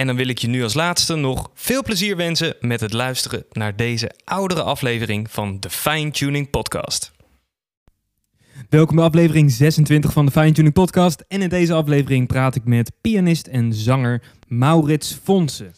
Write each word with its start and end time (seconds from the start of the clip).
En 0.00 0.06
dan 0.06 0.16
wil 0.16 0.28
ik 0.28 0.38
je 0.38 0.48
nu 0.48 0.62
als 0.62 0.74
laatste 0.74 1.14
nog 1.14 1.50
veel 1.54 1.82
plezier 1.82 2.16
wensen 2.16 2.54
met 2.60 2.80
het 2.80 2.92
luisteren 2.92 3.44
naar 3.52 3.76
deze 3.76 4.10
oudere 4.24 4.62
aflevering 4.62 5.30
van 5.30 5.60
de 5.60 5.70
Fine 5.70 6.10
Tuning 6.10 6.50
Podcast. 6.50 7.12
Welkom 8.68 8.96
bij 8.96 9.04
aflevering 9.04 9.50
26 9.50 10.12
van 10.12 10.26
de 10.26 10.32
Fine 10.32 10.52
Tuning 10.52 10.74
Podcast. 10.74 11.24
En 11.28 11.42
in 11.42 11.48
deze 11.48 11.72
aflevering 11.72 12.26
praat 12.26 12.54
ik 12.54 12.64
met 12.64 12.92
pianist 13.00 13.46
en 13.46 13.72
zanger 13.74 14.22
Maurits 14.48 15.18
Fonsen. 15.22 15.74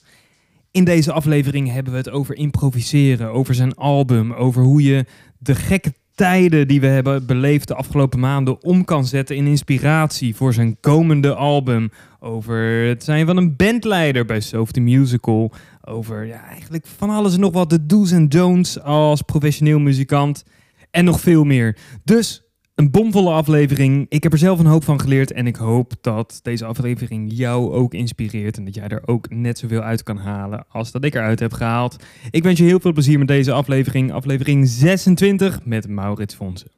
In 0.71 0.85
deze 0.85 1.13
aflevering 1.13 1.73
hebben 1.73 1.93
we 1.93 1.99
het 1.99 2.11
over 2.11 2.37
improviseren, 2.37 3.33
over 3.33 3.55
zijn 3.55 3.75
album, 3.75 4.33
over 4.33 4.63
hoe 4.63 4.83
je 4.83 5.07
de 5.39 5.55
gekke 5.55 5.95
tijden 6.15 6.69
die 6.69 6.81
we 6.81 6.87
hebben 6.87 7.27
beleefd 7.27 7.69
de 7.69 7.75
afgelopen 7.75 8.21
maanden 8.21 8.63
om 8.63 8.85
kan 8.85 9.05
zetten 9.07 9.37
in 9.37 9.47
inspiratie 9.47 10.37
voor 10.37 10.53
zijn 10.53 10.77
komende 10.81 11.35
album. 11.35 11.91
Over 12.21 12.87
het 12.87 13.05
zijn 13.05 13.27
van 13.27 13.37
een 13.37 13.57
bandleider 13.57 14.25
bij 14.25 14.41
Soft 14.41 14.75
the 14.75 14.81
Musical. 14.81 15.53
Over 15.85 16.25
ja, 16.27 16.45
eigenlijk 16.45 16.87
van 16.97 17.11
alles 17.11 17.35
en 17.35 17.41
nog 17.41 17.53
wat, 17.53 17.71
de 17.71 17.87
do's 17.87 18.11
en 18.11 18.29
don'ts 18.29 18.81
als 18.81 19.23
professioneel 19.23 19.79
muzikant. 19.79 20.45
En 20.91 21.05
nog 21.05 21.21
veel 21.21 21.45
meer. 21.45 21.77
Dus 22.05 22.42
een 22.75 22.91
bomvolle 22.91 23.31
aflevering. 23.31 24.07
Ik 24.09 24.23
heb 24.23 24.33
er 24.33 24.39
zelf 24.39 24.59
een 24.59 24.67
hoop 24.67 24.85
van 24.85 25.01
geleerd. 25.01 25.33
En 25.33 25.47
ik 25.47 25.57
hoop 25.57 25.93
dat 26.01 26.41
deze 26.43 26.65
aflevering 26.65 27.33
jou 27.35 27.73
ook 27.73 27.95
inspireert. 27.95 28.57
En 28.57 28.65
dat 28.65 28.75
jij 28.75 28.89
er 28.89 29.03
ook 29.07 29.31
net 29.31 29.59
zoveel 29.59 29.81
uit 29.81 30.03
kan 30.03 30.17
halen 30.17 30.65
als 30.69 30.93
dat 30.93 31.05
ik 31.05 31.15
eruit 31.15 31.41
heb 31.41 31.53
gehaald. 31.53 31.97
Ik 32.31 32.43
wens 32.43 32.59
je 32.59 32.65
heel 32.65 32.81
veel 32.81 32.93
plezier 32.93 33.19
met 33.19 33.29
deze 33.29 33.53
aflevering. 33.53 34.13
Aflevering 34.13 34.69
26 34.69 35.65
met 35.65 35.89
Maurits 35.89 36.35
Fonsen. 36.35 36.71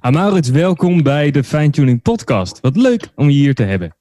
Ah, 0.00 0.12
Maurits, 0.12 0.48
welkom 0.48 1.02
bij 1.02 1.30
de 1.30 1.44
Fine 1.44 1.70
Tuning 1.70 2.02
Podcast. 2.02 2.60
Wat 2.60 2.76
leuk 2.76 3.08
om 3.14 3.30
je 3.30 3.36
hier 3.36 3.54
te 3.54 3.62
hebben. 3.62 3.96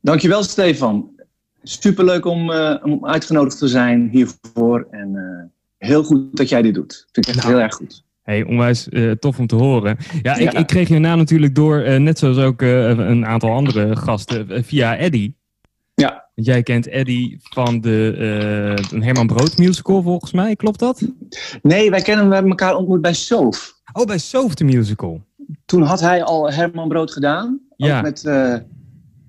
Dankjewel, 0.00 0.42
Stefan. 0.42 1.10
Superleuk 1.62 2.24
om, 2.24 2.50
uh, 2.50 2.76
om 2.82 3.06
uitgenodigd 3.06 3.58
te 3.58 3.68
zijn 3.68 4.08
hiervoor. 4.08 4.86
En 4.90 5.08
uh, 5.14 5.88
heel 5.88 6.04
goed 6.04 6.36
dat 6.36 6.48
jij 6.48 6.62
dit 6.62 6.74
doet. 6.74 7.06
Vind 7.12 7.26
ik 7.26 7.34
echt 7.34 7.44
nou. 7.44 7.54
heel 7.54 7.64
erg 7.64 7.74
goed. 7.74 8.04
Hey, 8.22 8.44
onwijs 8.44 8.88
uh, 8.90 9.10
tof 9.10 9.38
om 9.38 9.46
te 9.46 9.56
horen. 9.56 9.96
Ja, 10.22 10.36
ik, 10.36 10.52
ik, 10.52 10.66
kreeg 10.66 10.88
je 10.88 10.98
naam 10.98 11.18
natuurlijk 11.18 11.54
door, 11.54 11.86
uh, 11.86 11.96
net 11.96 12.18
zoals 12.18 12.36
ook 12.36 12.62
uh, 12.62 12.88
een 12.88 13.26
aantal 13.26 13.52
andere 13.52 13.96
gasten, 13.96 14.64
via 14.64 14.96
Eddie. 14.96 15.36
Ja. 15.94 16.30
Jij 16.34 16.62
kent 16.62 16.88
Eddie 16.88 17.38
van 17.42 17.80
de 17.80 18.14
een 18.92 19.02
Herman 19.02 19.26
Brood 19.26 19.58
musical, 19.58 20.02
volgens 20.02 20.32
mij. 20.32 20.56
Klopt 20.56 20.78
dat? 20.78 21.08
Nee, 21.62 21.90
wij 21.90 22.02
kennen 22.02 22.28
we 22.28 22.32
hebben 22.32 22.50
elkaar 22.50 22.76
ontmoet 22.76 23.00
bij 23.00 23.12
Soof. 23.12 23.74
Oh, 23.92 24.04
bij 24.04 24.18
Soof 24.18 24.54
de 24.54 24.64
musical. 24.64 25.24
Toen 25.64 25.82
had 25.82 26.00
hij 26.00 26.22
al 26.22 26.52
Herman 26.52 26.88
Brood 26.88 27.12
gedaan. 27.12 27.60
Ja. 27.76 27.96
Ook 27.96 28.02
met, 28.02 28.24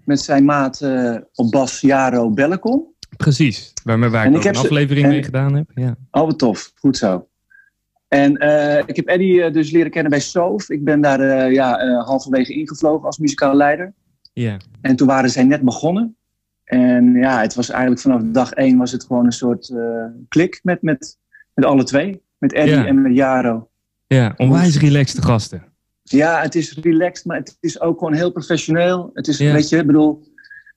met 0.05 0.19
zijn 0.19 0.45
maat 0.45 0.87
op 1.33 1.51
bas 1.51 1.81
Jaro 1.81 2.29
Bellecom. 2.29 2.93
Precies, 3.17 3.73
waarmee 3.83 4.09
waar 4.09 4.25
ik, 4.25 4.35
ik 4.35 4.43
een 4.43 4.55
aflevering 4.55 5.07
mee 5.07 5.23
gedaan 5.23 5.55
heb. 5.55 5.71
Ja. 5.75 5.95
Oh, 6.11 6.25
wat 6.25 6.39
tof. 6.39 6.71
Goed 6.75 6.97
zo. 6.97 7.27
En 8.13 8.43
uh, 8.43 8.77
ik 8.77 8.95
heb 8.95 9.07
Eddie 9.07 9.33
uh, 9.33 9.53
dus 9.53 9.71
leren 9.71 9.91
kennen 9.91 10.11
bij 10.11 10.19
Soof. 10.19 10.69
Ik 10.69 10.83
ben 10.83 11.01
daar 11.01 11.19
uh, 11.19 11.53
ja, 11.53 11.97
halverwege 12.05 12.53
ingevlogen 12.53 13.05
als 13.05 13.17
muzikale 13.17 13.55
leider. 13.55 13.93
Ja. 14.33 14.43
Yeah. 14.43 14.59
En 14.81 14.95
toen 14.95 15.07
waren 15.07 15.29
zij 15.29 15.43
net 15.43 15.61
begonnen. 15.61 16.15
En 16.63 17.13
ja, 17.13 17.41
het 17.41 17.55
was 17.55 17.69
eigenlijk 17.69 18.01
vanaf 18.01 18.21
dag 18.23 18.51
één 18.51 18.77
was 18.77 18.91
het 18.91 19.03
gewoon 19.03 19.25
een 19.25 19.31
soort 19.31 19.73
klik 20.27 20.59
met, 20.63 20.81
met, 20.81 21.17
met 21.53 21.65
alle 21.65 21.83
twee. 21.83 22.21
Met 22.37 22.53
Eddie 22.53 22.73
yeah. 22.73 22.87
en 22.87 23.01
met 23.01 23.15
Jaro. 23.15 23.69
Ja, 24.07 24.33
onwijs 24.37 24.79
relaxed 24.79 25.25
gasten. 25.25 25.63
Ja, 26.03 26.41
het 26.41 26.55
is 26.55 26.77
relaxed, 26.81 27.25
maar 27.25 27.37
het 27.37 27.57
is 27.59 27.81
ook 27.81 27.97
gewoon 27.97 28.13
heel 28.13 28.31
professioneel. 28.31 29.09
Het 29.13 29.27
is, 29.27 29.37
yeah. 29.37 29.53
weet 29.53 29.69
je, 29.69 29.77
ik 29.77 29.85
bedoel, 29.85 30.23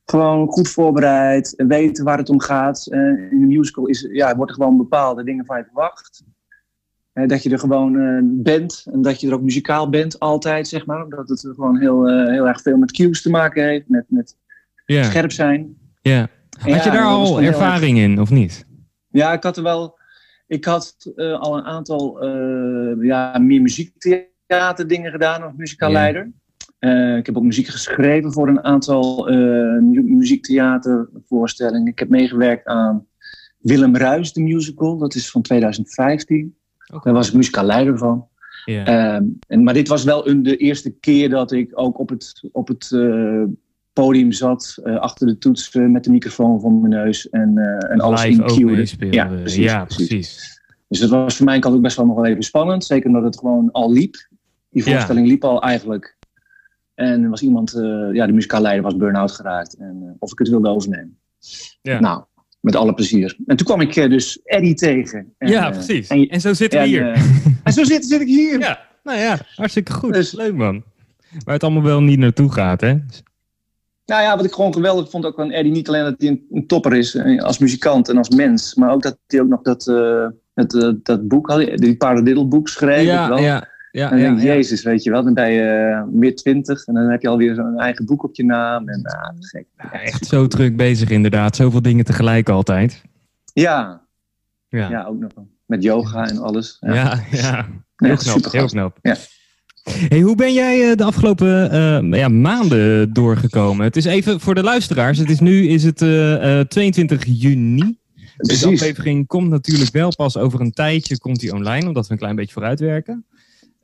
gewoon 0.05 0.49
goed 0.49 0.69
voorbereid. 0.69 1.55
Weten 1.57 2.05
waar 2.05 2.19
het 2.19 2.29
om 2.29 2.41
gaat. 2.41 2.87
in 2.87 3.29
een 3.31 3.47
musical 3.47 3.87
is, 3.87 4.09
ja, 4.11 4.37
wordt 4.37 4.51
er 4.51 4.57
gewoon 4.57 4.77
bepaalde 4.77 5.25
dingen 5.25 5.45
van 5.45 5.57
je 5.57 5.65
verwacht 5.65 6.25
dat 7.25 7.43
je 7.43 7.51
er 7.51 7.59
gewoon 7.59 7.95
uh, 7.95 8.19
bent 8.23 8.87
en 8.93 9.03
dat 9.03 9.21
je 9.21 9.27
er 9.27 9.35
ook 9.35 9.43
muzikaal 9.43 9.89
bent 9.89 10.19
altijd, 10.19 10.69
zeg 10.69 10.87
maar. 10.87 11.05
Omdat 11.05 11.29
het 11.29 11.41
gewoon 11.41 11.79
heel, 11.79 12.11
uh, 12.11 12.31
heel 12.31 12.49
erg 12.49 12.63
veel 12.63 12.77
met 12.77 12.93
cues 12.93 13.23
te 13.23 13.31
maken 13.31 13.65
heeft, 13.65 13.89
met, 13.89 14.05
met 14.09 14.37
yeah. 14.87 15.05
scherp 15.05 15.33
zijn. 15.33 15.77
Ja. 16.01 16.29
Had 16.59 16.71
ja, 16.71 16.85
je 16.85 16.91
daar 16.91 17.05
al 17.05 17.41
ervaring 17.41 17.99
in, 17.99 18.21
of 18.21 18.31
niet? 18.31 18.67
Ja, 19.09 19.33
ik 19.33 19.43
had 19.43 19.57
er 19.57 19.63
wel... 19.63 19.99
Ik 20.47 20.65
had 20.65 21.13
uh, 21.17 21.41
al 21.41 21.57
een 21.57 21.65
aantal 21.65 22.25
ja, 23.03 23.39
meer 23.39 23.63
muziektheater 23.63 24.87
dingen 24.87 25.11
gedaan 25.11 25.43
als 25.43 25.53
muzikaal 25.57 25.91
yeah. 25.91 26.03
leider. 26.03 26.33
ik 27.19 27.27
heb 27.27 27.37
ook 27.37 27.43
muziek 27.43 27.67
geschreven 27.67 28.33
voor 28.33 28.49
een 28.49 28.65
aantal 28.65 29.31
muziektheatervoorstellingen. 29.91 31.87
Ik 31.87 31.99
heb 31.99 32.09
meegewerkt 32.09 32.67
aan 32.67 33.07
Willem 33.59 33.97
Ruis, 33.97 34.33
de 34.33 34.43
musical. 34.43 34.99
Dat 34.99 35.15
is 35.15 35.31
van 35.31 35.43
2015. 35.43 36.57
Okay. 36.87 37.01
Daar 37.03 37.13
was 37.13 37.29
ik 37.29 37.35
muzikaal 37.35 37.65
leider 37.65 37.99
van. 37.99 38.29
Yeah. 38.65 39.17
Um, 39.17 39.39
en, 39.49 39.63
maar 39.63 39.75
dit 39.75 39.89
was 39.89 40.05
wel 40.05 40.29
een, 40.29 40.43
de 40.43 40.57
eerste 40.57 40.91
keer 40.91 41.31
dat 41.31 41.53
ik 41.53 41.71
ook 41.75 41.99
op 41.99 42.09
het, 42.09 42.49
op 42.53 42.69
het 42.69 42.91
uh, 42.95 43.43
podium 43.93 44.33
zat, 44.33 44.79
uh, 44.85 44.97
achter 44.97 45.27
de 45.27 45.39
toets 45.39 45.75
uh, 45.75 45.87
met 45.87 46.05
de 46.05 46.11
microfoon 46.11 46.61
voor 46.61 46.73
mijn 46.73 47.05
neus 47.05 47.29
en, 47.29 47.53
uh, 47.55 47.91
en 47.91 48.01
alles 48.01 48.25
incuede. 48.25 48.87
Ja, 49.11 49.27
precies, 49.27 49.65
ja 49.65 49.85
precies. 49.85 50.07
precies. 50.07 50.61
Dus 50.89 51.01
dat 51.01 51.11
was 51.11 51.37
voor 51.37 51.47
mij 51.47 51.59
kant 51.59 51.75
ook 51.75 51.83
best 51.83 51.97
wel 51.97 52.07
nog 52.07 52.17
wel 52.17 52.27
even 52.27 52.43
spannend. 52.43 52.85
Zeker 52.85 53.09
omdat 53.09 53.23
het 53.23 53.39
gewoon 53.39 53.71
al 53.73 53.93
liep. 53.93 54.29
Die 54.71 54.85
voorstelling 54.85 55.27
liep 55.27 55.45
al 55.45 55.63
eigenlijk. 55.63 56.17
En 56.95 57.23
er 57.23 57.31
was 57.31 57.43
iemand, 57.43 57.71
ja, 58.13 58.27
de 58.27 58.33
muzikaal 58.33 58.61
leider 58.61 58.83
was 58.83 58.97
burn-out 58.97 59.33
geraakt. 59.33 59.75
En 59.75 60.17
of 60.19 60.33
ik 60.33 60.39
het 60.39 60.49
wilde 60.49 60.69
overnemen. 60.69 61.19
Ja. 61.83 62.01
Nou, 62.01 62.25
met 62.61 62.77
alle 62.77 62.95
plezier. 62.95 63.37
En 63.47 63.57
toen 63.57 63.67
kwam 63.67 63.81
ik 63.81 63.97
uh, 63.97 64.11
dus 64.11 64.41
Eddie 64.45 64.75
tegen. 64.75 65.35
En, 65.39 65.49
ja, 65.49 65.71
precies. 65.71 66.11
Uh, 66.11 66.19
en, 66.19 66.29
en, 66.29 66.41
zo 66.41 66.53
zitten 66.53 66.81
we 66.81 66.87
hier. 66.87 67.13
En 67.63 67.73
zo 67.73 67.85
zit, 67.85 68.07
zit 68.07 68.21
ik 68.21 68.27
hier. 68.27 68.59
Ja, 68.59 68.81
nou 69.05 69.19
ja, 69.19 69.39
hartstikke 69.55 69.93
goed. 69.93 70.13
Dus, 70.13 70.33
Leuk 70.33 70.55
man. 70.55 70.83
Waar 71.45 71.55
het 71.55 71.63
allemaal 71.63 71.83
wel 71.83 72.03
niet 72.03 72.19
naartoe 72.19 72.53
gaat, 72.53 72.81
hè? 72.81 72.95
Nou 74.07 74.23
ja, 74.23 74.37
wat 74.37 74.45
ik 74.45 74.53
gewoon 74.53 74.75
geweldig 74.75 75.11
vond 75.11 75.27
ook 75.27 75.35
van 75.35 75.51
Eddie, 75.51 75.73
niet 75.73 75.89
alleen 75.89 76.05
dat 76.05 76.15
hij 76.19 76.29
een, 76.29 76.47
een 76.51 76.67
topper 76.67 76.95
is 76.95 77.19
als 77.39 77.59
muzikant 77.59 78.09
en 78.09 78.17
als 78.17 78.29
mens, 78.29 78.75
maar 78.75 78.93
ook 78.93 79.03
dat 79.03 79.19
hij 79.27 79.41
ook 79.41 79.49
nog 79.49 79.63
dat, 79.63 79.85
het, 80.55 80.99
dat 81.03 81.29
boek 81.29 81.51
had, 81.51 81.77
die 81.77 81.97
Paradiddle 81.97 82.61
schreef. 82.63 83.05
Ja, 83.05 83.29
wel. 83.29 83.39
ja. 83.39 83.69
Ja, 83.97 84.11
en 84.11 84.11
dan 84.11 84.19
denk 84.19 84.47
ja, 84.47 84.55
Jezus, 84.55 84.83
weet 84.83 85.03
je 85.03 85.11
wel, 85.11 85.25
dan 85.25 85.35
ben 85.35 85.51
je 85.51 85.91
uh, 85.91 86.13
meer 86.13 86.37
twintig 86.37 86.87
en 86.87 86.95
dan 86.95 87.11
heb 87.11 87.23
je 87.23 87.29
alweer 87.29 87.55
zo'n 87.55 87.79
eigen 87.79 88.07
boek 88.07 88.25
op 88.25 88.35
je 88.35 88.45
naam. 88.45 88.89
En, 88.89 89.01
uh, 89.03 89.41
gek. 89.41 89.67
Ja, 89.77 90.01
echt 90.03 90.27
zo 90.27 90.47
druk 90.47 90.77
bezig 90.77 91.11
inderdaad, 91.11 91.57
zoveel 91.57 91.83
dingen 91.83 92.05
tegelijk 92.05 92.49
altijd. 92.49 93.03
Ja, 93.53 94.03
ja. 94.69 94.89
ja 94.91 95.05
ook 95.05 95.19
nog 95.19 95.31
met 95.67 95.83
yoga 95.83 96.29
en 96.29 96.39
alles. 96.39 96.77
Ja, 96.81 96.95
ja, 96.95 97.21
ja. 97.31 97.67
heel, 97.97 98.17
knap, 98.17 98.53
heel 98.53 98.67
knap. 98.67 98.99
Ja. 99.03 99.17
Hey, 100.09 100.21
hoe 100.21 100.37
ben 100.37 100.53
jij 100.53 100.97
de 100.97 101.05
afgelopen 101.05 102.11
ja, 102.11 102.29
maanden 102.29 103.13
doorgekomen? 103.13 103.85
Het 103.85 103.97
is 103.97 104.05
even 104.05 104.41
voor 104.41 104.55
de 104.55 104.63
luisteraars. 104.63 105.19
Het 105.19 105.31
is 105.31 105.41
nu 105.41 105.67
is 105.69 105.85
het, 105.85 105.99
22 106.69 107.25
juni. 107.27 107.99
Dus 108.37 108.61
de 108.61 108.67
aflevering 108.67 109.27
komt 109.27 109.49
natuurlijk 109.49 109.93
wel 109.93 110.15
pas 110.17 110.37
over 110.37 110.61
een 110.61 110.73
tijdje 110.73 111.19
komt 111.19 111.41
die 111.41 111.53
online, 111.53 111.87
omdat 111.87 112.07
we 112.07 112.13
een 112.13 112.19
klein 112.19 112.37
beetje 112.37 112.53
vooruit 112.53 112.81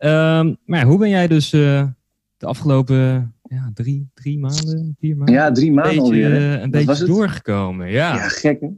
Ehm, 0.02 0.54
maar 0.64 0.84
hoe 0.84 0.98
ben 0.98 1.08
jij 1.08 1.26
dus 1.26 1.50
de 1.50 1.94
afgelopen 2.38 3.34
ja, 3.42 3.70
drie, 3.74 4.10
drie 4.14 4.38
maanden, 4.38 4.96
vier 4.98 5.16
maanden. 5.16 5.34
Ja, 5.34 5.52
drie 5.52 5.72
maanden 5.72 5.94
beetje, 5.94 6.26
alweer. 6.26 6.62
een 6.62 6.70
beetje 6.70 7.06
doorgekomen. 7.06 7.90
Ja, 7.90 8.14
ja 8.14 8.28
gek 8.28 8.60
hè? 8.60 8.68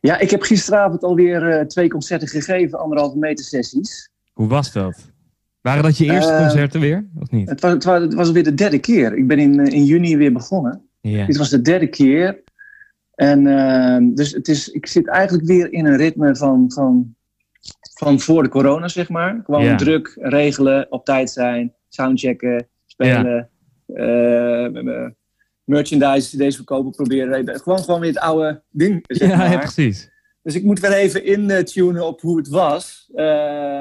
Ja, 0.00 0.18
ik 0.18 0.30
heb 0.30 0.42
gisteravond 0.42 1.02
alweer 1.02 1.58
uh, 1.58 1.64
twee 1.64 1.88
concerten 1.88 2.28
gegeven, 2.28 2.78
anderhalve 2.78 3.18
meter 3.18 3.44
sessies. 3.44 4.10
Hoe 4.32 4.48
was 4.48 4.72
dat? 4.72 5.12
Waren 5.60 5.82
dat 5.82 5.98
je 5.98 6.04
eerste 6.04 6.32
uh, 6.32 6.38
concerten 6.38 6.80
weer, 6.80 7.06
of 7.18 7.30
niet? 7.30 7.48
Het 7.48 7.60
was, 7.60 7.72
het, 7.72 7.84
was, 7.84 8.00
het 8.00 8.14
was 8.14 8.26
alweer 8.26 8.44
de 8.44 8.54
derde 8.54 8.78
keer. 8.78 9.16
Ik 9.16 9.26
ben 9.26 9.38
in, 9.38 9.66
in 9.66 9.84
juni 9.84 10.16
weer 10.16 10.32
begonnen. 10.32 10.82
Ja. 11.00 11.26
Dit 11.26 11.36
was 11.36 11.50
de 11.50 11.60
derde 11.60 11.86
keer. 11.86 12.42
En 13.14 13.46
uh, 13.46 14.14
dus 14.14 14.32
het 14.32 14.48
is, 14.48 14.68
ik 14.68 14.86
zit 14.86 15.06
eigenlijk 15.08 15.46
weer 15.46 15.72
in 15.72 15.86
een 15.86 15.96
ritme 15.96 16.36
van, 16.36 16.72
van, 16.72 17.16
van 17.98 18.20
voor 18.20 18.42
de 18.42 18.48
corona, 18.48 18.88
zeg 18.88 19.08
maar. 19.08 19.40
Gewoon 19.44 19.64
Ja. 19.64 19.76
druk, 19.76 20.16
regelen, 20.20 20.86
op 20.90 21.04
tijd 21.04 21.30
zijn, 21.30 21.74
soundchecken, 21.88 22.68
spelen. 22.86 23.50
eh, 23.94 25.06
merchandise, 25.64 26.36
cd's 26.36 26.56
verkopen, 26.56 26.90
proberen. 26.90 27.60
Gewoon, 27.60 27.78
gewoon 27.78 28.00
weer 28.00 28.08
het 28.10 28.18
oude 28.18 28.62
ding, 28.70 29.04
zeg 29.06 29.28
Ja, 29.28 29.36
maar. 29.36 29.50
ja, 29.50 29.58
precies. 29.58 30.10
Dus 30.42 30.54
ik 30.54 30.62
moet 30.64 30.80
weer 30.80 30.92
even 30.92 31.24
intunen 31.24 32.06
op 32.06 32.20
hoe 32.20 32.36
het 32.36 32.48
was. 32.48 33.10
Eh, 33.14 33.24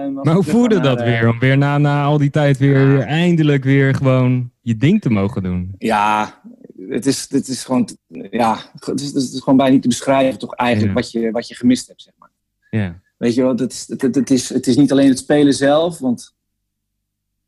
Maar 0.07 0.33
hoe 0.33 0.43
voelde 0.43 0.79
dat 0.79 0.97
naar, 0.97 1.07
eh, 1.07 1.19
weer? 1.19 1.29
Om 1.29 1.39
weer 1.39 1.57
na, 1.57 1.77
na 1.77 2.03
al 2.03 2.17
die 2.17 2.29
tijd 2.29 2.57
weer, 2.57 2.99
eindelijk 2.99 3.63
weer 3.63 3.95
gewoon 3.95 4.51
je 4.61 4.77
ding 4.77 5.01
te 5.01 5.09
mogen 5.09 5.43
doen. 5.43 5.75
Ja, 5.77 6.41
het 6.89 7.05
is, 7.05 7.27
het 7.29 7.47
is 7.47 7.63
gewoon, 7.63 7.89
ja, 8.31 8.57
het 8.79 8.99
is, 9.01 9.07
het 9.13 9.23
is 9.33 9.39
gewoon 9.39 9.57
bijna 9.57 9.73
niet 9.73 9.81
te 9.81 9.87
beschrijven 9.87 10.39
toch 10.39 10.55
eigenlijk 10.55 10.93
wat, 10.93 11.11
je, 11.11 11.31
wat 11.31 11.47
je 11.47 11.55
gemist 11.55 11.87
hebt, 11.87 12.01
zeg 12.01 12.13
maar. 12.17 12.29
Ja, 12.69 13.01
Weet 13.17 13.33
je 13.35 13.41
wel, 13.41 13.55
het, 13.57 13.71
is- 13.71 13.93
het, 13.97 14.29
is, 14.29 14.49
het 14.49 14.67
is 14.67 14.75
niet 14.75 14.91
alleen 14.91 15.09
het 15.09 15.17
spelen 15.19 15.53
zelf, 15.53 15.99
want 15.99 16.35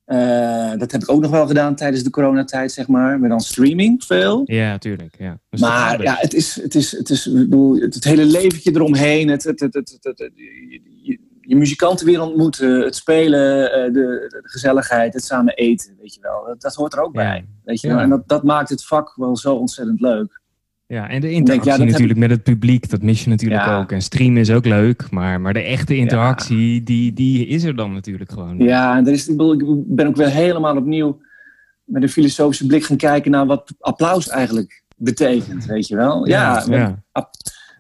eh, 0.06 0.72
dat 0.78 0.92
heb 0.92 1.02
ik 1.02 1.10
ook 1.12 1.22
nog 1.22 1.32
wel 1.32 1.48
gedaan 1.48 1.76
tijdens 1.76 2.04
de 2.04 2.10
coronatijd, 2.10 2.72
zeg 2.72 2.88
maar. 2.88 3.20
Maar 3.20 3.30
dan 3.30 3.40
streaming 3.40 4.04
veel. 4.04 4.42
ja 4.46 4.78
tuurlijk. 4.78 5.16
Ja. 5.20 5.40
Dus 5.50 5.60
Maar 5.60 6.02
ja, 6.02 6.16
het 6.20 6.34
is, 6.34 6.62
het 6.62 6.76
is, 6.76 6.92
het 6.92 7.10
is 7.10 7.32
bedoel, 7.32 7.80
het, 7.80 7.94
het 7.96 8.04
hele 8.04 8.26
leventje 8.26 8.72
eromheen, 8.76 9.28
het, 9.28 9.44
het, 9.44 9.60
het, 9.60 10.00
je, 10.36 11.20
je- 11.42 11.56
muzikanten 11.56 12.06
weer 12.06 12.22
ontmoeten, 12.22 12.82
het 12.82 12.96
spelen, 12.96 13.72
eh, 13.74 13.84
de, 13.84 13.92
de 14.30 14.40
gezelligheid, 14.44 15.14
het 15.14 15.24
samen 15.24 15.54
eten, 15.56 15.96
weet 16.00 16.14
je 16.14 16.22
wel. 16.22 16.46
Dat, 16.46 16.62
dat 16.62 16.76
hoort 16.76 16.94
er 16.94 17.02
ook 17.02 17.16
Ja. 17.16 17.22
bij, 17.22 17.46
weet 17.64 17.82
je 17.82 17.88
wel. 17.88 17.98
En 18.00 18.10
dat, 18.10 18.28
dat 18.28 18.44
maakt 18.44 18.70
het 18.70 18.86
vak 18.86 19.16
wel 19.16 19.38
zo 19.38 19.56
ontzettend 19.56 20.00
leuk. 20.00 20.39
Ja, 20.94 21.10
en 21.10 21.22
de 21.22 21.32
interactie 21.32 21.72
ja, 21.72 21.78
dat 21.78 21.80
heb 21.80 21.90
natuurlijk 21.92 22.20
met 22.20 22.30
het 22.30 22.44
publiek, 22.44 22.90
dat 22.90 23.02
mis 23.02 23.24
je 23.24 23.30
natuurlijk 23.30 23.66
Ja. 23.66 23.80
ook. 23.80 23.92
En 23.92 24.02
streamen 24.02 24.38
is 24.38 24.52
ook 24.52 24.66
leuk, 24.66 25.12
maar, 25.12 25.42
maar 25.42 25.54
de 25.54 25.62
echte 25.62 25.96
interactie, 25.96 26.84
die, 26.84 27.14
die 27.14 27.48
is 27.48 27.64
er 27.64 27.76
dan 27.76 27.94
natuurlijk 27.94 28.32
gewoon. 28.32 28.58
Ja, 28.58 28.98
en 28.98 29.08
er 29.08 29.14
is, 29.14 29.28
ik, 29.28 29.38
bedoel, 29.38 29.54
ik 29.54 29.96
ben 29.96 30.08
ook 30.08 30.16
weer 30.16 30.30
helemaal 30.30 30.78
opnieuw 30.78 31.22
met 31.84 32.04
een 32.04 32.10
filosofische 32.10 32.66
blik 32.66 32.84
gaan 32.84 32.98
kijken 32.98 33.32
naar 33.32 33.46
wat 33.46 33.74
applaus 33.80 34.30
eigenlijk 34.30 34.84
betekent, 34.98 35.66
weet 35.66 35.88
je 35.88 35.96
wel. 35.96 36.28
Ja, 36.28 36.66
we, 36.66 36.96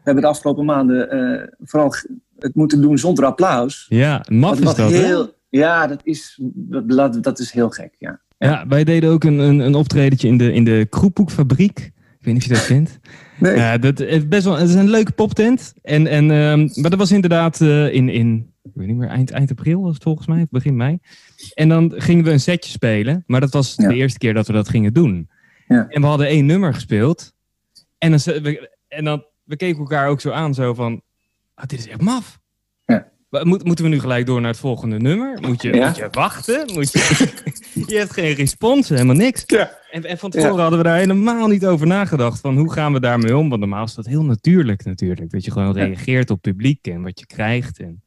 hebben 0.03 0.23
de 0.23 0.29
afgelopen 0.29 0.65
maanden 0.65 1.09
eh, 1.11 1.47
vooral 1.63 1.93
het 2.39 2.55
moeten 2.55 2.81
doen 2.81 2.97
zonder 2.97 3.25
applaus. 3.25 3.85
ja 3.89 4.25
maf 4.27 4.59
is 4.59 4.65
Wat 4.65 4.75
dat, 4.75 4.91
hè? 4.91 4.97
heel, 4.97 5.33
ja, 5.49 5.87
dat 5.87 5.99
is, 6.03 6.39
dat, 6.41 7.23
dat 7.23 7.39
is 7.39 7.51
heel 7.51 7.69
gek, 7.69 7.95
ja. 7.97 8.19
Ja, 8.37 8.65
wij 8.67 8.83
deden 8.83 9.09
ook 9.09 9.23
een, 9.23 9.39
een, 9.39 9.59
een 9.59 9.75
optredentje 9.75 10.27
in 10.27 10.37
de, 10.37 10.53
in 10.53 10.63
de 10.63 10.87
Kroephoekfabriek. 10.89 11.91
Weet 12.33 12.49
niet 12.49 12.51
of 12.51 12.67
je 12.67 12.75
dat 12.75 12.77
kent. 12.77 12.99
Nee. 13.39 13.55
Ja, 13.55 13.77
dat 13.77 13.99
is 13.99 14.27
best 14.27 14.43
wel. 14.43 14.57
Het 14.57 14.69
is 14.69 14.75
een 14.75 14.89
leuke 14.89 15.11
poptent. 15.11 15.73
En, 15.81 16.07
en, 16.07 16.31
ehm, 16.31 16.69
maar 16.81 16.89
dat 16.89 16.99
was 16.99 17.11
inderdaad 17.11 17.61
eh, 17.61 17.93
in, 17.93 18.09
in. 18.09 18.53
Ik 18.63 18.71
weet 18.73 18.87
niet 18.87 18.95
meer, 18.95 19.07
eind, 19.09 19.31
eind 19.31 19.51
april 19.51 19.81
was 19.81 19.93
het 19.93 20.03
volgens 20.03 20.27
mij, 20.27 20.47
begin 20.49 20.75
mei. 20.75 20.99
En 21.53 21.69
dan 21.69 21.93
gingen 21.95 22.23
we 22.23 22.31
een 22.31 22.39
setje 22.39 22.71
spelen. 22.71 23.23
Maar 23.27 23.39
dat 23.39 23.53
was 23.53 23.73
Ja. 23.77 23.87
de 23.87 23.95
eerste 23.95 24.17
keer 24.17 24.33
dat 24.33 24.47
we 24.47 24.53
dat 24.53 24.69
gingen 24.69 24.93
doen. 24.93 25.29
Ja. 25.67 25.85
En 25.89 26.01
we 26.01 26.07
hadden 26.07 26.27
één 26.27 26.45
nummer 26.45 26.73
gespeeld. 26.73 27.33
En 27.97 28.09
dan, 28.11 28.19
we, 28.23 28.69
en 28.87 29.03
dan 29.03 29.25
we 29.43 29.55
keken 29.55 29.79
elkaar 29.79 30.07
ook 30.07 30.21
zo 30.21 30.31
aan, 30.31 30.53
zo 30.53 30.73
van. 30.73 31.01
Ah, 31.53 31.65
dit 31.65 31.79
is 31.79 31.87
echt 31.87 32.01
maf. 32.01 32.39
Ja. 32.85 33.07
Moet, 33.29 33.63
moeten 33.63 33.85
we 33.85 33.91
nu 33.91 33.99
gelijk 33.99 34.25
door 34.25 34.41
naar 34.41 34.51
het 34.51 34.59
volgende 34.59 34.97
nummer? 34.99 35.37
Moet 35.41 35.61
je, 35.61 35.73
Ja. 35.73 35.87
moet 35.87 35.95
je 35.95 36.07
wachten? 36.11 36.73
Moet 36.73 36.91
je, 36.91 37.29
je 37.87 37.97
hebt 37.97 38.13
geen 38.13 38.33
respons, 38.33 38.89
helemaal 38.89 39.15
niks. 39.15 39.43
Ja. 39.45 39.77
En, 39.91 40.03
en 40.03 40.17
van 40.17 40.29
tevoren 40.29 40.59
hadden 40.61 40.77
we 40.79 40.85
daar 40.85 40.97
helemaal 40.97 41.47
niet 41.47 41.65
over 41.65 41.87
nagedacht. 41.87 42.39
Van 42.39 42.57
hoe 42.57 42.71
gaan 42.73 42.93
we 42.93 42.99
daarmee 42.99 43.37
om? 43.37 43.49
Want 43.49 43.61
normaal 43.61 43.83
is 43.85 43.93
dat 43.93 44.05
heel 44.05 44.23
natuurlijk 44.23 44.85
natuurlijk. 44.85 45.31
Dat 45.31 45.45
je 45.45 45.51
gewoon 45.51 45.73
Ja. 45.75 45.83
reageert 45.85 46.29
op 46.29 46.41
publiek 46.41 46.87
en 46.87 47.01
wat 47.01 47.19
je 47.19 47.25
krijgt. 47.25 47.79
En 47.79 48.01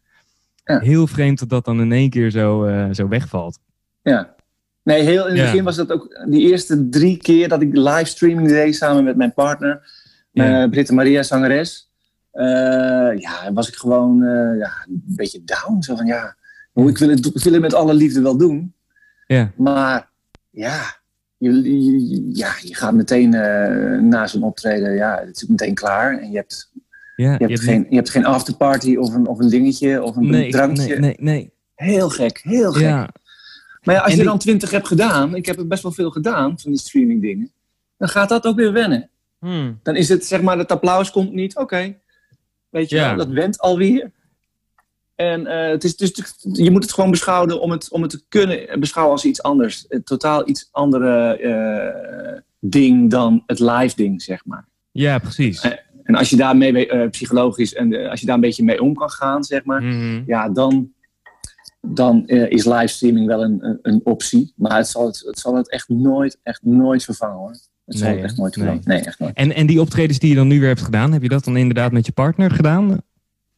Ja. 0.64 0.78
Heel 0.78 1.06
vreemd 1.06 1.38
dat 1.38 1.48
dat 1.48 1.64
dan 1.64 1.80
in 1.80 1.92
één 1.92 2.10
keer 2.10 2.30
zo, 2.30 2.64
eh, 2.64 2.86
zo 2.92 3.08
wegvalt. 3.08 3.58
Ja. 4.02 4.34
Nee, 4.82 5.02
heel 5.02 5.28
in 5.28 5.34
het 5.36 5.44
begin 5.44 5.64
was 5.64 5.76
dat 5.76 5.92
ook 5.92 6.24
die 6.28 6.50
eerste 6.50 6.88
drie 6.88 7.16
keer 7.16 7.48
dat 7.48 7.62
ik 7.62 7.76
livestreaming 7.76 8.48
deed 8.48 8.76
samen 8.76 9.04
met 9.04 9.16
mijn 9.16 9.32
partner, 9.34 9.90
Ja. 10.30 10.62
eh 10.62 10.70
Britta 10.70 10.94
Maria, 10.94 11.22
zangeres. 11.22 11.90
eh, 12.32 12.44
ja, 13.18 13.52
was 13.52 13.68
ik 13.68 13.74
gewoon 13.74 14.16
ja, 14.58 14.70
een 14.88 15.02
beetje 15.06 15.44
down. 15.44 15.82
Zo 15.82 15.96
van 15.96 16.06
ja, 16.06 16.36
ik, 16.74 16.98
wil 16.98 17.08
het, 17.08 17.26
ik 17.34 17.42
wil 17.42 17.52
het 17.52 17.62
met 17.62 17.74
alle 17.74 17.94
liefde 17.94 18.22
wel 18.22 18.36
doen. 18.36 18.74
Ja. 19.26 19.52
Maar 19.56 20.08
ja, 20.50 21.00
je, 21.50 21.62
je- 22.08 22.30
ja, 22.32 22.52
je 22.62 22.74
gaat 22.74 22.94
meteen 22.94 23.34
eh, 23.34 24.00
na 24.00 24.26
zo'n 24.26 24.42
optreden, 24.42 24.94
ja, 24.94 25.22
het 25.26 25.36
is 25.42 25.46
meteen 25.48 25.74
klaar. 25.74 26.18
En 26.18 26.30
je 26.30 26.36
hebt, 26.36 26.70
Ja, 27.16 27.24
je 27.24 27.28
hebt, 27.30 27.50
hebt 27.50 27.60
geen, 27.60 27.86
je 27.90 27.96
hebt 27.96 28.10
geen 28.10 28.24
afterparty 28.24 28.96
of 28.96 29.14
een, 29.14 29.26
of 29.26 29.38
een 29.38 29.48
dingetje 29.48 30.02
of 30.02 30.16
een 30.16 30.30
nee, 30.30 30.50
drankje. 30.50 30.86
nee, 30.88 30.98
nee, 30.98 31.16
nee. 31.18 31.52
Heel 31.74 32.08
gek, 32.08 32.40
heel 32.42 32.72
gek. 32.72 32.82
Ja, 32.82 33.08
Maar 33.82 33.94
ja, 33.94 34.00
als 34.00 34.12
En 34.12 34.18
je 34.18 34.24
dan 34.24 34.38
twintig 34.38 34.70
hebt 34.70 34.86
gedaan, 34.86 35.34
ik 35.34 35.46
heb 35.46 35.58
er 35.58 35.66
best 35.66 35.82
wel 35.82 35.92
veel 35.92 36.10
gedaan 36.10 36.58
van 36.58 36.70
die 36.70 36.80
streaming 36.80 37.20
dingen, 37.20 37.52
dan 37.96 38.08
gaat 38.08 38.28
dat 38.28 38.44
ook 38.46 38.56
weer 38.56 38.72
wennen. 38.72 39.10
Hmm. 39.38 39.78
Dan 39.82 39.96
is 39.96 40.08
het 40.08 40.26
zeg 40.26 40.42
maar, 40.42 40.58
het 40.58 40.70
applaus 40.70 41.10
komt 41.10 41.32
niet, 41.32 41.56
oké. 41.56 41.94
Weet 42.68 42.88
je 42.90 42.96
Ja. 42.96 43.08
wel, 43.08 43.16
dat 43.26 43.34
went 43.34 43.58
alweer. 43.58 44.10
En 45.30 45.46
eh, 45.46 45.70
het 45.70 45.84
is, 45.84 45.96
dus, 45.96 46.12
je 46.52 46.70
moet 46.70 46.82
het 46.82 46.92
gewoon 46.92 47.10
beschouwen 47.10 47.60
om 47.60 47.70
het, 47.70 47.90
om 47.90 48.02
het 48.02 48.10
te 48.10 48.22
kunnen 48.28 48.80
beschouwen 48.80 49.14
als 49.14 49.24
iets 49.24 49.42
anders. 49.42 49.84
Een 49.88 50.02
totaal 50.04 50.48
iets 50.48 50.68
andere 50.70 51.36
eh, 51.36 52.40
ding 52.60 53.10
dan 53.10 53.42
het 53.46 53.58
live 53.58 53.96
ding, 53.96 54.22
zeg 54.22 54.44
maar. 54.44 54.68
ja 54.92 55.18
precies. 55.18 55.60
En 56.02 56.14
als 56.14 56.30
je 56.30 56.36
daarmee 56.36 56.88
eh, 56.88 57.10
psychologisch 57.10 57.74
en 57.74 57.92
eh, 57.92 58.10
als 58.10 58.20
je 58.20 58.26
daar 58.26 58.34
een 58.34 58.40
beetje 58.40 58.64
mee 58.64 58.82
om 58.82 58.94
kan 58.94 59.10
gaan, 59.10 59.44
zeg 59.44 59.64
maar, 59.64 59.82
Mhm. 59.82 60.22
ja, 60.26 60.48
dan, 60.48 60.92
dan 61.80 62.26
eh, 62.26 62.50
is 62.50 62.64
livestreaming 62.64 63.26
wel 63.26 63.42
een, 63.44 63.78
een, 63.82 64.00
optie. 64.04 64.52
Maar 64.56 64.76
het 64.76 64.88
zal 64.88 65.06
het, 65.06 65.22
het 65.26 65.38
zal 65.38 65.56
het 65.56 65.70
echt 65.70 65.88
nooit, 65.88 66.38
echt 66.42 66.62
nooit 66.62 67.04
vervangen 67.04 67.36
hoor. 67.36 67.50
Het 67.84 67.98
zal 67.98 68.08
Nee, 68.08 68.16
het 68.16 68.24
echt 68.24 68.36
nooit 68.36 68.56
nee. 68.56 68.64
vervangen. 68.66 68.88
Nee, 68.88 69.00
echt 69.06 69.18
nooit. 69.18 69.34
En, 69.36 69.54
en 69.54 69.66
die 69.66 69.80
optredens 69.80 70.18
die 70.18 70.28
je 70.30 70.34
dan 70.36 70.48
nu 70.48 70.58
weer 70.58 70.68
hebt 70.68 70.82
gedaan, 70.82 71.12
heb 71.12 71.22
je 71.22 71.28
dat 71.28 71.44
dan 71.44 71.56
inderdaad 71.56 71.92
met 71.92 72.06
je 72.06 72.12
partner 72.12 72.50
gedaan? 72.50 73.00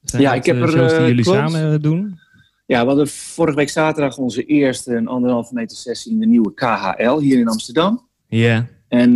Zijn 0.04 0.23
Ja, 0.23 0.34
ik 0.34 0.44
heb 0.46 0.56
eh, 0.56 0.62
er, 0.62 0.68
shows 0.68 0.90
die 0.90 1.00
eh, 1.00 1.06
jullie 1.06 1.23
klopt. 1.25 1.38
samen 1.38 1.73
eh, 1.73 1.80
doen? 1.80 2.18
Ja, 2.66 2.80
we 2.80 2.87
hadden 2.87 3.08
vorige 3.08 3.56
week 3.56 3.68
zaterdag 3.70 4.18
onze 4.18 4.44
eerste 4.44 4.94
een 4.94 5.08
anderhalve 5.08 5.54
meter 5.54 5.76
sessie 5.76 6.12
in 6.12 6.18
de 6.20 6.26
nieuwe 6.26 6.54
KHL 6.54 7.18
hier 7.18 7.38
in 7.38 7.49
Amsterdam. 7.49 8.08
Ja. 8.28 8.66
En 8.88 9.14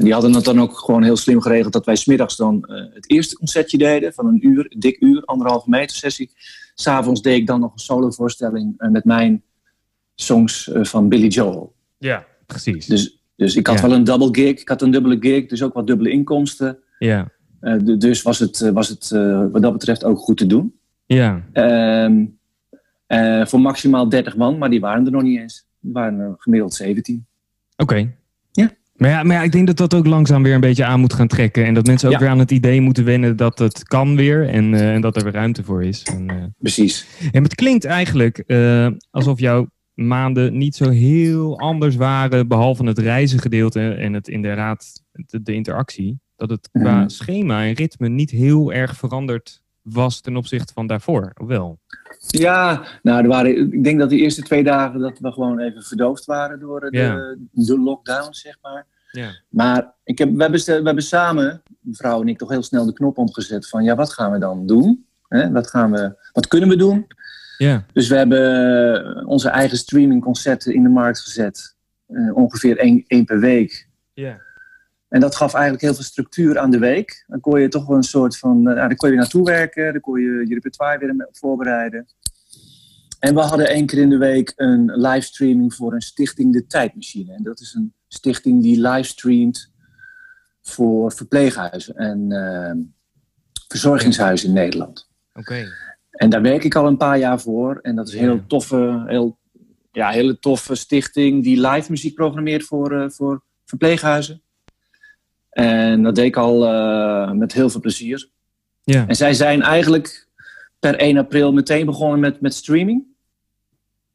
die 0.00 0.12
hadden 0.12 0.34
het 0.34 0.44
dan 0.44 0.60
ook 0.60 0.78
gewoon 0.78 1.02
heel 1.02 1.16
slim 1.16 1.40
geregeld 1.40 1.72
dat 1.72 1.86
wij 1.86 1.96
smiddags 1.96 2.36
dan 2.36 2.64
het 2.94 3.10
eerste 3.10 3.36
concertje 3.36 3.78
deden 3.78 4.12
van 4.12 4.26
een 4.26 4.46
uur, 4.46 4.66
een 4.68 4.80
dik 4.80 4.96
uur, 5.00 5.24
anderhalve 5.24 5.70
meter 5.70 5.96
sessie. 5.96 6.30
S'avonds 6.74 7.22
deed 7.22 7.36
ik 7.38 7.46
dan 7.46 7.60
nog 7.60 7.72
een 7.72 7.78
solovoorstelling 7.78 8.74
eh, 8.76 8.90
met 8.90 9.04
mijn 9.04 9.42
songs 10.14 10.70
van 10.72 11.08
Billy 11.08 11.26
Joel. 11.26 11.74
Ja, 11.98 12.26
precies. 12.46 12.86
Dus, 12.86 13.18
dus 13.36 13.56
ik 13.56 13.66
had 13.66 13.76
Ja. 13.76 13.82
wel 13.82 13.92
een 13.92 14.04
double 14.04 14.28
gig, 14.32 14.60
ik 14.60 14.68
had 14.68 14.82
een 14.82 14.90
dubbele 14.90 15.16
gig, 15.20 15.46
dus 15.46 15.62
ook 15.62 15.74
wat 15.74 15.86
dubbele 15.86 16.10
inkomsten. 16.10 16.78
Ja. 16.98 17.28
Eh, 17.64 17.74
du- 17.84 17.96
dus 17.96 18.22
was 18.22 18.38
het, 18.38 18.60
eh, 18.60 18.70
was 18.70 18.88
het 18.88 19.10
eh, 19.10 19.44
wat 19.52 19.62
dat 19.62 19.72
betreft 19.72 20.04
ook 20.04 20.18
goed 20.18 20.36
te 20.36 20.46
doen. 20.46 20.74
Ja. 21.06 21.42
Ehm, 21.52 22.24
eh, 23.06 23.46
voor 23.46 23.60
maximaal 23.60 24.08
30 24.08 24.36
man, 24.36 24.58
maar 24.58 24.70
die 24.70 24.80
waren 24.80 25.04
er 25.06 25.12
nog 25.12 25.22
niet 25.22 25.38
eens. 25.40 25.66
Er 25.82 25.92
waren 25.92 26.18
er 26.18 26.34
gemiddeld 26.38 26.74
17. 26.74 27.26
Oké. 27.76 28.10
Ja. 28.52 28.70
Maar 28.94 29.10
ja, 29.10 29.22
maar 29.22 29.36
ja, 29.36 29.42
ik 29.42 29.52
denk 29.52 29.66
dat 29.66 29.76
dat 29.76 29.94
ook 29.94 30.06
langzaam 30.06 30.42
weer 30.42 30.54
een 30.54 30.60
beetje 30.60 30.84
aan 30.84 31.00
moet 31.00 31.12
gaan 31.12 31.26
trekken. 31.28 31.64
En 31.64 31.74
dat 31.74 31.86
mensen 31.86 32.08
ook 32.08 32.14
Ja. 32.14 32.20
weer 32.20 32.28
aan 32.28 32.38
het 32.38 32.50
idee 32.50 32.80
moeten 32.80 33.04
wennen 33.04 33.36
dat 33.36 33.58
het 33.58 33.82
kan 33.82 34.16
weer. 34.16 34.48
En, 34.48 34.74
en 34.74 35.00
dat 35.00 35.16
er 35.16 35.22
weer 35.22 35.32
ruimte 35.32 35.64
voor 35.64 35.84
is. 35.84 36.02
En, 36.02 36.54
Precies. 36.58 37.06
en 37.32 37.42
het 37.42 37.54
klinkt 37.54 37.84
eigenlijk 37.84 38.44
alsof 39.10 39.40
jouw 39.40 39.66
maanden 39.94 40.58
niet 40.58 40.76
zo 40.76 40.90
heel 40.90 41.58
anders 41.58 41.96
waren. 41.96 42.48
Behalve 42.48 42.84
het 42.84 42.98
reizengedeelte 42.98 43.80
en 43.80 44.12
het 44.12 44.28
inderdaad 44.28 45.02
de, 45.12 45.42
de 45.42 45.52
interactie. 45.54 46.18
Dat 46.36 46.50
het 46.50 46.68
qua 46.72 47.08
schema 47.08 47.64
en 47.64 47.72
ritme 47.72 48.08
niet 48.08 48.30
heel 48.30 48.72
erg 48.72 48.96
veranderd 48.96 49.62
was 49.82 50.20
ten 50.20 50.36
opzichte 50.36 50.72
van 50.72 50.86
daarvoor. 50.86 51.32
Wel? 51.34 51.78
Ja, 52.26 52.82
nou, 53.02 53.22
er 53.22 53.28
waren, 53.28 53.72
ik 53.72 53.84
denk 53.84 53.98
dat 53.98 54.10
de 54.10 54.16
eerste 54.16 54.42
twee 54.42 54.64
dagen 54.64 55.00
dat 55.00 55.18
we 55.18 55.32
gewoon 55.32 55.58
even 55.58 55.82
verdoofd 55.82 56.24
waren 56.24 56.60
door 56.60 56.80
de, 56.80 57.38
de 57.52 57.80
lockdown, 57.80 58.32
zeg 58.32 58.58
maar. 58.62 58.86
Ja. 59.10 59.30
Maar 59.48 59.94
ik 60.04 60.18
heb, 60.18 60.34
we, 60.34 60.42
hebben, 60.42 60.64
we 60.64 60.72
hebben 60.72 61.02
samen, 61.02 61.62
mevrouw 61.80 62.20
en 62.20 62.28
ik, 62.28 62.38
toch 62.38 62.48
heel 62.48 62.62
snel 62.62 62.86
de 62.86 62.92
knop 62.92 63.18
omgezet 63.18 63.68
van 63.68 63.84
ja, 63.84 63.94
wat 63.94 64.12
gaan 64.12 64.32
we 64.32 64.38
dan 64.38 64.66
doen? 64.66 65.06
Hè? 65.28 65.50
Wat, 65.50 65.70
gaan 65.70 65.90
we, 65.90 66.16
wat 66.32 66.48
kunnen 66.48 66.68
we 66.68 66.76
doen? 66.76 67.06
Ja. 67.58 67.84
Dus 67.92 68.08
we 68.08 68.16
hebben 68.16 69.26
onze 69.26 69.48
eigen 69.48 69.76
streamingconcerten 69.76 70.74
in 70.74 70.82
de 70.82 70.88
markt 70.88 71.20
gezet. 71.20 71.76
Uh, 72.08 72.36
ongeveer 72.36 72.78
één, 72.78 73.04
één 73.06 73.24
per 73.24 73.40
week. 73.40 73.88
Ja. 74.12 74.40
En 75.14 75.20
dat 75.20 75.36
gaf 75.36 75.54
eigenlijk 75.54 75.84
heel 75.84 75.94
veel 75.94 76.04
structuur 76.04 76.58
aan 76.58 76.70
de 76.70 76.78
week. 76.78 77.24
Dan 77.26 77.40
kon 77.40 77.60
je 77.60 77.68
toch 77.68 77.86
wel 77.86 77.96
een 77.96 78.02
soort 78.02 78.38
van, 78.38 78.68
uh, 78.68 78.74
dan 78.74 78.96
kon 78.96 79.08
je 79.08 79.14
weer 79.14 79.22
naartoe 79.22 79.44
werken, 79.44 79.92
dan 79.92 80.00
kon 80.00 80.20
je 80.20 80.44
je 80.46 80.54
repertoire 80.54 80.98
weer 80.98 81.28
voorbereiden. 81.32 82.06
En 83.18 83.34
we 83.34 83.40
hadden 83.40 83.68
één 83.68 83.86
keer 83.86 83.98
in 83.98 84.08
de 84.08 84.18
week 84.18 84.52
een 84.56 84.92
livestreaming 84.94 85.74
voor 85.74 85.92
een 85.92 86.00
stichting 86.00 86.52
De 86.52 86.66
Tijdmachine. 86.66 87.32
En 87.32 87.42
dat 87.42 87.60
is 87.60 87.74
een 87.74 87.94
stichting 88.08 88.62
die 88.62 88.80
livestreamt 88.80 89.72
voor 90.62 91.12
verpleeghuizen 91.12 91.96
en 91.96 92.30
uh, 92.30 92.84
verzorgingshuizen 93.68 94.48
in 94.48 94.54
Nederland. 94.54 95.10
Oké. 95.32 95.66
En 96.10 96.30
daar 96.30 96.42
werk 96.42 96.64
ik 96.64 96.74
al 96.74 96.86
een 96.86 96.96
paar 96.96 97.18
jaar 97.18 97.40
voor. 97.40 97.78
En 97.82 97.96
dat 97.96 98.08
is 98.08 98.14
een 98.14 98.20
heel 98.20 98.46
toffe, 98.46 99.04
heel, 99.06 99.38
ja, 99.92 100.10
hele 100.10 100.38
toffe 100.38 100.74
stichting 100.74 101.42
die 101.42 101.68
live 101.68 101.90
muziek 101.90 102.14
programmeert 102.14 102.64
voor, 102.64 102.92
uh, 102.92 103.08
voor 103.08 103.42
verpleeghuizen. 103.64 104.43
En 105.54 106.02
dat 106.02 106.14
deed 106.14 106.24
ik 106.24 106.36
al 106.36 106.64
uh, 106.64 107.30
met 107.30 107.52
heel 107.52 107.70
veel 107.70 107.80
plezier. 107.80 108.28
Ja. 108.82 109.06
En 109.08 109.16
zij 109.16 109.34
zijn 109.34 109.62
eigenlijk 109.62 110.28
per 110.78 110.94
1 110.96 111.16
april 111.18 111.52
meteen 111.52 111.86
begonnen 111.86 112.20
met, 112.20 112.40
met 112.40 112.54
streaming. 112.54 113.04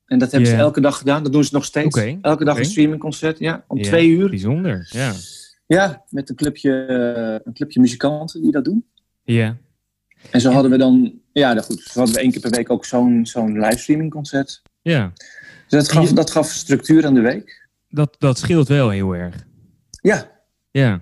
En 0.06 0.20
dat 0.20 0.32
hebben 0.32 0.50
ze 0.50 0.56
elke 0.56 0.82
dag 0.82 0.98
gedaan. 0.98 1.24
Dat 1.24 1.32
doen 1.32 1.44
ze 1.44 1.54
nog 1.54 1.66
steeds. 1.66 2.02
Elke 2.22 2.46
dag 2.46 2.58
een 2.58 2.66
streamingconcert. 2.66 3.40
Ja, 3.40 3.64
om 3.68 3.82
twee 3.82 4.10
uur. 4.10 4.30
Bijzonder, 4.30 4.88
ja. 4.90 5.14
Ja, 5.68 6.04
met 6.10 6.30
een 6.30 6.36
clubje, 6.36 6.72
een 7.44 7.54
clubje 7.54 7.80
muzikanten 7.80 8.42
die 8.42 8.52
dat 8.52 8.66
doen. 8.66 8.86
Ja. 9.24 9.58
En 10.32 10.42
zo 10.42 10.52
hadden 10.52 10.72
we 10.72 10.78
dan, 10.78 11.14
ja, 11.32 11.54
nou 11.54 11.66
goed, 11.66 11.82
zo 11.82 12.00
hadden 12.00 12.16
we 12.16 12.22
één 12.22 12.32
keer 12.32 12.42
per 12.42 12.50
week 12.50 12.70
ook 12.70 12.86
zo'n 12.86 13.26
zo'n 13.26 13.60
livestreamingconcert. 13.60 14.62
Ja. 14.82 15.12
Dus 15.68 15.88
dat 15.88 15.92
gaf, 15.92 16.12
dat 16.12 16.32
gaf 16.32 16.52
structuur 16.52 17.06
aan 17.06 17.14
de 17.14 17.22
week. 17.22 17.68
Dat, 17.90 18.16
dat 18.20 18.38
scheelt 18.38 18.68
wel 18.68 18.90
heel 18.90 19.16
erg. 19.16 19.46
Ja. 20.02 20.32
Ja. 20.72 21.02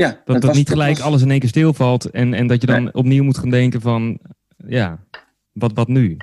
Ja, 0.00 0.20
dat, 0.24 0.40
dat, 0.40 0.54
niet 0.54 0.68
gelijk 0.68 0.98
alles 0.98 1.22
in 1.22 1.30
één 1.30 1.40
keer 1.40 1.48
stilvalt 1.48 2.10
en, 2.10 2.34
en 2.34 2.46
dat 2.46 2.60
je 2.60 2.66
dan 2.66 2.94
opnieuw 2.94 3.24
moet 3.24 3.38
gaan 3.38 3.50
denken 3.50 3.80
van, 3.80 4.18
ja, 4.66 4.98
wat, 5.52 5.72
wat 5.74 5.88
nu? 5.88 6.16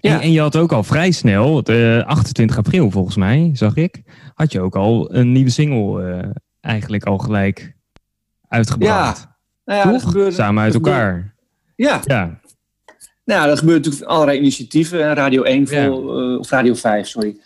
Ja. 0.00 0.20
En, 0.20 0.32
je 0.32 0.40
had 0.40 0.56
ook 0.56 0.72
al 0.72 0.82
vrij 0.82 1.10
snel, 1.10 1.70
uh, 1.70 2.06
28 2.06 2.56
april 2.56 2.90
volgens 2.90 3.16
mij, 3.16 3.50
zag 3.52 3.76
ik, 3.76 4.02
had 4.34 4.52
je 4.52 4.60
ook 4.60 4.76
al 4.76 5.14
een 5.14 5.32
nieuwe 5.32 5.50
single 5.50 6.02
uh, 6.02 6.30
eigenlijk 6.60 7.04
al 7.04 7.18
gelijk 7.18 7.76
uitgebracht. 8.48 9.18
Ja, 9.18 9.36
nou 9.64 9.86
ja 9.86 9.92
dat 9.92 10.02
gebeurde, 10.02 10.30
Samen 10.30 10.62
uit 10.62 10.74
elkaar. 10.74 11.34
Ja. 11.76 12.00
ja. 12.04 12.40
Nou, 13.24 13.48
dat 13.48 13.58
gebeurt 13.58 13.84
natuurlijk 13.84 14.10
allerlei 14.10 14.38
initiatieven. 14.38 15.14
Radio 15.14 15.42
1 15.42 15.68
vol, 15.68 16.32
uh, 16.32 16.38
of 16.38 16.50
Radio 16.50 16.74
5, 16.74 17.06
sorry. 17.06 17.36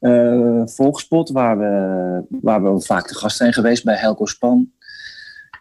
Uh, 0.00 0.62
Volkspot, 0.64 1.30
waar 1.30 1.58
we, 1.58 2.38
waar 2.40 2.62
we 2.62 2.80
vaak 2.80 3.06
te 3.06 3.14
gast 3.14 3.36
zijn 3.36 3.52
geweest 3.52 3.84
bij 3.84 3.96
Helco 3.96 4.26
Span. 4.26 4.70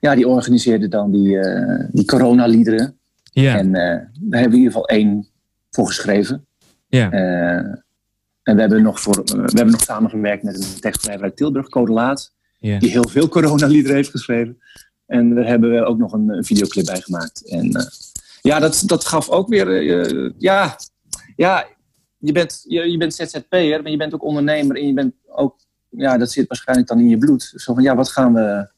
Ja, 0.02 0.16
die 0.16 0.28
organiseerde 0.28 0.88
dan 0.88 1.12
die, 1.12 1.28
uh, 1.28 1.86
die 1.92 2.06
coronaliederen. 2.06 2.98
Ja. 3.24 3.58
En 3.58 3.72
daar 3.72 4.10
hebben 4.14 4.30
we 4.30 4.38
in 4.38 4.54
ieder 4.54 4.72
geval 4.72 4.88
één 4.88 5.28
voor 5.70 5.88
geschreven. 5.88 6.46
Ja. 6.88 7.12
en 7.12 8.56
we 8.56 8.62
hebben 8.62 8.82
nog, 8.82 9.00
voor, 9.00 9.24
we 9.24 9.42
hebben 9.42 9.72
nog 9.72 9.82
samengewerkt 9.82 10.44
met 10.44 10.56
een 10.56 10.80
tekstschrijver 10.80 11.24
uit 11.24 11.36
Tilburg, 11.36 11.70
Code 11.70 11.92
Laat. 11.92 12.34
Ja. 12.58 12.80
Die 12.80 12.90
heel 12.90 13.08
veel 13.08 13.28
coronaliederen 13.28 13.96
heeft 13.96 14.10
geschreven. 14.10 14.62
En 15.06 15.36
daar 15.36 15.46
hebben 15.46 15.72
we 15.72 15.86
ook 15.86 15.98
nog 15.98 16.14
een, 16.14 16.30
een 16.30 16.44
videoclip 16.44 16.86
bij 16.86 17.02
gemaakt. 17.02 17.50
En 17.50 17.72
ja, 18.42 18.60
dat, 18.60 18.84
dat 18.86 19.06
gaf 19.06 19.30
ook 19.30 19.48
weer... 19.48 19.84
Ja, 20.38 20.76
ja, 21.36 21.68
je 22.18 22.32
bent, 22.32 22.64
je, 22.68 22.92
je 22.92 22.98
bent 22.98 23.14
ZZP'er, 23.14 23.82
maar 23.82 23.92
je 23.92 23.98
bent 23.98 24.14
ook 24.14 24.24
ondernemer. 24.24 24.76
En 24.76 24.88
je 24.88 24.94
bent 24.94 25.14
ook... 25.28 25.60
Ja, 25.90 26.18
dat 26.18 26.32
zit 26.32 26.48
waarschijnlijk 26.48 26.88
dan 26.88 27.00
in 27.00 27.10
je 27.10 27.18
bloed. 27.18 27.54
Zo 27.56 27.74
van, 27.74 27.84
ja, 27.84 27.96
wat 27.96 28.10
gaan 28.10 28.34
we, 28.34 28.70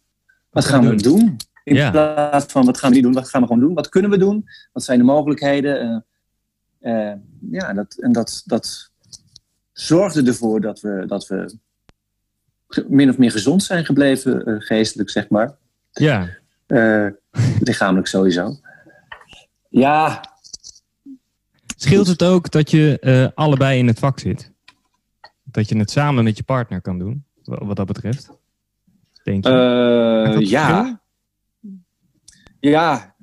wat 0.53 0.65
gaan 0.65 0.89
we 0.89 0.95
doen? 0.95 1.37
In 1.63 1.75
ja. 1.75 1.91
plaats 1.91 2.51
van, 2.51 2.65
wat 2.65 2.77
gaan 2.77 2.89
we 2.89 2.95
niet 2.95 3.03
doen? 3.03 3.13
Wat 3.13 3.29
gaan 3.29 3.41
we 3.41 3.47
gewoon 3.47 3.61
doen? 3.61 3.73
Wat 3.73 3.89
kunnen 3.89 4.11
we 4.11 4.17
doen? 4.17 4.45
Wat 4.71 4.83
zijn 4.83 4.97
de 4.97 5.03
mogelijkheden? 5.03 6.05
Uh, 6.81 7.13
ja, 7.51 7.73
dat, 7.73 7.95
en 7.99 8.11
dat, 8.11 8.43
dat 8.45 8.91
zorgde 9.71 10.23
ervoor 10.23 10.61
dat 10.61 10.79
we, 10.79 11.03
dat 11.07 11.27
we 11.27 11.57
min 12.87 13.09
of 13.09 13.17
meer 13.17 13.31
gezond 13.31 13.63
zijn 13.63 13.85
gebleven, 13.85 14.61
geestelijk, 14.61 15.09
zeg 15.09 15.29
maar. 15.29 15.55
Ja. 15.91 16.29
Lichamelijk 17.59 18.07
sowieso. 18.07 18.55
Ja. 19.69 20.23
Scheelt 21.75 22.07
het 22.07 22.23
ook 22.23 22.51
dat 22.51 22.71
je 22.71 23.31
allebei 23.35 23.79
in 23.79 23.87
het 23.87 23.99
vak 23.99 24.19
zit? 24.19 24.51
Dat 25.43 25.69
je 25.69 25.77
het 25.77 25.91
samen 25.91 26.23
met 26.23 26.37
je 26.37 26.43
partner 26.43 26.81
kan 26.81 26.99
doen, 26.99 27.25
wat 27.43 27.75
dat 27.75 27.87
betreft? 27.87 28.29
Denk 29.23 29.43
je? 29.45 29.51
Uh, 30.39 30.49
ja. 30.49 31.01
Ja. 32.59 33.15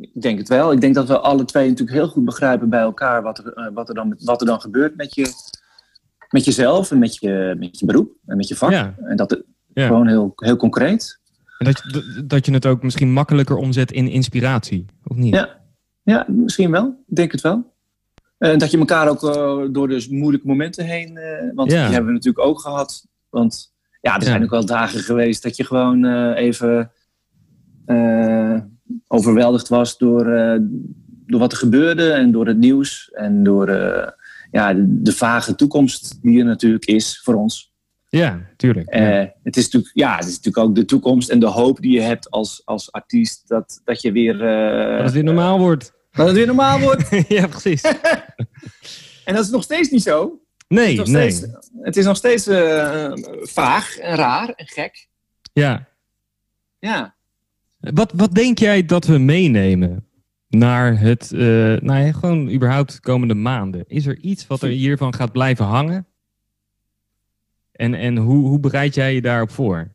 Ik 0.00 0.22
denk 0.22 0.38
het 0.38 0.48
wel. 0.48 0.72
Ik 0.72 0.80
denk 0.80 0.94
dat 0.94 1.08
we 1.08 1.18
alle 1.18 1.44
twee 1.44 1.68
natuurlijk 1.68 1.96
heel 1.96 2.08
goed 2.08 2.24
begrijpen 2.24 2.68
bij 2.68 2.80
elkaar 2.80 3.22
wat 3.22 3.38
er, 3.38 3.70
wat 3.74 3.88
er, 3.88 3.94
dan, 3.94 4.16
wat 4.18 4.40
er 4.40 4.46
dan 4.46 4.60
gebeurt 4.60 4.96
met, 4.96 5.14
je, 5.14 5.32
met 6.30 6.44
jezelf 6.44 6.90
en 6.90 6.98
met 6.98 7.16
je, 7.16 7.56
met 7.58 7.78
je 7.78 7.86
beroep 7.86 8.12
en 8.26 8.36
met 8.36 8.48
je 8.48 8.56
vak. 8.56 8.70
Ja. 8.70 8.94
En 9.04 9.16
dat, 9.16 9.42
gewoon 9.74 10.08
heel, 10.08 10.32
heel 10.36 10.56
concreet. 10.56 11.20
En 11.58 11.66
dat, 11.66 11.78
je, 11.78 12.22
dat 12.26 12.46
je 12.46 12.52
het 12.52 12.66
ook 12.66 12.82
misschien 12.82 13.12
makkelijker 13.12 13.56
omzet 13.56 13.92
in 13.92 14.08
inspiratie, 14.08 14.86
of 15.04 15.16
niet? 15.16 15.34
Ja, 15.34 15.60
ja 16.02 16.24
misschien 16.28 16.70
wel. 16.70 17.04
Ik 17.06 17.16
denk 17.16 17.32
het 17.32 17.40
wel. 17.40 17.74
En 18.38 18.58
dat 18.58 18.70
je 18.70 18.78
elkaar 18.78 19.08
ook 19.08 19.22
uh, 19.22 19.72
door 19.72 19.88
de 19.88 20.06
moeilijke 20.10 20.46
momenten 20.46 20.84
heen... 20.84 21.16
Uh, 21.16 21.54
want 21.54 21.70
die 21.70 21.78
hebben 21.78 22.06
we 22.06 22.12
natuurlijk 22.12 22.46
ook 22.46 22.60
gehad. 22.60 23.06
Want 23.28 23.69
ja, 24.00 24.16
er 24.16 24.22
zijn 24.22 24.42
ook 24.42 24.50
wel 24.50 24.66
dagen 24.66 25.00
geweest 25.00 25.42
dat 25.42 25.56
je 25.56 25.64
gewoon 25.64 26.04
uh, 26.04 26.36
even 26.36 26.92
overweldigd 29.06 29.68
was 29.68 29.98
door, 29.98 30.24
door 31.26 31.40
wat 31.40 31.52
er 31.52 31.58
gebeurde 31.58 32.12
en 32.12 32.32
door 32.32 32.46
het 32.46 32.58
nieuws 32.58 33.10
en 33.12 33.42
door 33.42 33.70
ja, 34.50 34.74
de, 34.74 35.02
de, 35.02 35.12
vage 35.12 35.54
toekomst 35.54 36.18
die 36.22 36.38
er 36.38 36.44
natuurlijk 36.44 36.84
is 36.84 37.20
voor 37.24 37.34
ons. 37.34 37.70
Ja, 38.10 38.40
tuurlijk. 38.56 38.94
Uh, 38.94 39.24
het, 39.42 39.56
is 39.56 39.64
natuurlijk, 39.64 39.92
ja, 39.94 40.16
het 40.16 40.26
is 40.26 40.36
natuurlijk 40.36 40.66
ook 40.66 40.74
de 40.74 40.84
toekomst 40.84 41.28
en 41.28 41.40
de 41.40 41.46
hoop 41.46 41.80
die 41.80 41.92
je 41.92 42.00
hebt 42.00 42.30
als, 42.30 42.62
als 42.64 42.92
artiest 42.92 43.48
dat, 43.48 43.80
dat 43.84 44.02
je 44.02 44.12
weer. 44.12 44.34
Uh, 44.34 44.96
dat 44.96 45.04
het 45.04 45.12
weer 45.12 45.24
normaal 45.24 45.58
wordt. 45.58 45.92
Dat 46.10 46.26
het 46.26 46.36
weer 46.36 46.46
normaal 46.46 46.80
wordt. 46.80 47.08
ja, 47.28 47.46
precies. 47.46 47.82
en 49.24 49.34
dat 49.34 49.44
is 49.44 49.50
nog 49.50 49.62
steeds 49.62 49.90
niet 49.90 50.02
zo. 50.02 50.40
Nee, 50.70 50.98
het 50.98 51.08
nee. 51.08 51.30
Steeds, 51.30 51.54
het 51.80 51.96
is 51.96 52.04
nog 52.04 52.16
steeds 52.16 52.48
uh, 52.48 53.12
vaag 53.42 53.98
en 53.98 54.16
raar 54.16 54.48
en 54.48 54.66
gek. 54.66 55.08
Ja. 55.52 55.88
Ja. 56.78 57.14
Wat, 57.78 58.12
wat 58.12 58.34
denk 58.34 58.58
jij 58.58 58.84
dat 58.84 59.04
we 59.04 59.18
meenemen 59.18 60.06
naar 60.48 61.00
het, 61.00 61.30
nou 61.30 61.94
ja, 61.94 62.12
gewoon 62.12 62.50
überhaupt 62.50 62.92
de 62.92 63.00
komende 63.00 63.34
maanden? 63.34 63.84
Is 63.86 64.06
er 64.06 64.18
iets 64.18 64.46
wat 64.46 64.62
er 64.62 64.68
hiervan 64.68 65.14
gaat 65.14 65.32
blijven 65.32 65.64
hangen? 65.64 66.06
En, 67.72 67.94
en 67.94 68.16
hoe, 68.16 68.46
hoe 68.48 68.60
bereid 68.60 68.94
jij 68.94 69.14
je 69.14 69.20
daarop 69.20 69.50
voor? 69.50 69.88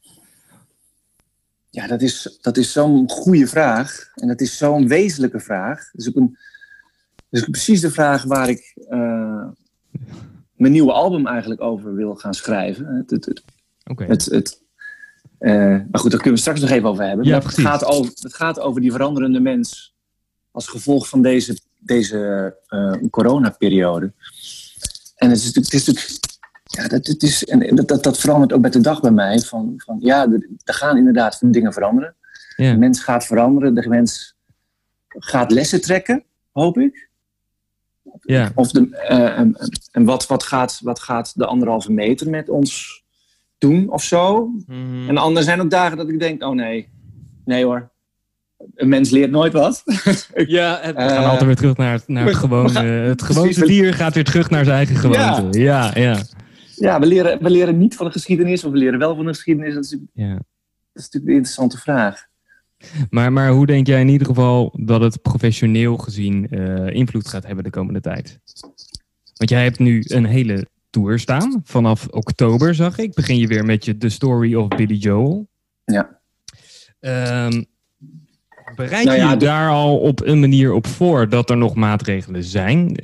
Ja, 1.70 1.88
dat 1.88 2.02
is, 2.02 2.38
dat 2.42 2.58
is 2.58 2.72
zo'n 2.72 3.10
goede 3.10 3.48
vraag. 3.48 4.12
En 4.16 4.28
dat 4.28 4.42
is 4.42 4.58
zo'n 4.58 4.88
wezenlijke 4.88 5.40
vraag. 5.40 5.92
Dat 5.92 6.02
is 6.02 6.08
ook, 6.08 6.16
een, 6.16 6.38
dat 7.30 7.42
is 7.42 7.50
precies 7.50 7.82
de 7.82 7.92
vraag 7.92 8.24
waar 8.24 8.50
ik 8.50 8.76
uh, 8.90 9.48
mijn 10.56 10.72
nieuwe 10.72 10.92
album 10.92 11.28
eigenlijk 11.28 11.62
over 11.62 11.96
wil 11.96 12.16
gaan 12.16 12.34
schrijven. 12.34 12.96
Het, 12.96 13.10
het, 13.10 13.26
het, 13.26 13.44
okay. 13.86 14.08
het, 14.08 14.26
het 14.26 14.64
uh, 15.40 15.54
maar 15.92 16.00
goed, 16.00 16.12
daar 16.12 16.22
kunnen 16.22 16.34
we 16.34 16.38
straks 16.38 16.60
nog 16.60 16.70
even 16.70 16.90
over 16.90 17.08
hebben. 17.08 17.26
Ja, 17.26 17.40
het, 17.40 17.58
gaat 17.58 17.86
over, 17.86 18.12
het 18.20 18.34
gaat 18.34 18.60
over 18.60 18.82
die 18.82 18.92
veranderende 18.92 19.40
mens 19.40 19.96
als 20.52 20.68
gevolg 20.68 21.10
van 21.10 21.22
deze, 21.22 21.60
deze 21.80 22.54
uh, 22.70 22.94
coronaperiode. 23.10 24.14
En 25.16 25.30
het 25.30 25.38
is, 25.40 25.56
het 25.56 25.74
is 25.74 25.86
natuurlijk 25.86 26.24
ja, 26.64 26.88
dat, 26.88 27.08
het 27.08 27.24
is, 27.24 27.46
en 27.46 27.76
dat, 27.76 27.88
dat, 27.88 28.04
dat 28.04 28.20
verandert 28.20 28.54
ook 28.54 28.62
met 28.62 28.74
de 28.74 28.82
dag 28.82 29.02
bij 29.02 29.12
mij. 29.12 29.40
Van, 29.40 29.74
van, 29.78 29.98
ja, 30.00 30.32
er, 30.32 30.50
er 30.64 30.74
gaan 30.74 30.98
inderdaad 30.98 31.40
dingen 31.54 31.74
veranderen. 31.74 32.16
Ja. 32.56 32.72
De 32.72 32.78
mens 32.78 33.04
gaat 33.04 33.26
veranderen. 33.26 33.76
De 33.76 33.88
mens 33.88 34.36
gaat 35.08 35.52
lessen 35.52 35.82
trekken, 35.82 36.24
hoop 36.52 36.78
ik. 36.78 37.05
Ja. 38.26 38.52
Of 38.56 38.72
de, 38.72 38.88
uh, 39.10 39.40
en, 39.40 39.56
en 39.92 40.06
wat, 40.06 40.28
wat, 40.28 40.44
gaat, 40.44 40.80
wat 40.84 41.00
gaat 41.00 41.34
de 41.36 41.46
anderhalve 41.46 41.92
meter 41.92 42.30
met 42.30 42.50
ons 42.50 43.04
doen 43.58 43.90
of 43.90 44.04
zo? 44.04 44.50
Mm. 44.68 45.10
En 45.10 45.36
er 45.36 45.44
zijn 45.44 45.62
ook 45.62 45.70
dagen 45.70 45.98
dat 45.98 46.10
ik 46.10 46.20
denk, 46.20 46.44
oh 46.44 46.56
nee, 46.56 46.90
nee 47.46 47.66
hoor. 47.66 47.92
een 48.76 48.90
mens 48.90 49.10
leert 49.10 49.32
nooit 49.32 49.54
wat. 49.54 49.84
ja, 50.58 50.80
we 50.84 50.94
gaan 50.96 51.24
uh, 51.24 51.30
altijd 51.30 51.46
weer 51.46 51.56
terug 51.56 51.78
naar, 51.78 52.02
naar 52.08 52.26
het 52.26 52.36
gewone. 52.36 52.80
het 52.80 53.22
gewone 53.22 53.66
dier 53.66 53.94
gaat 53.94 54.14
weer 54.14 54.24
terug 54.24 54.50
naar 54.50 54.64
zijn 54.64 54.78
eigen 54.78 54.96
gewoonte. 54.96 55.60
Ja, 55.60 55.92
ja. 55.94 56.02
ja. 56.02 56.24
ja 56.76 57.00
we, 57.00 57.06
leren, 57.06 57.44
we 57.44 57.50
leren 57.50 57.78
niet 57.78 57.96
van 57.96 58.06
de 58.06 58.12
geschiedenis, 58.12 58.64
of 58.64 58.72
we 58.72 58.78
leren 58.78 59.00
wel 59.00 59.16
van 59.16 59.26
de 59.26 59.34
geschiedenis. 59.34 59.74
Dat 59.74 59.84
is, 59.84 59.98
ja. 60.14 60.34
dat 60.34 60.44
is 60.94 61.04
natuurlijk 61.04 61.26
een 61.26 61.38
interessante 61.38 61.78
vraag. 61.78 62.28
Maar, 63.10 63.34
maar 63.34 63.50
hoe 63.50 63.66
denk 63.66 63.88
jij 63.88 64.02
in 64.02 64.08
ieder 64.08 64.28
geval 64.28 64.74
dat 64.78 65.02
het 65.02 65.22
professioneel 65.22 65.98
gezien 65.98 66.48
uh, 66.50 66.90
invloed 66.90 67.28
gaat 67.28 67.46
hebben 67.46 67.64
de 67.64 67.70
komende 67.70 68.02
tijd? 68.02 68.40
Want 69.34 69.50
jij 69.50 69.64
hebt 69.64 69.80
nu 69.80 70.04
een 70.08 70.26
hele 70.26 70.68
tour 70.90 71.20
staan. 71.20 71.62
Vanaf 71.64 72.08
oktober 72.08 72.76
zag 72.76 72.98
ik. 72.98 73.14
Begin 73.14 73.38
je 73.38 73.48
weer 73.48 73.66
met 73.66 73.86
je 73.86 73.98
The 73.98 74.10
Story 74.10 74.56
of 74.56 74.68
Billy 74.68 74.96
Joel. 74.96 75.48
Ja. 75.86 76.20
Um, 77.00 77.66
bereid 78.76 79.06
nou 79.06 79.30
je 79.30 79.38
daar 79.38 79.70
al 79.70 79.98
op 79.98 80.26
een 80.26 80.40
manier 80.40 80.74
op 80.74 80.88
voor 80.88 81.30
dat 81.30 81.50
er 81.50 81.58
nog 81.58 81.76
maatregelen 81.76 82.44
zijn? 82.44 82.98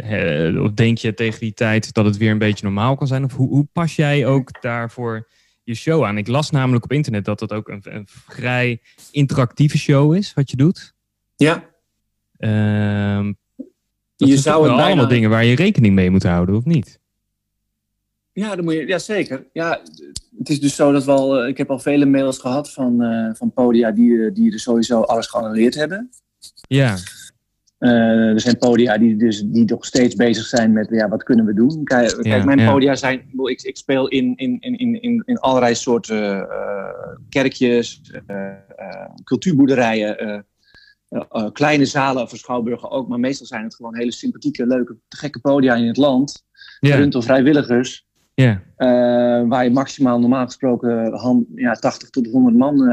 of 0.61 0.71
denk 0.71 0.97
je 0.97 1.13
tegen 1.13 1.39
die 1.39 1.53
tijd 1.53 1.93
dat 1.93 2.05
het 2.05 2.17
weer 2.17 2.31
een 2.31 2.37
beetje 2.37 2.65
normaal 2.65 2.95
kan 2.95 3.07
zijn? 3.07 3.23
Of 3.23 3.33
hoe, 3.33 3.49
hoe 3.49 3.67
pas 3.73 3.95
jij 3.95 4.25
ook 4.25 4.61
daarvoor 4.61 5.27
je 5.71 5.77
show 5.77 6.03
aan? 6.03 6.17
Ik 6.17 6.27
las 6.27 6.49
namelijk 6.49 6.83
op 6.83 6.91
internet 6.91 7.25
dat 7.25 7.39
het 7.39 7.53
ook 7.53 7.69
een, 7.69 7.81
een 7.83 8.07
vrij 8.07 8.81
interactieve 9.11 9.77
show 9.77 10.15
is, 10.15 10.33
wat 10.33 10.49
je 10.49 10.57
doet. 10.57 10.93
Ja. 11.35 11.69
Um, 13.17 13.37
je 14.15 14.37
zou 14.37 14.69
het 14.69 14.81
allemaal 14.81 15.07
dingen 15.07 15.29
waar 15.29 15.45
je 15.45 15.55
rekening 15.55 15.95
mee 15.95 16.09
moet 16.09 16.23
houden, 16.23 16.55
of 16.55 16.65
niet? 16.65 16.99
Ja, 18.33 18.55
dan 18.55 18.63
moet 18.63 18.73
je, 18.73 18.87
ja, 18.87 18.99
zeker. 18.99 19.45
Ja, 19.53 19.81
het 20.37 20.49
is 20.49 20.59
dus 20.59 20.75
zo 20.75 20.91
dat 20.91 21.03
we 21.03 21.11
al, 21.11 21.41
eh, 21.41 21.47
ik 21.47 21.57
heb 21.57 21.69
al 21.71 21.79
vele 21.79 22.05
mails 22.05 22.37
gehad 22.37 22.71
van, 22.71 23.01
uh, 23.03 23.29
van 23.33 23.53
podia 23.53 23.91
die, 23.91 24.25
eh, 24.25 24.33
die 24.33 24.53
er 24.53 24.59
sowieso 24.59 25.01
alles 25.01 25.27
geannuleerd 25.27 25.75
hebben. 25.75 26.09
Ja. 26.67 26.97
Uh, 27.81 28.29
er 28.29 28.39
zijn 28.39 28.57
podia 28.57 28.97
die, 28.97 29.15
dus, 29.15 29.43
die 29.45 29.65
nog 29.65 29.85
steeds 29.85 30.15
bezig 30.15 30.45
zijn 30.45 30.71
met 30.71 30.87
ja, 30.89 31.09
wat 31.09 31.23
kunnen 31.23 31.45
we 31.45 31.53
doen. 31.53 31.83
Kijk, 31.83 32.17
kijk 32.21 32.45
mijn 32.45 32.65
podia 32.65 32.95
zijn. 32.95 33.23
Ik, 33.43 33.61
ik 33.61 33.77
speel 33.77 34.07
in, 34.07 34.33
in, 34.35 34.59
in, 34.59 35.01
in, 35.01 35.23
in 35.25 35.39
allerlei 35.39 35.75
soorten 35.75 36.35
uh, 36.35 36.87
kerkjes, 37.29 38.01
uh, 38.27 38.45
cultuurboerderijen, 39.23 40.45
kleine 41.53 41.85
zalen 41.85 42.29
voor 42.29 42.37
schouwburgen 42.37 42.91
ook. 42.91 43.07
Maar 43.07 43.19
meestal 43.19 43.45
zijn 43.45 43.63
het 43.63 43.75
gewoon 43.75 43.95
hele 43.95 44.11
sympathieke, 44.11 44.67
leuke, 44.67 44.95
gekke 45.09 45.39
podia 45.39 45.75
in 45.75 45.87
het 45.87 45.97
land. 45.97 46.43
Rund 46.79 47.11
door 47.11 47.23
vrijwilligers. 47.23 48.07
Ja. 48.33 48.61
waar 49.47 49.63
je 49.63 49.71
maximaal 49.71 50.19
normaal 50.19 50.45
gesproken 50.45 51.47
ja, 51.55 51.73
80 51.73 52.09
tot 52.09 52.27
100 52.27 52.55
man 52.55 52.89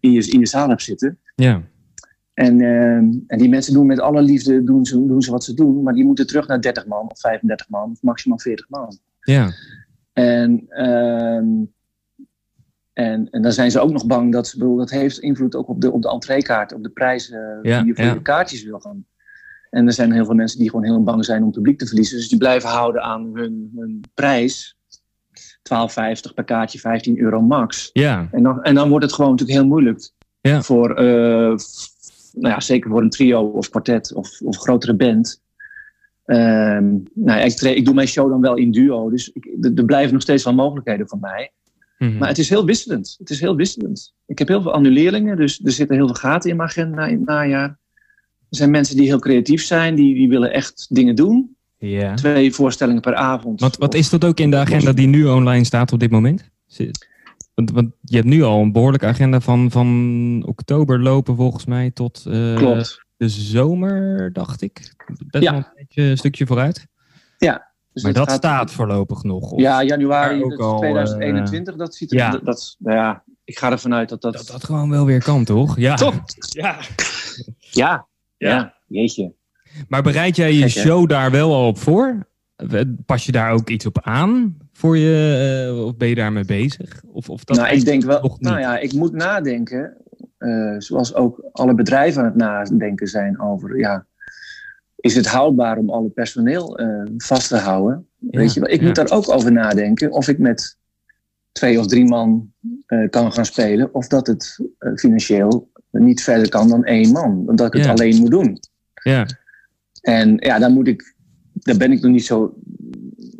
in, 0.00 0.12
je, 0.12 0.30
in 0.30 0.40
je 0.40 0.46
zaal 0.46 0.68
hebt 0.68 0.82
zitten. 0.82 1.18
Ja. 1.34 1.62
En, 2.38 2.60
uh, 2.60 2.96
en 3.26 3.38
die 3.38 3.48
mensen 3.48 3.72
doen 3.72 3.86
met 3.86 4.00
alle 4.00 4.22
liefde 4.22 4.64
doen 4.64 4.84
ze, 4.84 5.06
doen 5.06 5.22
ze 5.22 5.30
wat 5.30 5.44
ze 5.44 5.54
doen, 5.54 5.82
maar 5.82 5.94
die 5.94 6.04
moeten 6.04 6.26
terug 6.26 6.46
naar 6.46 6.60
30 6.60 6.86
man 6.86 7.10
of 7.10 7.20
35 7.20 7.68
man 7.68 7.90
of 7.90 8.02
maximaal 8.02 8.38
40 8.38 8.68
man. 8.68 8.98
Ja. 9.20 9.50
En, 10.12 10.66
uh, 10.68 11.36
en, 12.92 13.30
en 13.30 13.42
dan 13.42 13.52
zijn 13.52 13.70
ze 13.70 13.80
ook 13.80 13.90
nog 13.90 14.06
bang 14.06 14.32
dat 14.32 14.46
ze, 14.46 14.58
dat 14.58 14.90
heeft 14.90 15.18
invloed 15.18 15.54
ook 15.54 15.68
op 15.68 15.80
de, 15.80 15.92
op 15.92 16.02
de 16.02 16.08
entreekaart, 16.08 16.72
op 16.72 16.82
de 16.82 16.88
prijzen 16.88 17.58
ja, 17.62 17.78
die 17.78 17.86
je 17.86 17.94
voor 17.94 18.04
ja. 18.04 18.12
je 18.12 18.22
kaartjes 18.22 18.64
wil 18.64 18.80
gaan. 18.80 19.06
En 19.70 19.86
er 19.86 19.92
zijn 19.92 20.12
heel 20.12 20.24
veel 20.24 20.34
mensen 20.34 20.58
die 20.58 20.70
gewoon 20.70 20.84
heel 20.84 21.02
bang 21.02 21.24
zijn 21.24 21.42
om 21.42 21.50
publiek 21.50 21.78
te 21.78 21.86
verliezen. 21.86 22.16
Dus 22.16 22.28
die 22.28 22.38
blijven 22.38 22.68
houden 22.68 23.02
aan 23.02 23.30
hun, 23.34 23.72
hun 23.76 24.00
prijs. 24.14 24.76
12,50 25.74 26.34
per 26.34 26.44
kaartje, 26.44 26.78
15 26.78 27.18
euro 27.18 27.40
max. 27.40 27.90
Ja. 27.92 28.28
En, 28.30 28.42
dan, 28.42 28.62
en 28.62 28.74
dan 28.74 28.88
wordt 28.88 29.04
het 29.04 29.14
gewoon 29.14 29.30
natuurlijk 29.30 29.58
heel 29.58 29.68
moeilijk. 29.68 30.10
Ja. 30.40 30.62
Voor, 30.62 31.02
uh, 31.02 31.56
nou 32.40 32.54
ja, 32.54 32.60
zeker 32.60 32.90
voor 32.90 33.02
een 33.02 33.10
trio 33.10 33.42
of 33.42 33.68
kwartet 33.68 34.14
of, 34.14 34.40
of 34.40 34.56
grotere 34.56 34.94
band. 34.94 35.42
Um, 36.26 37.02
nou, 37.14 37.40
ik, 37.40 37.60
ik, 37.60 37.84
doe 37.84 37.94
mijn 37.94 38.08
show 38.08 38.30
dan 38.30 38.40
wel 38.40 38.56
in 38.56 38.70
duo, 38.70 39.10
dus 39.10 39.30
ik, 39.32 39.48
er 39.76 39.84
blijven 39.84 40.12
nog 40.12 40.22
steeds 40.22 40.44
wel 40.44 40.54
mogelijkheden 40.54 41.08
voor 41.08 41.18
mij. 41.18 41.52
Mm 41.98 42.08
-hmm. 42.08 42.18
Maar 42.18 42.28
het 42.28 42.38
is 42.38 42.48
heel 42.48 42.64
wisselend. 42.64 43.14
Het 43.18 43.30
is 43.30 43.40
heel 43.40 43.56
wisselend. 43.56 44.14
Ik 44.26 44.38
heb 44.38 44.48
heel 44.48 44.62
veel 44.62 44.72
annuleringen, 44.72 45.36
dus 45.36 45.60
er 45.64 45.72
zitten 45.72 45.96
heel 45.96 46.06
veel 46.06 46.14
gaten 46.14 46.50
in 46.50 46.56
mijn 46.56 46.68
agenda 46.68 47.06
in 47.06 47.16
het 47.16 47.26
najaar. 47.26 47.78
Er 48.50 48.56
zijn 48.56 48.70
mensen 48.70 48.96
die 48.96 49.06
heel 49.06 49.18
creatief 49.18 49.62
zijn, 49.62 49.94
die, 49.94 50.14
die 50.14 50.28
willen 50.28 50.52
echt 50.52 50.86
dingen 50.88 51.14
doen. 51.14 51.56
Twee 52.14 52.52
voorstellingen 52.52 53.02
per 53.02 53.14
avond. 53.14 53.60
Wat, 53.60 53.76
wat 53.76 53.94
is 53.94 54.10
dat 54.10 54.24
ook 54.24 54.40
in 54.40 54.50
de 54.50 54.56
agenda 54.56 54.92
die 54.92 55.06
nu 55.06 55.26
online 55.26 55.64
staat 55.64 55.92
op 55.92 56.00
dit 56.00 56.10
moment? 56.10 56.50
Want, 57.58 57.70
want, 57.70 57.92
je 58.00 58.16
hebt 58.16 58.28
nu 58.28 58.42
al 58.42 58.60
een 58.60 58.72
behoorlijke 58.72 59.06
agenda 59.06 59.40
van, 59.40 59.70
van 59.70 60.42
oktober 60.46 61.00
lopen 61.00 61.36
volgens 61.36 61.64
mij 61.64 61.90
tot 61.90 62.24
uh, 62.28 62.56
Klopt. 62.56 63.04
de 63.16 63.28
zomer, 63.28 64.32
dacht 64.32 64.62
ik. 64.62 64.94
Best 65.26 65.44
ja. 65.44 65.50
wel 65.50 65.60
een, 65.60 65.72
beetje, 65.74 66.02
een 66.02 66.18
stukje 66.18 66.46
vooruit. 66.46 66.86
Ja. 67.38 67.72
Dus 67.92 68.02
maar 68.02 68.12
dat, 68.12 68.28
gaat... 68.28 68.36
staat 68.36 68.72
voorlopig 68.72 69.22
nog. 69.22 69.50
Of 69.50 69.60
ja, 69.60 69.82
januari 69.82 70.44
ook 70.44 70.58
al, 70.58 70.78
2021, 70.78 71.72
uh, 71.72 71.80
dat 71.80 71.94
ziet 71.94 72.12
er... 72.12 72.18
Ja. 72.18 72.30
Dat, 72.30 72.44
dat, 72.44 72.76
nou 72.78 72.96
ja, 72.96 73.24
ik 73.44 73.58
ga 73.58 73.70
ervan 73.70 73.94
uit 73.94 74.08
dat 74.08 74.22
dat... 74.22 74.32
Dat 74.32 74.46
dat 74.46 74.64
gewoon 74.64 74.90
wel 74.90 75.04
weer 75.04 75.22
kan, 75.22 75.44
toch? 75.44 75.78
Ja. 75.78 75.94
Toch? 75.94 76.22
Ja. 76.38 76.78
ja. 77.58 78.06
Ja. 78.36 78.74
Jeetje. 78.86 79.34
Maar 79.88 80.02
bereid 80.02 80.36
jij 80.36 80.52
je 80.52 80.60
Kijk, 80.60 80.70
show 80.70 81.08
daar 81.08 81.30
wel 81.30 81.54
al 81.54 81.66
op 81.66 81.78
voor? 81.78 82.28
Pas 83.06 83.26
je 83.26 83.32
daar 83.32 83.52
ook 83.52 83.68
iets 83.68 83.86
op 83.86 84.00
aan 84.02 84.56
voor 84.72 84.96
je, 84.96 85.66
uh, 85.68 85.84
of 85.84 85.96
ben 85.96 86.08
je 86.08 86.14
daarmee 86.14 86.44
bezig? 86.44 87.02
Of, 87.06 87.30
of 87.30 87.44
dat 87.44 87.56
nou, 87.56 87.74
ik 87.74 87.84
denk 87.84 88.02
wel, 88.02 88.36
nou 88.40 88.60
ja, 88.60 88.78
ik 88.78 88.92
moet 88.92 89.12
nadenken, 89.12 89.96
uh, 90.38 90.74
zoals 90.78 91.14
ook 91.14 91.48
alle 91.52 91.74
bedrijven 91.74 92.20
aan 92.22 92.28
het 92.28 92.36
nadenken 92.36 93.06
zijn 93.06 93.40
over, 93.40 93.78
ja, 93.78 94.06
is 94.96 95.14
het 95.14 95.26
houdbaar 95.26 95.78
om 95.78 95.90
alle 95.90 96.08
personeel 96.08 96.80
uh, 96.80 97.02
vast 97.16 97.48
te 97.48 97.56
houden? 97.56 98.06
Ja, 98.18 98.38
Weet 98.38 98.54
je, 98.54 98.60
ik 98.60 98.80
ja. 98.80 98.86
moet 98.86 98.94
daar 98.94 99.10
ook 99.10 99.30
over 99.30 99.52
nadenken 99.52 100.12
of 100.12 100.28
ik 100.28 100.38
met 100.38 100.76
twee 101.52 101.78
of 101.78 101.86
drie 101.86 102.08
man 102.08 102.52
kan 103.10 103.32
gaan 103.32 103.44
spelen, 103.44 103.94
of 103.94 104.06
dat 104.06 104.26
het 104.26 104.58
financieel 104.94 105.70
niet 105.90 106.22
verder 106.22 106.48
kan 106.48 106.68
dan 106.68 106.84
één 106.84 107.12
man, 107.12 107.56
dat 107.56 107.74
ik 107.74 107.80
het 107.80 107.90
alleen 107.90 108.16
moet 108.16 108.30
doen. 108.30 108.58
Ja, 109.02 109.26
En 110.00 110.34
ja, 110.36 110.58
daar 110.58 110.70
moet 110.70 110.88
ik, 110.88 111.14
daar 111.68 111.76
ben 111.76 111.92
ik 111.92 112.02
nog 112.02 112.12
niet 112.12 112.24
zo, 112.24 112.54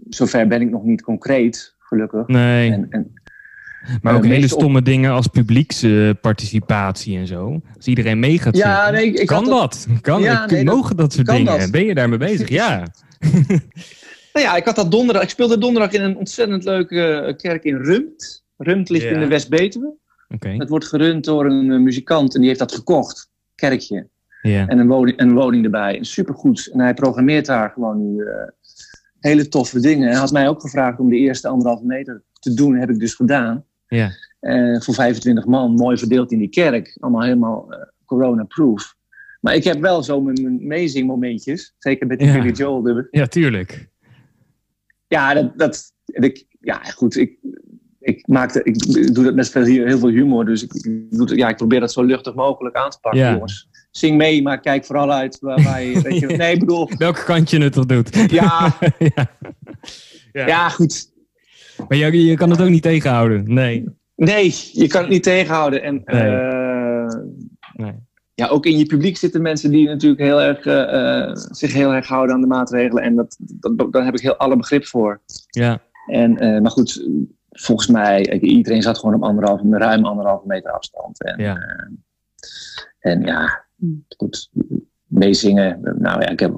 zover 0.08 0.46
ben 0.48 0.60
ik 0.60 0.70
nog 0.70 0.84
niet 0.84 1.02
concreet, 1.02 1.74
gelukkig. 1.78 2.26
nee. 2.26 2.72
En, 2.72 2.86
en, 2.90 3.12
maar 4.02 4.14
ook 4.16 4.24
hele 4.24 4.42
op- 4.42 4.48
stomme 4.50 4.82
dingen 4.82 5.10
als 5.12 5.26
publieksparticipatie 5.26 7.18
en 7.18 7.26
zo. 7.26 7.60
Als 7.76 7.86
iedereen 7.86 8.18
mee 8.18 8.38
gaat 8.38 8.56
Ja, 8.56 8.86
zingen. 8.86 9.00
nee, 9.00 9.12
ik 9.12 9.26
kan 9.26 9.44
dat? 9.44 9.86
Kan, 10.00 10.22
Ja, 10.22 10.46
nee, 10.46 10.64
mogen 10.64 10.96
dat 10.96 11.12
soort 11.12 11.26
dingen? 11.26 11.58
dat. 11.58 11.70
Ben 11.70 11.84
je 11.84 11.94
daarmee 11.94 12.18
bezig? 12.18 12.48
Ja. 12.48 12.82
Nou 14.32 14.46
ja, 14.50 14.56
ik 14.56 14.64
had 14.64 14.76
dat 14.76 14.90
donderdag. 14.90 15.22
Ik 15.22 15.28
speelde 15.28 15.58
donderdag 15.58 15.92
in 15.92 16.02
een 16.02 16.16
ontzettend 16.16 16.64
leuke 16.64 17.00
eh, 17.12 17.36
kerk 17.36 17.64
in 17.64 17.76
Rumpt. 17.76 18.44
Rumpt 18.56 18.88
ligt 18.88 19.04
Ja. 19.04 19.10
in 19.10 19.20
de 19.20 19.26
West-Betuwe. 19.26 19.94
Het 20.38 20.68
wordt 20.68 20.84
gerund 20.86 21.24
door 21.24 21.46
een 21.46 21.70
eh, 21.72 21.78
muzikant 21.78 22.34
en 22.34 22.38
die 22.40 22.48
heeft 22.48 22.60
dat 22.60 22.74
gekocht. 22.74 23.30
Kerkje. 23.54 24.08
En 24.42 24.78
een 24.78 24.86
woning, 24.88 25.20
een 25.20 25.34
woning 25.34 25.64
erbij. 25.64 25.98
Supergoed. 26.00 26.70
En 26.72 26.80
hij 26.80 26.94
programmeert 26.94 27.46
daar 27.46 27.70
gewoon 27.70 27.98
nu 28.12 28.22
eh, 28.24 28.32
hele 29.20 29.48
toffe 29.48 29.80
dingen. 29.80 30.08
Hij 30.08 30.18
had 30.18 30.32
mij 30.32 30.48
ook 30.48 30.60
gevraagd 30.60 30.98
om 30.98 31.08
de 31.08 31.16
eerste 31.16 31.48
anderhalve 31.48 31.84
meter 31.84 32.22
te 32.32 32.54
doen. 32.54 32.76
heb 32.76 32.90
ik 32.90 32.98
dus 32.98 33.14
gedaan. 33.14 33.64
Eh, 34.40 34.80
voor 34.80 34.94
25 34.94 35.46
man, 35.46 35.72
mooi 35.74 35.96
verdeeld 35.98 36.32
in 36.32 36.38
die 36.38 36.48
kerk. 36.48 36.96
Allemaal 37.00 37.22
helemaal 37.22 37.72
eh, 37.72 37.78
corona-proof. 38.04 38.96
Maar 39.40 39.54
ik 39.54 39.64
heb 39.64 39.80
wel 39.80 40.02
zo 40.02 40.20
mijn, 40.20 40.42
mijn 40.42 40.66
meezingmomentjes. 40.66 41.74
Zeker 41.78 42.06
met 42.06 42.18
die 42.18 42.28
Ja. 42.28 42.46
Joel. 42.46 43.06
ja, 43.10 43.26
tuurlijk. 43.26 43.88
Ja, 45.06 45.34
dat, 45.34 45.56
dat, 45.56 45.92
ik, 46.04 46.46
ja, 46.60 46.78
goed. 46.82 47.16
Ik, 47.16 47.38
ik, 48.00 48.26
maakte, 48.26 48.62
ik 48.62 49.14
doe 49.14 49.24
dat 49.24 49.34
met 49.34 49.54
heel 49.54 49.98
veel 49.98 50.08
humor. 50.08 50.44
Dus 50.44 50.62
ik, 50.62 50.72
ik, 50.72 51.06
doe, 51.10 51.36
ja, 51.36 51.48
ik 51.48 51.56
probeer 51.56 51.80
dat 51.80 51.92
zo 51.92 52.02
luchtig 52.02 52.34
mogelijk 52.34 52.76
aan 52.76 52.90
te 52.90 52.98
pakken, 53.00 53.20
Ja. 53.20 53.32
jongens. 53.32 53.67
Zing 53.98 54.16
mee, 54.16 54.42
maar 54.42 54.60
kijk 54.60 54.84
vooral 54.84 55.12
uit 55.12 55.38
waar, 55.40 55.62
waar 55.62 55.82
je... 55.84 56.00
Weet 56.02 56.18
je 56.18 56.26
nee, 56.26 56.52
ik 56.52 56.58
bedoel... 56.60 56.90
Welke 56.98 57.24
kant 57.24 57.50
je 57.50 57.58
het 57.62 57.72
toch 57.72 57.86
doet. 57.86 58.30
Ja, 58.30 58.76
ja. 59.14 59.30
Ja. 60.32 60.46
ja, 60.46 60.68
goed. 60.68 61.12
Maar 61.88 61.98
je, 61.98 62.24
je 62.24 62.34
kan 62.36 62.50
het 62.50 62.60
ook 62.60 62.68
niet 62.68 62.82
tegenhouden. 62.82 63.54
Nee. 63.54 63.84
Nee, 64.16 64.54
je 64.72 64.86
kan 64.86 65.00
het 65.00 65.10
niet 65.10 65.22
tegenhouden. 65.22 65.82
En 65.82 66.02
Nee. 66.04 66.36
eh, 66.36 67.14
nee. 67.72 67.92
ja, 68.34 68.46
ook 68.46 68.66
in 68.66 68.78
je 68.78 68.86
publiek 68.86 69.16
zitten 69.16 69.42
mensen 69.42 69.70
die 69.70 69.86
natuurlijk 69.86 70.20
heel 70.20 70.42
erg, 70.42 70.66
eh, 70.66 71.22
eh, 71.28 71.30
zich 71.34 71.72
heel 71.72 71.92
erg 71.92 72.06
houden 72.06 72.34
aan 72.34 72.40
de 72.40 72.46
maatregelen. 72.46 73.02
En 73.02 73.14
dat, 73.16 73.36
dat, 73.76 73.92
daar 73.92 74.04
heb 74.04 74.14
ik 74.14 74.20
heel 74.20 74.36
alle 74.36 74.56
begrip 74.56 74.86
voor. 74.86 75.20
Ja. 75.50 75.80
En, 76.06 76.38
eh, 76.38 76.60
maar 76.60 76.70
goed, 76.70 77.08
volgens 77.50 77.88
mij, 77.88 78.40
iedereen 78.40 78.82
zat 78.82 78.98
gewoon 78.98 79.14
op 79.14 79.22
anderhalve, 79.22 79.78
ruim 79.78 80.04
anderhalve 80.04 80.46
meter 80.46 80.70
afstand. 80.70 81.24
En, 81.24 81.42
Ja. 81.42 81.56
eh, 81.56 83.12
en 83.12 83.22
ja, 83.22 83.66
goed, 84.16 84.50
meezingen. 85.06 85.80
Nou 85.98 86.20
ja, 86.20 86.28
ik 86.28 86.40
heb 86.40 86.52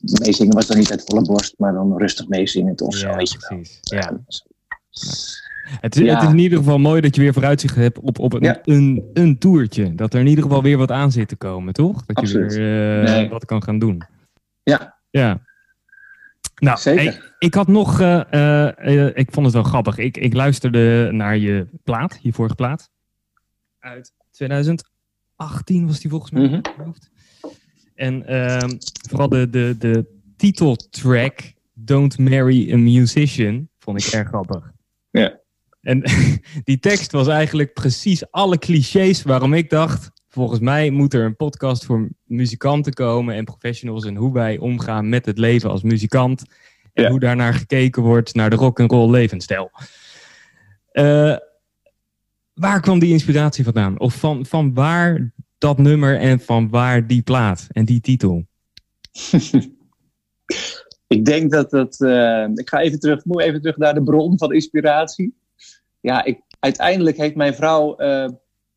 meezingen 0.00 0.54
was 0.54 0.66
dan 0.66 0.78
niet 0.78 0.90
uit 0.90 1.04
volle 1.04 1.22
borst, 1.22 1.54
maar 1.58 1.72
dan 1.72 1.98
rustig 1.98 2.28
meezingen 2.28 2.80
of 2.80 2.94
zo, 2.94 3.08
ja, 3.08 3.16
weet 3.16 3.32
je 3.32 3.38
wel. 3.38 3.58
precies. 3.58 3.78
Ja. 3.80 4.20
Het 5.80 5.96
is, 5.96 6.10
het 6.10 6.22
is 6.22 6.28
in 6.28 6.38
ieder 6.38 6.58
geval 6.58 6.78
mooi 6.78 7.00
dat 7.00 7.14
je 7.14 7.20
weer 7.20 7.32
vooruitzicht 7.32 7.76
hebt 7.76 7.98
op, 7.98 8.18
op 8.18 8.32
een, 8.32 8.58
een, 8.62 9.10
een 9.12 9.38
toertje. 9.38 9.94
Dat 9.94 10.14
er 10.14 10.20
in 10.20 10.26
ieder 10.26 10.44
geval 10.44 10.62
weer 10.62 10.78
wat 10.78 10.90
aan 10.90 11.12
zit 11.12 11.28
te 11.28 11.36
komen, 11.36 11.72
toch? 11.72 12.06
Dat 12.06 12.16
Absoluut. 12.16 12.52
je 12.52 12.58
weer 12.58 13.28
wat 13.28 13.44
kan 13.44 13.62
gaan 13.62 13.78
doen. 13.78 14.02
Ja. 14.62 14.98
Ja. 15.10 15.40
Nou, 16.56 16.78
ik 17.38 17.54
had 17.54 17.68
nog, 17.68 18.00
uh, 18.00 19.08
ik 19.14 19.28
vond 19.30 19.46
het 19.46 19.54
wel 19.54 19.62
grappig. 19.62 19.98
Ik, 19.98 20.16
ik 20.16 20.34
luisterde 20.34 21.08
naar 21.12 21.36
je 21.36 21.66
plaat, 21.84 22.18
je 22.22 22.32
vorige 22.32 22.54
plaat. 22.54 22.90
Uit 23.78 24.12
2018 25.36 25.86
was 25.86 26.00
die 26.00 26.10
volgens 26.10 26.30
mij. 26.30 26.42
Mm 26.42 26.52
-hmm. 26.52 26.94
En 27.94 28.26
ehm, 28.26 28.70
vooral 29.08 29.28
de, 29.28 29.50
de, 29.50 29.74
de 29.78 30.06
titeltrack, 30.36 31.52
Don't 31.72 32.18
Marry 32.18 32.72
a 32.72 32.76
Musician, 32.76 33.68
vond 33.78 34.06
ik 34.06 34.12
erg 34.12 34.28
grappig. 34.28 34.72
Ja. 35.10 35.40
En 35.80 36.02
die 36.64 36.78
tekst 36.78 37.12
was 37.12 37.28
eigenlijk 37.28 37.72
precies 37.72 38.30
alle 38.30 38.58
clichés 38.58 39.22
waarom 39.22 39.54
ik 39.54 39.70
dacht, 39.70 40.10
volgens 40.28 40.60
mij 40.60 40.90
moet 40.90 41.14
er 41.14 41.24
een 41.24 41.36
podcast 41.36 41.84
voor 41.84 42.08
muzikanten 42.24 42.92
komen 42.92 43.34
en 43.34 43.44
professionals 43.44 44.04
en 44.04 44.16
hoe 44.16 44.32
wij 44.32 44.58
omgaan 44.58 45.08
met 45.08 45.26
het 45.26 45.38
leven 45.38 45.70
als 45.70 45.82
muzikant. 45.82 46.42
En 46.92 47.02
ja. 47.02 47.10
hoe 47.10 47.20
daarnaar 47.20 47.54
gekeken 47.54 48.02
wordt 48.02 48.34
naar 48.34 48.50
de 48.50 48.56
rock 48.56 48.80
and 48.80 48.90
roll 48.90 49.10
levensstijl. 49.10 49.70
Uh, 50.92 51.36
waar 52.56 52.80
kwam 52.80 52.98
die 52.98 53.12
inspiratie 53.12 53.64
vandaan? 53.64 53.98
Of 53.98 54.14
van, 54.14 54.46
van 54.46 54.74
waar 54.74 55.32
dat 55.58 55.78
nummer 55.78 56.18
en 56.18 56.40
van 56.40 56.68
waar 56.68 57.06
die 57.06 57.22
plaat 57.22 57.66
en 57.72 57.84
die 57.84 58.00
titel? 58.00 58.46
ik 61.16 61.24
denk 61.24 61.50
dat 61.50 61.70
dat. 61.70 62.00
Uh, 62.00 62.48
ik 62.54 62.68
ga 62.68 62.80
even 62.80 63.00
terug, 63.00 63.24
moet 63.24 63.40
even 63.40 63.60
terug 63.60 63.76
naar 63.76 63.94
de 63.94 64.02
bron 64.02 64.38
van 64.38 64.52
inspiratie. 64.52 65.36
Ja, 66.00 66.24
ik, 66.24 66.40
uiteindelijk 66.60 67.16
heeft 67.16 67.34
mijn 67.34 67.54
vrouw 67.54 68.00
uh, 68.00 68.28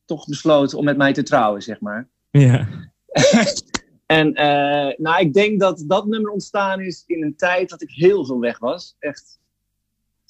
toch 0.06 0.26
besloten 0.26 0.78
om 0.78 0.86
met 0.86 0.98
mij 0.98 1.14
te 1.14 1.24
trouwen, 1.24 1.62
zeg 1.62 1.80
maar. 1.80 2.08
Ja. 2.30 2.68
en 4.06 4.28
uh, 4.28 4.98
nou, 4.98 5.20
ik 5.20 5.34
denk 5.34 5.60
dat 5.60 5.84
dat 5.88 6.06
nummer 6.08 6.32
ontstaan 6.32 6.82
is 6.82 7.04
in 7.08 7.24
een 7.24 7.36
tijd 7.36 7.70
dat 7.70 7.82
ik 7.82 7.90
heel 7.90 8.26
veel 8.26 8.40
weg 8.40 8.60
was. 8.60 8.96
Echt. 9.00 9.39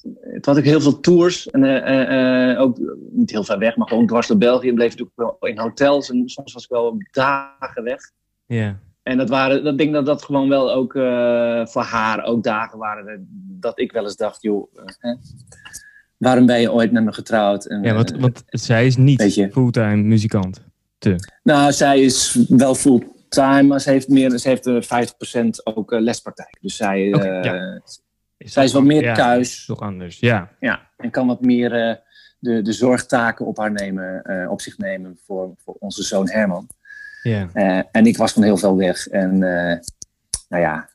Toen 0.02 0.40
had 0.40 0.56
ik 0.56 0.64
heel 0.64 0.80
veel 0.80 1.00
tours. 1.00 1.50
En 1.50 1.62
uh, 1.62 2.60
ook 2.60 2.78
niet 3.10 3.30
heel 3.30 3.44
ver 3.44 3.58
weg, 3.58 3.76
maar 3.76 3.88
gewoon 3.88 4.06
dwars 4.06 4.26
door 4.26 4.38
België. 4.38 4.72
Bleef 4.72 4.90
natuurlijk 4.90 5.16
wel 5.16 5.36
in 5.40 5.58
hotels. 5.58 6.10
En 6.10 6.28
soms 6.28 6.52
was 6.52 6.64
ik 6.64 6.70
wel 6.70 6.96
dagen 7.10 7.82
weg. 7.82 8.00
Ja. 8.46 8.78
En 9.02 9.16
dat 9.16 9.28
waren, 9.28 9.64
dat 9.64 9.78
denk 9.78 9.92
dat 9.92 10.06
dat 10.06 10.22
gewoon 10.22 10.48
wel 10.48 10.72
ook 10.72 10.92
voor 11.70 11.82
haar 11.82 12.24
ook 12.24 12.42
dagen 12.42 12.78
waren. 12.78 13.26
Dat 13.60 13.78
ik 13.78 13.92
wel 13.92 14.02
eens 14.02 14.16
dacht, 14.16 14.42
joh, 14.42 14.72
waarom 16.16 16.46
ben 16.46 16.60
je 16.60 16.72
ooit 16.72 16.92
met 16.92 17.04
me 17.04 17.12
getrouwd? 17.12 17.66
En, 17.66 17.82
ja, 17.82 17.94
want, 17.94 18.10
want 18.10 18.42
zij 18.46 18.86
is 18.86 18.96
niet 18.96 19.48
fulltime 19.52 19.96
muzikant. 19.96 20.62
Te. 20.98 21.16
Nou, 21.42 21.72
zij 21.72 22.00
is 22.00 22.44
wel 22.48 22.74
fulltime, 22.74 23.62
maar 23.62 23.80
ze 23.80 23.90
heeft, 23.90 24.08
meer, 24.08 24.38
ze 24.38 24.48
heeft 24.48 24.68
50% 25.40 25.46
ook 25.64 25.90
lespraktijk. 25.90 26.58
Dus 26.60 26.76
zij, 26.76 27.14
okay, 27.14 27.42
ja. 27.42 27.80
Is 28.44 28.52
zij 28.52 28.64
is 28.64 28.72
wat 28.72 28.84
meer 28.84 29.02
ja, 29.02 29.14
thuis. 29.14 29.64
Toch 29.64 29.80
anders, 29.80 30.18
ja. 30.18 30.50
Ja, 30.60 30.88
en 30.96 31.10
kan 31.10 31.26
wat 31.26 31.40
meer 31.40 31.88
uh, 31.88 31.94
de, 32.38 32.62
de 32.62 32.72
zorgtaken 32.72 33.46
op 33.46 33.56
haar 33.56 33.72
nemen, 33.72 34.22
uh, 34.26 34.50
op 34.50 34.60
zich 34.60 34.78
nemen 34.78 35.18
voor, 35.26 35.54
voor 35.56 35.76
onze 35.78 36.02
zoon 36.02 36.30
Herman. 36.30 36.66
Ja. 37.22 37.48
Uh, 37.54 37.82
en 37.90 38.06
ik 38.06 38.16
was 38.16 38.32
van 38.32 38.42
heel 38.42 38.56
veel 38.56 38.76
weg. 38.76 39.08
En 39.08 39.38
nou 40.48 40.62
ja, 40.62 40.88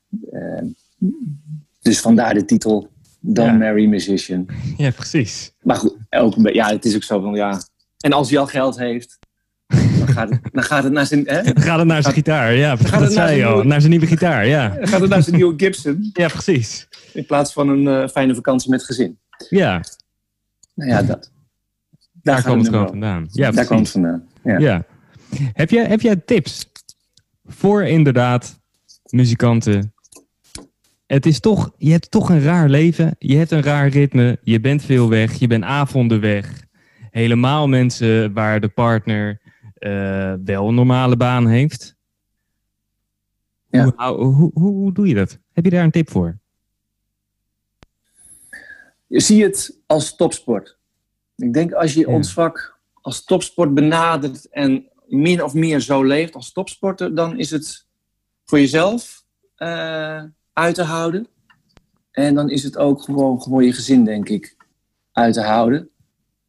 dus 1.81 1.99
vandaar 1.99 2.33
de 2.33 2.45
titel 2.45 2.89
Don't 3.19 3.51
ja. 3.51 3.57
Marry 3.57 3.85
Musician. 3.85 4.45
Ja, 4.77 4.91
precies. 4.91 5.51
Maar 5.61 5.75
goed, 5.75 5.95
ook, 6.09 6.35
ja, 6.53 6.69
het 6.69 6.85
is 6.85 6.95
ook 6.95 7.03
zo 7.03 7.21
van 7.21 7.33
ja. 7.33 7.61
En 7.99 8.13
als 8.13 8.29
hij 8.29 8.39
al 8.39 8.47
geld 8.47 8.77
heeft, 8.77 9.19
dan 10.05 10.15
gaat 10.15 10.29
het, 10.29 10.39
dan 10.51 10.63
gaat 10.63 10.83
het 10.83 10.93
naar 10.93 11.05
zijn. 11.05 11.23
Hè? 11.25 11.41
Dan 11.41 11.63
gaat 11.63 11.77
het 11.77 11.87
naar 11.87 12.01
zijn 12.01 12.13
gitaar, 12.13 12.53
ja. 12.53 12.75
Gaat 12.75 12.99
dat 12.99 13.13
zei 13.13 13.37
je 13.37 13.45
al. 13.45 13.51
Nieuwe... 13.51 13.67
Naar 13.67 13.79
zijn 13.79 13.91
nieuwe 13.91 14.07
gitaar, 14.07 14.47
ja. 14.47 14.69
Dan 14.79 14.87
gaat 14.87 15.01
het 15.01 15.09
naar 15.09 15.23
zijn 15.23 15.35
nieuwe 15.35 15.53
Gibson. 15.57 16.09
Ja, 16.13 16.27
precies. 16.27 16.87
In 17.13 17.25
plaats 17.25 17.53
van 17.53 17.69
een 17.69 17.83
uh, 17.83 18.07
fijne 18.07 18.35
vakantie 18.35 18.69
met 18.69 18.83
gezin. 18.83 19.17
Ja. 19.49 19.83
Nou 20.73 20.89
ja, 20.89 21.01
dat. 21.01 21.31
Daar, 22.21 22.35
daar 22.35 22.43
komt 22.43 22.65
het 22.65 22.73
gewoon 22.73 22.87
vandaan. 22.87 23.27
Ja, 23.31 23.51
daar 23.51 23.65
komt 23.65 23.79
het 23.79 23.89
vandaan. 23.89 24.23
Ja. 24.43 24.57
ja. 24.57 24.85
Heb, 25.53 25.69
jij, 25.69 25.85
heb 25.85 26.01
jij 26.01 26.15
tips 26.15 26.71
voor 27.45 27.83
inderdaad 27.83 28.59
muzikanten 29.09 29.93
het 31.07 31.25
is 31.25 31.39
toch, 31.39 31.71
je 31.77 31.91
hebt 31.91 32.11
toch 32.11 32.29
een 32.29 32.41
raar 32.41 32.69
leven. 32.69 33.15
Je 33.19 33.37
hebt 33.37 33.51
een 33.51 33.63
raar 33.63 33.87
ritme. 33.87 34.39
Je 34.41 34.59
bent 34.59 34.83
veel 34.83 35.09
weg. 35.09 35.33
Je 35.33 35.47
bent 35.47 35.63
avonden 35.63 36.19
weg. 36.19 36.63
Helemaal 37.11 37.67
mensen 37.67 38.33
waar 38.33 38.59
de 38.59 38.67
partner 38.67 39.41
wel 40.43 40.67
een 40.67 40.75
normale 40.75 41.17
baan 41.17 41.47
heeft. 41.47 41.95
Ja. 43.69 43.83
Hoe, 43.83 44.15
hoe, 44.15 44.51
hoe, 44.53 44.71
hoe, 44.71 44.93
doe 44.93 45.07
je 45.07 45.15
dat? 45.15 45.39
Heb 45.51 45.63
je 45.63 45.69
daar 45.69 45.83
een 45.83 45.91
tip 45.91 46.09
voor? 46.09 46.37
Je 49.07 49.19
ziet 49.19 49.43
het 49.43 49.79
als 49.85 50.15
topsport. 50.15 50.77
Ik 51.35 51.53
denk 51.53 51.71
als 51.71 51.93
je 51.93 51.99
ja. 51.99 52.13
ons 52.13 52.33
vak 52.33 52.79
als 53.01 53.23
topsport 53.23 53.73
benadert 53.73 54.49
en 54.49 54.89
min 55.07 55.43
of 55.43 55.53
meer 55.53 55.79
zo 55.79 56.03
leeft 56.03 56.35
als 56.35 56.51
topsporter, 56.51 57.15
dan 57.15 57.37
is 57.37 57.51
het 57.51 57.85
voor 58.45 58.59
jezelf 58.59 59.23
uh, 59.57 60.23
uit 60.53 60.75
te 60.75 60.83
houden. 60.83 61.27
En 62.11 62.35
dan 62.35 62.49
is 62.49 62.63
het 62.63 62.77
ook 62.77 63.01
gewoon, 63.01 63.41
gewoon 63.41 63.65
je 63.65 63.73
gezin, 63.73 64.03
denk 64.03 64.29
ik, 64.29 64.55
uit 65.11 65.33
te 65.33 65.41
houden. 65.41 65.89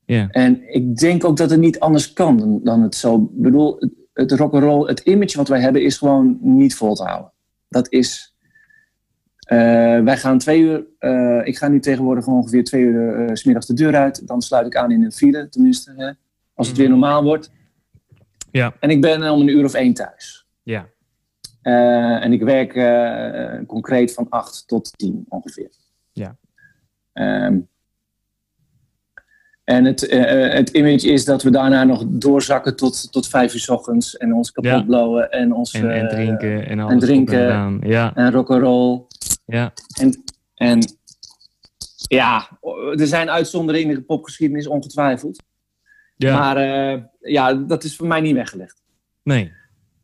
En 0.07 0.75
ik 0.75 0.97
denk 0.97 1.25
ook 1.25 1.37
dat 1.37 1.51
het 1.51 1.61
niet 1.61 1.81
anders 1.81 2.13
kan 2.13 2.37
dan, 2.37 2.61
dan 2.65 2.83
het 2.83 2.95
zo. 2.95 3.15
Ik 3.15 3.43
bedoel, 3.43 3.77
het, 3.79 3.93
het 4.13 4.33
rock'n'roll, 4.33 4.89
het 4.89 5.01
image 5.01 5.37
wat 5.37 5.49
wij 5.49 5.61
hebben, 5.61 5.83
is 5.83 5.99
gewoon 5.99 6.39
niet 6.41 6.75
vol 6.75 6.95
te 6.95 7.03
houden. 7.03 7.33
Dat 7.69 7.93
is. 7.93 8.35
Uh, 9.53 9.59
wij 10.03 10.17
gaan 10.17 10.39
twee 10.39 10.61
uur. 10.61 10.87
Uh, 11.01 11.47
ik 11.47 11.59
ga 11.59 11.69
nu 11.69 11.81
tegenwoordig 11.81 12.27
ongeveer 12.27 12.65
twee 12.65 12.83
uur 12.83 13.29
uh, 13.29 13.35
smiddags 13.35 13.67
de 13.67 13.75
deur 13.75 13.97
uit. 13.97 14.27
Dan 14.27 14.43
sluit 14.43 14.67
ik 14.67 14.77
aan 14.77 14.91
in 14.91 15.05
een 15.05 15.13
file, 15.13 15.49
tenminste. 15.49 15.93
Hè, 15.97 16.11
als 16.55 16.69
het 16.69 16.77
weer 16.77 16.89
normaal 16.89 17.23
wordt. 17.23 17.51
Ja. 18.51 18.75
En 18.81 18.91
ik 18.91 19.01
ben 19.01 19.31
om 19.31 19.41
een 19.41 19.49
uur 19.49 19.65
of 19.65 19.75
één 19.75 19.95
thuis. 19.95 20.47
Ja. 20.63 20.89
Uh, 21.63 22.25
en 22.25 22.33
ik 22.33 22.43
werk 22.43 22.75
uh, 22.75 23.67
concreet 23.67 24.15
van 24.15 24.27
8 24.29 24.69
tot 24.69 24.99
10 24.99 25.25
ongeveer. 25.29 25.71
Ja. 26.13 26.37
Um, 27.13 27.69
en 29.67 29.85
het, 29.85 30.13
uh, 30.13 30.53
het 30.53 30.69
image 30.69 31.09
is 31.09 31.25
dat 31.25 31.43
we 31.43 31.51
daarna 31.51 31.85
nog 31.85 32.05
doorzakken 32.07 32.77
tot, 32.77 33.13
tot 33.13 33.29
5 33.29 33.55
uur 33.55 33.61
s 33.61 33.69
ochtends 33.69 34.17
en 34.17 34.35
ons 34.35 34.53
kapot 34.53 34.71
ja. 34.71 34.83
blowen 34.83 35.31
en 35.31 35.53
ons. 35.53 35.73
En, 35.73 35.91
en 35.91 36.09
drinken 36.09 36.67
en 36.67 36.79
alles. 36.79 36.93
En 36.93 36.99
drinken 36.99 37.51
en, 37.51 37.81
ja. 37.83 38.15
en 38.15 38.31
rock'n'roll. 38.31 39.03
Ja. 39.47 39.73
En, 40.01 40.23
en 40.55 40.97
ja, 42.09 42.59
er 42.97 43.07
zijn 43.07 43.31
uitzonderingen 43.31 43.89
in 43.89 43.97
de 43.97 44.03
popgeschiedenis 44.03 44.67
ongetwijfeld. 44.67 45.43
Ja. 46.17 46.39
Maar 46.39 46.59
ja, 47.21 47.55
dat 47.55 47.85
is 47.85 47.97
voor 47.97 48.07
mij 48.07 48.21
niet 48.21 48.35
weggelegd. 48.35 48.83
Nee. 49.23 49.53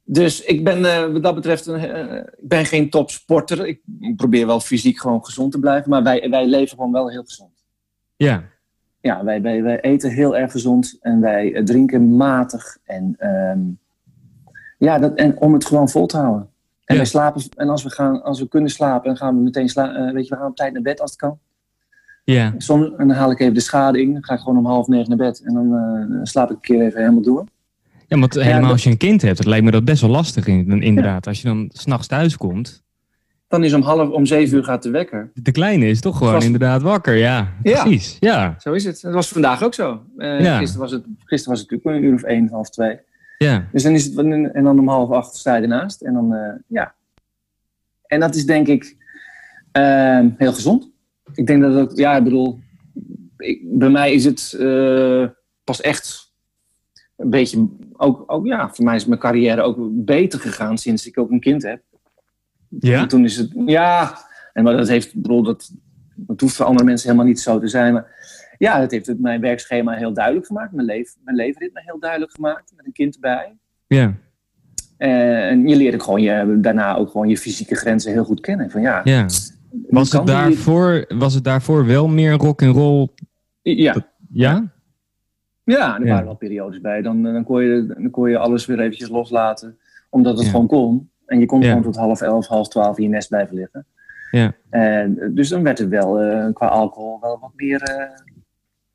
Dus 0.04 0.42
ik 0.42 0.64
ben 0.64 0.78
uh, 0.78 1.12
wat 1.12 1.22
dat 1.22 1.34
betreft 1.34 1.66
een, 1.66 1.84
uh, 1.84 2.16
ik 2.16 2.48
ben 2.48 2.64
geen 2.66 2.90
topsporter. 2.90 3.66
Ik 3.66 3.80
probeer 4.16 4.46
wel 4.46 4.60
fysiek 4.60 4.98
gewoon 4.98 5.24
gezond 5.24 5.52
te 5.52 5.58
blijven. 5.58 5.90
Maar 5.90 6.02
wij, 6.02 6.30
wij 6.30 6.46
leven 6.46 6.76
gewoon 6.76 6.92
wel 6.92 7.10
heel 7.10 7.24
gezond. 7.24 7.64
Ja. 8.16 8.50
Ja, 9.02 9.24
wij, 9.24 9.42
wij, 9.42 9.62
wij 9.62 9.80
eten 9.80 10.10
heel 10.10 10.36
erg 10.36 10.52
gezond. 10.52 10.98
En 11.00 11.20
wij 11.20 11.52
uh, 11.52 11.62
drinken 11.64 12.16
matig. 12.16 12.76
En, 12.84 13.16
um, 13.28 13.78
ja, 14.78 14.98
dat, 14.98 15.14
en 15.14 15.38
om 15.40 15.52
het 15.52 15.64
gewoon 15.64 15.88
vol 15.88 16.06
te 16.06 16.16
houden. 16.16 16.42
En, 16.84 16.94
Ja. 16.94 16.96
wij 16.96 17.04
slapen, 17.10 17.42
en 17.56 17.68
als, 17.68 17.82
we 17.82 17.90
gaan, 17.90 18.22
als 18.22 18.40
we 18.40 18.48
kunnen 18.48 18.70
slapen, 18.70 19.06
dan 19.08 19.16
gaan 19.16 19.36
we 19.36 19.42
meteen 19.42 19.68
slapen. 19.68 20.14
weet 20.14 20.28
je, 20.28 20.34
we 20.34 20.40
gaan 20.40 20.50
op 20.50 20.56
tijd 20.56 20.72
naar 20.72 20.82
bed 20.82 21.00
als 21.00 21.10
het 21.10 21.20
kan. 21.20 21.38
Ja. 22.24 22.54
Soms 22.58 22.84
en 22.96 23.08
dan 23.08 23.16
haal 23.16 23.30
ik 23.30 23.40
even 23.40 23.54
de 23.54 23.60
schade 23.60 24.00
in. 24.00 24.12
Dan 24.12 24.24
ga 24.24 24.34
ik 24.34 24.40
gewoon 24.40 24.58
om 24.58 24.66
half 24.66 24.86
negen 24.86 25.08
naar 25.08 25.18
bed. 25.18 25.42
En 25.44 25.54
dan 25.54 25.66
uh, 26.12 26.20
slaap 26.22 26.50
ik 26.50 26.54
een 26.56 26.60
keer 26.62 26.82
even 26.82 27.00
helemaal 27.00 27.22
door. 27.22 27.44
Ja, 28.06 28.18
want 28.18 28.34
helemaal 28.34 28.60
dat- 28.60 28.70
als 28.70 28.84
je 28.84 28.90
een 28.90 28.96
kind 28.96 29.22
hebt, 29.22 29.38
het 29.38 29.46
lijkt 29.46 29.64
me 29.64 29.70
dat 29.70 29.84
best 29.84 30.00
wel 30.00 30.10
lastig 30.10 30.46
in, 30.46 30.82
inderdaad. 30.82 31.26
Als 31.26 31.42
je 31.42 31.48
dan 31.48 31.70
s'nachts 31.72 32.06
thuis 32.06 32.36
komt. 32.36 32.81
Dan 33.52 33.64
is 33.64 33.72
om 33.72 33.82
half, 33.82 34.08
om 34.08 34.26
zeven 34.26 34.56
uur 34.56 34.64
gaat 34.64 34.82
de 34.82 34.90
wekker. 34.90 35.30
De 35.34 35.52
kleine 35.52 35.86
is 35.86 36.00
toch 36.00 36.18
gewoon 36.18 36.42
inderdaad 36.42 36.82
wakker, 36.82 37.14
ja. 37.14 37.52
Ja. 37.62 37.82
Precies, 37.82 38.16
ja. 38.20 38.54
Zo 38.58 38.72
is 38.72 38.84
het. 38.84 39.00
Dat 39.00 39.12
was 39.12 39.28
vandaag 39.28 39.62
ook 39.62 39.74
zo. 39.74 40.02
Eh, 40.16 40.40
Ja. 40.40 40.58
gisteren, 40.58 40.82
was 40.82 40.92
het, 40.92 41.04
gisteren 41.18 41.50
was 41.52 41.60
het 41.60 41.70
natuurlijk 41.70 41.96
een 41.96 42.10
uur 42.10 42.14
of 42.14 42.22
één, 42.22 42.48
half 42.48 42.70
twee. 42.70 42.98
Ja, 43.38 43.68
Dus 43.72 43.82
dan 43.82 43.92
is 43.92 44.04
het, 44.04 44.18
en 44.52 44.64
dan 44.64 44.78
om 44.78 44.88
half 44.88 45.10
acht 45.10 45.36
sta 45.36 45.56
je 45.56 45.62
ernaast. 45.62 46.00
En 46.00 46.12
dan, 46.12 46.34
eh, 46.34 46.52
ja. 46.66 46.94
En 48.06 48.20
dat 48.20 48.34
is 48.34 48.46
denk 48.46 48.66
ik 48.66 48.96
ehm, 49.72 50.28
heel 50.36 50.52
gezond. 50.52 50.90
Ik 51.34 51.46
denk 51.46 51.62
dat 51.62 51.74
het 51.74 51.90
ook, 51.90 51.98
ja, 51.98 52.16
ik 52.16 52.24
bedoel, 52.24 52.60
ik, 53.36 53.60
bij 53.78 53.90
mij 53.90 54.12
is 54.12 54.24
het 54.24 54.56
eh, 54.58 55.24
pas 55.64 55.80
echt 55.80 56.32
een 57.16 57.30
beetje, 57.30 57.68
ook, 57.92 58.24
ook, 58.26 58.46
ja, 58.46 58.70
voor 58.72 58.84
mij 58.84 58.96
is 58.96 59.06
mijn 59.06 59.20
carrière 59.20 59.62
ook 59.62 59.76
beter 59.90 60.40
gegaan 60.40 60.78
sinds 60.78 61.06
ik 61.06 61.18
ook 61.18 61.30
een 61.30 61.40
kind 61.40 61.62
heb. 61.62 61.82
Ja? 62.80 63.00
En 63.00 63.08
toen 63.08 63.24
is 63.24 63.36
het, 63.36 63.52
ja, 63.66 64.18
en 64.52 64.64
maar 64.64 64.76
dat 64.76 64.88
heeft, 64.88 65.14
bedoel, 65.14 65.42
dat, 65.42 65.72
dat 66.14 66.40
hoeft 66.40 66.54
voor 66.54 66.66
andere 66.66 66.84
mensen 66.84 67.06
helemaal 67.08 67.28
niet 67.28 67.40
zo 67.40 67.58
te 67.58 67.68
zijn. 67.68 67.92
Maar 67.92 68.06
Ja, 68.58 68.80
dat 68.80 68.90
heeft 68.90 69.18
mijn 69.18 69.40
werkschema 69.40 69.92
heel 69.92 70.12
duidelijk 70.12 70.46
gemaakt. 70.46 70.72
Mijn, 70.72 70.86
leef, 70.86 71.16
mijn 71.24 71.36
leefritme 71.36 71.80
heel 71.84 71.98
duidelijk 72.00 72.32
gemaakt. 72.32 72.72
Met 72.76 72.86
een 72.86 72.92
kind 72.92 73.14
erbij. 73.14 73.56
Ja. 73.86 74.14
En 74.98 75.68
je 75.68 75.76
leert 75.76 75.94
ook 75.94 76.02
gewoon 76.02 76.22
je, 76.22 76.58
daarna 76.60 76.96
ook 76.96 77.10
gewoon 77.10 77.28
je 77.28 77.38
fysieke 77.38 77.74
grenzen 77.74 78.12
heel 78.12 78.24
goed 78.24 78.40
kennen. 78.40 78.70
Van, 78.70 78.80
ja, 78.80 79.00
ja. 79.04 79.26
Was, 79.88 80.12
het 80.12 80.26
daarvoor, 80.26 81.04
was 81.08 81.34
het 81.34 81.44
daarvoor 81.44 81.86
wel 81.86 82.08
meer 82.08 82.32
rock 82.32 82.62
and 82.62 82.76
roll? 82.76 83.08
Ja. 83.62 84.06
Ja? 84.32 84.72
Ja, 85.64 86.00
er 86.00 86.06
waren 86.06 86.24
wel 86.24 86.34
periodes 86.34 86.80
bij. 86.80 87.02
Dan, 87.02 87.22
dan, 87.22 87.44
kon 87.44 87.62
je, 87.62 87.86
dan 87.86 88.10
kon 88.10 88.30
je 88.30 88.38
alles 88.38 88.66
weer 88.66 88.80
eventjes 88.80 89.08
loslaten. 89.08 89.78
Omdat 90.10 90.38
het 90.38 90.46
gewoon 90.46 90.66
kon. 90.66 91.10
En 91.32 91.38
je 91.38 91.46
kon 91.46 91.62
gewoon 91.62 91.82
tot 91.82 91.96
half 91.96 92.20
elf, 92.20 92.46
half 92.46 92.68
twaalf 92.68 92.96
in 92.96 93.02
je 93.02 93.08
nest 93.08 93.28
blijven 93.28 93.54
liggen. 93.54 93.86
Ja. 94.30 94.54
En, 94.70 95.30
dus 95.34 95.48
dan 95.48 95.62
werd 95.62 95.78
het 95.78 95.88
wel 95.88 96.22
uh, 96.24 96.52
qua 96.52 96.66
alcohol 96.66 97.20
wel 97.20 97.38
wat 97.38 97.50
meer 97.54 97.90
uh, 97.90 98.04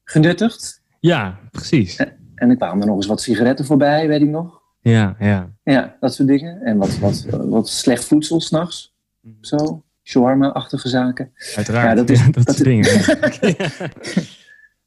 genuttigd. 0.04 0.84
Ja, 1.00 1.40
precies. 1.52 1.96
En, 1.96 2.14
en 2.36 2.48
dan 2.48 2.58
kwamen 2.58 2.82
er 2.82 2.88
nog 2.88 2.96
eens 2.96 3.06
wat 3.06 3.22
sigaretten 3.22 3.66
voorbij, 3.66 4.08
weet 4.08 4.22
ik 4.22 4.30
nog. 4.30 4.62
Ja, 4.82 5.16
ja. 5.20 5.50
Ja, 5.64 5.96
dat 6.00 6.14
soort 6.14 6.28
dingen. 6.28 6.62
En 6.62 6.78
wat, 6.78 6.98
wat, 6.98 7.26
wat 7.30 7.70
slecht 7.70 8.06
voedsel 8.06 8.42
s'nachts. 8.42 8.96
Zo. 9.42 9.84
Shawarma-achtige 10.04 10.90
zaken. 10.90 11.32
Uiteraard. 11.56 11.88
Ja, 11.88 11.96
dat 11.96 12.10
is 12.10 12.20
ja, 12.26 12.30
dat, 12.32 12.46
dat 12.46 12.58
dingen. 12.58 13.02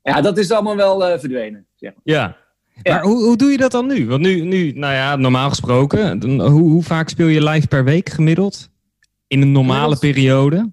ja, 0.03 0.21
dat 0.21 0.39
is 0.39 0.51
allemaal 0.51 0.77
wel 0.77 1.13
uh, 1.13 1.19
verdwenen. 1.19 1.67
Zeg 1.75 1.93
maar. 1.95 2.03
Ja. 2.05 2.37
Maar 2.83 3.03
hoe, 3.03 3.25
hoe 3.25 3.37
doe 3.37 3.51
je 3.51 3.57
dat 3.57 3.71
dan 3.71 3.87
nu? 3.87 4.07
Want 4.07 4.21
nu, 4.21 4.41
nu 4.41 4.73
nou 4.73 4.95
ja, 4.95 5.17
normaal 5.17 5.49
gesproken, 5.49 6.23
hoe, 6.41 6.71
hoe 6.71 6.83
vaak 6.83 7.09
speel 7.09 7.27
je 7.27 7.45
live 7.45 7.69
per 7.69 7.85
week 7.85 8.09
gemiddeld? 8.09 8.71
In 9.27 9.43
een 9.43 9.53
normale 9.53 9.97
periode? 9.97 10.71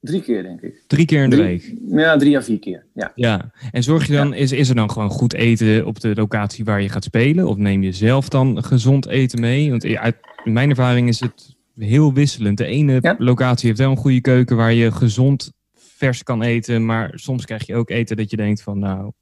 Drie 0.00 0.22
keer, 0.22 0.42
denk 0.42 0.60
ik. 0.60 0.82
Drie 0.86 1.06
keer 1.06 1.22
in 1.22 1.30
de 1.30 1.36
week? 1.36 1.74
Ja, 1.88 2.16
drie 2.16 2.36
à 2.36 2.42
vier 2.42 2.58
keer. 2.58 2.84
Ja. 2.94 3.12
ja. 3.14 3.50
En 3.70 3.82
zorg 3.82 4.06
je 4.06 4.12
dan, 4.12 4.34
is, 4.34 4.52
is 4.52 4.68
er 4.68 4.74
dan 4.74 4.90
gewoon 4.90 5.10
goed 5.10 5.34
eten 5.34 5.86
op 5.86 6.00
de 6.00 6.14
locatie 6.14 6.64
waar 6.64 6.82
je 6.82 6.88
gaat 6.88 7.04
spelen? 7.04 7.48
Of 7.48 7.56
neem 7.56 7.82
je 7.82 7.92
zelf 7.92 8.28
dan 8.28 8.64
gezond 8.64 9.06
eten 9.06 9.40
mee? 9.40 9.70
Want 9.70 9.84
uit 9.84 10.16
mijn 10.44 10.70
ervaring 10.70 11.08
is 11.08 11.20
het 11.20 11.56
heel 11.78 12.12
wisselend. 12.12 12.58
De 12.58 12.64
ene 12.64 13.14
locatie 13.18 13.66
heeft 13.66 13.80
wel 13.80 13.90
een 13.90 13.96
goede 13.96 14.20
keuken 14.20 14.56
waar 14.56 14.72
je 14.72 14.92
gezond 14.92 15.52
vers 15.74 16.22
kan 16.22 16.42
eten. 16.42 16.84
Maar 16.84 17.10
soms 17.14 17.44
krijg 17.44 17.66
je 17.66 17.74
ook 17.74 17.90
eten 17.90 18.16
dat 18.16 18.30
je 18.30 18.36
denkt 18.36 18.62
van 18.62 18.78
nou, 18.78 19.12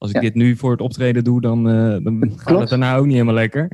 als 0.00 0.12
ik 0.12 0.20
dit 0.20 0.34
nu 0.34 0.56
voor 0.56 0.70
het 0.70 0.80
optreden 0.80 1.24
doe, 1.24 1.40
dan, 1.40 1.68
uh, 1.68 2.04
dan 2.04 2.32
gaat 2.36 2.60
het 2.60 2.68
daarna 2.68 2.96
ook 2.96 3.04
niet 3.04 3.12
helemaal 3.12 3.34
lekker. 3.34 3.68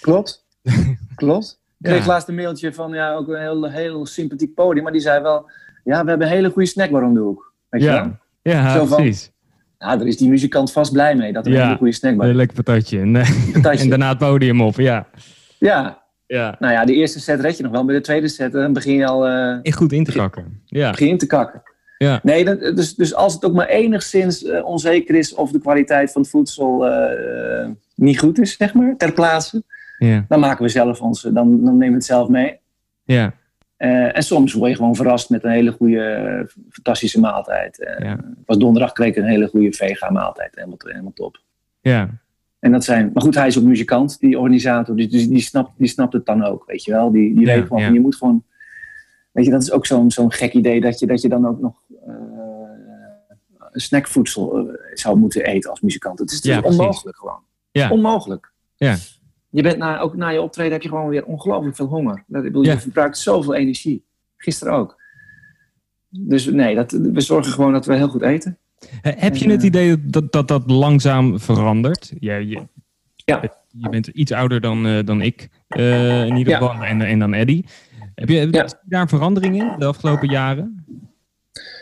Klopt. 0.00 0.44
Klopt. 1.14 1.60
Ik 1.80 1.90
kreeg 1.90 2.06
laatst 2.06 2.28
een 2.28 2.34
mailtje 2.34 2.72
van 2.74 2.92
ja, 2.92 3.14
ook 3.14 3.28
een 3.28 3.40
heel, 3.40 3.70
heel 3.70 4.06
sympathiek 4.06 4.54
podium. 4.54 4.82
Maar 4.82 4.92
die 4.92 5.00
zei 5.00 5.22
wel, 5.22 5.50
ja, 5.84 6.02
we 6.02 6.08
hebben 6.08 6.26
een 6.26 6.32
hele 6.32 6.50
goede 6.50 6.68
snackbar 6.68 7.02
om 7.02 7.14
de 7.14 7.20
hoek. 7.20 7.52
Weet 7.68 7.82
je 7.82 7.88
ja, 7.88 8.20
ja 8.42 8.84
precies. 8.84 9.30
Ja, 9.78 9.96
daar 9.96 10.06
is 10.06 10.16
die 10.16 10.28
muzikant 10.28 10.72
vast 10.72 10.92
blij 10.92 11.16
mee 11.16 11.32
dat 11.32 11.46
er 11.46 11.52
een 11.52 11.62
hele 11.62 11.76
goede 11.76 11.92
snackbar 11.92 12.24
is. 12.24 12.30
Een 12.30 12.36
lekker 12.36 12.62
patatje. 12.62 13.00
En, 13.00 13.12
patatje. 13.52 13.82
en 13.82 13.88
daarna 13.88 14.08
het 14.08 14.18
podium 14.18 14.60
op, 14.60 14.76
ja. 14.76 15.06
Ja. 15.58 16.02
ja. 16.26 16.56
Nou 16.58 16.72
ja, 16.72 16.84
de 16.84 16.94
eerste 16.94 17.20
set 17.20 17.40
red 17.40 17.56
je 17.56 17.62
nog 17.62 17.72
wel. 17.72 17.84
Bij 17.84 17.94
de 17.94 18.00
tweede 18.00 18.28
set 18.28 18.52
dan 18.52 18.72
begin 18.72 18.94
je 18.94 19.06
al... 19.06 19.28
Uh, 19.28 19.72
goed 19.72 19.92
in 19.92 20.04
te 20.04 20.12
kakken. 20.12 20.62
Ja. 20.66 20.90
Begin 20.90 21.08
in 21.08 21.18
te 21.18 21.26
kakken. 21.26 21.62
Ja. 22.04 22.20
Nee, 22.22 22.44
dus, 22.74 22.94
dus 22.94 23.14
als 23.14 23.34
het 23.34 23.44
ook 23.44 23.52
maar 23.52 23.68
enigszins 23.68 24.42
uh, 24.42 24.64
onzeker 24.64 25.14
is 25.14 25.34
of 25.34 25.50
de 25.50 25.58
kwaliteit 25.58 26.12
van 26.12 26.22
het 26.22 26.30
voedsel 26.30 26.86
uh, 26.86 27.68
niet 27.94 28.18
goed 28.18 28.38
is, 28.38 28.56
zeg 28.56 28.74
maar, 28.74 28.96
ter 28.96 29.12
plaatse, 29.12 29.62
ja. 29.98 30.24
dan 30.28 30.40
maken 30.40 30.64
we 30.64 30.70
zelf 30.70 31.00
ons, 31.00 31.22
dan, 31.22 31.32
dan 31.34 31.62
nemen 31.62 31.88
we 31.88 31.94
het 31.94 32.04
zelf 32.04 32.28
mee. 32.28 32.58
Ja. 33.04 33.34
Uh, 33.78 34.16
en 34.16 34.22
soms 34.22 34.52
word 34.52 34.70
je 34.70 34.76
gewoon 34.76 34.94
verrast 34.94 35.30
met 35.30 35.44
een 35.44 35.50
hele 35.50 35.72
goede, 35.72 36.48
fantastische 36.70 37.20
maaltijd. 37.20 37.96
Ja. 37.98 38.16
was 38.46 38.58
donderdag 38.58 38.92
kreeg 38.92 39.08
ik 39.08 39.16
een 39.16 39.28
hele 39.28 39.48
goede 39.48 39.72
vega 39.72 40.10
maaltijd, 40.10 40.54
helemaal, 40.54 40.78
helemaal 40.78 41.12
top. 41.14 41.40
Ja. 41.80 42.08
En 42.58 42.72
dat 42.72 42.84
zijn, 42.84 43.10
maar 43.12 43.22
goed, 43.22 43.34
hij 43.34 43.46
is 43.46 43.58
ook 43.58 43.64
muzikant, 43.64 44.20
die 44.20 44.38
organisator, 44.38 44.96
dus, 44.96 45.10
dus 45.10 45.28
die, 45.28 45.40
snapt, 45.40 45.70
die 45.76 45.88
snapt 45.88 46.12
het 46.12 46.26
dan 46.26 46.44
ook, 46.44 46.64
weet 46.66 46.84
je 46.84 46.92
wel. 46.92 47.12
Die, 47.12 47.34
die 47.34 47.46
weet 47.46 47.66
gewoon, 47.66 47.92
je 47.92 48.00
moet 48.00 48.16
gewoon 48.16 48.44
Weet 49.34 49.44
je, 49.44 49.50
dat 49.50 49.62
is 49.62 49.72
ook 49.72 49.86
zo'n 49.86 50.10
zo'n 50.10 50.32
gek 50.32 50.52
idee 50.52 50.80
dat 50.80 50.98
je, 50.98 51.06
dat 51.06 51.22
je 51.22 51.28
dan 51.28 51.46
ook 51.46 51.60
nog 51.60 51.82
uh, 51.83 51.83
snackvoedsel 53.80 54.68
uh, 54.68 54.74
zou 54.92 55.18
moeten 55.18 55.44
eten 55.44 55.70
als 55.70 55.80
muzikant. 55.80 56.18
Het 56.18 56.30
is, 56.30 56.40
is 56.40 56.60
onmogelijk 56.60 57.16
gewoon. 57.16 57.40
Ja. 57.70 57.90
Onmogelijk. 57.90 58.52
Ja. 58.76 58.96
Je 59.50 59.62
bent 59.62 59.78
na, 59.78 60.00
ook 60.00 60.16
na 60.16 60.28
je 60.28 60.40
optreden 60.40 60.72
heb 60.72 60.82
je 60.82 60.88
gewoon 60.88 61.08
weer 61.08 61.24
ongelooflijk 61.24 61.76
veel 61.76 61.86
honger. 61.86 62.24
Dat, 62.26 62.42
bedoel, 62.42 62.64
Je 62.64 62.78
verbruikt 62.78 63.18
zoveel 63.18 63.54
energie. 63.54 64.04
Gisteren 64.36 64.74
ook. 64.74 65.02
Dus 66.08 66.46
nee, 66.46 66.74
dat, 66.74 66.90
we 66.90 67.20
zorgen 67.20 67.52
gewoon 67.52 67.72
dat 67.72 67.86
we 67.86 67.94
heel 67.94 68.08
goed 68.08 68.22
eten. 68.22 68.58
Heb 69.00 69.36
je 69.36 69.50
het 69.50 69.60
eh, 69.60 69.66
idee 69.66 70.06
dat 70.06 70.32
dat, 70.32 70.48
dat 70.48 70.70
langzaam 70.70 71.40
verandert? 71.40 72.12
Ja, 72.18 72.36
je, 72.36 72.66
ja. 73.14 73.42
je 73.68 73.88
bent 73.88 74.06
iets 74.06 74.32
ouder 74.32 74.60
dan, 74.60 75.04
dan 75.04 75.20
ik, 75.20 75.48
in 75.68 76.36
ieder 76.36 76.52
geval, 76.52 76.84
en, 76.84 77.00
en 77.00 77.18
dan 77.18 77.34
Eddie. 77.34 77.66
Heb 78.14 78.28
je, 78.28 78.48
ja. 78.50 78.68
daar 78.84 79.00
een 79.00 79.08
verandering 79.08 79.60
in 79.60 79.74
de 79.78 79.84
afgelopen 79.84 80.28
jaren? 80.28 80.83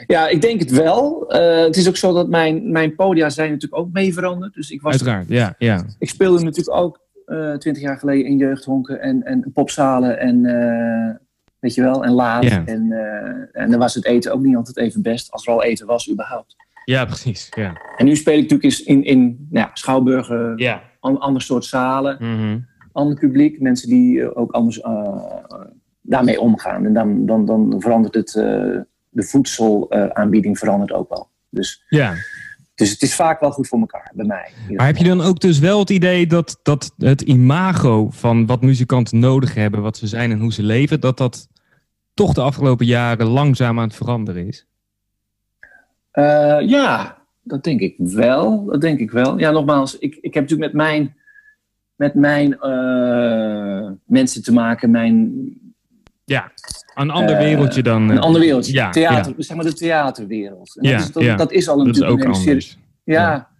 Ja, 0.06 0.28
ik 0.28 0.40
denk 0.40 0.60
het 0.60 0.70
wel. 0.70 1.34
Uh, 1.34 1.64
het 1.64 1.76
is 1.76 1.88
ook 1.88 1.96
zo 1.96 2.12
dat 2.12 2.28
mijn, 2.28 2.72
mijn 2.72 2.94
podia 2.94 3.30
zijn 3.30 3.50
natuurlijk 3.50 3.82
ook 3.82 3.92
mee 3.92 4.12
veranderd. 4.12 4.54
Dus 4.54 4.70
ik 4.70 4.80
was, 4.80 4.92
Uiteraard, 4.92 5.28
ja. 5.28 5.54
ja. 5.58 5.84
Ik 5.98 6.08
speelde 6.08 6.44
natuurlijk 6.44 6.76
ook 6.76 7.00
eh, 7.26 7.52
twintig 7.52 7.82
jaar 7.82 7.98
geleden 7.98 8.26
in 8.26 8.36
jeugdhonken 8.36 9.00
en, 9.00 9.22
en 9.22 9.50
popzalen 9.52 10.18
en 10.18 10.44
uh, 10.44 11.14
weet 11.58 11.74
je 11.74 11.82
wel, 11.82 12.04
en 12.04 12.12
laat. 12.12 12.42
Yeah. 12.42 12.68
En, 12.68 12.92
en 13.52 13.70
dan 13.70 13.78
was 13.78 13.94
het 13.94 14.04
eten 14.04 14.32
ook 14.32 14.42
niet 14.42 14.56
altijd 14.56 14.76
even 14.76 15.02
best, 15.02 15.30
als 15.30 15.46
er 15.46 15.52
al 15.52 15.62
eten 15.62 15.86
was 15.86 16.10
überhaupt. 16.10 16.56
Ja, 16.84 17.04
precies. 17.04 17.48
Ja. 17.56 17.80
En 17.96 18.04
nu 18.04 18.16
speel 18.16 18.38
ik 18.38 18.50
natuurlijk 18.50 18.86
in, 18.86 19.04
in 19.04 19.46
nou, 19.50 19.68
schouwburgen, 19.72 20.52
ja. 20.56 20.82
An, 21.00 21.18
ander 21.18 21.42
soort 21.42 21.64
zalen, 21.64 22.16
mm 22.20 22.36
-hmm. 22.36 22.66
ander 22.92 23.18
publiek, 23.18 23.60
mensen 23.60 23.88
die 23.88 24.34
ook 24.34 24.52
anders 24.52 24.80
daarmee 26.00 26.40
omgaan. 26.40 26.84
En 26.84 26.92
dan, 26.92 27.26
dan, 27.26 27.46
dan 27.46 27.74
verandert 27.78 28.14
het, 28.14 28.34
de 29.12 29.22
voedselaanbieding 29.22 30.58
verandert 30.58 30.92
ook 30.92 31.08
wel. 31.08 31.28
Dus, 31.48 31.84
ja. 31.88 32.14
dus 32.74 32.90
het 32.90 33.02
is 33.02 33.14
vaak 33.14 33.40
wel 33.40 33.50
goed 33.50 33.68
voor 33.68 33.80
elkaar, 33.80 34.10
bij 34.14 34.26
mij. 34.26 34.50
Maar 34.76 34.86
heb 34.86 34.96
je 34.96 35.04
dan 35.04 35.20
ook 35.20 35.40
dus 35.40 35.58
wel 35.58 35.78
het 35.78 35.90
idee 35.90 36.26
dat, 36.26 36.60
dat 36.62 36.92
het 36.98 37.20
imago 37.20 38.10
van 38.10 38.46
wat 38.46 38.62
muzikanten 38.62 39.18
nodig 39.18 39.54
hebben, 39.54 39.82
wat 39.82 39.96
ze 39.96 40.06
zijn 40.06 40.30
en 40.30 40.40
hoe 40.40 40.52
ze 40.52 40.62
leven, 40.62 41.00
dat 41.00 41.16
dat 41.16 41.48
toch 42.14 42.32
de 42.32 42.40
afgelopen 42.40 42.86
jaren 42.86 43.26
langzaam 43.26 43.78
aan 43.78 43.86
het 43.86 43.96
veranderen 43.96 44.46
is? 44.46 44.66
Uh, 46.12 46.58
ja, 46.60 47.18
dat 47.42 47.64
denk 47.64 47.80
ik 47.80 47.94
wel. 47.98 48.64
Dat 48.64 48.80
denk 48.80 48.98
ik 48.98 49.10
wel. 49.10 49.38
Ja, 49.38 49.50
nogmaals, 49.50 49.98
ik, 49.98 50.18
ik 50.20 50.34
heb 50.34 50.42
natuurlijk 50.42 50.72
met 50.72 50.82
mijn, 50.82 51.16
met 51.96 52.14
mijn 52.14 52.52
uh, 52.52 53.90
mensen 54.04 54.42
te 54.42 54.52
maken, 54.52 54.90
mijn 54.90 55.32
ja, 56.24 56.52
een 56.94 57.10
ander 57.10 57.36
wereldje 57.36 57.82
dan. 57.82 58.08
Een 58.08 58.18
ander 58.18 58.40
wereldje. 58.40 58.72
Ja, 58.72 58.90
Theater, 58.90 59.34
ja. 59.36 59.42
zeg 59.42 59.56
maar 59.56 59.64
de 59.64 59.74
theaterwereld. 59.74 60.76
En 60.78 60.88
ja, 60.88 60.96
dat, 60.96 61.06
is, 61.06 61.12
dat, 61.12 61.22
ja. 61.22 61.36
dat 61.36 61.52
is 61.52 61.68
al 61.68 61.80
een, 61.80 61.86
dat 61.86 61.96
is 61.96 62.02
ook 62.02 62.24
een 62.24 62.62
ja, 63.04 63.50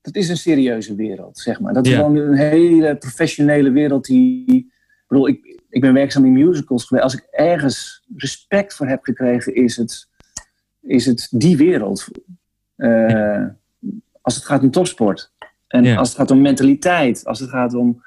dat 0.00 0.14
is 0.14 0.28
een 0.28 0.36
serieuze 0.36 0.94
wereld, 0.94 1.38
zeg 1.38 1.60
maar. 1.60 1.72
Dat 1.72 1.86
is 1.86 1.94
gewoon 1.94 2.16
een 2.16 2.36
hele 2.36 2.96
professionele 2.96 3.70
wereld 3.70 4.04
die. 4.04 4.56
Ik 4.56 5.12
bedoel, 5.12 5.28
ik, 5.28 5.60
ik 5.70 5.80
ben 5.80 5.92
werkzaam 5.92 6.24
in 6.24 6.32
musicals 6.32 6.84
geweest. 6.84 7.04
Als 7.04 7.14
ik 7.14 7.26
ergens 7.30 8.04
respect 8.16 8.74
voor 8.74 8.86
heb 8.86 9.04
gekregen, 9.04 9.54
is 9.54 9.76
het, 9.76 10.08
is 10.80 11.06
het 11.06 11.28
die 11.30 11.56
wereld. 11.56 12.08
Uh, 12.76 13.44
als 14.20 14.34
het 14.34 14.44
gaat 14.44 14.62
om 14.62 14.70
topsport. 14.70 15.32
En 15.68 15.96
als 15.96 16.08
het 16.08 16.18
gaat 16.18 16.30
om 16.30 16.40
mentaliteit. 16.40 17.24
Als 17.24 17.40
het 17.40 17.50
gaat 17.50 17.74
om 17.74 18.04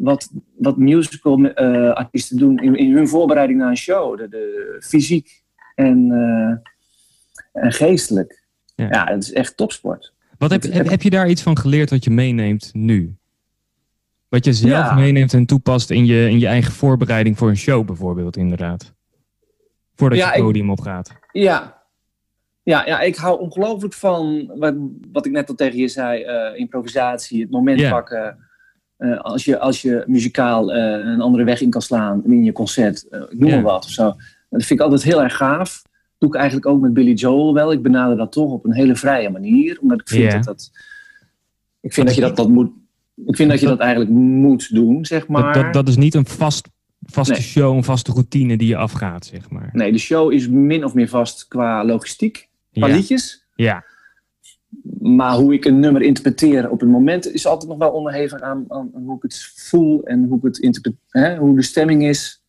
wat, 0.00 0.30
wat 0.56 0.76
musical 0.76 1.40
uh, 1.40 1.92
artiesten 1.92 2.36
doen 2.36 2.58
in, 2.58 2.74
in, 2.74 2.96
hun 2.96 3.08
voorbereiding 3.08 3.58
naar 3.58 3.68
een 3.68 3.76
show. 3.76 4.18
De, 4.18 4.28
de 4.28 4.76
fysiek 4.80 5.42
en, 5.74 6.10
uh, 6.10 7.64
en 7.64 7.72
geestelijk. 7.72 8.42
Ja. 8.74 8.88
ja, 8.90 9.06
het 9.06 9.22
is 9.22 9.32
echt 9.32 9.56
topsport. 9.56 10.12
Wat 10.38 10.50
heb, 10.50 10.62
heb, 10.62 10.88
heb, 10.88 11.02
je 11.02 11.10
daar 11.10 11.28
iets 11.28 11.42
van 11.42 11.58
geleerd 11.58 11.90
wat 11.90 12.04
je 12.04 12.10
meeneemt 12.10 12.70
nu? 12.72 13.16
Wat 14.28 14.44
je 14.44 14.52
zelf 14.52 14.84
ja. 14.86 14.94
meeneemt 14.94 15.34
en 15.34 15.46
toepast 15.46 15.90
in 15.90 16.06
je, 16.06 16.28
in 16.28 16.38
je 16.38 16.46
eigen 16.46 16.72
voorbereiding 16.72 17.38
voor 17.38 17.48
een 17.48 17.56
show 17.56 17.86
bijvoorbeeld, 17.86 18.36
inderdaad. 18.36 18.94
Voordat 19.94 20.18
ja, 20.18 20.26
je 20.26 20.32
het 20.32 20.42
podium 20.42 20.70
opgaat. 20.70 21.10
Ja. 21.32 21.78
Ja, 22.62 22.86
ja, 22.86 23.00
ik 23.00 23.16
hou 23.16 23.40
ongelooflijk 23.40 23.94
van 23.94 24.52
wat, 24.56 24.74
wat 25.12 25.26
ik 25.26 25.32
net 25.32 25.48
al 25.48 25.54
tegen 25.54 25.78
je 25.78 25.88
zei, 25.88 26.24
uh, 26.24 26.58
improvisatie, 26.58 27.40
het 27.40 27.50
moment 27.50 27.80
ja. 27.80 27.90
pakken. 27.90 28.49
Uh, 29.00 29.20
als, 29.20 29.44
je, 29.44 29.58
als 29.58 29.82
je 29.82 30.04
muzikaal 30.06 30.76
uh, 30.76 30.82
een 31.06 31.20
andere 31.20 31.44
weg 31.44 31.60
in 31.60 31.70
kan 31.70 31.82
slaan 31.82 32.24
in 32.24 32.44
je 32.44 32.52
concert, 32.52 33.06
uh, 33.10 33.20
ik 33.20 33.38
noem 33.38 33.50
maar 33.50 33.62
wat 33.62 33.84
of 33.84 33.90
zo. 33.90 34.04
Dat 34.50 34.64
vind 34.64 34.70
ik 34.70 34.80
altijd 34.80 35.02
heel 35.02 35.22
erg 35.22 35.36
gaaf. 35.36 35.82
Doe 36.18 36.28
ik 36.28 36.34
eigenlijk 36.34 36.66
ook 36.66 36.80
met 36.80 36.92
Billy 36.92 37.12
Joel 37.12 37.54
wel. 37.54 37.72
Ik 37.72 37.82
benader 37.82 38.16
dat 38.16 38.32
toch 38.32 38.50
op 38.50 38.64
een 38.64 38.74
hele 38.74 38.96
vrije 38.96 39.30
manier. 39.30 39.78
Omdat 39.80 40.00
ik 40.00 40.08
vind 40.08 40.22
yeah. 40.22 40.34
dat 40.34 40.44
dat... 40.44 40.70
Ik 41.80 41.92
vind 41.92 42.06
dat 42.06 42.16
je 42.16 42.22
dat, 42.22 42.36
dat 42.36 42.48
moet... 42.48 42.70
Ik 43.26 43.36
vind 43.36 43.50
dat 43.50 43.60
je 43.60 43.66
dat 43.66 43.78
eigenlijk 43.78 44.10
moet 44.10 44.74
doen, 44.74 45.04
zeg 45.04 45.28
maar. 45.28 45.54
Dat, 45.54 45.72
dat, 45.72 45.88
is 45.88 45.96
niet 45.96 46.14
een 46.14 46.26
vast, 46.26 46.68
vaste 47.00 47.32
nee. 47.32 47.42
show, 47.42 47.76
een 47.76 47.84
vaste 47.84 48.12
routine 48.12 48.56
die 48.56 48.68
je 48.68 48.76
afgaat, 48.76 49.26
zeg 49.26 49.50
maar. 49.50 49.68
Nee, 49.72 49.92
de 49.92 49.98
show 49.98 50.32
is 50.32 50.48
min 50.48 50.84
of 50.84 50.94
meer 50.94 51.08
vast 51.08 51.48
qua 51.48 51.84
logistiek, 51.84 52.48
qua 52.72 52.86
liedjes. 52.86 53.46
Ja. 53.54 53.84
Maar 55.00 55.34
hoe 55.34 55.54
ik 55.54 55.64
een 55.64 55.80
nummer 55.80 56.02
interpreteer 56.02 56.70
op 56.70 56.80
het 56.80 56.88
moment 56.88 57.32
is 57.32 57.46
altijd 57.46 57.70
nog 57.70 57.78
wel 57.78 57.90
onderhevig 57.90 58.40
aan, 58.40 58.64
aan, 58.68 58.90
hoe 58.92 59.16
ik 59.16 59.22
het 59.22 59.52
voel 59.54 60.02
en 60.04 60.24
hoe, 60.24 60.36
ik 60.36 60.42
het 60.42 60.58
interpreteer, 60.58 61.36
hoe 61.36 61.56
de 61.56 61.62
stemming 61.62 62.04
is. 62.04 62.44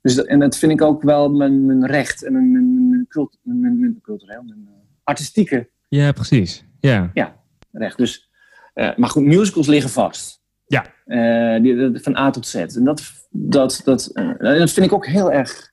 Dus 0.00 0.14
dat, 0.14 0.26
en 0.26 0.38
dat 0.38 0.56
vind 0.56 0.72
ik 0.72 0.82
ook 0.82 1.02
wel 1.02 1.30
mijn, 1.30 1.66
mijn 1.66 1.86
recht 1.86 2.24
en 2.24 2.32
mijn, 2.32 2.52
mijn, 2.52 2.88
mijn, 2.88 3.06
cult, 3.08 3.38
mijn, 3.42 3.98
cultureel, 4.02 4.42
mijn 4.42 4.68
artistieke. 5.02 5.68
Ja, 5.88 6.12
precies. 6.12 6.64
Ja, 6.80 7.10
ja 7.14 7.42
recht. 7.72 7.96
Dus, 7.96 8.30
uh, 8.74 8.96
maar 8.96 9.08
goed, 9.08 9.24
musicals 9.24 9.66
liggen 9.66 9.90
vast. 9.90 10.42
Ja. 10.66 10.86
Uh, 11.06 11.62
die, 11.62 12.00
van 12.02 12.16
A 12.16 12.30
tot 12.30 12.46
Z. 12.46 12.54
En 12.54 12.84
dat, 12.84 13.02
dat, 13.30 13.80
dat, 13.84 14.10
uh, 14.14 14.38
dat 14.38 14.70
vind 14.70 14.86
ik 14.86 14.92
ook 14.92 15.06
heel 15.06 15.32
erg 15.32 15.72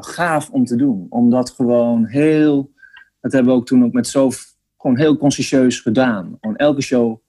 gaaf 0.00 0.50
om 0.50 0.64
te 0.64 0.76
doen. 0.76 1.06
Omdat 1.08 1.50
gewoon 1.50 2.06
heel 2.06 2.70
dat 3.20 3.32
hebben 3.32 3.52
we 3.52 3.58
ook 3.58 3.66
toen 3.66 3.84
ook 3.84 3.92
met 3.92 4.06
zo 4.06 4.30
gewoon 4.78 4.98
heel 4.98 5.16
consciëntieus 5.16 5.80
gedaan. 5.80 6.38
Gewoon 6.40 6.56
elke 6.56 6.80
show 6.80 7.20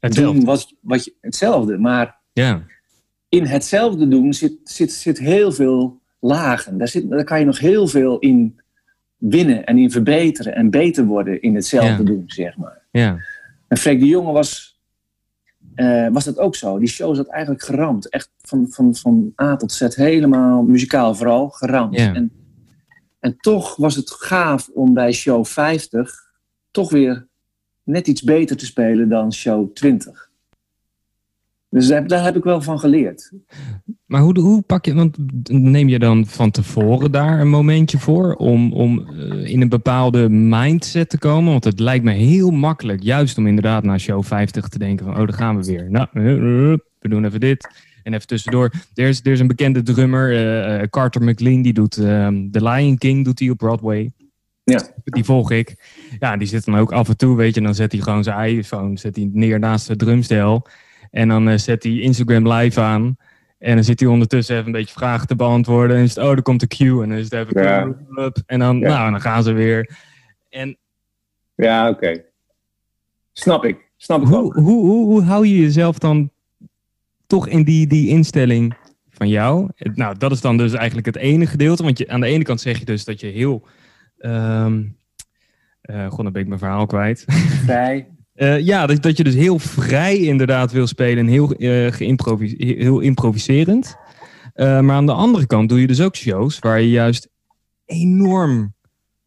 hetzelfde. 0.00 0.34
doen 0.34 0.44
wat, 0.44 0.74
wat 0.80 1.04
je, 1.04 1.14
hetzelfde. 1.20 1.78
Maar 1.78 2.18
ja. 2.32 2.62
in 3.28 3.44
hetzelfde 3.44 4.08
doen 4.08 4.34
zit, 4.34 4.56
zit, 4.64 4.92
zit 4.92 5.18
heel 5.18 5.52
veel 5.52 6.00
lagen. 6.20 6.78
Daar, 6.78 6.88
zit, 6.88 7.10
daar 7.10 7.24
kan 7.24 7.38
je 7.38 7.44
nog 7.44 7.58
heel 7.58 7.86
veel 7.86 8.18
in 8.18 8.60
winnen 9.16 9.64
en 9.64 9.78
in 9.78 9.90
verbeteren 9.90 10.54
en 10.54 10.70
beter 10.70 11.04
worden 11.04 11.42
in 11.42 11.54
hetzelfde 11.54 12.02
doen, 12.02 12.22
zeg 12.26 12.56
maar. 12.56 12.82
Ja. 12.90 13.18
En 13.68 13.76
Freek 13.76 14.00
de 14.00 14.06
Jonge 14.06 14.32
was, 14.32 14.80
uh, 15.76 16.08
was 16.08 16.24
dat 16.24 16.38
ook 16.38 16.56
zo. 16.56 16.78
Die 16.78 16.88
show 16.88 17.16
zat 17.16 17.28
eigenlijk 17.28 17.64
geramd. 17.64 18.08
Echt 18.08 18.30
van, 18.38 18.66
van, 18.70 18.94
van 18.94 19.32
A 19.42 19.56
tot 19.56 19.72
Z 19.72 19.94
helemaal, 19.94 20.62
muzikaal 20.62 21.14
vooral, 21.14 21.48
geramd. 21.48 21.96
Ja. 21.96 22.14
En 22.14 22.32
en 23.20 23.36
toch 23.36 23.76
was 23.76 23.96
het 23.96 24.10
gaaf 24.10 24.68
om 24.68 24.94
bij 24.94 25.12
show 25.12 25.44
50 25.44 26.28
toch 26.70 26.90
weer 26.90 27.28
net 27.82 28.06
iets 28.06 28.22
beter 28.22 28.56
te 28.56 28.66
spelen 28.66 29.08
dan 29.08 29.32
show 29.32 29.72
20. 29.74 30.28
Dus 31.68 31.88
daar, 31.88 32.24
heb 32.24 32.36
ik 32.36 32.44
wel 32.44 32.62
van 32.62 32.78
geleerd. 32.78 33.32
Maar 34.06 34.20
hoe, 34.20 34.40
hoe 34.40 34.62
pak 34.62 34.84
je, 34.84 34.94
want 34.94 35.16
neem 35.50 35.88
je 35.88 35.98
dan 35.98 36.26
van 36.26 36.50
tevoren 36.50 37.12
daar 37.12 37.40
een 37.40 37.48
momentje 37.48 37.98
voor 37.98 38.34
om, 38.34 38.72
om 38.72 39.08
eh, 39.08 39.46
in 39.46 39.60
een 39.60 39.68
bepaalde 39.68 40.28
mindset 40.28 41.08
te 41.08 41.18
komen? 41.18 41.50
Want 41.50 41.64
het 41.64 41.80
lijkt 41.80 42.04
me 42.04 42.12
heel 42.12 42.50
makkelijk, 42.50 43.02
juist 43.02 43.38
om 43.38 43.46
inderdaad 43.46 43.82
naar 43.82 44.00
show 44.00 44.24
50 44.24 44.68
te 44.68 44.78
denken 44.78 45.06
van, 45.06 45.14
oh, 45.14 45.26
daar 45.26 45.36
gaan 45.36 45.56
we 45.56 45.64
weer. 45.64 45.90
Nou, 45.90 46.08
we 46.12 47.08
doen 47.08 47.24
even 47.24 47.40
dit. 47.40 47.89
En 48.02 48.14
even 48.14 48.26
tussendoor, 48.26 48.72
er 48.94 49.08
is, 49.08 49.20
er 49.20 49.32
is 49.32 49.40
een 49.40 49.46
bekende 49.46 49.82
drummer, 49.82 50.32
uh, 50.80 50.82
Carter 50.82 51.22
McLean, 51.22 51.62
die 51.62 51.72
doet 51.72 51.96
um, 51.96 52.50
The 52.50 52.62
Lion 52.62 52.98
King 52.98 53.24
doet 53.24 53.38
hij 53.38 53.50
op 53.50 53.58
Broadway. 53.58 54.12
Ja. 54.64 54.82
Die 55.04 55.24
volg 55.24 55.50
ik. 55.50 55.76
Ja, 56.18 56.36
die 56.36 56.48
zit 56.48 56.64
dan 56.64 56.76
ook 56.76 56.92
af 56.92 57.08
en 57.08 57.16
toe, 57.16 57.36
weet 57.36 57.54
je, 57.54 57.60
dan 57.60 57.74
zet 57.74 57.92
hij 57.92 58.00
gewoon 58.00 58.24
zijn 58.24 58.56
iPhone 58.56 58.98
zet 58.98 59.16
hij 59.16 59.30
neer 59.32 59.58
naast 59.58 59.86
de 59.86 59.96
drumstel. 59.96 60.66
En 61.10 61.28
dan 61.28 61.48
uh, 61.48 61.56
zet 61.56 61.82
hij 61.82 61.98
Instagram 61.98 62.52
live 62.52 62.80
aan. 62.80 63.16
En 63.58 63.74
dan 63.74 63.84
zit 63.84 64.00
hij 64.00 64.08
ondertussen 64.08 64.54
even 64.54 64.66
een 64.66 64.72
beetje 64.72 64.94
vragen 64.94 65.26
te 65.26 65.36
beantwoorden. 65.36 65.96
En 65.96 66.02
is 66.02 66.14
het, 66.14 66.24
oh, 66.24 66.30
er 66.30 66.42
komt 66.42 66.60
de 66.60 66.66
cue. 66.66 67.02
En 67.02 67.08
dan 67.08 67.18
is 67.18 67.24
het 67.24 67.32
even... 67.32 67.62
Ja. 67.62 67.94
En 68.46 68.58
dan, 68.58 68.78
ja. 68.78 68.88
nou, 68.88 69.10
dan 69.10 69.20
gaan 69.20 69.42
ze 69.42 69.52
weer. 69.52 69.90
En... 70.48 70.76
Ja, 71.54 71.88
oké. 71.88 72.22
Snap 73.32 73.64
ik. 73.64 73.90
Snap 73.96 74.22
ik 74.22 74.28
hoe, 74.28 74.36
ook. 74.36 74.54
Hoe, 74.54 74.86
hoe, 74.86 75.06
hoe 75.06 75.22
hou 75.22 75.46
je 75.46 75.60
jezelf 75.60 75.98
dan 75.98 76.30
toch 77.30 77.48
in 77.48 77.64
die, 77.64 77.86
die 77.86 78.08
instelling 78.08 78.74
van 79.10 79.28
jou. 79.28 79.68
Nou, 79.94 80.18
dat 80.18 80.32
is 80.32 80.40
dan 80.40 80.56
dus 80.56 80.72
eigenlijk 80.72 81.06
het 81.06 81.16
ene 81.16 81.46
gedeelte. 81.46 81.82
Want 81.82 81.98
je, 81.98 82.08
aan 82.08 82.20
de 82.20 82.26
ene 82.26 82.44
kant 82.44 82.60
zeg 82.60 82.78
je 82.78 82.84
dus 82.84 83.04
dat 83.04 83.20
je 83.20 83.26
heel. 83.26 83.66
Um, 84.18 84.98
uh, 85.82 86.10
God, 86.10 86.22
dan 86.22 86.32
ben 86.32 86.42
ik 86.42 86.48
mijn 86.48 86.58
verhaal 86.58 86.86
kwijt. 86.86 87.24
Vrij. 87.64 88.08
uh, 88.34 88.60
ja, 88.70 88.86
dat, 88.86 89.02
dat 89.02 89.16
je 89.16 89.24
dus 89.24 89.34
heel 89.34 89.58
vrij 89.58 90.16
inderdaad 90.18 90.72
wil 90.72 90.86
spelen 90.86 91.18
en 91.18 91.30
heel, 91.30 91.62
uh, 91.62 91.92
geïmprovis 91.92 92.54
heel 92.56 93.00
improviserend. 93.00 93.96
maar 94.54 94.90
aan 94.90 95.06
de 95.06 95.12
andere 95.12 95.46
kant 95.46 95.68
doe 95.68 95.80
je 95.80 95.86
dus 95.86 96.00
ook 96.00 96.16
shows 96.16 96.58
waar 96.58 96.80
je 96.80 96.90
juist 96.90 97.28
enorm 97.84 98.74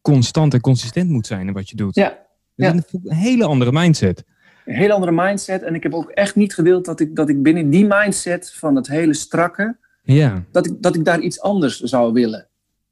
constant 0.01 0.53
en 0.53 0.61
consistent 0.61 1.09
moet 1.09 1.27
zijn 1.27 1.47
in 1.47 1.53
wat 1.53 1.69
je 1.69 1.75
doet. 1.75 1.95
Ja. 1.95 2.17
Dus 2.55 2.67
ja. 2.67 2.73
een 2.73 3.15
hele 3.15 3.45
andere 3.45 3.71
mindset 3.71 4.23
een 4.65 4.75
hele 4.75 4.93
andere 4.93 5.11
mindset. 5.11 5.61
En 5.61 5.75
ik 5.75 5.83
heb 5.83 5.93
ook 5.93 6.09
echt 6.09 6.35
niet 6.35 6.53
gewild 6.53 6.85
dat 6.85 6.99
ik, 6.99 7.15
dat 7.15 7.29
ik 7.29 7.43
binnen 7.43 7.69
die 7.69 7.85
mindset 7.85 8.53
van 8.53 8.75
het 8.75 8.87
hele 8.87 9.13
strakke, 9.13 9.75
ja. 10.03 10.43
dat, 10.51 10.65
ik, 10.65 10.81
dat 10.81 10.95
ik 10.95 11.05
daar 11.05 11.19
iets 11.19 11.41
anders 11.41 11.79
zou 11.79 12.13
willen. 12.13 12.47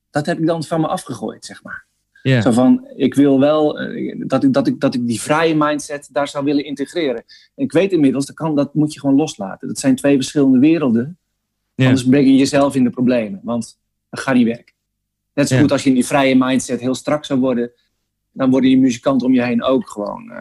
Dat 0.10 0.26
heb 0.26 0.40
ik 0.40 0.46
dan 0.46 0.64
van 0.64 0.82
me 0.82 0.88
afgegooid, 0.88 1.46
zeg 1.46 1.64
maar. 1.64 1.86
Ja. 2.22 2.42
Zo 2.42 2.52
van, 2.52 2.88
ik 2.96 3.14
wil 3.14 3.40
wel 3.40 3.82
uh, 3.82 4.24
dat, 4.28 4.44
ik, 4.44 4.54
dat, 4.54 4.68
ik, 4.68 4.80
dat 4.80 4.94
ik 4.94 5.08
die 5.08 5.22
vrije 5.22 5.56
mindset 5.56 6.10
daar 6.12 6.28
zou 6.28 6.44
willen 6.44 6.66
integreren. 6.66 7.24
En 7.56 7.64
ik 7.64 7.72
weet 7.72 7.92
inmiddels, 7.92 8.26
dat, 8.26 8.36
kan, 8.36 8.56
dat 8.56 8.74
moet 8.74 8.94
je 8.94 9.00
gewoon 9.00 9.16
loslaten. 9.16 9.68
Dat 9.68 9.80
zijn 9.80 9.96
twee 9.96 10.16
verschillende 10.16 10.60
werelden. 10.60 11.18
Ja. 11.76 11.86
Anders 11.86 12.06
breng 12.06 12.28
je 12.28 12.36
jezelf 12.36 12.76
in 12.76 12.84
de 12.84 12.90
problemen. 12.90 13.40
Want 13.44 13.80
dat 14.10 14.20
gaat 14.20 14.36
niet 14.36 14.46
werken. 14.46 14.74
Net 15.34 15.48
zo 15.48 15.60
goed 15.60 15.72
als 15.72 15.84
je 15.84 15.90
in 15.90 15.96
die 15.96 16.06
vrije 16.06 16.36
mindset 16.38 16.80
heel 16.80 16.96
strak 16.96 17.26
zou 17.26 17.40
worden, 17.40 17.72
dan 18.32 18.50
worden 18.50 18.70
die 18.70 18.80
muzikanten 18.80 19.28
om 19.28 19.34
je 19.34 19.44
heen 19.44 19.64
ook 19.64 19.90
gewoon 19.90 20.32
uh, 20.32 20.38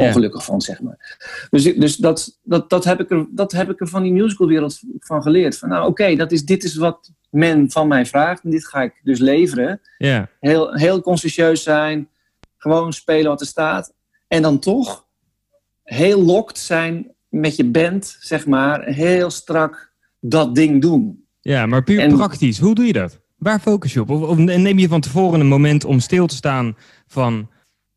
ongelukkig 0.00 0.44
van, 0.44 0.60
zeg 0.60 0.80
maar. 0.80 1.18
Dus, 1.50 1.62
dus 1.62 1.96
dat, 1.96 2.38
dat, 2.42 2.70
dat, 2.70 2.84
heb 2.84 3.00
ik 3.00 3.10
er, 3.10 3.26
dat 3.30 3.52
heb 3.52 3.70
ik 3.70 3.80
er 3.80 3.88
van 3.88 4.02
die 4.02 4.12
musicalwereld 4.12 4.80
van 4.98 5.22
geleerd. 5.22 5.58
Van 5.58 5.68
nou, 5.68 5.88
oké, 5.88 6.16
dat 6.16 6.32
is 6.32 6.44
dit 6.44 6.64
is 6.64 6.76
wat 6.76 7.12
men 7.30 7.70
van 7.70 7.88
mij 7.88 8.06
vraagt. 8.06 8.44
En 8.44 8.50
dit 8.50 8.66
ga 8.66 8.82
ik 8.82 9.00
dus 9.02 9.18
leveren. 9.18 9.80
Ja. 9.98 10.28
Heel, 10.40 10.74
heel 10.74 11.00
consciëntieus 11.00 11.62
zijn. 11.62 12.08
Gewoon 12.56 12.92
spelen 12.92 13.30
wat 13.30 13.40
er 13.40 13.46
staat. 13.46 13.94
En 14.28 14.42
dan 14.42 14.58
toch 14.58 15.06
heel 15.82 16.22
locked 16.22 16.58
zijn 16.58 17.14
met 17.28 17.56
je 17.56 17.64
band, 17.64 18.16
zeg 18.20 18.46
maar. 18.46 18.84
Heel 18.84 19.30
strak 19.30 19.92
dat 20.20 20.54
ding 20.54 20.80
doen. 20.80 21.24
Ja, 21.40 21.66
maar 21.66 21.84
puur 21.84 21.98
en, 21.98 22.16
praktisch. 22.16 22.58
Hoe 22.58 22.74
doe 22.74 22.86
je 22.86 22.92
dat? 22.92 23.20
Waar 23.36 23.60
focus 23.60 23.92
je 23.92 24.00
op? 24.00 24.10
Of, 24.10 24.22
of, 24.22 24.36
neem 24.36 24.78
je 24.78 24.88
van 24.88 25.00
tevoren 25.00 25.40
een 25.40 25.46
moment 25.46 25.84
om 25.84 26.00
stil 26.00 26.26
te 26.26 26.34
staan 26.34 26.76
van... 27.06 27.50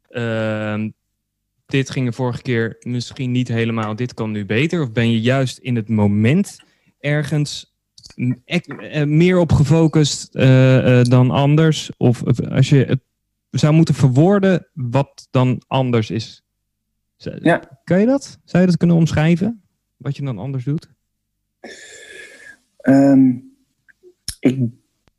Uh, 0.10 0.84
dit 1.74 1.90
ging 1.90 2.06
de 2.06 2.14
vorige 2.14 2.42
keer 2.42 2.78
misschien 2.80 3.32
niet 3.32 3.48
helemaal, 3.48 3.96
dit 3.96 4.14
kan 4.14 4.32
nu 4.32 4.46
beter? 4.46 4.82
Of 4.82 4.92
ben 4.92 5.12
je 5.12 5.22
juist 5.22 5.58
in 5.58 5.76
het 5.76 5.90
moment 5.90 6.60
ergens 7.00 7.74
eh, 8.46 9.04
meer 9.04 9.38
op 9.38 9.52
gefocust 9.52 10.36
uh, 10.36 10.78
uh, 10.78 11.04
dan 11.04 11.32
anders? 11.32 11.92
Of 11.98 12.40
als 12.50 12.70
je 12.70 12.84
het 12.86 13.00
zou 13.50 13.74
moeten 13.74 13.96
verwoorden 13.96 14.68
wat 14.74 15.28
dan 15.32 15.64
anders 15.68 16.10
is. 16.10 16.44
Ja. 17.18 17.82
Kan 17.84 18.00
je 18.00 18.06
dat? 18.06 18.40
Zou 18.44 18.64
je 18.64 18.70
dat 18.70 18.78
kunnen 18.78 18.96
omschrijven? 18.96 19.64
Wat 19.98 20.16
je 20.16 20.24
dan 20.24 20.38
anders 20.38 20.64
doet? 20.64 20.90
Um, 22.82 23.56
ik, 24.40 24.60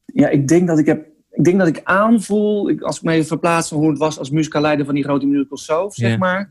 ja, 0.04 0.28
ik 0.28 0.48
denk 0.48 0.66
dat 0.66 0.78
ik 0.78 0.86
heb 0.86 1.13
ik 1.34 1.44
denk 1.44 1.58
dat 1.58 1.68
ik 1.68 1.80
aanvoel, 1.84 2.68
ik, 2.68 2.80
als 2.80 2.96
ik 2.96 3.02
me 3.02 3.12
even 3.12 3.26
verplaats 3.26 3.70
hoe 3.70 3.88
het 3.88 3.98
was 3.98 4.18
als 4.18 4.30
muzikaleider 4.30 4.84
van 4.86 4.94
die 4.94 5.04
grote 5.04 5.26
musical 5.26 5.56
Soap, 5.56 5.94
zeg 5.94 6.18
maar. 6.18 6.50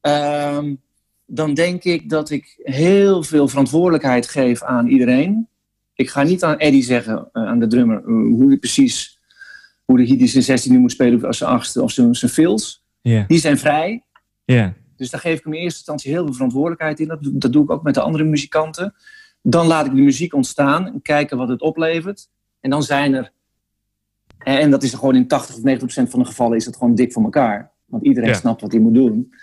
Um, 0.00 0.80
dan 1.26 1.54
denk 1.54 1.84
ik 1.84 2.08
dat 2.08 2.30
ik 2.30 2.60
heel 2.62 3.22
veel 3.22 3.48
verantwoordelijkheid 3.48 4.28
geef 4.28 4.62
aan 4.62 4.86
iedereen. 4.86 5.48
Ik 5.94 6.10
ga 6.10 6.22
niet 6.22 6.44
aan 6.44 6.58
Eddie 6.58 6.82
zeggen, 6.82 7.28
uh, 7.32 7.46
aan 7.46 7.60
de 7.60 7.66
drummer, 7.66 7.98
uh, 7.98 8.06
hoe 8.06 8.48
hij 8.48 8.56
precies, 8.56 9.20
hoe 9.84 9.96
de 9.96 10.02
Hidis 10.02 10.32
zijn 10.32 10.44
16 10.44 10.72
nu 10.72 10.78
moet 10.78 10.92
spelen 10.92 11.24
als 11.24 11.38
zijn 11.38 11.50
achtste 11.50 11.82
of 11.82 11.90
zijn, 11.90 12.14
zijn 12.14 12.30
fills. 12.30 12.84
Yeah. 13.00 13.28
Die 13.28 13.38
zijn 13.38 13.58
vrij. 13.58 14.04
Yeah. 14.44 14.70
Dus 14.96 15.10
daar 15.10 15.20
geef 15.20 15.38
ik 15.38 15.44
hem 15.44 15.52
in 15.52 15.60
eerste 15.60 15.78
instantie 15.78 16.12
heel 16.12 16.24
veel 16.24 16.34
verantwoordelijkheid 16.34 17.00
in. 17.00 17.08
Dat, 17.08 17.18
dat 17.22 17.52
doe 17.52 17.62
ik 17.62 17.70
ook 17.70 17.82
met 17.82 17.94
de 17.94 18.00
andere 18.00 18.24
muzikanten. 18.24 18.94
Dan 19.42 19.66
laat 19.66 19.86
ik 19.86 19.94
de 19.94 20.02
muziek 20.02 20.34
ontstaan 20.34 20.86
en 20.86 21.02
kijken 21.02 21.36
wat 21.36 21.48
het 21.48 21.60
oplevert. 21.60 22.28
En 22.60 22.70
dan 22.70 22.82
zijn 22.82 23.14
er 23.14 23.32
en 24.44 24.70
dat 24.70 24.82
is 24.82 24.94
gewoon 24.94 25.14
in 25.16 25.26
80 25.26 25.56
of 25.56 25.62
90 25.62 25.78
procent 25.78 26.10
van 26.10 26.20
de 26.20 26.26
gevallen 26.26 26.56
is 26.56 26.64
het 26.66 26.76
gewoon 26.76 26.94
dik 26.94 27.12
voor 27.12 27.22
elkaar. 27.22 27.70
Want 27.86 28.04
iedereen 28.04 28.28
ja. 28.28 28.34
snapt 28.34 28.60
wat 28.60 28.72
hij 28.72 28.80
moet 28.80 28.94
doen. 28.94 29.34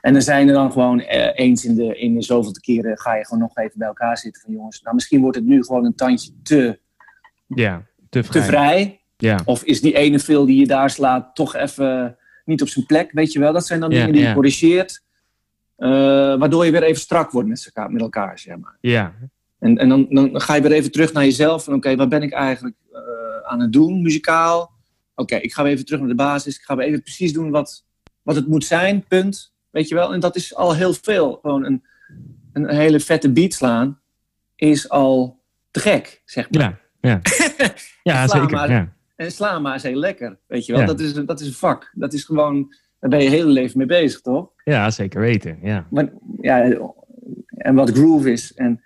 En 0.00 0.12
dan 0.12 0.22
zijn 0.22 0.48
er 0.48 0.54
dan 0.54 0.72
gewoon 0.72 1.00
eh, 1.00 1.44
eens 1.46 1.64
in 1.64 1.74
de, 1.74 1.98
in 1.98 2.14
de 2.14 2.22
zoveel 2.22 2.52
keren 2.52 2.98
ga 2.98 3.14
je 3.16 3.24
gewoon 3.24 3.42
nog 3.42 3.56
even 3.56 3.78
bij 3.78 3.88
elkaar 3.88 4.18
zitten 4.18 4.42
van 4.42 4.52
jongens. 4.52 4.82
Nou, 4.82 4.94
misschien 4.94 5.20
wordt 5.20 5.36
het 5.36 5.46
nu 5.46 5.62
gewoon 5.64 5.84
een 5.84 5.94
tandje 5.94 6.30
te, 6.42 6.78
ja, 7.46 7.82
te 8.08 8.24
vrij. 8.24 8.40
Te 8.40 8.46
vrij. 8.46 9.00
Ja. 9.16 9.40
Of 9.44 9.62
is 9.62 9.80
die 9.80 9.96
ene 9.96 10.18
veel 10.18 10.46
die 10.46 10.58
je 10.58 10.66
daar 10.66 10.90
slaat 10.90 11.34
toch 11.34 11.54
even 11.56 12.16
niet 12.44 12.62
op 12.62 12.68
zijn 12.68 12.86
plek, 12.86 13.12
weet 13.12 13.32
je 13.32 13.38
wel. 13.38 13.52
Dat 13.52 13.66
zijn 13.66 13.80
dan 13.80 13.90
Ja, 13.90 13.96
dingen 13.98 14.12
die 14.12 14.26
je 14.28 14.34
corrigeert. 14.34 15.02
eh, 15.76 15.88
waardoor 16.38 16.64
je 16.64 16.70
weer 16.70 16.82
even 16.82 17.00
strak 17.00 17.30
wordt 17.30 17.48
met 17.48 17.64
elkaar, 17.74 17.92
met 17.92 18.02
elkaar 18.02 18.38
zeg 18.38 18.56
maar. 18.58 18.76
Ja, 18.80 19.12
En, 19.58 19.78
en 19.78 19.88
dan, 19.88 20.06
dan 20.08 20.40
ga 20.40 20.54
je 20.54 20.62
weer 20.62 20.72
even 20.72 20.90
terug 20.92 21.12
naar 21.12 21.24
jezelf. 21.24 21.64
Van 21.64 21.74
oké, 21.74 21.96
wat 21.96 22.08
ben 22.08 22.22
ik 22.22 22.32
eigenlijk 22.32 22.74
eh, 22.92 23.00
aan 23.44 23.60
het 23.60 23.72
doen, 23.72 24.02
muzikaal? 24.02 24.72
Oké, 25.14 25.36
ik 25.36 25.52
ga 25.52 25.62
weer 25.62 25.72
even 25.72 25.84
terug 25.84 26.00
naar 26.00 26.08
de 26.08 26.14
basis. 26.14 26.56
Ik 26.56 26.62
ga 26.62 26.76
weer 26.76 26.86
even 26.86 27.02
precies 27.02 27.32
doen 27.32 27.50
wat, 27.50 27.84
wat 28.22 28.34
het 28.34 28.46
moet 28.46 28.64
zijn, 28.64 29.04
punt. 29.08 29.52
Weet 29.70 29.88
je 29.88 29.94
wel? 29.94 30.12
En 30.12 30.20
dat 30.20 30.36
is 30.36 30.54
al 30.54 30.74
heel 30.74 30.92
veel. 30.92 31.38
Gewoon 31.42 31.64
een, 31.64 31.84
een 32.52 32.68
hele 32.68 33.00
vette 33.00 33.32
beat 33.32 33.52
slaan 33.52 34.00
is 34.56 34.88
al 34.88 35.40
te 35.70 35.80
gek, 35.80 36.22
zeg 36.24 36.50
maar. 36.50 36.80
ja, 37.00 37.10
ja. 37.10 37.20
ja 38.02 38.26
Sla 38.26 38.40
zeker. 38.40 38.56
maar. 38.56 38.70
Ja. 38.70 38.92
En 39.16 39.32
sla 39.32 39.58
maar 39.58 39.74
is 39.74 39.82
heel 39.82 39.98
lekker, 39.98 40.38
weet 40.46 40.66
je 40.66 40.72
wel. 40.72 40.86
Dat, 40.86 41.00
is, 41.00 41.12
dat 41.12 41.40
is 41.40 41.46
een 41.46 41.52
vak. 41.52 41.90
Dat 41.94 42.12
is 42.12 42.24
gewoon, 42.24 42.74
daar 43.00 43.10
ben 43.10 43.22
je 43.22 43.28
hele 43.28 43.50
leven 43.50 43.78
mee 43.78 43.86
bezig, 43.86 44.20
toch? 44.20 44.50
Ja, 44.64 44.90
zeker 44.90 45.20
weten, 45.20 45.58
ja. 45.62 45.86
Maar, 45.90 46.12
ja 46.40 46.76
en 47.64 47.74
wat 47.74 47.90
groove 47.90 48.32
is. 48.32 48.54
En 48.54 48.82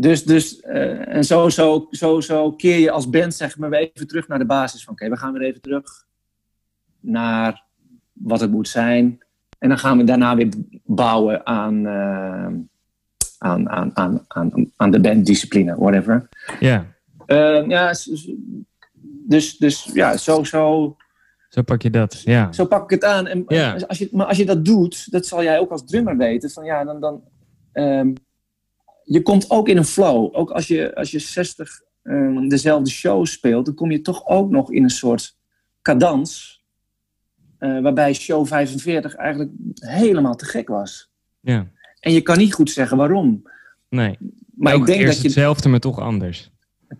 dus, 0.00 0.24
dus 0.24 0.62
uh, 0.62 1.14
en 1.14 1.24
zo, 1.24 1.48
zo, 1.48 1.86
zo, 1.90 2.20
zo 2.20 2.52
keer 2.52 2.78
je 2.78 2.90
als 2.90 3.10
band 3.10 3.34
zeg 3.34 3.58
maar 3.58 3.70
weer 3.70 3.90
even 3.94 4.06
terug 4.06 4.28
naar 4.28 4.38
de 4.38 4.46
basis 4.46 4.84
van 4.84 4.92
oké, 4.92 5.08
we 5.08 5.16
gaan 5.16 5.32
weer 5.32 5.42
even 5.42 5.60
terug 5.60 6.06
naar 7.00 7.64
wat 8.12 8.40
het 8.40 8.50
moet 8.50 8.68
zijn. 8.68 9.18
En 9.58 9.68
dan 9.68 9.78
gaan 9.78 9.98
we 9.98 10.04
daarna 10.04 10.36
weer 10.36 10.48
bouwen 10.84 11.46
aan, 11.46 11.86
uh, 11.86 12.46
aan, 13.38 13.68
aan, 13.68 13.96
aan, 13.96 14.24
aan, 14.28 14.72
aan 14.76 14.90
de 14.90 15.00
banddiscipline, 15.00 15.76
whatever. 15.76 16.28
Ja. 16.60 16.86
Uh, 17.26 17.68
ja, 17.68 17.94
dus, 19.26 19.56
dus 19.56 19.90
ja, 19.92 20.16
zo, 20.16 20.44
zo. 20.44 20.96
Zo 21.48 21.62
pak 21.62 21.82
je 21.82 21.90
dat, 21.90 22.22
ja. 22.22 22.52
Zo 22.52 22.66
pak 22.66 22.82
ik 22.82 22.90
het 22.90 23.04
aan. 23.04 23.26
En 23.26 23.44
ja. 23.46 23.76
als 23.88 23.98
je, 23.98 24.08
maar 24.12 24.26
als 24.26 24.36
je 24.36 24.46
dat 24.46 24.64
doet, 24.64 25.12
dat 25.12 25.26
zal 25.26 25.42
jij 25.42 25.58
ook 25.58 25.70
als 25.70 25.84
drummer 25.84 26.16
weten. 26.16 26.50
Van 26.50 26.64
ja, 26.64 26.84
dan, 26.84 27.00
dan, 27.00 27.22
um, 27.72 28.14
je 29.08 29.22
komt 29.22 29.50
ook 29.50 29.68
in 29.68 29.76
een 29.76 29.84
flow. 29.84 30.36
Ook 30.36 30.50
als 30.50 30.66
je, 30.66 30.94
als 30.94 31.10
je 31.10 31.18
60 31.18 31.80
um, 32.02 32.48
dezelfde 32.48 32.90
show 32.90 33.26
speelt, 33.26 33.64
dan 33.64 33.74
kom 33.74 33.90
je 33.90 34.00
toch 34.00 34.26
ook 34.26 34.50
nog 34.50 34.72
in 34.72 34.82
een 34.82 34.90
soort 34.90 35.36
cadans. 35.82 36.62
Uh, 37.60 37.80
waarbij 37.80 38.12
show 38.12 38.46
45 38.46 39.14
eigenlijk 39.14 39.50
helemaal 39.74 40.36
te 40.36 40.44
gek 40.44 40.68
was. 40.68 41.10
Ja. 41.40 41.66
En 42.00 42.12
je 42.12 42.20
kan 42.20 42.38
niet 42.38 42.54
goed 42.54 42.70
zeggen 42.70 42.96
waarom. 42.96 43.42
Nee. 43.88 44.18
Maar 44.54 44.74
ook 44.74 44.80
ik 44.80 44.86
denk 44.86 45.06
dat 45.06 45.16
je 45.16 45.22
hetzelfde, 45.22 45.68
maar 45.68 45.80
toch 45.80 46.00
anders. 46.00 46.50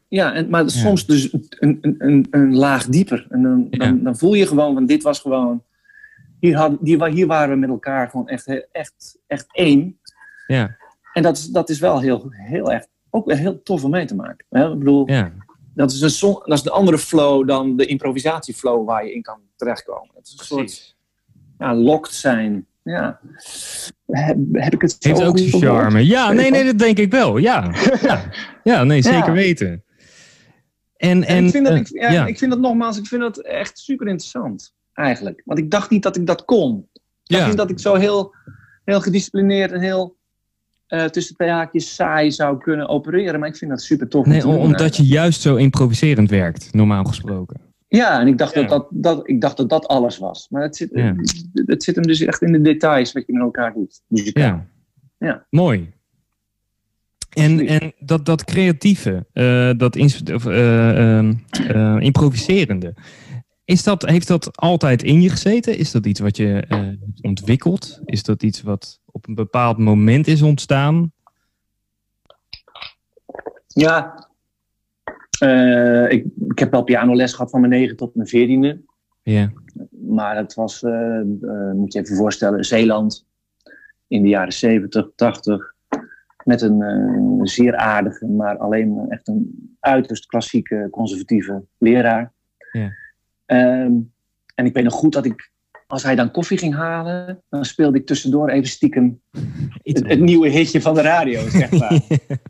Ja, 0.08 0.34
en, 0.34 0.48
maar 0.48 0.70
soms 0.70 1.06
dus 1.06 1.32
een, 1.50 1.78
een, 1.80 2.26
een, 2.30 2.54
laag 2.54 2.86
dieper. 2.86 3.26
En 3.30 3.42
dan, 3.42 3.66
dan, 3.70 4.02
dan, 4.02 4.16
voel 4.16 4.34
je 4.34 4.46
gewoon, 4.46 4.74
want 4.74 4.88
dit 4.88 5.02
was 5.02 5.20
gewoon. 5.20 5.62
Hier, 6.40 6.56
had, 6.56 6.76
hier, 6.82 7.06
hier 7.06 7.26
waren 7.26 7.50
we 7.50 7.60
met 7.60 7.68
elkaar 7.68 8.10
gewoon 8.10 8.28
echt, 8.28 8.68
echt, 8.72 9.18
echt 9.26 9.46
één. 9.52 9.98
Ja. 10.46 10.76
En 11.12 11.22
dat 11.22 11.36
is, 11.36 11.46
dat 11.46 11.68
is 11.68 11.78
wel 11.78 12.00
heel, 12.00 12.26
heel 12.30 12.72
echt, 12.72 12.88
ook 13.10 13.32
heel 13.32 13.62
tof 13.62 13.84
om 13.84 13.90
mee 13.90 14.06
te 14.06 14.14
maken. 14.14 14.46
Hè? 14.50 14.72
Ik 14.72 14.78
bedoel, 14.78 15.10
ja. 15.10 15.32
dat, 15.74 15.92
is 15.92 16.22
een 16.22 16.32
dat 16.32 16.52
is 16.52 16.62
de 16.62 16.70
andere 16.70 16.98
flow 16.98 17.48
dan 17.48 17.76
de 17.76 17.86
improvisatieflow 17.86 18.86
waar 18.86 19.04
je 19.04 19.14
in 19.14 19.22
kan 19.22 19.40
terechtkomen. 19.56 20.10
Het 20.14 20.26
is 20.26 20.32
een 20.38 20.44
soort 20.44 20.96
ja, 21.58 21.74
locked 21.74 22.12
zijn. 22.12 22.66
Ja. 22.82 23.20
Heb, 24.06 24.36
heb 24.52 24.72
ik 24.72 24.80
het 24.80 24.96
Heeft 24.98 25.22
ook 25.22 25.38
zijn 25.38 25.62
charme. 25.62 26.06
Ja, 26.06 26.32
nee, 26.32 26.50
nee, 26.50 26.64
dat 26.64 26.78
denk 26.78 26.98
ik 26.98 27.10
wel. 27.10 27.36
Ja, 27.36 27.70
ja. 28.02 28.30
ja 28.64 28.84
nee, 28.84 29.02
zeker 29.02 29.32
weten. 29.32 29.82
En, 30.96 31.24
en, 31.24 31.44
ik, 31.44 31.50
vind 31.50 31.66
dat, 31.66 31.76
ik, 31.76 31.88
ja, 31.88 32.26
ik 32.26 32.38
vind 32.38 32.50
dat 32.50 32.60
nogmaals, 32.60 32.98
ik 32.98 33.06
vind 33.06 33.20
dat 33.20 33.38
echt 33.38 33.78
super 33.78 34.06
interessant. 34.06 34.74
Eigenlijk. 34.92 35.42
Want 35.44 35.58
ik 35.58 35.70
dacht 35.70 35.90
niet 35.90 36.02
dat 36.02 36.16
ik 36.16 36.26
dat 36.26 36.44
kon. 36.44 36.88
Ik 36.92 37.36
dacht 37.36 37.46
niet 37.46 37.56
dat 37.56 37.70
ik 37.70 37.78
zo 37.78 37.94
heel, 37.94 38.34
heel 38.84 39.00
gedisciplineerd 39.00 39.72
en 39.72 39.80
heel 39.80 40.16
uh, 40.88 41.04
tussen 41.04 41.34
twee 41.34 41.48
haakjes 41.48 41.94
saai 41.94 42.30
zou 42.30 42.58
kunnen 42.58 42.88
opereren. 42.88 43.40
Maar 43.40 43.48
ik 43.48 43.56
vind 43.56 43.70
dat 43.70 43.82
super 43.82 44.08
tof. 44.08 44.26
Nee, 44.26 44.46
omdat 44.46 44.96
je 44.96 45.06
juist 45.06 45.40
zo 45.40 45.56
improviserend 45.56 46.30
werkt, 46.30 46.72
normaal 46.72 47.04
gesproken. 47.04 47.60
Ja, 47.88 48.20
en 48.20 48.26
ik 48.26 48.38
dacht, 48.38 48.54
Dat, 48.54 48.68
dat, 48.68 48.86
dat, 48.90 49.28
ik 49.28 49.40
dacht 49.40 49.56
dat 49.56 49.68
dat 49.68 49.86
alles 49.86 50.18
was. 50.18 50.48
Maar 50.50 50.62
het 50.62 50.76
zit, 50.76 50.90
het 51.52 51.82
zit 51.82 51.94
hem 51.94 52.06
dus 52.06 52.20
echt 52.20 52.42
in 52.42 52.52
de 52.52 52.60
details 52.60 53.12
wat 53.12 53.26
je 53.26 53.32
met 53.32 53.42
elkaar 53.42 53.72
doet. 53.72 54.00
Ja. 54.08 54.66
ja. 55.18 55.46
Mooi. 55.50 55.92
En, 57.28 57.66
en 57.66 57.92
dat, 57.98 58.26
dat 58.26 58.44
creatieve, 58.44 59.26
uh, 59.32 59.70
dat 59.76 59.96
of, 60.32 60.44
uh, 60.44 61.30
improviserende, 61.98 62.94
is 63.64 63.82
dat, 63.82 64.02
heeft 64.02 64.28
dat 64.28 64.56
altijd 64.56 65.02
in 65.02 65.20
je 65.20 65.28
gezeten? 65.28 65.78
Is 65.78 65.90
dat 65.90 66.06
iets 66.06 66.20
wat 66.20 66.36
je 66.36 66.64
ontwikkelt? 67.20 68.00
Is 68.04 68.22
dat 68.22 68.42
iets 68.42 68.62
wat 68.62 69.00
op 69.18 69.28
een 69.28 69.34
bepaald 69.34 69.78
moment 69.78 70.26
is 70.26 70.42
ontstaan? 70.42 71.12
Ja, 73.66 74.28
uh, 75.42 76.10
ik, 76.10 76.24
ik 76.48 76.58
heb 76.58 76.70
wel 76.70 76.82
pianoles 76.82 77.32
gehad 77.32 77.50
van 77.50 77.60
mijn 77.60 77.72
negen 77.72 77.96
tot 77.96 78.14
mijn 78.14 78.28
veertiende. 78.28 78.80
Ja. 79.22 79.52
Maar 79.90 80.36
het 80.36 80.54
was, 80.54 80.82
uh, 80.82 81.20
uh, 81.42 81.72
moet 81.72 81.92
je 81.92 82.00
even 82.00 82.16
voorstellen, 82.16 82.64
Zeeland 82.64 83.26
in 84.06 84.22
de 84.22 84.28
jaren 84.28 84.52
70, 84.52 85.08
80. 85.14 85.74
Met 86.44 86.62
een 86.62 87.40
zeer 87.42 87.76
aardige, 87.76 88.26
maar 88.26 88.58
alleen 88.58 89.06
echt 89.08 89.28
een 89.28 89.76
uiterst 89.80 90.26
klassieke, 90.26 90.88
conservatieve 90.90 91.64
leraar. 91.78 92.32
Ja. 92.72 92.92
Um, 93.84 94.12
en 94.54 94.66
ik 94.66 94.74
weet 94.74 94.84
nog 94.84 94.94
goed 94.94 95.12
dat 95.12 95.24
ik, 95.24 95.50
als 95.88 96.02
hij 96.02 96.14
dan 96.14 96.30
koffie 96.30 96.58
ging 96.58 96.74
halen, 96.74 97.42
dan 97.48 97.64
speelde 97.64 97.98
ik 97.98 98.06
tussendoor 98.06 98.48
even 98.48 98.68
stiekem 98.68 99.20
het, 99.82 100.08
het, 100.08 100.20
nieuwe 100.20 100.48
hitje 100.48 100.80
van 100.80 100.94
de 100.94 101.00
radio, 101.00 101.48
zeg 101.48 101.70
maar. 101.70 102.00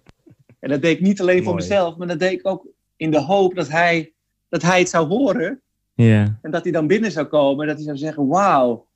en 0.61 0.68
dat 0.68 0.82
deed 0.82 0.97
ik 0.97 1.01
niet 1.01 1.20
alleen 1.20 1.45
voor 1.45 1.55
mezelf, 1.55 1.97
maar 1.97 2.07
dat 2.07 2.18
deed 2.18 2.32
ik 2.32 2.47
ook 2.47 2.66
in 2.97 3.11
de 3.11 3.20
hoop 3.20 3.55
dat 3.55 3.68
hij, 3.68 4.12
dat 4.49 4.62
hij 4.62 4.78
het 4.78 4.89
zou 4.89 5.07
horen. 5.07 5.61
Ja. 5.95 6.39
En 6.43 6.51
dat 6.51 6.62
hij 6.62 6.72
dan 6.72 6.86
binnen 6.86 7.12
zou 7.12 7.26
komen 7.26 7.61
en 7.61 7.66
dat 7.66 7.76
hij 7.76 7.84
zou 7.84 7.97
zeggen, 7.97 8.26
wauw. 8.26 8.86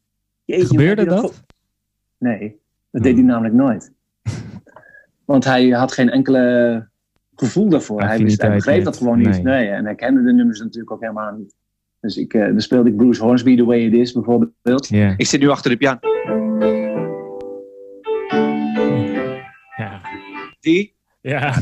Gebeurde 0.46 1.04
dat? 1.04 1.44
Nee, 2.18 2.60
dat 2.90 3.02
deed 3.02 3.14
hij 3.14 3.24
namelijk 3.24 3.54
nooit. 3.54 3.92
Want 5.24 5.44
hij 5.44 5.68
had 5.68 5.92
geen 5.92 6.10
enkele 6.10 6.88
gevoel 7.34 7.68
daarvoor. 7.68 8.02
Hij, 8.02 8.18
wist, 8.18 8.42
hij 8.42 8.54
begreep 8.54 8.84
dat 8.84 8.96
gewoon 8.96 9.18
niet. 9.18 9.42
Nee. 9.42 9.68
en 9.68 9.84
hij 9.84 9.94
kende 9.94 10.22
de 10.22 10.32
nummers 10.32 10.60
natuurlijk 10.60 10.92
ook 10.92 11.00
helemaal 11.00 11.32
niet. 11.32 11.54
Dus 12.02 12.16
ik, 12.16 12.34
uh, 12.34 12.46
dan 12.46 12.60
speelde 12.60 12.90
ik 12.90 12.96
Bruce 12.96 13.22
Hornsby, 13.22 13.56
The 13.56 13.64
Way 13.64 13.80
It 13.80 13.92
Is 13.92 14.12
bijvoorbeeld. 14.12 14.88
Yeah. 14.88 15.14
Ik 15.16 15.26
zit 15.26 15.40
nu 15.40 15.48
achter 15.48 15.70
de 15.70 15.76
piano. 15.76 15.98
Ja. 19.76 20.00
Die? 20.60 20.94
Ja 21.20 21.54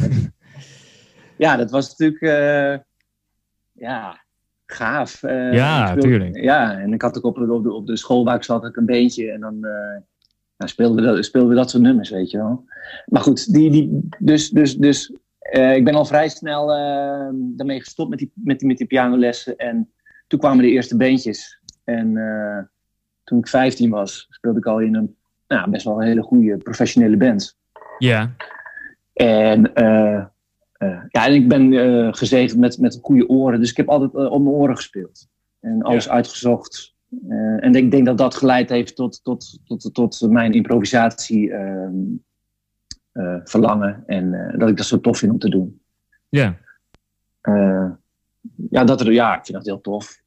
ja, 1.45 1.57
dat 1.57 1.71
was 1.71 1.89
natuurlijk 1.89 2.23
uh, 2.23 2.79
ja, 3.73 4.21
gaaf. 4.67 5.23
Uh, 5.23 5.53
ja, 5.53 5.95
natuurlijk. 5.95 6.37
Ja, 6.37 6.79
en 6.79 6.93
ik 6.93 7.03
had 7.03 7.17
ook 7.17 7.25
op, 7.25 7.39
op, 7.39 7.63
de, 7.63 7.73
op 7.73 7.87
de 7.87 7.97
school 7.97 8.25
waar 8.25 8.37
ik 8.37 8.43
zat 8.43 8.65
ik 8.65 8.77
een 8.77 8.87
beentje 8.87 9.31
en 9.31 9.41
dan 9.41 9.59
uh, 9.61 10.67
speelden, 10.67 11.05
we 11.05 11.15
dat, 11.15 11.25
speelden 11.25 11.51
we 11.51 11.57
dat 11.57 11.71
soort 11.71 11.83
nummers, 11.83 12.11
weet 12.11 12.31
je 12.31 12.37
wel. 12.37 12.65
Maar 13.07 13.23
goed, 13.23 13.53
die, 13.53 13.71
die, 13.71 14.09
dus, 14.19 14.51
dus, 14.51 14.77
dus 14.77 15.13
ik 15.53 15.85
ben 15.85 15.95
al 15.95 16.05
vrij 16.05 16.29
snel 16.29 16.67
daarmee 17.57 17.81
gestopt 17.81 18.11
met 18.11 18.19
die, 18.19 18.33
met, 18.35 18.59
die, 18.59 18.69
met 18.69 18.79
die 18.79 18.87
pianolessen 18.87 19.57
en 19.57 19.89
toen 20.31 20.39
kwamen 20.39 20.65
de 20.65 20.71
eerste 20.71 20.97
beentjes. 20.97 21.61
En 21.85 22.13
toen 23.25 23.39
ik 23.39 23.49
15 23.49 23.91
was, 23.91 24.27
speelde 24.31 24.59
ik 24.59 24.67
al 24.67 24.79
in 24.79 24.95
een 24.95 25.17
nou, 25.49 25.71
best 25.71 25.85
wel 25.85 26.01
een 26.01 26.07
hele 26.07 26.23
goede 26.23 26.57
professionele 26.57 27.17
band. 27.17 27.59
Ja. 27.99 28.35
En 29.13 29.71
uh, 29.75 30.25
ja, 31.09 31.27
en 31.27 31.35
ik 31.35 31.49
ben 31.49 32.15
gezegend 32.15 32.61
met, 32.61 32.79
met 32.79 32.99
goede 33.03 33.29
oren, 33.29 33.61
dus 33.61 33.71
ik 33.71 33.77
heb 33.77 33.89
altijd 33.89 34.15
om 34.15 34.43
mijn 34.43 34.55
oren 34.55 34.77
gespeeld. 34.77 35.29
En 35.61 35.83
alles 35.83 36.09
uitgezocht. 36.09 36.95
en 37.59 37.75
ik 37.75 37.91
denk 37.91 38.07
dat 38.07 38.19
dat 38.19 38.35
geleid 38.35 38.69
heeft 38.69 38.97
tot, 38.97 39.21
tot, 39.23 39.61
tot, 39.65 39.95
tot 39.95 40.31
mijn 40.31 40.53
improvisatie 40.53 41.53
ehm, 41.53 41.95
verlangen. 43.45 44.03
En 44.07 44.55
dat 44.59 44.69
ik 44.69 44.77
dat 44.77 44.87
zo 44.87 45.01
tof 45.01 45.19
vind 45.19 45.33
om 45.33 45.39
te 45.39 45.51
doen. 45.51 45.81
Ja. 46.29 46.57
ja, 48.71 48.85
dat, 48.85 49.01
ja, 49.01 49.37
ik 49.37 49.45
vind 49.45 49.57
dat 49.57 49.67
heel 49.67 49.81
tof. 49.81 50.20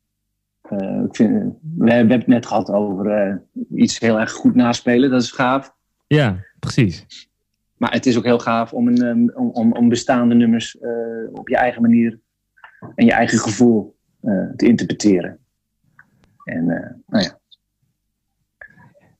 Ik 1.05 1.16
vind, 1.16 1.53
we, 1.78 1.91
hebben 1.91 2.18
het 2.18 2.28
net 2.28 2.45
gehad 2.45 2.70
over 2.70 3.41
iets 3.76 3.99
heel 3.99 4.20
erg 4.20 4.32
goed 4.32 4.55
naspelen, 4.55 5.09
dat 5.09 5.22
is 5.22 5.32
gaaf. 5.32 5.76
Ja, 6.07 6.43
precies. 6.59 7.28
Maar 7.78 7.91
het 7.91 8.05
is 8.05 8.18
ook 8.18 8.24
heel 8.24 8.39
gaaf 8.39 8.74
om, 8.74 8.88
een, 8.88 9.01
ehm, 9.03 9.38
om, 9.38 9.74
om 9.74 9.89
bestaande 9.89 10.36
nummers 10.36 10.76
uh, 10.82 10.89
op 11.32 11.49
je 11.49 11.57
eigen 11.57 11.82
manier 11.82 12.20
en 12.95 13.05
je 13.05 13.11
eigen 13.11 13.39
gevoel 13.39 13.95
te 14.55 14.68
interpreteren. 14.68 15.38
En 16.43 16.66
nou 17.07 17.24
ja. 17.24 17.39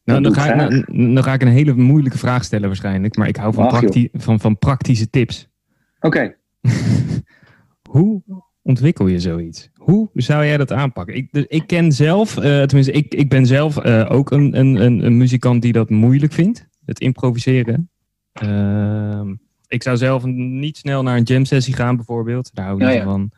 Nou, 0.04 0.22
dan 0.22 0.34
ga, 0.34 0.54
ik, 0.54 0.56
nou, 0.56 1.14
dan 1.14 1.24
ga 1.24 1.34
ik 1.34 1.42
een 1.42 1.48
hele 1.48 1.74
moeilijke 1.74 2.18
vraag 2.18 2.44
stellen 2.44 2.68
waarschijnlijk, 2.68 3.16
maar 3.16 3.28
ik 3.28 3.36
hou 3.36 3.54
van, 3.54 3.68
prakti 3.68 4.10
van, 4.14 4.40
van 4.40 4.58
praktische 4.58 5.10
tips. 5.10 5.50
Oké. 6.00 6.08
Okay. 6.08 6.38
Hoe 7.90 8.22
ontwikkel 8.64 9.08
je 9.08 9.20
zoiets? 9.20 9.70
Hoe 9.76 10.10
zou 10.14 10.46
jij 10.46 10.58
dat 10.58 10.72
aanpakken? 10.72 11.16
Ik, 11.16 11.32
dus 11.32 11.46
ik 11.48 11.68
ken 11.68 11.92
zelf, 11.92 12.34
tenminste, 12.34 12.92
ik, 12.92 13.14
ik 13.14 13.30
ben 13.30 13.46
zelf 13.46 13.86
ook 13.86 14.32
een, 14.32 14.60
een, 14.60 14.76
een, 14.76 15.06
een 15.06 15.18
muzikant 15.18 15.62
die 15.62 15.72
dat 15.72 15.90
moeilijk 15.90 16.34
vindt. 16.34 16.68
Het 16.86 17.00
improviseren. 17.00 17.90
Ehm, 18.34 19.34
ik 19.68 19.84
zou 19.84 19.98
zelf 19.98 20.24
niet 20.26 20.78
snel 20.78 21.04
naar 21.04 21.18
een 21.18 21.24
jam 21.24 21.46
sessie 21.46 21.76
gaan 21.76 21.96
bijvoorbeeld. 21.96 22.50
Daar 22.54 22.66
hou 22.66 22.84
ik 22.84 22.94
niet 22.94 23.04
van. 23.04 23.32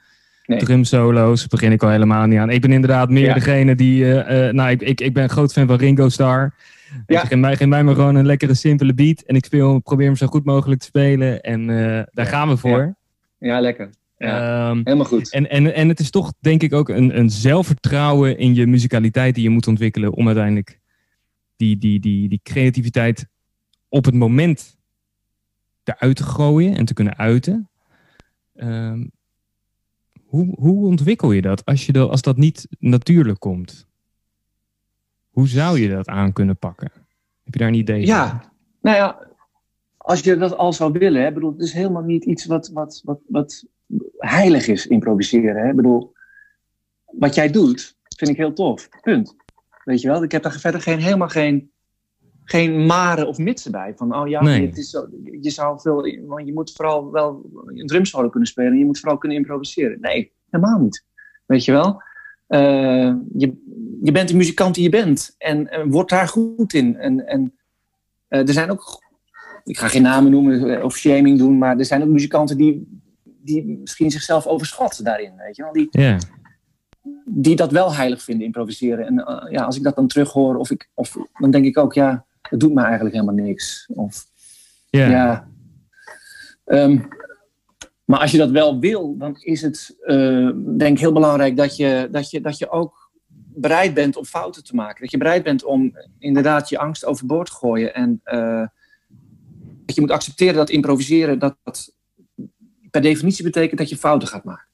Nee. 0.45 0.59
Drum 0.59 0.83
solo's 0.83 1.47
begin 1.47 1.71
ik 1.71 1.83
al 1.83 1.89
helemaal 1.89 2.25
niet 2.25 2.39
aan. 2.39 2.49
Ik 2.49 2.61
ben 2.61 2.71
inderdaad 2.71 3.09
meer 3.09 3.33
degene 3.33 3.75
die... 3.75 4.03
Uh, 4.03 4.49
nou, 4.49 4.69
ik, 4.69 4.81
ik, 4.81 5.01
ik 5.01 5.13
ben 5.13 5.29
groot 5.29 5.53
fan 5.53 5.67
van 5.67 5.77
Ringo 5.77 6.09
Starr. 6.09 6.53
Ja. 7.05 7.19
Geef, 7.19 7.39
mij, 7.39 7.55
geef 7.55 7.67
mij 7.67 7.83
maar 7.83 7.95
gewoon 7.95 8.15
een 8.15 8.25
lekkere, 8.25 8.53
simpele 8.53 8.93
beat. 8.93 9.21
En 9.21 9.35
ik 9.35 9.45
speel, 9.45 9.79
probeer 9.79 10.05
hem 10.05 10.15
zo 10.15 10.27
goed 10.27 10.45
mogelijk 10.45 10.79
te 10.79 10.85
spelen. 10.85 11.41
En 11.41 11.67
daar 12.11 12.25
gaan 12.25 12.49
we 12.49 12.57
voor. 12.57 12.95
Ja, 13.39 13.59
lekker. 13.59 13.89
Ja, 14.17 14.69
ehm, 14.69 14.81
helemaal 14.83 15.05
goed. 15.05 15.31
En, 15.31 15.49
en, 15.49 15.73
en 15.73 15.87
het 15.87 15.99
is 15.99 16.09
toch 16.09 16.33
denk 16.39 16.61
ik 16.61 16.73
ook 16.73 16.89
een, 16.89 17.17
een 17.17 17.29
zelfvertrouwen 17.29 18.37
in 18.37 18.55
je 18.55 18.67
muzikaliteit 18.67 19.35
die 19.35 19.43
je 19.43 19.49
moet 19.49 19.67
ontwikkelen 19.67 20.13
om 20.13 20.25
uiteindelijk 20.27 20.79
die, 21.55 21.77
die, 21.77 21.99
die, 21.99 22.29
die 22.29 22.39
creativiteit 22.43 23.27
op 23.89 24.05
het 24.05 24.13
moment 24.13 24.77
eruit 25.83 26.15
te 26.15 26.23
gooien 26.23 26.75
en 26.75 26.85
te 26.85 26.93
kunnen 26.93 27.17
uiten. 27.17 27.69
Um, 28.55 29.11
hoe, 30.25 30.55
hoe 30.59 30.85
ontwikkel 30.85 31.31
je 31.31 31.41
dat 31.41 31.65
als, 31.65 31.85
je 31.85 31.91
dat 31.91 32.09
als 32.09 32.21
dat 32.21 32.37
niet 32.37 32.67
natuurlijk 32.79 33.39
komt? 33.39 33.87
Hoe 35.29 35.47
zou 35.47 35.79
je 35.79 35.89
dat 35.89 36.07
aan 36.07 36.33
kunnen 36.33 36.57
pakken? 36.57 36.91
Heb 37.43 37.53
je 37.53 37.59
daar 37.59 37.67
een 37.67 37.73
idee 37.73 38.05
Ja, 38.05 38.51
nou 38.81 38.97
ja, 38.97 39.27
als 39.97 40.19
je 40.19 40.37
dat 40.37 40.57
al 40.57 40.73
zou 40.73 40.91
willen, 40.91 41.23
hè, 41.23 41.31
bedoel, 41.31 41.51
het 41.51 41.61
is 41.61 41.73
helemaal 41.73 42.03
niet 42.03 42.25
iets 42.25 42.45
wat, 42.45 42.69
wat, 42.73 43.01
wat, 43.03 43.19
wat 43.27 43.65
heilig 44.17 44.67
is, 44.67 44.87
improviseren. 44.87 45.65
Hè. 45.65 45.73
bedoel, 45.73 46.13
wat 47.05 47.35
jij 47.35 47.49
doet, 47.49 47.97
vind 48.17 48.31
ik 48.31 48.37
heel 48.37 48.53
tof. 48.53 48.89
Punt. 49.01 49.35
Weet 49.83 50.01
je 50.01 50.07
wel, 50.07 50.23
ik 50.23 50.31
heb 50.31 50.43
daar 50.43 50.59
verder 50.59 50.81
geen, 50.81 50.99
helemaal 50.99 51.27
geen, 51.27 51.71
geen 52.43 52.85
maren 52.85 53.27
of 53.27 53.37
mitsen 53.37 53.71
bij. 53.71 53.93
Van, 53.95 54.15
oh 54.15 54.27
ja, 54.27 54.43
het 54.45 54.77
is 54.77 54.89
zo, 54.89 55.07
je 55.41 55.49
zou 55.49 55.79
veel, 55.79 56.25
want 56.25 56.45
je 56.45 56.53
moet 56.53 56.71
vooral 56.71 57.11
wel 57.11 57.49
een 57.65 57.87
drumsolo 57.87 58.29
kunnen 58.29 58.49
spelen. 58.49 58.77
Je 58.77 58.85
moet 58.85 58.99
vooral 58.99 59.17
kunnen 59.17 59.37
improviseren. 59.37 59.99
Nee, 60.01 60.31
helemaal 60.49 60.79
niet. 60.79 61.05
Weet 61.45 61.65
je 61.65 61.71
wel? 61.71 62.01
Uh, 62.47 63.15
je, 63.37 63.53
je 64.03 64.11
bent 64.11 64.29
de 64.29 64.35
muzikant 64.35 64.75
die 64.75 64.83
je 64.83 64.89
bent 64.89 65.35
en, 65.37 65.69
en 65.69 65.89
wordt 65.89 66.09
daar 66.09 66.27
goed 66.27 66.73
in. 66.73 66.97
En, 66.97 67.27
en 67.27 67.53
uh, 68.29 68.47
er 68.47 68.53
zijn 68.53 68.71
ook, 68.71 69.01
ik 69.63 69.77
ga 69.77 69.87
geen 69.87 70.01
namen 70.01 70.31
noemen 70.31 70.83
of 70.83 70.97
shaming 70.97 71.37
doen, 71.37 71.57
maar 71.57 71.77
er 71.77 71.85
zijn 71.85 72.01
ook 72.01 72.09
muzikanten 72.09 72.57
die, 72.57 73.01
die 73.45 73.65
misschien 73.65 74.11
zichzelf 74.11 74.47
overschatten 74.47 75.03
daarin. 75.03 75.35
Weet 75.35 75.55
je 75.55 75.63
wel? 75.63 75.73
Die, 75.73 75.87
yeah. 75.91 76.19
die 77.25 77.55
dat 77.55 77.71
wel 77.71 77.93
heilig 77.93 78.23
vinden, 78.23 78.45
improviseren. 78.45 79.05
En 79.05 79.13
uh, 79.13 79.51
ja, 79.51 79.63
als 79.63 79.77
ik 79.77 79.83
dat 79.83 79.95
dan 79.95 80.07
terughoor, 80.07 80.55
of 80.55 80.71
ik, 80.71 80.89
of, 80.93 81.17
dan 81.33 81.51
denk 81.51 81.65
ik 81.65 81.77
ook, 81.77 81.93
ja, 81.93 82.25
het 82.41 82.59
doet 82.59 82.73
me 82.73 82.81
eigenlijk 82.81 83.15
helemaal 83.15 83.45
niks. 83.45 83.89
Of, 83.93 84.25
yeah. 84.89 85.11
ja. 85.11 85.47
Um, 86.65 87.07
maar 88.05 88.19
als 88.19 88.31
je 88.31 88.37
dat 88.37 88.51
wel 88.51 88.79
wil, 88.79 89.17
dan 89.17 89.35
is 89.39 89.61
het 89.61 89.95
uh, 90.05 90.51
denk 90.77 90.91
ik 90.91 90.99
heel 90.99 91.13
belangrijk 91.13 91.57
dat 91.57 91.75
je, 91.75 92.07
dat, 92.11 92.29
je, 92.29 92.41
dat 92.41 92.57
je 92.57 92.69
ook 92.69 93.11
bereid 93.55 93.93
bent 93.93 94.15
om 94.15 94.25
fouten 94.25 94.63
te 94.63 94.75
maken. 94.75 95.01
Dat 95.01 95.11
je 95.11 95.17
bereid 95.17 95.43
bent 95.43 95.63
om 95.63 95.97
inderdaad 96.19 96.69
je 96.69 96.77
angst 96.77 97.05
overboord 97.05 97.47
te 97.47 97.53
gooien. 97.53 97.93
En 97.93 98.21
uh, 98.25 98.67
dat 99.85 99.95
je 99.95 100.01
moet 100.01 100.11
accepteren 100.11 100.55
dat 100.55 100.69
improviseren 100.69 101.39
dat, 101.39 101.57
dat 101.63 101.94
per 102.95 103.03
definitie 103.03 103.43
betekent 103.43 103.79
dat 103.79 103.89
je 103.89 103.97
fouten 103.97 104.27
gaat 104.27 104.43
maken. 104.43 104.67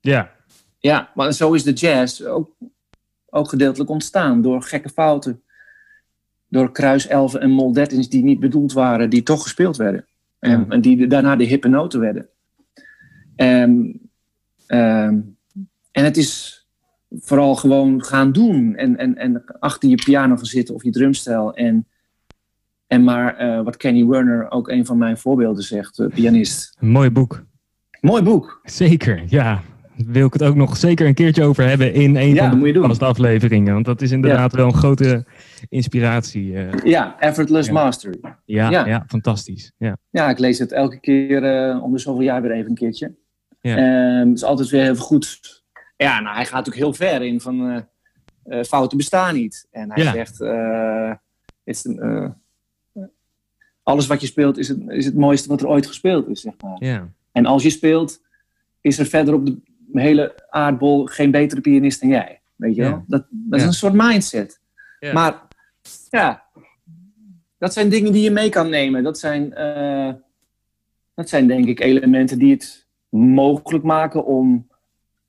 Ja. 0.00 0.30
Ja, 0.78 1.10
maar 1.14 1.32
zo 1.32 1.52
is 1.52 1.62
de 1.62 1.72
jazz 1.72 2.22
ook, 2.22 2.50
ook 3.30 3.48
gedeeltelijk 3.48 3.90
ontstaan 3.90 4.42
door 4.42 4.62
gekke 4.62 4.88
fouten. 4.88 5.42
Door 6.48 6.72
kruiselfen 6.72 7.40
en 7.40 7.50
moldettins 7.50 8.08
die 8.08 8.22
niet 8.22 8.40
bedoeld 8.40 8.72
waren, 8.72 9.10
die 9.10 9.22
toch 9.22 9.42
gespeeld 9.42 9.76
werden. 9.76 10.06
En, 10.38 10.70
en 10.70 10.80
die 10.80 11.06
daarna 11.06 11.36
de 11.36 11.44
hippe 11.44 11.68
noten 11.68 12.00
werden. 12.00 12.28
Um, 13.36 14.00
en 14.66 16.04
het 16.04 16.16
is 16.16 16.60
vooral 17.10 17.54
gewoon 17.54 18.04
gaan 18.04 18.32
doen. 18.32 18.76
En, 18.76 18.96
en, 18.96 19.16
en 19.16 19.44
achter 19.58 19.88
je 19.88 20.02
piano 20.04 20.36
gaan 20.36 20.46
zitten 20.46 20.74
of 20.74 20.82
je 20.82 20.90
drumstel. 20.90 21.54
En, 21.54 21.86
en 22.86 23.04
maar 23.04 23.42
uh, 23.42 23.64
wat 23.64 23.76
Kenny 23.76 24.06
Werner, 24.06 24.50
ook 24.50 24.68
een 24.68 24.86
van 24.86 24.98
mijn 24.98 25.18
voorbeelden, 25.18 25.62
zegt, 25.62 25.98
uh, 25.98 26.08
pianist. 26.14 26.76
Een 26.80 26.88
mooi 26.88 27.10
boek. 27.10 27.50
Mooi 28.02 28.22
boek. 28.22 28.60
Zeker, 28.64 29.22
ja. 29.26 29.62
Wil 29.96 30.26
ik 30.26 30.32
het 30.32 30.42
ook 30.42 30.54
nog 30.54 30.76
zeker 30.76 31.06
een 31.06 31.14
keertje 31.14 31.44
over 31.44 31.68
hebben 31.68 31.94
in 31.94 32.16
een 32.16 32.36
van, 32.36 32.60
de, 32.60 32.80
van 32.80 32.94
de 32.98 33.04
afleveringen. 33.04 33.72
Want 33.72 33.84
dat 33.84 34.02
is 34.02 34.10
inderdaad 34.10 34.52
wel 34.52 34.66
een 34.66 34.74
grote 34.74 35.24
inspiratie. 35.68 36.52
Uh. 36.52 36.72
Ja, 36.84 37.16
Effortless 37.20 37.70
Mastery. 37.70 38.20
Ja, 38.44 38.86
ja, 38.86 39.04
fantastisch. 39.06 39.72
Ja. 39.76 39.96
ja, 40.10 40.30
ik 40.30 40.38
lees 40.38 40.58
het 40.58 40.72
elke 40.72 41.00
keer 41.00 41.42
om 41.82 41.92
de 41.92 41.98
zoveel 41.98 42.22
jaar 42.22 42.42
weer 42.42 42.50
even 42.50 42.70
een 42.70 42.76
keertje. 42.76 43.14
Ja. 43.60 44.20
Um, 44.20 44.28
het 44.28 44.36
is 44.36 44.44
altijd 44.44 44.68
weer 44.68 44.82
even 44.82 44.96
goed. 44.96 45.62
Ja, 45.96 46.20
nou, 46.20 46.36
hij 46.36 46.46
gaat 46.46 46.68
ook 46.68 46.74
heel 46.74 46.92
ver 46.92 47.22
in 47.22 47.40
van 47.40 47.70
uh, 47.70 47.78
uh, 48.46 48.62
fouten 48.62 48.96
bestaan 48.96 49.34
niet. 49.34 49.66
En 49.70 49.92
hij 49.92 50.02
zegt, 50.02 50.40
is, 51.64 51.86
alles 53.82 54.06
wat 54.06 54.20
je 54.20 54.26
speelt 54.26 54.58
is 54.58 54.68
het, 54.68 54.78
is 54.88 55.04
het 55.04 55.14
mooiste 55.14 55.48
wat 55.48 55.60
er 55.60 55.68
ooit 55.68 55.86
gespeeld 55.86 56.28
is, 56.28 56.40
zeg 56.40 56.52
maar. 56.60 56.76
Ja. 56.78 57.08
En 57.32 57.46
als 57.46 57.62
je 57.62 57.70
speelt, 57.70 58.22
is 58.80 58.98
er 58.98 59.06
verder 59.06 59.34
op 59.34 59.46
de 59.46 59.60
hele 59.92 60.46
aardbol 60.48 61.06
geen 61.06 61.30
betere 61.30 61.60
pianist 61.60 62.00
dan 62.00 62.10
jij. 62.10 62.40
Weet 62.56 62.74
je 62.74 62.82
wel? 62.82 63.04
Dat, 63.06 63.26
dat 63.30 63.60
is 63.60 63.66
een 63.66 63.72
soort 63.72 63.92
mindset. 63.92 64.60
Maar 65.12 65.42
ja, 66.10 66.44
dat 67.58 67.72
zijn 67.72 67.88
dingen 67.88 68.12
die 68.12 68.22
je 68.22 68.30
mee 68.30 68.48
kan 68.48 68.68
nemen. 68.68 69.02
Dat 69.02 69.18
zijn, 69.18 69.50
dat 71.14 71.28
zijn 71.28 71.46
denk 71.46 71.66
ik 71.66 71.80
elementen 71.80 72.38
die 72.38 72.52
het 72.52 72.86
mogelijk 73.08 73.84
maken 73.84 74.24
om, 74.24 74.68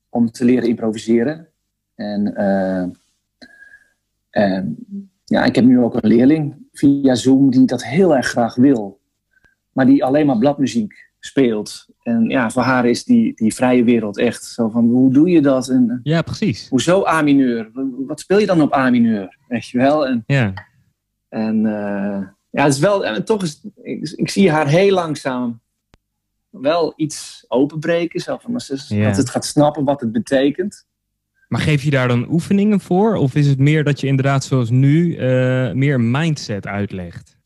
om 0.08 0.30
te 0.30 0.44
leren 0.44 0.68
improviseren. 0.68 1.48
En 1.94 2.34
uh, 2.36 2.84
ja, 5.24 5.44
ik 5.44 5.54
heb 5.54 5.64
nu 5.64 5.80
ook 5.80 5.94
een 5.94 6.08
leerling 6.08 6.56
via 6.72 7.14
Zoom 7.14 7.50
die 7.50 7.66
dat 7.66 7.84
heel 7.84 8.16
erg 8.16 8.26
graag 8.26 8.54
wil. 8.54 9.00
Maar 9.72 9.86
die 9.86 10.04
alleen 10.04 10.26
maar 10.26 10.38
bladmuziek 10.38 11.12
speelt. 11.26 11.86
En 12.02 12.28
ja, 12.28 12.50
voor 12.50 12.62
haar 12.62 12.86
is 12.86 13.04
die, 13.04 13.34
die 13.34 13.54
vrije 13.54 13.84
wereld 13.84 14.18
echt 14.18 14.44
zo 14.44 14.68
van, 14.68 14.84
hoe 14.84 15.12
doe 15.12 15.28
je 15.30 15.40
dat? 15.40 15.68
En, 15.68 16.00
ja, 16.02 16.22
precies. 16.22 16.68
Hoezo 16.68 17.06
A-mineur? 17.06 17.70
Wat 18.06 18.20
speel 18.20 18.38
je 18.38 18.46
dan 18.46 18.60
op 18.60 18.74
A-mineur? 18.74 19.38
Weet 19.48 19.68
je 19.68 19.78
wel? 19.78 20.06
En, 20.06 20.22
ja. 20.26 20.52
En 21.28 21.56
uh, 21.56 22.26
ja, 22.50 22.64
het 22.64 22.72
is 22.72 22.78
wel, 22.78 23.06
en 23.06 23.24
toch 23.24 23.42
is, 23.42 23.60
ik, 23.82 24.12
ik 24.16 24.30
zie 24.30 24.50
haar 24.50 24.68
heel 24.68 24.94
langzaam 24.94 25.60
wel 26.50 26.92
iets 26.96 27.44
openbreken. 27.48 28.20
Zo 28.20 28.38
van, 28.40 28.52
Dat 28.52 29.16
het 29.16 29.30
gaat 29.30 29.44
snappen 29.44 29.84
wat 29.84 30.00
het 30.00 30.12
betekent. 30.12 30.86
Maar 31.48 31.60
geef 31.60 31.82
je 31.82 31.90
daar 31.90 32.08
dan 32.08 32.30
oefeningen 32.30 32.80
voor? 32.80 33.14
Of 33.14 33.34
is 33.34 33.46
het 33.46 33.58
meer 33.58 33.84
dat 33.84 34.00
je 34.00 34.06
inderdaad 34.06 34.44
zoals 34.44 34.70
nu 34.70 35.16
uh, 35.16 35.72
meer 35.72 36.00
mindset 36.00 36.66
uitlegt? 36.66 37.36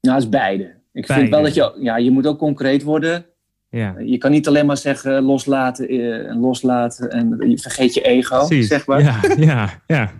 Nou, 0.00 0.14
het 0.14 0.24
is 0.24 0.30
beide. 0.30 0.74
Ik 0.96 1.06
vind 1.06 1.28
wel 1.28 1.42
dat 1.42 1.54
je, 1.54 1.76
ja, 1.80 1.96
je 1.96 2.10
moet 2.10 2.26
ook 2.26 2.38
concreet 2.38 2.82
worden. 2.82 3.26
Ja. 3.70 3.94
Je 3.98 4.18
kan 4.18 4.30
niet 4.30 4.48
alleen 4.48 4.66
maar 4.66 4.76
zeggen 4.76 5.22
loslaten 5.22 5.88
eh, 5.88 6.28
en 6.28 6.38
loslaten 6.38 7.10
en 7.10 7.50
je 7.50 7.58
vergeet 7.58 7.94
je 7.94 8.00
ego, 8.00 8.46
zeg 8.62 8.86
maar. 8.86 9.02
Ja, 9.02 9.20
ja, 9.36 9.82
ja. 9.86 10.12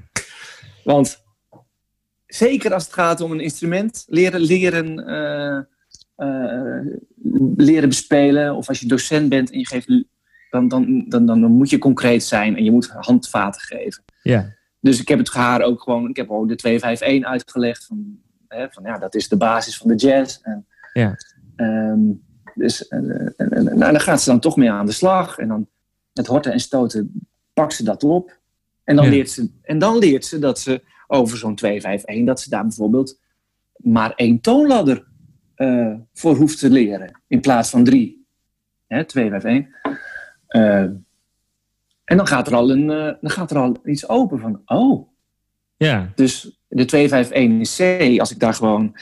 Want 0.85 1.24
zeker 2.27 2.72
als 2.72 2.85
het 2.85 2.93
gaat 2.93 3.20
om 3.20 3.33
een 3.33 3.41
instrument, 3.41 4.05
leren, 4.09 4.41
leren 4.41 5.11
uh, 5.11 5.59
uh, 6.29 6.95
leren 7.57 7.89
bespelen. 7.89 8.55
Of 8.55 8.68
als 8.68 8.81
je 8.81 8.87
docent 8.87 9.29
bent 9.29 9.51
en 9.51 9.59
je 9.59 9.66
geeft. 9.66 10.05
Dan, 10.51 10.68
dan, 10.68 11.05
dan, 11.09 11.27
dan, 11.27 11.41
moet 11.41 11.70
je 11.70 11.79
concreet 11.79 12.22
zijn 12.22 12.57
en 12.57 12.64
je 12.64 12.70
moet 12.70 12.89
handvaten 12.89 13.61
geven. 13.61 14.05
Ja. 14.22 14.55
Dus 14.81 15.01
ik 15.01 15.09
heb 15.09 15.18
het 15.18 15.33
haar 15.33 15.62
ook 15.62 15.83
gewoon. 15.83 16.09
Ik 16.09 16.16
heb 16.16 16.31
ook 16.31 16.49
de 16.49 16.57
251 16.57 17.31
uitgelegd. 17.31 17.85
Van, 17.85 18.24
hè, 18.49 18.70
van 18.70 18.82
ja, 18.84 18.99
dat 18.99 19.14
is 19.14 19.28
de 19.28 19.36
basis 19.36 19.76
van 19.76 19.88
de 19.88 19.94
jazz. 19.94 20.38
En, 20.42 20.66
ja. 20.92 21.16
Um, 21.57 22.24
dus 22.55 22.88
en, 22.88 23.34
en, 23.36 23.51
en, 23.51 23.64
nou, 23.64 23.92
dan 23.92 24.01
gaat 24.01 24.22
ze 24.22 24.30
dan 24.30 24.40
toch 24.40 24.57
mee 24.57 24.70
aan 24.70 24.86
de 24.86 24.92
slag. 24.92 25.38
En 25.38 25.49
dan 25.49 25.68
met 26.12 26.26
horten 26.26 26.53
en 26.53 26.61
stoten 26.61 27.28
pakt 27.53 27.74
ze 27.74 27.84
dat 27.84 28.05
op. 28.05 28.38
En 28.84 28.97
dan, 28.97 29.05
ja. 29.05 29.11
leert, 29.11 29.30
ze, 29.30 29.51
en 29.62 29.78
dan 29.78 29.99
leert 29.99 30.24
ze 30.24 30.38
dat 30.38 30.59
ze 30.59 30.82
over 31.07 31.38
zo'n 31.38 31.55
251, 31.55 32.26
dat 32.26 32.40
ze 32.40 32.51
daar 32.51 32.62
bijvoorbeeld 32.62 33.18
maar 33.76 34.12
één 34.14 34.40
toonladder 34.40 35.07
uh, 35.57 35.94
voor 36.12 36.36
hoeft 36.36 36.59
te 36.59 36.70
leren. 36.70 37.20
In 37.26 37.40
plaats 37.40 37.70
van 37.70 37.84
drie. 37.84 38.26
Hè, 38.86 39.05
twee, 39.05 39.30
vijf, 39.30 39.44
één. 39.44 39.74
Uh, 40.49 40.80
en 42.05 42.16
dan 42.16 42.26
gaat, 42.26 42.47
er 42.47 42.55
al 42.55 42.70
een, 42.70 42.90
uh, 42.90 43.12
dan 43.20 43.30
gaat 43.30 43.51
er 43.51 43.59
al 43.59 43.76
iets 43.84 44.09
open 44.09 44.38
van, 44.38 44.62
oh. 44.64 45.09
Ja. 45.77 46.12
Dus 46.14 46.61
de 46.68 46.85
251 46.85 47.37
in 47.37 47.62
C, 48.16 48.20
als 48.20 48.31
ik 48.31 48.39
daar 48.39 48.55
gewoon 48.55 48.97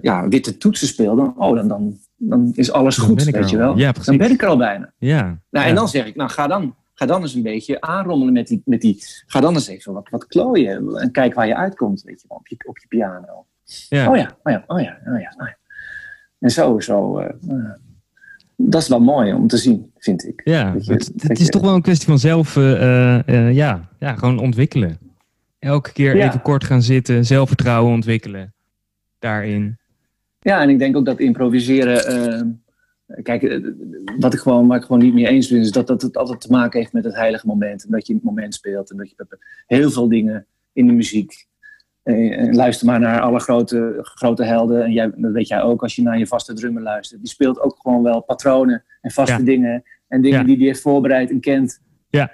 ja, 0.00 0.28
witte 0.28 0.56
toetsen 0.56 0.86
speel, 0.86 1.16
dan, 1.16 1.34
oh, 1.36 1.56
dan, 1.56 1.68
dan, 1.68 1.98
dan 2.16 2.52
is 2.54 2.72
alles 2.72 2.96
dan 2.96 3.06
goed, 3.06 3.24
weet 3.24 3.50
je 3.50 3.56
wel. 3.56 3.76
Ja, 3.76 3.92
dan 3.92 4.16
ben 4.16 4.30
ik 4.30 4.42
er 4.42 4.48
al 4.48 4.56
bijna. 4.56 4.92
Ja. 4.98 5.22
Nou, 5.22 5.38
ja. 5.50 5.64
En 5.64 5.74
dan 5.74 5.88
zeg 5.88 6.06
ik, 6.06 6.16
nou 6.16 6.30
ga 6.30 6.46
dan, 6.46 6.74
ga 6.94 7.06
dan 7.06 7.22
eens 7.22 7.34
een 7.34 7.42
beetje 7.42 7.80
aanrommelen 7.80 8.32
met 8.32 8.46
die, 8.46 8.62
met 8.64 8.80
die 8.80 9.04
ga 9.26 9.40
dan 9.40 9.54
eens 9.54 9.68
even 9.68 9.92
wat, 9.92 10.08
wat 10.10 10.26
klooien 10.26 10.96
en 10.96 11.10
kijk 11.10 11.34
waar 11.34 11.46
je 11.46 11.56
uitkomt, 11.56 12.02
weet 12.02 12.20
je 12.20 12.26
wel, 12.28 12.38
op 12.38 12.48
je, 12.48 12.56
op 12.66 12.78
je 12.78 12.86
piano. 12.88 13.46
Ja. 13.88 14.10
Oh 14.10 14.16
ja, 14.16 14.36
oh 14.42 14.52
ja, 14.52 14.64
oh 14.66 14.80
ja, 14.80 14.98
oh 15.06 15.20
ja. 15.20 15.34
Oh 15.38 15.46
ja. 15.46 15.56
En 16.38 16.50
zo, 16.50 16.80
zo. 16.80 17.20
Uh, 17.20 17.28
dat 18.56 18.82
is 18.82 18.88
wel 18.88 19.00
mooi 19.00 19.32
om 19.32 19.46
te 19.46 19.56
zien, 19.56 19.92
vind 19.98 20.26
ik. 20.26 20.40
Ja, 20.44 20.74
je, 20.78 20.92
het, 20.92 21.12
het 21.16 21.40
is 21.40 21.48
toch 21.48 21.62
wel 21.62 21.74
een 21.74 21.82
kwestie 21.82 22.06
van 22.06 22.18
zelf, 22.18 22.54
ja, 22.54 23.88
ja, 23.98 24.14
gewoon 24.14 24.38
ontwikkelen. 24.38 24.98
Elke 25.62 25.92
keer 25.92 26.16
ja. 26.16 26.26
even 26.26 26.42
kort 26.42 26.64
gaan 26.64 26.82
zitten, 26.82 27.24
zelfvertrouwen 27.24 27.92
ontwikkelen 27.92 28.54
daarin. 29.18 29.78
Ja, 30.40 30.60
en 30.60 30.68
ik 30.68 30.78
denk 30.78 30.96
ook 30.96 31.04
dat 31.04 31.20
improviseren 31.20 32.62
kijk, 33.22 33.42
eh, 33.42 33.58
wat 34.18 34.34
ik 34.34 34.40
gewoon, 34.40 34.66
waar 34.66 34.78
ik 34.78 34.84
gewoon 34.84 35.02
niet 35.02 35.14
mee 35.14 35.28
eens 35.28 35.48
ben, 35.48 35.60
is 35.60 35.70
dat, 35.70 35.86
dat 35.86 36.02
het 36.02 36.16
altijd 36.16 36.40
te 36.40 36.50
maken 36.50 36.80
heeft 36.80 36.92
met 36.92 37.04
het 37.04 37.14
heilige 37.14 37.46
moment. 37.46 37.84
En 37.84 37.90
dat 37.90 38.06
je 38.06 38.12
in 38.12 38.18
het 38.18 38.28
moment 38.28 38.54
speelt. 38.54 38.90
En 38.90 38.96
dat 38.96 39.10
je 39.10 39.38
heel 39.66 39.90
veel 39.90 40.08
dingen 40.08 40.46
in 40.72 40.86
de 40.86 40.92
muziek. 40.92 41.46
Eh, 42.02 42.38
en 42.38 42.54
luister 42.54 42.86
maar 42.86 43.00
naar 43.00 43.20
alle 43.20 43.40
grote, 43.40 43.98
grote 44.02 44.44
helden. 44.44 44.84
En 44.84 44.92
jij, 44.92 45.12
dat 45.16 45.32
weet 45.32 45.48
jij 45.48 45.62
ook 45.62 45.82
als 45.82 45.96
je 45.96 46.02
naar 46.02 46.18
je 46.18 46.26
vaste 46.26 46.52
drummer 46.52 46.82
luistert. 46.82 47.20
Die 47.20 47.30
speelt 47.30 47.60
ook 47.60 47.78
gewoon 47.80 48.02
wel 48.02 48.20
patronen 48.20 48.84
en 49.00 49.10
vaste 49.10 49.42
dingen. 49.42 49.82
En 50.08 50.22
dingen 50.22 50.46
die 50.46 50.56
hij 50.56 50.66
heeft 50.66 50.80
voorbereid 50.80 51.30
en 51.30 51.40
kent. 51.40 51.80
Ja. 52.08 52.32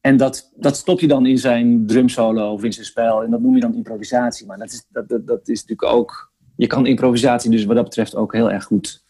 En 0.00 0.16
dat, 0.16 0.52
dat 0.56 0.76
stop 0.76 1.00
je 1.00 1.06
dan 1.06 1.26
in 1.26 1.38
zijn 1.38 1.86
drumsolo 1.86 2.52
of 2.52 2.64
in 2.64 2.72
zijn 2.72 2.86
spel. 2.86 3.22
En 3.22 3.30
dat 3.30 3.40
noem 3.40 3.54
je 3.54 3.60
dan 3.60 3.74
improvisatie. 3.74 4.46
Maar 4.46 4.58
dat 4.58 4.72
is, 4.72 4.86
dat, 4.88 5.08
dat, 5.08 5.26
dat 5.26 5.48
is 5.48 5.60
natuurlijk 5.64 5.92
ook... 5.96 6.32
Je 6.56 6.66
kan 6.66 6.86
improvisatie 6.86 7.50
dus 7.50 7.64
wat 7.64 7.76
dat 7.76 7.84
betreft 7.84 8.14
ook 8.14 8.32
heel 8.32 8.50
erg 8.50 8.64
goed 8.64 9.04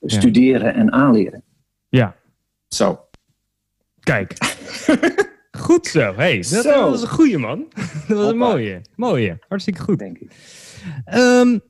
studeren 0.00 0.74
en 0.74 0.92
aanleren. 0.92 1.42
Ja. 1.88 2.16
Zo. 2.68 3.08
Kijk. 4.00 4.34
goed 5.66 5.86
zo. 5.86 6.14
Hey, 6.14 6.36
dat, 6.36 6.46
zo. 6.46 6.90
was 6.90 7.02
een 7.02 7.08
goede 7.08 7.38
man. 7.38 7.66
dat 8.08 8.16
was 8.18 8.30
een 8.30 8.36
mooie. 8.48 8.80
Mooie. 8.96 9.38
Hartstikke 9.48 9.80
goed. 9.80 9.98
Denk 9.98 10.18
ik. 10.18 10.32
Um, 11.14 11.60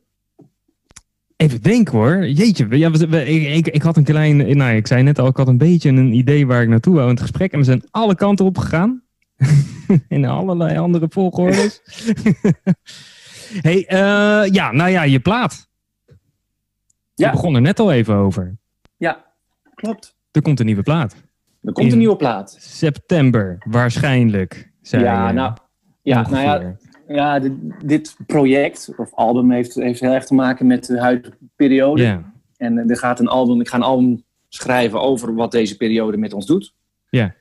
Even 1.44 1.62
denken 1.62 1.98
hoor. 1.98 2.26
Jeetje, 2.26 2.78
ja, 2.78 2.90
we, 2.90 3.24
ik, 3.26 3.68
ik, 3.68 3.82
had 3.82 3.96
een 3.96 4.04
klein. 4.04 4.56
Nou, 4.56 4.76
ik 4.76 4.86
zei 4.86 5.02
net 5.02 5.18
al, 5.18 5.26
ik 5.26 5.36
had 5.36 5.48
een 5.48 5.58
beetje 5.58 5.88
een 5.88 6.12
idee 6.12 6.46
waar 6.46 6.62
ik 6.62 6.68
naartoe 6.68 6.94
wou 6.94 7.06
in 7.06 7.12
het 7.14 7.22
gesprek. 7.22 7.52
En 7.52 7.58
we 7.58 7.64
zijn 7.64 7.84
alle 7.90 8.14
kanten 8.14 8.44
op 8.44 8.58
gegaan. 8.58 9.02
in 10.08 10.24
allerlei 10.24 10.78
andere 10.78 11.06
volgordes. 11.08 11.80
hey, 13.66 13.76
uh, 13.76 14.52
ja, 14.52 14.72
nou 14.72 14.90
ja, 14.90 15.02
je 15.02 15.20
plaat. 15.20 15.68
Ja. 17.14 17.26
Je 17.26 17.30
begon 17.30 17.54
er 17.54 17.60
net 17.60 17.80
al 17.80 17.92
even 17.92 18.14
over. 18.14 18.56
Ja, 18.96 19.24
klopt. 19.74 20.16
Er 20.30 20.42
komt 20.42 20.60
een 20.60 20.66
nieuwe 20.66 20.82
plaat. 20.82 21.14
Er 21.62 21.72
komt 21.72 21.92
een 21.92 21.98
nieuwe 21.98 22.16
plaat. 22.16 22.56
September, 22.60 23.56
waarschijnlijk. 23.68 24.72
ja, 24.80 25.32
nou, 25.32 25.56
ja, 26.02 26.28
nou 26.30 26.42
ja, 26.42 26.76
ja, 27.08 27.38
dit, 27.38 27.52
dit, 27.84 28.16
project 28.26 28.92
of 28.96 29.14
album 29.14 29.50
heeft, 29.50 29.74
heeft 29.74 30.00
heel 30.00 30.12
erg 30.12 30.24
te 30.24 30.34
maken 30.34 30.66
met 30.66 30.86
de 30.86 31.00
huidige 31.00 31.36
periode. 31.56 32.22
En 32.56 32.90
er 32.90 32.96
gaat 32.96 33.20
een 33.20 33.28
album, 33.28 33.60
ik 33.60 33.68
ga 33.68 33.76
een 33.76 33.82
album 33.82 34.22
schrijven 34.48 35.00
over 35.00 35.34
wat 35.34 35.50
deze 35.50 35.76
periode 35.76 36.16
met 36.16 36.32
ons 36.32 36.46
doet. 36.46 36.74
Ja. 37.10 37.34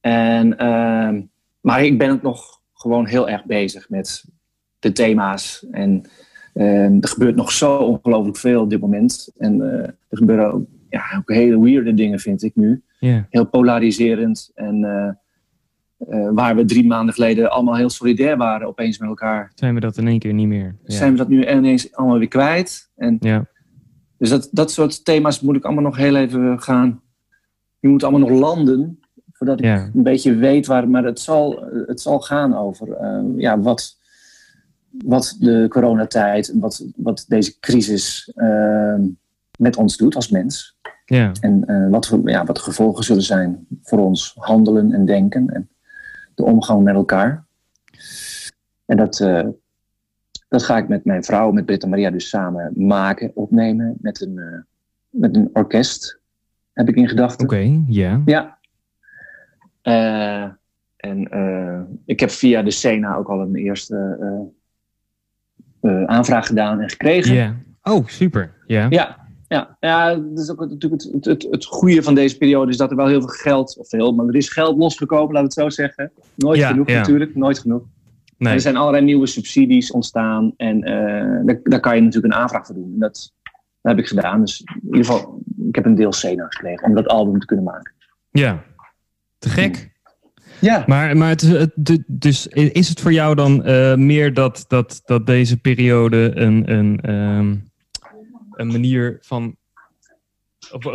En, 0.00 0.46
uh, 0.52 1.22
maar 1.60 1.84
ik 1.84 1.98
ben 1.98 2.10
ook 2.10 2.22
nog 2.22 2.60
gewoon 2.74 3.06
heel 3.06 3.28
erg 3.28 3.44
bezig 3.44 3.88
met 3.88 4.24
de 4.78 4.92
thema's. 4.92 5.66
En 5.70 6.02
uh, 6.54 7.02
er 7.02 7.08
gebeurt 7.08 7.36
nog 7.36 7.52
zo 7.52 7.76
ongelooflijk 7.76 8.36
veel 8.36 8.62
op 8.62 8.70
dit 8.70 8.80
moment. 8.80 9.32
En 9.36 9.56
uh, 9.56 9.72
er 9.82 9.96
gebeuren 10.08 10.52
ook, 10.52 10.66
ja, 10.88 11.02
ook 11.18 11.32
hele 11.32 11.60
weirde 11.60 11.94
dingen, 11.94 12.18
vind 12.18 12.42
ik 12.42 12.54
nu. 12.54 12.82
Yeah. 12.98 13.22
Heel 13.30 13.46
polariserend. 13.46 14.50
En 14.54 14.84
eh, 14.84 15.08
uh, 16.08 16.30
waar 16.32 16.56
we 16.56 16.64
drie 16.64 16.86
maanden 16.86 17.14
geleden 17.14 17.50
allemaal 17.50 17.76
heel 17.76 17.90
solidair 17.90 18.36
waren 18.36 18.66
opeens 18.66 18.98
met 18.98 19.08
elkaar. 19.08 19.52
Zijn 19.54 19.74
we 19.74 19.80
dat 19.80 19.96
in 19.96 20.08
één 20.08 20.18
keer 20.18 20.34
niet 20.34 20.46
meer? 20.46 20.76
Ja. 20.84 20.94
Zijn 20.96 21.12
we 21.12 21.18
dat 21.18 21.28
nu 21.28 21.50
ineens 21.50 21.94
allemaal 21.94 22.18
weer 22.18 22.28
kwijt? 22.28 22.90
En 22.96 23.16
ja. 23.20 23.46
Dus 24.18 24.28
dat, 24.28 24.48
dat 24.52 24.70
soort 24.70 25.04
thema's 25.04 25.40
moet 25.40 25.56
ik 25.56 25.64
allemaal 25.64 25.82
nog 25.82 25.96
heel 25.96 26.16
even 26.16 26.62
gaan. 26.62 27.00
Die 27.80 27.90
moeten 27.90 28.08
allemaal 28.08 28.28
nog 28.28 28.38
landen. 28.38 29.00
Voordat 29.32 29.60
ik 29.60 29.64
een 29.64 30.02
beetje 30.02 30.34
weet 30.34 30.66
waar. 30.66 30.88
Maar 30.88 31.04
het 31.04 31.20
zal, 31.20 31.64
het 31.86 32.00
zal 32.00 32.20
gaan 32.20 32.56
over 32.56 32.88
uh, 32.88 33.22
ja, 33.36 33.60
wat, 33.60 33.98
wat 35.04 35.36
de 35.40 35.66
coronatijd. 35.68 36.52
Wat, 36.54 36.84
wat 36.96 37.24
deze 37.28 37.58
crisis 37.58 38.32
uh, 38.34 38.94
met 39.58 39.76
ons 39.76 39.96
doet 39.96 40.14
als 40.14 40.28
mens. 40.28 40.78
Ja. 41.04 41.32
En 41.40 41.90
wat, 41.90 42.18
ja, 42.24 42.44
wat 42.44 42.56
de 42.56 42.62
gevolgen 42.62 43.04
zullen 43.04 43.22
zijn 43.22 43.66
voor 43.82 43.98
ons 43.98 44.34
handelen 44.38 44.92
en 44.92 45.04
denken. 45.04 45.48
En, 45.48 45.68
de 46.36 46.44
omgang 46.44 46.82
met 46.82 46.94
elkaar. 46.94 47.44
En 48.84 48.96
dat, 48.96 49.20
uh, 49.20 49.48
dat 50.48 50.62
ga 50.62 50.76
ik 50.76 50.88
met 50.88 51.04
mijn 51.04 51.24
vrouw, 51.24 51.50
met 51.50 51.66
Britta 51.66 51.88
Maria, 51.88 52.10
dus 52.10 52.28
samen 52.28 52.72
maken, 52.74 53.30
opnemen 53.34 53.96
met 54.00 54.20
een, 54.20 54.36
uh, 54.36 54.58
met 55.08 55.36
een 55.36 55.50
orkest. 55.52 56.18
Heb 56.72 56.88
ik 56.88 56.96
in 56.96 57.08
gedachten. 57.08 57.44
Oké, 57.44 57.54
okay, 57.54 57.82
yeah. 57.86 58.20
ja. 58.24 58.58
Uh, 59.82 60.50
en 60.96 61.28
ik 62.04 62.20
heb 62.20 62.30
via 62.30 62.62
de 62.62 62.70
Sena 62.70 63.16
ook 63.16 63.28
al 63.28 63.40
een 63.40 63.54
eerste 63.54 64.50
aanvraag 66.06 66.46
gedaan 66.46 66.80
en 66.80 66.90
gekregen. 66.90 67.34
Ja. 67.34 67.42
Yeah. 67.82 67.96
Oh, 67.96 68.06
super. 68.06 68.52
Yeah. 68.66 68.90
Ja 68.90 69.25
ja, 69.48 69.76
ja 69.80 70.14
dat 70.14 70.38
is 70.38 70.50
ook 70.50 70.60
natuurlijk 70.60 71.02
het, 71.02 71.24
het, 71.24 71.46
het, 71.50 71.64
goede 71.64 72.02
van 72.02 72.14
deze 72.14 72.36
periode 72.36 72.70
is 72.70 72.76
dat 72.76 72.90
er 72.90 72.96
wel 72.96 73.06
heel 73.06 73.20
veel 73.20 73.28
geld, 73.28 73.76
of 73.78 73.88
veel, 73.88 74.12
maar 74.12 74.26
er 74.26 74.36
is 74.36 74.48
geld 74.48 74.78
losgekomen, 74.78 75.34
laten 75.34 75.54
we 75.54 75.62
het 75.62 75.74
zo 75.74 75.82
zeggen. 75.82 76.12
Nooit 76.34 76.64
genoeg 76.64 76.86
natuurlijk, 76.86 77.36
nooit 77.36 77.58
genoeg. 77.58 77.82
Nee. 78.38 78.54
Er 78.54 78.60
zijn 78.60 78.76
allerlei 78.76 79.04
nieuwe 79.04 79.26
subsidies 79.26 79.90
ontstaan 79.90 80.52
en 80.56 80.76
uh, 80.88 81.46
daar, 81.46 81.60
daar, 81.62 81.80
kan 81.80 81.94
je 81.94 82.02
natuurlijk 82.02 82.34
een 82.34 82.40
aanvraag 82.40 82.66
voor 82.66 82.74
doen. 82.74 82.92
En 82.92 82.98
dat, 82.98 83.32
dat 83.80 83.92
heb 83.92 83.98
ik 83.98 84.06
gedaan. 84.06 84.40
Dus 84.40 84.60
in 84.60 84.80
ieder 84.84 85.04
geval, 85.04 85.42
ik 85.68 85.74
heb 85.74 85.84
een 85.84 85.94
deel 85.94 86.12
Sena 86.12 86.46
gekregen 86.48 86.86
om 86.86 86.94
dat 86.94 87.06
album 87.06 87.40
te 87.40 87.46
kunnen 87.46 87.64
maken. 87.64 87.94
Ja, 88.30 88.62
te 89.38 89.48
gek. 89.48 89.94
Ja. 90.60 90.84
Maar, 90.86 91.16
maar 91.16 91.28
het, 91.28 91.40
het, 91.40 92.02
dus 92.06 92.46
is 92.46 92.88
het 92.88 93.00
voor 93.00 93.12
jou 93.12 93.34
dan 93.34 93.68
uh, 93.68 93.94
meer 93.94 94.34
dat, 94.34 94.64
dat, 94.68 95.02
dat 95.04 95.26
deze 95.26 95.60
periode 95.60 96.30
een, 96.34 96.72
een 96.72 97.10
um 97.10 97.64
een 98.56 98.66
manier 98.66 99.18
van. 99.20 99.56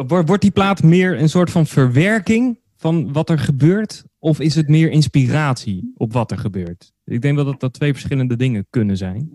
Wordt 0.08 0.42
die 0.42 0.52
plaat 0.52 0.84
meer 0.84 1.20
een 1.20 1.30
soort 1.30 1.52
van 1.52 1.66
verwerking 1.66 2.60
van 2.78 3.14
wat 3.14 3.30
er 3.30 3.40
gebeurt? 3.40 4.04
Of 4.20 4.40
is 4.40 4.56
het 4.56 4.68
meer 4.68 4.90
inspiratie 4.90 5.92
op 5.96 6.14
wat 6.14 6.32
er 6.32 6.38
gebeurt? 6.38 6.94
Ik 7.06 7.22
denk 7.22 7.38
dat 7.38 7.60
dat, 7.60 7.74
twee 7.74 7.92
verschillende 7.92 8.36
dingen 8.36 8.68
kunnen 8.70 8.98
zijn. 8.98 9.32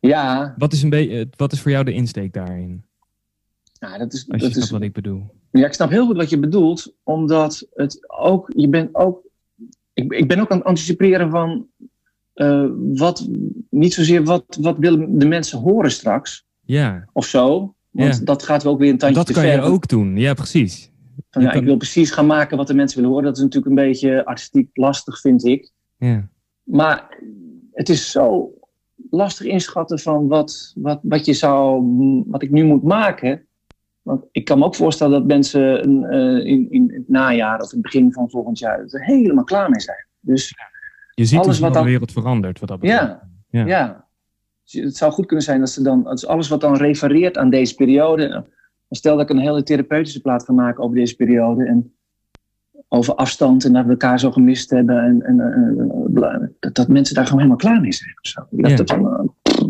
Ja. 0.00 0.54
Wat 0.58 0.72
is, 0.72 0.82
een 0.82 0.90
beetje, 0.90 1.28
wat 1.36 1.52
is 1.52 1.60
voor 1.60 1.70
jou 1.70 1.84
de 1.84 1.92
insteek 1.92 2.32
daarin? 2.32 2.84
Dat 3.78 4.12
is, 4.12 4.28
Als 4.28 4.42
je 4.42 4.48
dat 4.48 4.56
is, 4.56 4.70
wat 4.70 4.82
ik 4.82 4.92
bedoel. 4.92 5.34
Ja, 5.50 5.66
ik 5.66 5.72
snap 5.72 5.90
heel 5.90 6.06
goed 6.06 6.16
wat 6.16 6.30
je 6.30 6.38
bedoelt. 6.38 6.94
Omdat 7.02 7.66
het 7.74 8.10
ook, 8.10 8.52
je 8.56 8.68
bent 8.68 8.94
ook, 8.94 9.26
ik, 9.92 10.12
ik 10.12 10.28
ben 10.28 10.40
ook 10.40 10.50
aan 10.50 10.58
het 10.58 10.66
anticiperen 10.66 11.30
van 11.30 11.66
uh, 12.34 12.66
wat, 12.94 13.28
niet 13.70 13.94
zozeer 13.94 14.24
wat, 14.24 14.58
wat 14.60 14.78
willen 14.78 15.18
de 15.18 15.26
mensen 15.26 15.58
horen 15.58 15.90
straks. 15.90 16.46
Ja. 16.60 17.08
Of 17.12 17.26
zo. 17.26 17.74
Want 17.90 18.18
ja. 18.18 18.24
dat 18.24 18.42
gaat 18.42 18.62
wel 18.62 18.72
ook 18.72 18.78
weer 18.78 18.90
een 18.90 18.98
tandje 18.98 19.16
dat 19.16 19.26
te 19.26 19.32
ver. 19.32 19.42
Dat 19.42 19.52
kan 19.52 19.64
je 19.64 19.74
ook 19.74 19.88
doen, 19.88 20.16
ja 20.16 20.34
precies. 20.34 20.90
Van, 21.30 21.42
ja, 21.42 21.50
kan... 21.50 21.60
Ik 21.60 21.66
wil 21.66 21.76
precies 21.76 22.10
gaan 22.10 22.26
maken 22.26 22.56
wat 22.56 22.66
de 22.66 22.74
mensen 22.74 22.96
willen 22.96 23.12
horen. 23.12 23.26
Dat 23.26 23.36
is 23.36 23.42
natuurlijk 23.42 23.70
een 23.70 23.84
beetje 23.86 24.24
artistiek 24.24 24.68
lastig, 24.72 25.20
vind 25.20 25.44
ik. 25.44 25.70
Ja. 25.96 26.28
Maar 26.62 27.18
het 27.72 27.88
is 27.88 28.10
zo 28.10 28.50
lastig 29.10 29.46
inschatten 29.46 29.98
van 29.98 30.28
wat, 30.28 30.72
wat, 30.76 31.00
wat, 31.02 31.24
je 31.24 31.32
zou, 31.32 31.84
wat 32.26 32.42
ik 32.42 32.50
nu 32.50 32.64
moet 32.64 32.82
maken. 32.82 33.46
Want 34.02 34.24
ik 34.30 34.44
kan 34.44 34.58
me 34.58 34.64
ook 34.64 34.74
voorstellen 34.74 35.18
dat 35.18 35.26
mensen 35.26 35.88
uh, 35.90 36.46
in, 36.46 36.70
in 36.70 36.92
het 36.94 37.08
najaar 37.08 37.60
of 37.60 37.72
in 37.72 37.78
het 37.78 37.82
begin 37.82 38.12
van 38.12 38.30
volgend 38.30 38.58
jaar 38.58 38.78
er 38.78 39.04
helemaal 39.04 39.44
klaar 39.44 39.70
mee 39.70 39.80
zijn. 39.80 40.06
Dus 40.20 40.54
je 41.14 41.24
ziet 41.24 41.38
alles 41.38 41.58
wat 41.58 41.74
de 41.74 41.82
wereld 41.82 42.12
verandert. 42.12 42.60
Wat 42.60 42.68
dat 42.68 42.78
ja, 42.80 43.28
ja, 43.50 43.66
ja. 43.66 44.06
Het 44.64 44.96
zou 44.96 45.12
goed 45.12 45.26
kunnen 45.26 45.44
zijn 45.44 45.60
dat 45.60 45.70
ze 45.70 45.82
dan, 45.82 46.06
als 46.06 46.26
alles 46.26 46.48
wat 46.48 46.60
dan 46.60 46.76
refereert 46.76 47.38
aan 47.38 47.50
deze 47.50 47.74
periode. 47.74 48.44
Stel 48.90 49.16
dat 49.16 49.30
ik 49.30 49.36
een 49.36 49.42
hele 49.42 49.62
therapeutische 49.62 50.20
plaat 50.20 50.44
kan 50.44 50.54
maken 50.54 50.82
over 50.82 50.96
deze 50.96 51.16
periode. 51.16 51.64
En 51.64 51.94
over 52.88 53.14
afstand 53.14 53.64
en 53.64 53.72
dat 53.72 53.84
we 53.84 53.90
elkaar 53.90 54.20
zo 54.20 54.30
gemist 54.30 54.70
hebben. 54.70 55.04
En, 55.04 55.22
en 55.22 55.36
dat, 56.60 56.74
dat, 56.74 56.88
mensen 56.88 57.14
daar 57.14 57.24
gewoon 57.24 57.42
helemaal 57.42 57.60
klaar 57.60 57.80
mee 57.80 57.92
zijn. 57.92 58.14
Of 58.22 58.28
zo. 58.28 58.40
Ik 58.50 58.62
dacht 58.64 58.76
dat 58.76 58.86
dan, 58.86 59.30
uh, 59.52 59.68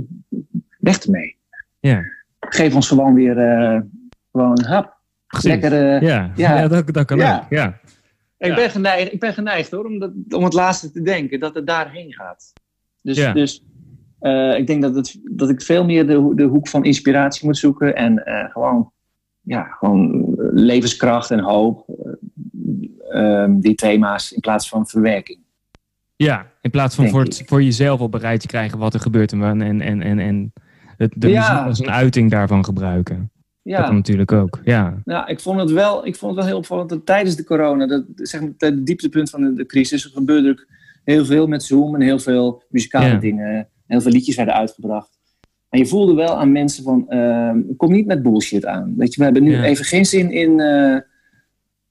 weg 0.79 0.99
ermee. 0.99 1.37
Ja. 1.81 2.03
Geef 2.41 2.75
ons 2.75 2.89
gewoon 2.89 3.15
weer 3.15 3.37
uh, 3.37 3.81
gewoon 4.33 4.65
hap. 4.65 5.01
Lekker. 5.41 5.73
Uh, 5.73 6.01
ja, 6.01 6.31
ja. 6.35 6.59
ja 6.61 6.69
dat, 6.69 6.93
dat 6.93 7.07
kan 7.07 7.21
ook. 7.21 7.47
Ja. 7.49 7.81
Ik, 8.49 8.55
ben 8.55 8.71
geneigd, 8.71 9.13
ik 9.13 9.21
ben 9.21 9.35
geneigd 9.35 9.71
hoor, 9.71 9.85
om, 9.85 9.99
dat, 9.99 10.13
om 10.29 10.45
het 10.45 10.53
laatste 10.53 10.91
te 10.91 11.03
denken, 11.03 11.41
dat 11.41 11.55
het 11.55 11.67
daarheen 11.67 12.13
gaat. 12.13 12.53
Dus, 13.01 13.33
dus 13.33 13.65
uh, 14.21 14.57
ik 14.57 14.67
denk 14.67 14.83
dat, 14.83 14.95
het, 14.95 15.21
dat 15.31 15.51
ik 15.51 15.63
veel 15.63 15.85
meer 15.85 16.07
de, 16.07 16.33
de 16.35 16.45
hoek 16.45 16.69
van 16.69 16.85
inspiratie 16.85 17.47
moet 17.47 17.59
zoeken 17.59 17.97
en 17.97 18.23
uh, 18.25 18.51
gewoon, 18.51 18.93
ja, 19.41 19.65
gewoon 19.65 20.35
levenskracht 20.53 21.31
en 21.31 21.41
hoop, 21.41 21.85
uh, 23.11 23.47
die 23.49 23.75
thema's, 23.75 24.33
in 24.33 24.41
plaats 24.41 24.69
van 24.69 24.87
verwerking. 24.87 25.39
Ja, 26.17 26.47
in 26.61 26.71
plaats 26.71 26.95
van 26.95 27.09
voor, 27.09 27.23
het, 27.23 27.43
voor 27.47 27.63
jezelf 27.63 28.01
op 28.01 28.11
bereid 28.11 28.41
te 28.41 28.47
krijgen 28.47 28.79
wat 28.79 28.95
er 28.95 29.01
gebeurt 29.01 29.33
en, 29.33 29.43
en, 29.63 29.81
en, 29.81 30.03
en, 30.03 30.19
en 30.19 30.53
het 30.97 31.13
de 31.17 31.29
ja. 31.29 31.65
als 31.65 31.79
een 31.79 31.91
uiting 31.91 32.31
daarvan 32.31 32.65
gebruiken. 32.65 33.31
Ja. 33.63 33.83
Dat 33.83 33.93
natuurlijk 33.93 34.33
ook, 34.33 34.61
ja. 34.65 35.03
Ja, 35.05 35.27
ik 35.27 35.41
vond 35.41 35.61
het 35.61 35.71
wel, 35.71 36.07
ik 36.07 36.17
vond 36.17 36.31
het 36.31 36.41
wel 36.41 36.51
heel 36.51 36.59
opvallend 36.59 36.89
dat 36.89 37.07
tijdens 37.07 37.37
de 37.37 37.45
corona, 37.45 37.87
dat, 37.87 38.05
zeg 38.15 38.41
maar, 38.41 38.51
het 38.57 38.87
dieptepunt 38.87 39.31
van 39.31 39.41
de, 39.41 39.53
de 39.53 39.67
crisis, 39.67 40.05
gebeurde 40.05 40.49
er 40.49 40.67
heel 41.05 41.25
veel 41.25 41.47
met 41.47 41.63
Zoom 41.63 41.95
en 41.95 42.01
heel 42.01 42.19
veel 42.19 42.63
muzikale 42.69 43.19
dingen. 43.19 43.69
Heel 43.87 44.01
veel 44.01 44.13
liedjes 44.13 44.37
werden 44.37 44.55
uitgebracht. 44.55 45.19
En 45.69 45.79
je 45.79 45.87
voelde 45.87 46.15
wel 46.15 46.37
aan 46.37 46.53
mensen 46.53 46.85
van, 46.85 47.07
uh, 47.09 47.55
kom 47.77 47.93
niet 47.93 48.07
met 48.07 48.23
bullshit 48.23 48.67
aan. 48.67 48.95
Weet 48.97 49.13
je, 49.13 49.19
we 49.19 49.25
hebben 49.25 49.43
nu 49.43 49.63
even 49.63 49.85
geen 49.85 50.07
zin 50.07 50.31
in, 50.31 50.59
uh, 50.59 50.97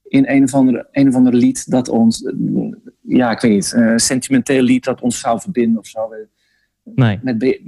in 0.03 0.27
een, 0.27 0.43
of 0.43 0.53
andere, 0.53 0.87
een 0.91 1.07
of 1.07 1.15
ander 1.15 1.33
lied 1.33 1.71
dat 1.71 1.89
ons, 1.89 2.31
ja, 3.01 3.31
ik 3.31 3.39
weet 3.39 3.51
niet, 3.51 3.73
uh, 3.75 3.93
sentimenteel 3.95 4.61
lied 4.61 4.83
dat 4.83 5.01
ons 5.01 5.19
zou 5.19 5.39
verbinden 5.39 5.79
of 5.79 5.87
zo. 5.87 5.99
Nee. 6.83 7.19
Met, 7.21 7.37
B, 7.37 7.59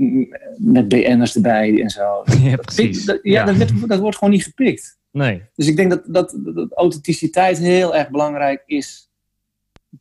met 0.58 0.88
BN'ers 0.88 1.36
erbij 1.36 1.82
en 1.82 1.90
zo. 1.90 2.24
Ja, 2.42 2.56
precies. 2.56 3.06
Dat, 3.06 3.20
ja, 3.22 3.46
Dat, 3.46 3.72
dat, 3.88 4.00
wordt 4.00 4.18
gewoon 4.18 4.34
niet 4.34 4.44
gepikt. 4.44 4.98
Nee. 5.12 5.42
Dus 5.56 5.68
ik 5.68 5.76
denk 5.76 5.90
dat, 5.90 6.04
dat, 6.06 6.40
dat 6.44 6.74
authenticiteit 6.74 7.58
heel 7.58 7.96
erg 7.96 8.10
belangrijk 8.10 8.64
is 8.66 9.10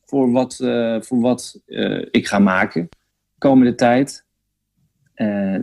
voor 0.05 0.33
wat, 0.33 0.59
uh, 0.63 1.01
voor 1.01 1.21
wat 1.21 1.61
uh, 1.67 2.07
ik 2.11 2.27
ga 2.27 2.39
maken 2.39 2.89
komende 3.39 3.75
tijd. 3.75 4.25
Uh, 5.17 5.59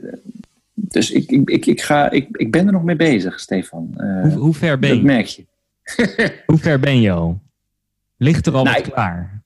dus 0.74 1.12
ik, 1.12 1.32
ik, 1.32 1.50
ik, 1.50 1.66
ik, 1.66 1.82
ga, 1.82 2.10
ik, 2.10 2.28
ik 2.32 2.52
ben 2.52 2.66
er 2.66 2.72
nog 2.72 2.84
mee 2.84 2.96
bezig, 2.96 3.40
Stefan. 3.40 3.94
Hoe, 4.22 4.32
hoe, 4.32 4.54
ver 4.54 4.80
ben 4.80 4.90
je? 4.90 4.96
Dat 4.96 5.04
merk 5.04 5.26
je. 5.26 5.46
hoe 6.46 6.58
ver 6.58 6.80
ben 6.80 7.02
je 7.02 7.12
al? 7.12 7.42
Ligt 8.18 8.46
er 8.46 8.54
al 8.54 8.64
nou, 8.64 8.76
wat 8.76 8.94
klaar? 8.94 9.42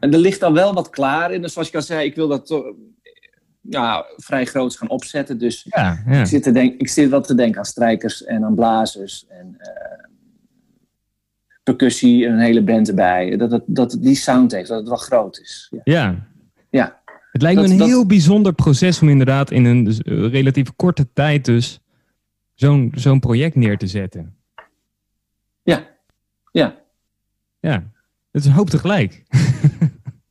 En 0.00 0.12
er 0.12 0.18
ligt 0.18 0.42
al 0.42 0.52
wel 0.52 0.74
wat 0.74 0.90
klaar. 0.90 1.30
En 1.30 1.50
zoals 1.50 1.68
ik 1.68 1.74
al 1.74 1.82
zei, 1.82 2.06
ik 2.06 2.14
wil 2.14 2.28
dat 2.28 2.62
ja, 3.68 4.06
vrij 4.16 4.44
groot 4.44 4.76
gaan 4.76 4.88
opzetten. 4.88 5.38
Dus 5.38 5.66
ja, 5.68 6.02
ja. 6.06 6.20
Ik, 6.20 6.26
zit 6.26 6.42
te 6.42 6.52
denk, 6.52 6.80
ik 6.80 6.88
zit 6.88 7.10
wel 7.10 7.20
te 7.20 7.34
denken 7.34 7.58
aan 7.58 7.64
strijkers 7.64 8.24
en 8.24 8.44
aan 8.44 8.54
blazers 8.54 9.26
en 9.28 9.56
uh, 9.58 10.04
percussie 11.62 12.26
en 12.26 12.32
een 12.32 12.38
hele 12.38 12.62
band 12.62 12.88
erbij. 12.88 13.36
Dat 13.36 13.50
het, 13.50 13.62
dat 13.66 13.92
het 13.92 14.02
die 14.02 14.14
sound 14.14 14.52
heeft, 14.52 14.68
dat 14.68 14.78
het 14.78 14.88
wel 14.88 14.96
groot 14.96 15.38
is. 15.38 15.68
Ja. 15.70 15.80
ja. 15.84 16.26
ja. 16.70 17.00
Het 17.32 17.42
lijkt 17.42 17.60
me 17.60 17.68
een 17.68 17.78
dat, 17.78 17.88
heel 17.88 18.06
bijzonder 18.06 18.52
proces 18.52 19.02
om 19.02 19.08
inderdaad 19.08 19.50
in 19.50 19.64
een 19.64 19.84
dus, 19.84 20.00
relatief 20.04 20.76
korte 20.76 21.12
tijd 21.12 21.44
dus 21.44 21.80
zo'n 22.54 22.92
zo'n 22.94 23.20
project 23.20 23.54
neer 23.54 23.78
te 23.78 23.86
zetten. 23.86 24.36
Ja, 25.62 25.86
ja. 26.52 26.74
Ja, 27.60 27.72
het 28.30 28.42
is 28.42 28.46
een 28.46 28.52
hoop 28.52 28.70
tegelijk. 28.70 29.24
Dat 29.30 29.40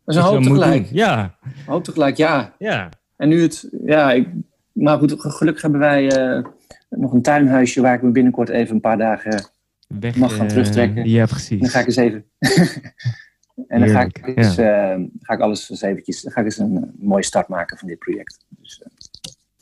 is 0.06 0.16
een 0.16 0.22
hoop 0.32 0.44
tegelijk. 0.44 0.90
Ja. 0.92 1.38
Een 1.44 1.52
hoop 1.66 1.84
tegelijk, 1.84 2.18
ja. 2.18 2.56
Ja. 2.58 2.90
En 3.18 3.30
nu 3.30 3.42
het, 3.42 3.70
ja, 3.86 4.12
ik, 4.12 4.28
maar 4.72 4.98
goed, 4.98 5.16
gelukkig 5.18 5.62
hebben 5.62 5.80
wij 5.80 6.36
uh, 6.38 6.46
nog 6.90 7.14
een 7.14 7.22
tuinhuisje 7.22 7.82
waar 7.82 7.96
ik 7.96 8.02
me 8.02 8.12
binnenkort 8.12 8.50
even 8.50 8.76
een 8.76 8.82
paar 8.82 8.98
dagen 8.98 9.50
Weg, 9.88 10.16
mag 10.16 10.36
gaan 10.36 10.48
terugtrekken. 10.48 11.06
Uh, 11.06 11.14
ja, 11.14 11.26
precies. 11.26 11.60
Dan 11.60 11.70
ga 11.70 11.80
ik 11.80 11.86
eens 11.86 11.96
even. 11.96 12.26
en 13.68 13.80
dan 13.80 13.90
ga 13.90 14.02
ik, 14.02 14.32
ja. 14.36 14.98
ga 15.20 15.34
ik 15.34 15.40
alles 15.40 15.70
eens 15.70 15.82
eventjes, 15.82 16.22
dan 16.22 16.32
ga 16.32 16.40
ik 16.40 16.46
eens 16.46 16.58
een 16.58 16.92
mooie 17.00 17.24
start 17.24 17.48
maken 17.48 17.78
van 17.78 17.88
dit 17.88 18.00
project. 18.00 18.46
Dus, 18.50 18.84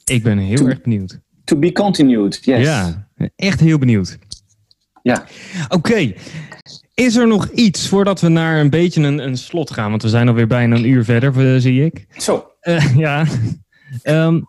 ik 0.05 0.23
ben 0.23 0.37
heel 0.37 0.57
to, 0.57 0.67
erg 0.67 0.81
benieuwd. 0.81 1.19
To 1.43 1.57
be 1.57 1.71
continued, 1.71 2.39
yes. 2.43 2.65
Ja, 2.65 3.09
echt 3.35 3.59
heel 3.59 3.77
benieuwd. 3.77 4.17
Ja. 5.03 5.25
Oké. 5.63 5.75
Okay. 5.75 6.17
Is 6.93 7.15
er 7.15 7.27
nog 7.27 7.49
iets 7.49 7.87
voordat 7.87 8.21
we 8.21 8.27
naar 8.27 8.59
een 8.59 8.69
beetje 8.69 9.01
een, 9.01 9.19
een 9.19 9.37
slot 9.37 9.71
gaan? 9.71 9.89
Want 9.89 10.01
we 10.01 10.09
zijn 10.09 10.27
alweer 10.27 10.47
bijna 10.47 10.75
een 10.75 10.87
uur 10.87 11.03
verder, 11.03 11.61
zie 11.61 11.85
ik. 11.85 12.05
Zo. 12.17 12.51
Uh, 12.61 12.97
ja. 13.05 13.25
Um, 14.03 14.47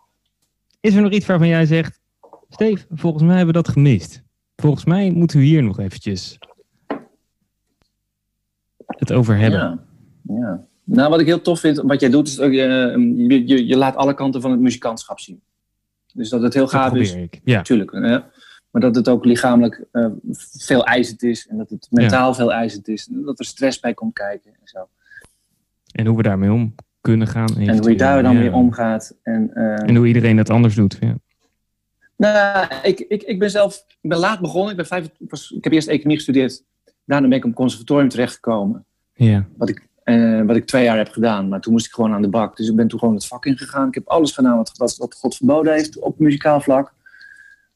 is 0.81 0.95
er 0.95 1.03
nog 1.03 1.13
iets 1.13 1.27
waarvan 1.27 1.49
jij 1.49 1.67
zegt... 1.67 2.01
Steve, 2.49 2.85
volgens 2.91 3.23
mij 3.23 3.37
hebben 3.37 3.55
we 3.55 3.63
dat 3.63 3.73
gemist. 3.73 4.23
Volgens 4.57 4.85
mij 4.85 5.11
moeten 5.11 5.39
we 5.39 5.45
hier 5.45 5.63
nog 5.63 5.79
eventjes 5.79 6.39
het 8.87 9.13
over 9.13 9.37
hebben. 9.37 9.61
Ja. 9.61 9.79
ja. 10.23 10.67
Nou, 10.85 11.11
wat 11.11 11.21
ik 11.21 11.27
heel 11.27 11.41
tof 11.41 11.61
vind, 11.61 11.81
wat 11.81 12.01
jij 12.01 12.11
doet, 12.11 12.29
is 12.29 12.39
uh, 12.39 12.53
je, 12.53 13.43
je, 13.47 13.67
je 13.67 13.77
laat 13.77 13.97
alle 13.97 14.15
kanten 14.15 14.41
van 14.41 14.51
het 14.51 14.61
muzikantschap 14.61 15.21
zien. 15.21 15.41
Dus 16.13 16.29
dat 16.29 16.43
het 16.43 16.55
heel 16.55 16.69
gaaf 16.69 16.95
is. 16.95 17.15
Ik. 17.15 17.41
Ja. 17.45 17.63
Tuurlijk. 17.63 17.93
Ja. 17.93 18.31
Maar 18.75 18.83
dat 18.83 18.95
het 18.95 19.09
ook 19.09 19.25
lichamelijk 19.25 19.85
uh, 19.93 20.07
veel 20.51 20.85
eisend 20.85 21.23
is. 21.23 21.47
En 21.47 21.57
dat 21.57 21.71
het 21.71 21.87
mentaal 21.91 22.29
ja. 22.29 22.35
veel 22.35 22.53
eisend 22.53 22.89
is. 22.89 23.09
En 23.09 23.23
dat 23.23 23.39
er 23.39 23.45
stress 23.45 23.81
bij 23.81 23.95
komt 23.95 24.13
kijken. 24.13 24.51
En, 24.51 24.61
zo. 24.65 24.89
en 25.93 26.07
hoe 26.07 26.17
we 26.17 26.23
daarmee 26.23 26.53
om 26.53 26.75
kunnen 27.01 27.27
gaan. 27.27 27.59
En 27.59 27.79
hoe 27.79 27.91
je 27.91 27.97
daar 27.97 28.23
dan 28.23 28.35
ja. 28.35 28.39
mee 28.39 28.53
omgaat. 28.53 29.17
En, 29.23 29.51
uh, 29.55 29.89
en 29.89 29.97
hoe 29.97 30.07
iedereen 30.07 30.37
het 30.37 30.51
anders 30.51 30.75
doet. 30.75 30.97
Ja. 31.01 31.17
Nou, 32.17 32.67
ik, 32.83 33.01
ik, 33.01 33.23
ik 33.23 33.39
ben 33.39 33.51
zelf 33.51 33.85
ik 34.01 34.11
ben 34.11 34.19
laat 34.19 34.41
begonnen. 34.41 34.71
Ik, 34.71 34.77
ben 34.77 34.87
vijf, 34.87 35.11
was, 35.19 35.51
ik 35.51 35.65
heb 35.65 35.73
eerst 35.73 35.89
economie 35.89 36.17
gestudeerd. 36.17 36.63
Daarna 37.05 37.29
ben 37.29 37.37
ik 37.37 37.45
op 37.45 37.51
het 37.51 37.59
conservatorium 37.59 38.09
terechtgekomen. 38.09 38.85
Ja. 39.15 39.47
Wat 39.57 39.69
ik, 39.69 39.89
uh, 40.05 40.43
wat 40.47 40.57
ik 40.57 40.67
twee 40.67 40.85
jaar 40.85 40.97
heb 40.97 41.09
gedaan. 41.09 41.49
Maar 41.49 41.61
toen 41.61 41.73
moest 41.73 41.87
ik 41.87 41.93
gewoon 41.93 42.13
aan 42.13 42.23
de 42.23 42.29
bak. 42.29 42.57
Dus 42.57 42.69
ik 42.69 42.77
ben 42.77 42.89
toen 42.89 42.99
gewoon 42.99 43.15
het 43.15 43.27
vak 43.27 43.47
ingegaan. 43.47 43.89
Ik 43.89 43.95
heb 43.95 44.09
alles 44.09 44.33
gedaan 44.33 44.57
wat, 44.57 44.73
wat, 44.77 44.97
wat 44.97 45.15
God 45.15 45.37
verboden 45.37 45.73
heeft 45.73 45.99
op 45.99 46.19
muzikaal 46.19 46.61
vlak. 46.61 46.94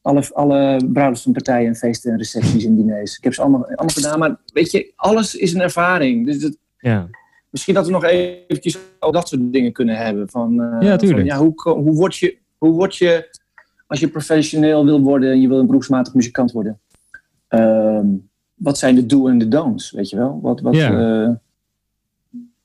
Alle, 0.09 0.23
alle 0.33 0.81
bruiloftspartijen 0.93 1.67
en 1.67 1.75
feesten 1.75 2.11
en 2.11 2.17
recepties 2.17 2.65
en 2.65 2.75
diners. 2.75 3.17
Ik 3.17 3.23
heb 3.23 3.33
ze 3.33 3.41
allemaal, 3.41 3.65
allemaal 3.65 3.87
gedaan. 3.87 4.19
Maar 4.19 4.37
weet 4.53 4.71
je, 4.71 4.91
alles 4.95 5.35
is 5.35 5.53
een 5.53 5.61
ervaring. 5.61 6.25
Dus 6.25 6.55
ja. 6.79 7.07
misschien 7.49 7.73
dat 7.73 7.85
we 7.85 7.91
nog 7.91 8.03
eventjes 8.03 8.77
ook 8.99 9.13
dat 9.13 9.27
soort 9.27 9.53
dingen 9.53 9.71
kunnen 9.71 9.97
hebben. 9.97 10.29
Van, 10.29 10.61
uh, 10.61 10.77
ja, 10.79 10.95
tuurlijk. 10.95 11.27
Van, 11.27 11.37
ja, 11.37 11.37
hoe, 11.37 11.81
hoe, 11.81 11.95
word 11.95 12.17
je, 12.17 12.37
hoe 12.57 12.71
word 12.71 12.95
je, 12.95 13.37
als 13.87 13.99
je 13.99 14.07
professioneel 14.07 14.85
wil 14.85 15.01
worden 15.01 15.31
en 15.31 15.41
je 15.41 15.47
wil 15.47 15.59
een 15.59 15.65
beroepsmatig 15.65 16.13
muzikant 16.13 16.51
worden. 16.51 16.79
Uh, 17.49 17.99
wat 18.55 18.77
zijn 18.77 18.95
de 18.95 19.05
do 19.05 19.27
en 19.27 19.37
de 19.37 19.47
don'ts, 19.47 19.91
weet 19.91 20.09
je 20.09 20.15
wel? 20.15 20.39
Wat, 20.41 20.61
wat, 20.61 20.75
ja. 20.75 21.21
uh, 21.21 21.29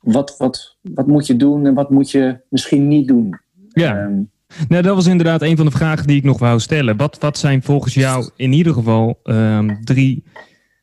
wat, 0.01 0.37
wat, 0.39 0.77
wat 0.81 1.07
moet 1.07 1.27
je 1.27 1.37
doen 1.37 1.67
en 1.67 1.75
wat 1.75 1.91
moet 1.91 2.11
je 2.11 2.41
misschien 2.49 2.89
niet 2.89 3.09
doen? 3.09 3.39
Ja. 3.69 4.05
Um, 4.05 4.33
nou, 4.69 4.83
dat 4.83 4.95
was 4.95 5.07
inderdaad 5.07 5.43
een 5.43 5.57
van 5.57 5.67
de 5.67 5.73
vragen 5.73 6.07
die 6.07 6.17
ik 6.17 6.25
nog 6.25 6.39
wou 6.39 6.61
stellen. 6.61 6.97
Wat, 6.97 7.19
wat 7.19 7.39
zijn 7.39 7.63
volgens 7.63 7.95
jou 7.95 8.31
in 8.37 8.53
ieder 8.53 8.73
geval 8.73 9.21
um, 9.25 9.85
drie 9.85 10.25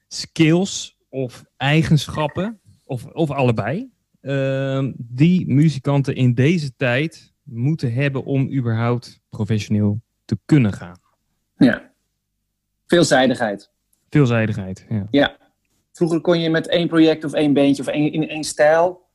skills 0.08 0.98
of 1.10 1.44
eigenschappen, 1.58 2.60
of, 2.84 3.06
of 3.06 3.32
allebei, 3.32 3.90
um, 4.22 4.94
die 4.98 5.48
muzikanten 5.48 6.16
in 6.16 6.34
deze 6.34 6.76
tijd 6.76 7.34
moeten 7.44 7.94
hebben 7.94 8.24
om 8.24 8.52
überhaupt 8.54 9.22
professioneel 9.30 10.02
te 10.26 10.38
kunnen 10.46 10.74
gaan? 10.74 11.00
Ja, 11.58 11.92
veelzijdigheid. 12.88 13.72
Veelzijdigheid, 14.10 14.86
ja. 14.90 15.08
Ja. 15.12 15.38
Vroeger 15.92 16.22
kon 16.22 16.40
je 16.40 16.50
met 16.50 16.68
één 16.68 16.88
project 16.88 17.24
of 17.24 17.34
één 17.34 17.54
beentje 17.54 17.82
of 17.82 17.88
één, 17.88 18.12
in 18.14 18.30
één 18.30 18.44
stijl 18.44 19.10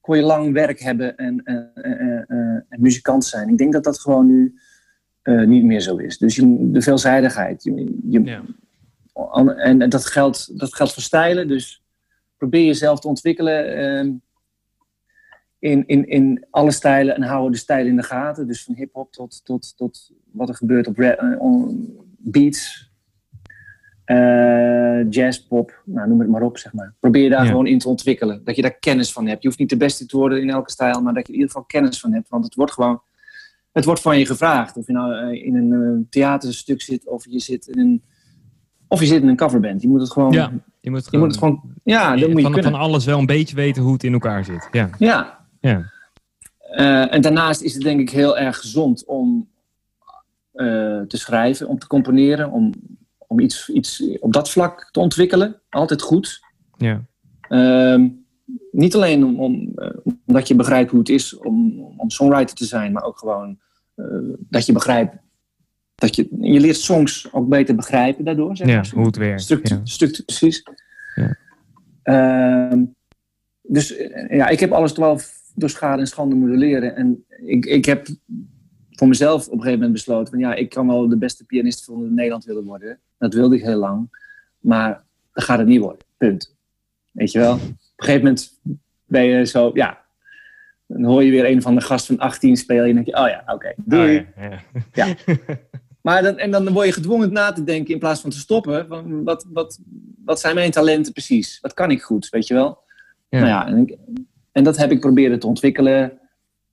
kon 0.00 0.16
je 0.16 0.22
lang 0.22 0.52
werk 0.52 0.80
hebben 0.80 1.16
en, 1.16 1.42
en, 1.44 1.70
en, 1.74 2.26
en, 2.68 2.80
muzikant 2.80 3.24
zijn. 3.24 3.48
Ik 3.48 3.58
denk 3.58 3.72
dat 3.72 3.84
dat 3.84 4.00
gewoon 4.00 4.26
nu 4.26 4.54
niet 5.22 5.64
meer 5.64 5.80
zo 5.80 5.96
is. 5.96 6.18
Dus 6.18 6.36
je, 6.36 6.70
de 6.70 6.82
veelzijdigheid. 6.82 7.62
Je, 7.62 7.98
je, 8.08 8.22
ja. 8.24 8.42
En, 9.56 9.88
dat 9.88 10.06
geldt, 10.06 10.58
dat 10.58 10.74
geldt 10.74 10.92
voor 10.92 11.02
stijlen. 11.02 11.48
Dus 11.48 11.84
probeer 12.36 12.64
jezelf 12.64 13.00
te 13.00 13.08
ontwikkelen 13.08 13.78
uh, 14.06 14.12
in, 15.58 15.86
in, 15.86 16.08
in 16.08 16.46
alle 16.50 16.70
stijlen 16.70 17.14
en 17.14 17.22
hou 17.22 17.50
de 17.50 17.56
stijlen 17.56 17.90
in 17.90 17.96
de 17.96 18.02
gaten. 18.02 18.46
Dus 18.46 18.64
van 18.64 18.74
hip-hop 18.74 19.12
tot, 19.12 19.44
tot, 19.44 19.76
tot 19.76 20.10
wat 20.32 20.48
er 20.48 20.54
gebeurt 20.54 20.86
op 20.86 20.96
beats. 22.18 22.89
Uh, 24.10 25.10
jazz, 25.10 25.38
pop, 25.38 25.82
nou, 25.84 26.08
noem 26.08 26.20
het 26.20 26.28
maar 26.28 26.42
op, 26.42 26.58
zeg 26.58 26.72
maar. 26.72 26.94
Probeer 27.00 27.22
je 27.22 27.28
daar 27.28 27.42
ja. 27.42 27.48
gewoon 27.48 27.66
in 27.66 27.78
te 27.78 27.88
ontwikkelen. 27.88 28.44
Dat 28.44 28.56
je 28.56 28.62
daar 28.62 28.78
kennis 28.78 29.12
van 29.12 29.26
hebt. 29.26 29.42
Je 29.42 29.48
hoeft 29.48 29.60
niet 29.60 29.68
de 29.68 29.76
beste 29.76 30.06
te 30.06 30.16
worden 30.16 30.42
in 30.42 30.50
elke 30.50 30.70
stijl, 30.70 31.02
maar 31.02 31.14
dat 31.14 31.26
je 31.26 31.32
in 31.32 31.38
ieder 31.38 31.50
geval 31.50 31.66
kennis 31.66 32.00
van 32.00 32.12
hebt. 32.12 32.28
Want 32.28 32.44
het 32.44 32.54
wordt 32.54 32.72
gewoon, 32.72 33.02
het 33.72 33.84
wordt 33.84 34.00
van 34.00 34.18
je 34.18 34.26
gevraagd. 34.26 34.76
Of 34.76 34.86
je 34.86 34.92
nou 34.92 35.12
uh, 35.12 35.44
in 35.44 35.54
een 35.54 35.70
uh, 35.72 36.04
theaterstuk 36.10 36.82
zit, 36.82 37.08
of 37.08 37.24
je 37.28 37.40
zit 37.40 37.66
in 37.66 37.78
een, 37.78 38.02
of 38.88 39.00
je 39.00 39.06
zit 39.06 39.22
in 39.22 39.28
een 39.28 39.36
coverband. 39.36 39.82
Je 39.82 39.88
moet 39.88 40.00
het 40.00 40.12
gewoon, 40.12 40.32
ja, 40.32 40.52
je 40.80 40.90
moet, 40.90 41.08
je 41.10 41.18
moet 41.18 41.28
het 41.28 41.38
gewoon, 41.38 41.60
ja, 41.84 42.16
dat 42.16 42.28
moet 42.28 42.42
je 42.42 42.52
van, 42.52 42.62
van 42.62 42.74
alles 42.74 43.04
wel 43.04 43.18
een 43.18 43.26
beetje 43.26 43.56
weten 43.56 43.82
hoe 43.82 43.92
het 43.92 44.04
in 44.04 44.12
elkaar 44.12 44.44
zit. 44.44 44.68
Ja. 44.70 44.90
Ja. 44.98 45.46
ja. 45.60 45.90
en 47.08 47.20
daarnaast 47.20 47.62
is 47.62 47.74
het 47.74 47.82
denk 47.82 48.00
ik 48.00 48.10
heel 48.10 48.38
erg 48.38 48.58
gezond 48.58 49.04
om 49.04 49.48
te 50.52 51.16
schrijven, 51.16 51.68
om 51.68 51.78
te 51.78 51.86
componeren, 51.86 52.50
om 52.50 52.72
om 53.30 53.40
iets, 53.40 53.68
iets 53.68 54.18
op 54.20 54.32
dat 54.32 54.50
vlak 54.50 54.88
te 54.90 55.00
ontwikkelen. 55.00 55.60
Altijd 55.68 56.02
goed. 56.02 56.40
Ja. 56.76 57.04
Uh, 57.48 58.08
niet 58.70 58.94
alleen 58.94 59.24
om, 59.24 59.40
om, 59.40 59.72
uh, 59.76 59.90
omdat 60.26 60.48
je 60.48 60.54
begrijpt 60.54 60.90
hoe 60.90 60.98
het 60.98 61.08
is 61.08 61.36
om, 61.36 61.80
om 61.96 62.10
songwriter 62.10 62.56
te 62.56 62.64
zijn, 62.64 62.92
maar 62.92 63.02
ook 63.02 63.18
gewoon 63.18 63.58
uh, 63.96 64.06
dat 64.38 64.66
je 64.66 64.72
begrijpt 64.72 65.16
dat 65.94 66.16
je, 66.16 66.28
je 66.40 66.60
leert 66.60 66.76
songs 66.76 67.32
ook 67.32 67.48
beter 67.48 67.74
begrijpen 67.74 68.24
daardoor. 68.24 68.56
Zeg 68.56 68.68
ja, 68.68 68.84
hoe 68.94 69.06
het 69.06 69.16
werkt. 69.16 69.42
Structuur, 69.42 69.76
ja. 69.76 69.84
structuur 69.84 70.24
precies. 70.24 70.62
Ja. 71.14 71.36
Uh, 72.72 72.82
dus 73.62 73.94
ja, 74.28 74.48
ik 74.48 74.60
heb 74.60 74.72
alles 74.72 74.92
wel 74.92 75.20
door 75.54 75.70
schade 75.70 76.00
en 76.00 76.06
schande 76.06 76.34
moeten 76.34 76.58
leren. 76.58 76.96
En 76.96 77.24
ik, 77.44 77.66
ik 77.66 77.84
heb 77.84 78.08
voor 78.90 79.08
mezelf 79.08 79.46
op 79.46 79.52
een 79.52 79.58
gegeven 79.58 79.78
moment 79.78 79.92
besloten... 79.92 80.32
van 80.32 80.38
ja, 80.38 80.54
ik 80.54 80.68
kan 80.68 80.86
wel 80.86 81.08
de 81.08 81.18
beste 81.18 81.44
pianist 81.44 81.84
van 81.84 82.14
Nederland 82.14 82.44
willen 82.44 82.64
worden. 82.64 83.00
Dat 83.20 83.34
wilde 83.34 83.56
ik 83.56 83.62
heel 83.62 83.78
lang. 83.78 84.08
Maar 84.58 85.02
dat 85.32 85.44
gaat 85.44 85.58
het 85.58 85.66
niet 85.66 85.80
worden. 85.80 85.98
Punt. 86.16 86.54
Weet 87.10 87.32
je 87.32 87.38
wel? 87.38 87.52
Op 87.54 87.60
een 87.60 87.76
gegeven 87.96 88.22
moment 88.24 88.60
ben 89.04 89.24
je 89.24 89.44
zo... 89.46 89.70
Ja, 89.74 89.98
Dan 90.86 91.04
hoor 91.04 91.24
je 91.24 91.30
weer 91.30 91.46
een 91.50 91.62
van 91.62 91.74
de 91.74 91.80
gasten 91.80 92.16
van 92.16 92.26
18 92.26 92.56
spelen 92.56 92.84
en 92.88 92.94
dan 92.94 93.04
denk 93.04 93.16
je, 93.16 93.22
oh 93.22 93.28
ja, 93.28 93.42
oké, 93.54 93.72
doei. 93.76 94.18
Oh, 94.18 94.24
ja, 94.42 94.50
ja. 94.94 95.06
Ja. 95.06 95.14
Maar 96.00 96.22
dan, 96.22 96.38
en 96.38 96.50
dan 96.50 96.72
word 96.72 96.86
je 96.86 96.92
gedwongen 96.92 97.32
na 97.32 97.52
te 97.52 97.64
denken 97.64 97.92
in 97.92 97.98
plaats 97.98 98.20
van 98.20 98.30
te 98.30 98.38
stoppen. 98.38 98.86
Van 98.88 99.24
wat, 99.24 99.46
wat, 99.52 99.80
wat 100.24 100.40
zijn 100.40 100.54
mijn 100.54 100.70
talenten 100.70 101.12
precies? 101.12 101.58
Wat 101.60 101.74
kan 101.74 101.90
ik 101.90 102.02
goed, 102.02 102.28
weet 102.28 102.46
je 102.46 102.54
wel? 102.54 102.78
Ja. 103.28 103.38
Nou 103.38 103.48
ja, 103.50 103.66
en, 103.66 103.76
ik- 103.78 103.96
en 104.52 104.64
dat 104.64 104.76
heb 104.76 104.90
ik 104.90 105.00
proberen 105.00 105.38
te 105.38 105.46
ontwikkelen. 105.46 106.18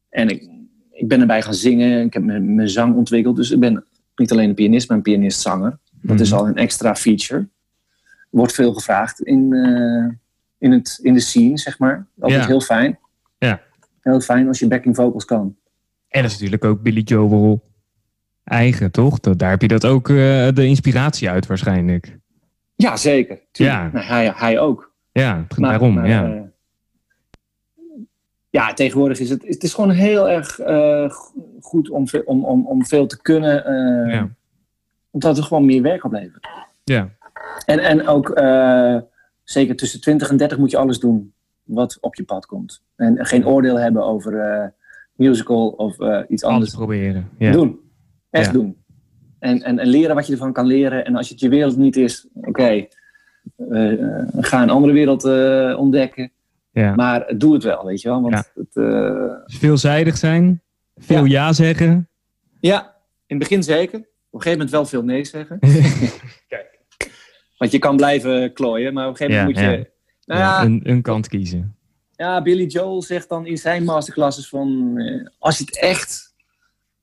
En 0.10 0.30
ik, 0.30 0.50
ik 0.92 1.08
ben 1.08 1.20
erbij 1.22 1.42
gaan 1.42 1.54
zingen. 1.54 2.06
Ik 2.06 2.14
heb 2.14 2.24
mijn, 2.24 2.56
mijn 2.56 2.70
zang 2.70 2.96
ontwikkeld. 2.96 3.36
Dus 3.36 3.52
ik 3.52 3.60
ben 3.60 3.86
niet 4.16 4.32
alleen 4.32 4.50
een 4.50 4.56
pianist, 4.56 4.88
maar 4.88 4.98
een 4.98 5.04
pianist-zanger. 5.04 5.78
Dat 6.02 6.20
is 6.20 6.30
Mhm. 6.32 6.40
al 6.40 6.48
een 6.48 6.56
extra 6.56 6.96
feature. 6.96 7.48
Wordt 8.30 8.54
veel 8.54 8.74
gevraagd 8.74 9.22
in, 9.22 9.54
eh, 9.54 10.14
in, 10.58 10.72
het, 10.72 11.00
in 11.02 11.14
de 11.14 11.20
scene, 11.20 11.58
zeg 11.58 11.80
maar. 11.80 12.08
Altijd 12.20 12.42
Ja. 12.42 12.48
heel 12.48 12.62
fijn. 12.62 13.00
Ja. 13.38 13.62
Heel 14.02 14.20
fijn 14.22 14.48
als 14.48 14.60
je 14.60 14.68
backing 14.68 14.96
vocals 14.96 15.26
kan. 15.26 15.56
En 16.10 16.22
dat 16.22 16.32
is 16.32 16.34
natuurlijk 16.34 16.66
ook 16.66 16.82
Billy 16.82 17.02
Joel 17.02 17.62
eigen, 18.44 18.92
toch? 18.92 19.20
Dat, 19.20 19.40
daar 19.40 19.50
heb 19.50 19.62
je 19.62 19.68
dat 19.68 19.86
ook 19.86 20.10
eh, 20.10 20.16
de 20.54 20.66
inspiratie 20.66 21.30
uit 21.30 21.46
waarschijnlijk. 21.48 22.18
Ja, 22.76 22.98
zeker. 22.98 23.40
Tuurlijk. 23.52 23.78
Ja. 23.80 23.90
Nou, 23.92 24.06
hij, 24.06 24.32
hij 24.36 24.60
ook. 24.60 24.94
Ja, 25.12 25.46
Maar- 25.58 25.70
daarom, 25.70 25.94
maar, 25.94 26.08
ja. 26.08 26.26
eh, 26.34 26.42
ja, 28.50 28.74
tegenwoordig 28.74 29.20
is 29.20 29.30
het, 29.30 29.44
het 29.48 29.64
is 29.64 29.74
gewoon 29.74 29.90
heel 29.90 30.30
erg 30.30 30.56
go- 30.56 31.34
goed 31.62 31.90
om, 31.90 32.06
om, 32.26 32.46
om, 32.46 32.66
om 32.68 32.86
veel 32.86 33.08
te 33.08 33.22
kunnen. 33.22 33.54
ja. 34.12 34.30
Omdat 35.18 35.38
het 35.38 35.46
gewoon 35.46 35.66
meer 35.66 35.82
werk 35.82 36.04
oplevert. 36.04 36.48
Ja. 36.84 37.10
En, 37.66 37.80
en 37.80 38.08
ook 38.08 38.30
eh, 38.30 38.98
zeker 39.44 39.76
tussen 39.76 40.02
20 40.02 40.30
en 40.30 40.38
30 40.38 40.58
moet 40.58 40.72
je 40.72 40.78
alles 40.78 41.00
doen 41.00 41.34
wat 41.64 41.98
op 42.02 42.16
je 42.16 42.24
pad 42.24 42.46
komt. 42.46 42.82
En 42.96 43.26
geen 43.26 43.48
oordeel 43.48 43.80
hebben 43.80 44.04
over 44.04 44.40
eh, 44.40 44.68
musical 45.14 45.68
of 45.68 46.00
eh, 46.00 46.20
iets 46.28 46.44
Alles 46.44 46.56
anders. 46.56 46.74
proberen. 46.76 47.30
Ja. 47.38 47.52
Doen. 47.52 47.80
Echt 48.30 48.46
Ja. 48.46 48.52
doen. 48.52 48.78
En, 49.40 49.62
en, 49.64 49.80
en 49.80 49.88
leren 49.88 50.16
wat 50.16 50.26
je 50.28 50.32
ervan 50.34 50.54
kan 50.54 50.66
leren. 50.66 51.06
En 51.06 51.16
als 51.16 51.30
het 51.30 51.40
je 51.40 51.50
wereld 51.50 51.78
niet 51.78 51.96
is, 51.96 52.28
oké, 52.34 52.88
ga 54.38 54.62
een 54.62 54.70
andere 54.70 54.94
wereld 54.94 55.24
ontdekken. 55.78 56.32
Ja. 56.72 56.96
Maar 56.96 57.34
doe 57.38 57.54
het 57.54 57.64
wel, 57.64 57.86
weet 57.86 58.02
je 58.02 58.10
wel. 58.10 58.22
Want 58.22 58.52
het, 58.56 58.68
Veelzijdig 59.46 60.18
zijn, 60.18 60.62
veel 60.96 61.26
ja, 61.26 61.54
zeggen. 61.54 62.08
ja, 62.60 62.96
in 63.26 63.36
het 63.36 63.50
begin 63.50 63.64
zeker. 63.64 64.08
Op 64.30 64.34
een 64.34 64.42
gegeven 64.42 64.52
moment 64.52 64.70
wel 64.70 64.86
veel 64.86 65.04
nee 65.04 65.26
zeggen. 65.26 65.60
Want 67.58 67.72
je 67.72 67.80
kan 67.80 67.96
blijven 67.96 68.54
klooien, 68.54 68.94
maar 68.94 69.08
op 69.08 69.12
een 69.12 69.18
gegeven 69.18 69.40
moment 69.40 69.60
Ja, 69.60 69.70
moet 69.70 69.78
je... 69.80 69.92
Nou 70.26 70.40
ja, 70.42 70.64
een, 70.64 70.82
een 70.84 71.02
kant 71.02 71.28
kiezen. 71.28 71.76
ja, 72.16 72.42
Billy 72.42 72.66
Joel 72.66 73.02
zegt 73.02 73.30
dan 73.30 73.46
in 73.46 73.58
zijn 73.58 73.84
masterclasses 73.84 74.50
van... 74.50 74.94
eh, 74.98 75.28
als 75.40 75.58
je 75.58 75.64
het 75.64 75.80
echt 75.80 76.36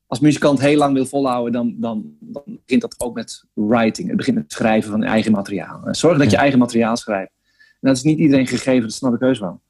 als 0.07 0.20
muzikant 0.20 0.61
heel 0.61 0.77
lang 0.79 0.95
wil 0.95 1.07
volhouden... 1.07 1.53
Dan, 1.53 1.75
dan, 1.79 2.16
dan 2.20 2.43
begint 2.47 2.81
dat 2.81 2.95
ook 2.99 3.14
met 3.14 3.45
writing. 3.53 4.09
Het 4.09 4.16
begint 4.16 4.37
met 4.37 4.53
schrijven 4.53 4.91
van 4.91 5.03
eigen 5.03 5.33
materiaal. 5.33 5.87
En 5.87 5.95
Zorg 5.95 6.18
dat 6.18 6.31
je 6.31 6.37
eigen 6.37 6.59
materiaal 6.59 6.97
schrijft. 6.97 7.33
En 7.81 7.89
dat 7.91 7.97
is 7.97 8.03
niet 8.03 8.18
iedereen 8.18 8.47
gegeven, 8.47 8.83
dat 8.83 8.93
snap 8.93 9.14
ik 9.14 9.20
heus 9.20 9.39
wel. 9.39 9.61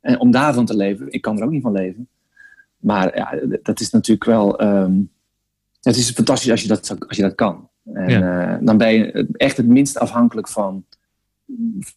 En 0.00 0.20
om 0.20 0.30
daarvan 0.30 0.66
te 0.66 0.76
leven, 0.76 1.12
ik 1.12 1.22
kan 1.22 1.38
er 1.38 1.44
ook 1.44 1.50
niet 1.50 1.62
van 1.62 1.72
leven. 1.72 2.08
Maar 2.76 3.16
ja, 3.16 3.38
dat 3.62 3.80
is 3.80 3.90
natuurlijk 3.90 4.24
wel... 4.26 4.58
ehm, 4.58 4.92
het 5.82 5.96
is 5.96 6.10
fantastisch 6.10 6.50
als 6.50 6.62
je 6.62 6.68
dat, 6.68 6.96
als 7.08 7.16
je 7.16 7.22
dat 7.22 7.34
kan. 7.34 7.70
En 7.92 8.22
eh, 8.22 8.56
dan 8.60 8.78
ben 8.78 8.92
je 8.94 9.28
echt 9.32 9.56
het 9.56 9.66
minst 9.66 9.98
afhankelijk 9.98 10.48
van, 10.48 10.84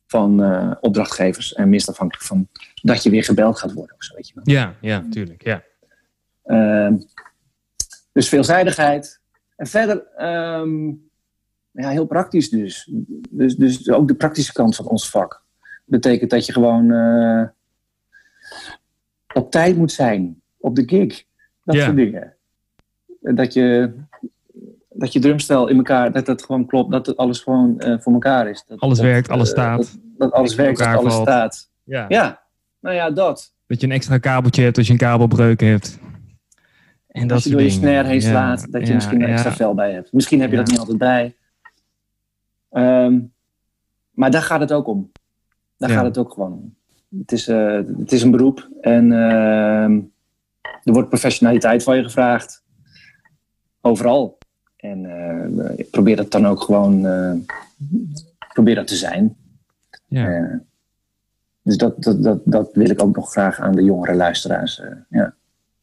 van 0.07 0.43
eh, 0.43 0.71
opdrachtgevers. 0.81 1.53
En 1.53 1.69
minst 1.69 1.89
afhankelijk 1.89 2.25
van 2.25 2.47
dat 2.81 3.03
je 3.03 3.09
weer 3.09 3.23
gebeld 3.23 3.59
gaat 3.59 3.73
worden 3.73 3.95
of 3.95 4.03
zo, 4.03 4.15
weet 4.15 4.27
je 4.27 4.33
wel. 4.35 4.43
Ja, 4.55 4.75
ja, 4.81 5.05
tuurlijk. 5.09 5.43
Ja. 5.43 5.63
Ehm, 6.43 6.97
dus 8.11 8.29
veelzijdigheid. 8.29 9.19
En 9.55 9.67
verder, 9.67 10.05
ehm, 10.15 10.87
ja, 11.71 11.89
heel 11.89 12.05
praktisch 12.05 12.49
dus. 12.49 12.89
dus. 13.29 13.55
Dus 13.55 13.89
ook 13.89 14.07
de 14.07 14.15
praktische 14.15 14.53
kant 14.53 14.75
van 14.75 14.87
ons 14.87 15.09
vak. 15.09 15.43
Betekent 15.85 16.29
dat 16.29 16.45
je 16.45 16.53
gewoon 16.53 16.91
eh, 16.91 17.43
op 19.33 19.51
tijd 19.51 19.75
moet 19.77 19.91
zijn. 19.91 20.41
Op 20.57 20.75
de 20.75 20.83
gig. 20.85 21.23
Dat 21.63 21.75
Ja. 21.75 21.83
soort 21.83 21.95
dingen. 21.95 22.34
Dat 23.33 23.53
je, 23.53 23.93
dat 24.89 25.13
je 25.13 25.19
drumstel 25.19 25.67
in 25.67 25.77
elkaar, 25.77 26.11
dat 26.11 26.25
dat 26.25 26.43
gewoon 26.43 26.65
klopt. 26.65 26.91
Dat 26.91 27.05
het 27.05 27.17
alles 27.17 27.39
gewoon 27.39 27.79
eh, 27.79 27.99
voor 27.99 28.13
elkaar 28.13 28.49
is. 28.49 28.63
Dat, 28.67 28.79
Alles 28.79 28.97
dat, 28.97 29.05
werkt, 29.05 29.29
alles 29.29 29.47
eh, 29.47 29.53
staat. 29.53 29.77
Dat, 29.77 29.99
dat 30.17 30.31
alles 30.31 30.55
werkt, 30.55 30.77
dat 30.77 30.87
alles 30.87 31.13
valt. 31.13 31.27
staat. 31.27 31.69
ja. 31.83 32.05
Ja, 32.09 32.41
nou 32.79 32.95
ja, 32.95 33.11
dat. 33.11 33.53
Dat 33.67 33.81
je 33.81 33.87
een 33.87 33.93
extra 33.93 34.17
kabeltje 34.17 34.63
hebt 34.63 34.77
als 34.77 34.87
je 34.87 34.93
een 34.93 34.99
kabelbreuk 34.99 35.59
hebt. 35.59 35.99
En 37.07 37.27
dat 37.27 37.43
je 37.43 37.49
door 37.49 37.61
je 37.61 37.69
snare 37.69 38.07
heen 38.07 38.21
Ja, 38.21 38.29
slaat, 38.29 38.71
dat 38.71 38.81
je 38.81 38.87
ja, 38.87 38.93
misschien 38.93 39.21
een 39.21 39.29
extra 39.29 39.51
vel 39.51 39.73
bij 39.73 39.91
hebt. 39.91 40.13
Misschien 40.13 40.41
heb 40.41 40.51
je 40.51 40.57
dat 40.57 40.67
niet 40.67 40.79
altijd 40.79 40.97
bij. 40.97 41.35
Ehm, 42.71 43.19
maar 44.11 44.31
daar 44.31 44.41
gaat 44.41 44.59
het 44.59 44.71
ook 44.73 44.87
om. 44.87 45.11
Daar 45.77 45.89
gaat 45.89 46.05
het 46.05 46.17
ook 46.17 46.33
gewoon 46.33 46.53
om. 46.53 46.75
Het 47.19 47.31
is, 47.31 47.47
eh, 47.47 47.79
het 47.97 48.11
is 48.11 48.21
een 48.21 48.31
beroep 48.31 48.69
en 48.81 49.11
ehm, 49.11 49.99
er 50.83 50.93
wordt 50.93 51.09
professionaliteit 51.09 51.83
van 51.83 51.95
je 51.95 52.03
gevraagd. 52.03 52.63
Overal. 53.85 54.37
En 54.77 55.05
eh, 55.05 55.77
ik 55.77 55.89
probeer 55.89 56.15
dat 56.15 56.31
dan 56.31 56.47
ook 56.47 56.61
gewoon 56.61 57.05
eh, 57.05 57.33
probeer 58.53 58.75
dat 58.75 58.87
te 58.87 58.95
zijn. 58.95 59.35
Ja. 60.07 60.27
Eh, 60.29 60.57
dus 61.61 61.77
dat, 61.77 62.03
dat, 62.03 62.23
dat, 62.23 62.41
dat 62.45 62.69
wil 62.73 62.89
ik 62.89 63.01
ook 63.01 63.15
nog 63.15 63.31
graag 63.31 63.59
aan 63.59 63.71
de 63.75 63.83
jongere 63.83 64.15
luisteraars 64.15 64.81
ja, 65.09 65.35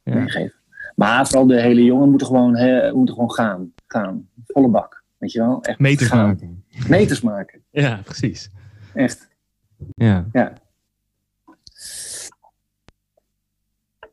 Ja. 0.02 0.14
meegeven. 0.14 0.58
Maar 0.94 1.26
vooral 1.26 1.46
de 1.46 1.60
hele 1.60 1.84
jongen 1.84 2.08
moeten 2.08 2.26
gewoon, 2.26 2.56
hè, 2.56 2.92
moeten 2.92 3.14
gewoon 3.14 3.32
gaan. 3.32 3.72
Gaan. 3.86 4.28
Volle 4.46 4.68
bak. 4.68 5.02
Weet 5.18 5.32
je 5.32 5.38
wel? 5.38 5.62
Echt 5.62 5.78
Meters 5.78 6.08
gaan. 6.08 6.26
maken. 6.26 6.64
Meters 6.88 7.20
maken. 7.20 7.62
Ja, 7.70 8.00
precies. 8.04 8.50
Echt. 8.94 9.28
Ja. 9.94 10.26
Ja. 10.32 10.52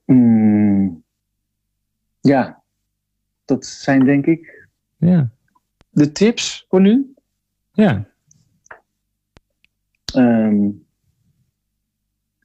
Mm. 0.05 1.03
Ja. 2.21 2.58
Dat 3.49 3.65
zijn 3.65 4.05
denk 4.05 4.25
ik 4.25 4.67
Ja. 4.97 5.29
de 5.89 6.11
tips 6.11 6.65
voor 6.69 6.81
nu. 6.81 7.13
Ja. 7.71 8.07
Ehm, 10.13 10.69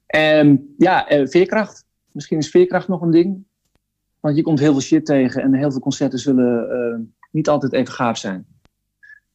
en 0.05 0.73
ja, 0.77 1.07
eh, 1.07 1.27
veerkracht. 1.27 1.85
Misschien 2.11 2.37
is 2.37 2.49
veerkracht 2.49 2.87
nog 2.87 3.01
een 3.01 3.11
ding. 3.11 3.43
Want 4.19 4.35
je 4.35 4.41
komt 4.41 4.59
heel 4.59 4.71
veel 4.71 4.81
shit 4.81 5.05
tegen 5.05 5.41
en 5.41 5.53
heel 5.53 5.71
veel 5.71 5.79
concerten 5.79 6.19
zullen 6.19 6.69
eh, 6.69 6.99
niet 7.31 7.49
altijd 7.49 7.73
even 7.73 7.93
gaaf 7.93 8.17
zijn. 8.17 8.45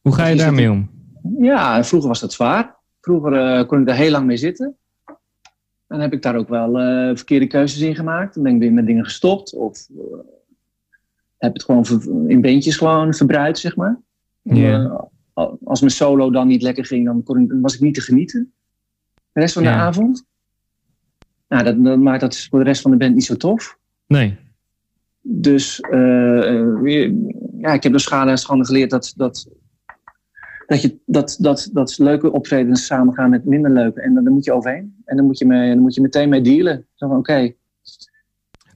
Hoe 0.01 0.13
ga 0.13 0.25
je 0.27 0.35
daarmee 0.35 0.71
om? 0.71 0.89
Ja, 1.39 1.83
vroeger 1.83 2.09
was 2.09 2.19
dat 2.19 2.33
zwaar. 2.33 2.75
Vroeger 3.01 3.33
eh, 3.33 3.67
kon 3.67 3.79
ik 3.79 3.85
daar 3.85 3.95
heel 3.95 4.11
lang 4.11 4.25
mee 4.25 4.37
zitten. 4.37 4.77
En 5.87 5.99
heb 5.99 6.13
ik 6.13 6.21
daar 6.21 6.35
ook 6.35 6.49
wel 6.49 6.71
verkeerde 7.15 7.47
keuzes 7.47 7.81
in 7.81 7.95
gemaakt. 7.95 8.33
Dan 8.33 8.43
ben 8.43 8.53
ik 8.53 8.59
weer 8.59 8.73
met 8.73 8.85
dingen 8.85 9.03
gestopt. 9.03 9.53
Of 9.53 9.87
heb 11.41 11.53
het 11.53 11.63
gewoon 11.63 11.85
in 12.27 12.41
beentjes 12.41 12.77
gewoon 12.77 13.13
verbruikt, 13.13 13.59
zeg 13.59 13.75
maar. 13.75 13.99
Eh, 14.43 14.93
als 15.63 15.79
mijn 15.79 15.91
solo 15.91 16.31
dan 16.31 16.47
niet 16.47 16.61
lekker 16.61 16.85
ging, 16.85 17.05
dan, 17.05 17.23
kon 17.23 17.39
ik, 17.41 17.49
dan 17.49 17.61
was 17.61 17.73
ik 17.73 17.79
niet 17.79 17.93
te 17.93 18.01
genieten. 18.01 18.53
De 19.31 19.39
rest 19.39 19.53
van 19.53 19.63
de 19.63 19.69
avond. 19.69 20.25
Nou, 21.47 21.63
dat, 21.63 21.83
dat 21.83 21.99
maakt 21.99 22.21
dat 22.21 22.47
voor 22.49 22.59
de 22.59 22.65
rest 22.65 22.81
van 22.81 22.91
de 22.91 22.97
band 22.97 23.13
niet 23.13 23.25
zo 23.25 23.35
tof. 23.35 23.77
Nee. 24.07 24.37
Dus 25.21 25.79
eh, 25.79 26.63
eh, 26.63 27.11
ja, 27.57 27.73
ik 27.73 27.83
heb 27.83 27.91
door 27.91 28.01
schade 28.01 28.31
en 28.31 28.37
schande 28.37 28.65
geleerd 28.65 28.89
dat, 28.89 29.13
dat, 29.15 29.47
dat, 30.67 30.81
je, 30.81 30.97
dat, 31.05 31.37
dat, 31.39 31.69
dat 31.73 31.97
leuke 31.97 32.31
optredens 32.31 32.85
samengaan 32.85 33.29
met 33.29 33.45
minder 33.45 33.71
leuke. 33.71 34.01
En 34.01 34.13
dan, 34.13 34.23
dan 34.23 34.33
moet 34.33 34.45
je 34.45 34.53
overheen. 34.53 35.01
En 35.05 35.17
dan 35.17 35.25
moet 35.25 35.37
je, 35.37 35.45
mee, 35.45 35.73
dan 35.73 35.81
moet 35.81 35.95
je 35.95 36.01
meteen 36.01 36.29
mee 36.29 36.41
dealen. 36.41 36.87
Zo 36.93 37.07
van, 37.07 37.17
oké. 37.17 37.53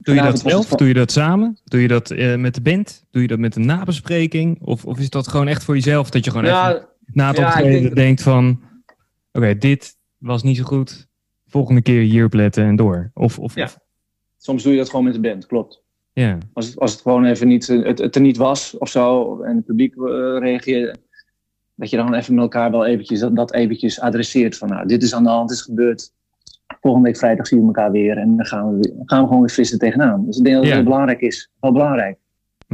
Doe 0.06 0.14
je 0.14 0.22
dat 0.22 0.38
zelf? 0.40 0.66
Doe 0.68 0.88
je 0.88 0.94
dat 0.94 1.12
samen? 1.12 1.58
Doe 1.64 1.80
je 1.80 1.88
dat 1.88 2.10
eh, 2.10 2.36
met 2.36 2.54
de 2.54 2.60
band? 2.60 3.04
Doe 3.10 3.22
je 3.22 3.28
dat 3.28 3.38
met 3.38 3.56
een 3.56 3.66
nabespreking? 3.66 4.58
Of, 4.62 4.84
of 4.84 4.98
is 4.98 5.10
dat 5.10 5.28
gewoon 5.28 5.48
echt 5.48 5.64
voor 5.64 5.74
jezelf 5.74 6.10
dat 6.10 6.24
je 6.24 6.30
gewoon 6.30 6.44
even 6.46 6.56
Ja, 6.58 6.88
na 7.06 7.28
het 7.28 7.36
ja, 7.36 7.46
optreden 7.46 7.82
denk- 7.82 7.94
denkt 7.94 8.22
van... 8.22 8.60
Oké, 9.32 9.58
dit 9.58 9.96
was 10.18 10.42
niet 10.42 10.56
zo 10.56 10.62
goed. 10.64 11.06
Volgende 11.46 11.82
keer 11.82 12.00
hierop 12.02 12.32
letten 12.34 12.64
en 12.64 12.76
door. 12.76 13.10
Of, 13.14 13.38
of, 13.38 13.54
Ja. 13.54 13.64
of- 13.64 13.78
soms 14.38 14.62
doe 14.62 14.72
je 14.72 14.78
dat 14.78 14.90
gewoon 14.90 15.04
met 15.04 15.14
de 15.14 15.20
band, 15.20 15.46
klopt. 15.46 15.82
ja. 16.12 16.38
Als 16.52 16.66
het, 16.66 16.78
als 16.78 16.92
het 16.92 17.00
gewoon 17.00 17.24
even 17.24 17.48
niet, 17.48 17.68
eh, 17.68 17.82
het, 17.84 17.98
het 17.98 18.14
er 18.14 18.20
niet 18.20 18.36
was 18.36 18.78
of 18.78 18.88
zo, 18.88 19.40
en 19.42 19.56
het 19.56 19.64
publiek 19.64 19.94
eh, 19.96 20.02
reageerde, 20.38 20.96
dat 21.74 21.90
je 21.90 21.96
dan 21.96 22.14
even 22.14 22.34
met 22.34 22.42
elkaar 22.42 22.70
wel 22.70 22.86
eventjes 22.86 23.20
dat, 23.20 23.36
dat 23.36 23.52
eventjes 23.54 24.00
adresseert 24.00 24.56
van, 24.56 24.68
nou, 24.68 24.86
dit 24.86 25.02
is 25.02 25.14
aan 25.14 25.22
de 25.22 25.28
hand, 25.28 25.48
dit 25.48 25.58
is 25.58 25.64
gebeurd. 25.64 26.12
Volgende 26.86 27.08
week 27.10 27.18
vrijdag 27.18 27.46
zien 27.46 27.60
we 27.60 27.66
elkaar 27.66 27.90
weer 27.90 28.16
en 28.18 28.36
dan 28.36 28.46
gaan 28.46 28.70
we, 28.70 28.78
weer- 28.78 28.92
gaan 29.04 29.20
we 29.20 29.26
gewoon 29.26 29.40
weer 29.40 29.50
fris 29.50 29.72
er 29.72 29.78
tegenaan. 29.78 30.26
Dus 30.26 30.38
ik 30.38 30.44
denk 30.44 30.54
dat 30.56 30.64
het 30.64 30.72
Ja. 30.72 30.78
heel 30.80 30.88
belangrijk 30.90 31.20
is, 31.20 31.50
wel 31.60 31.72
belangrijk, 31.72 32.18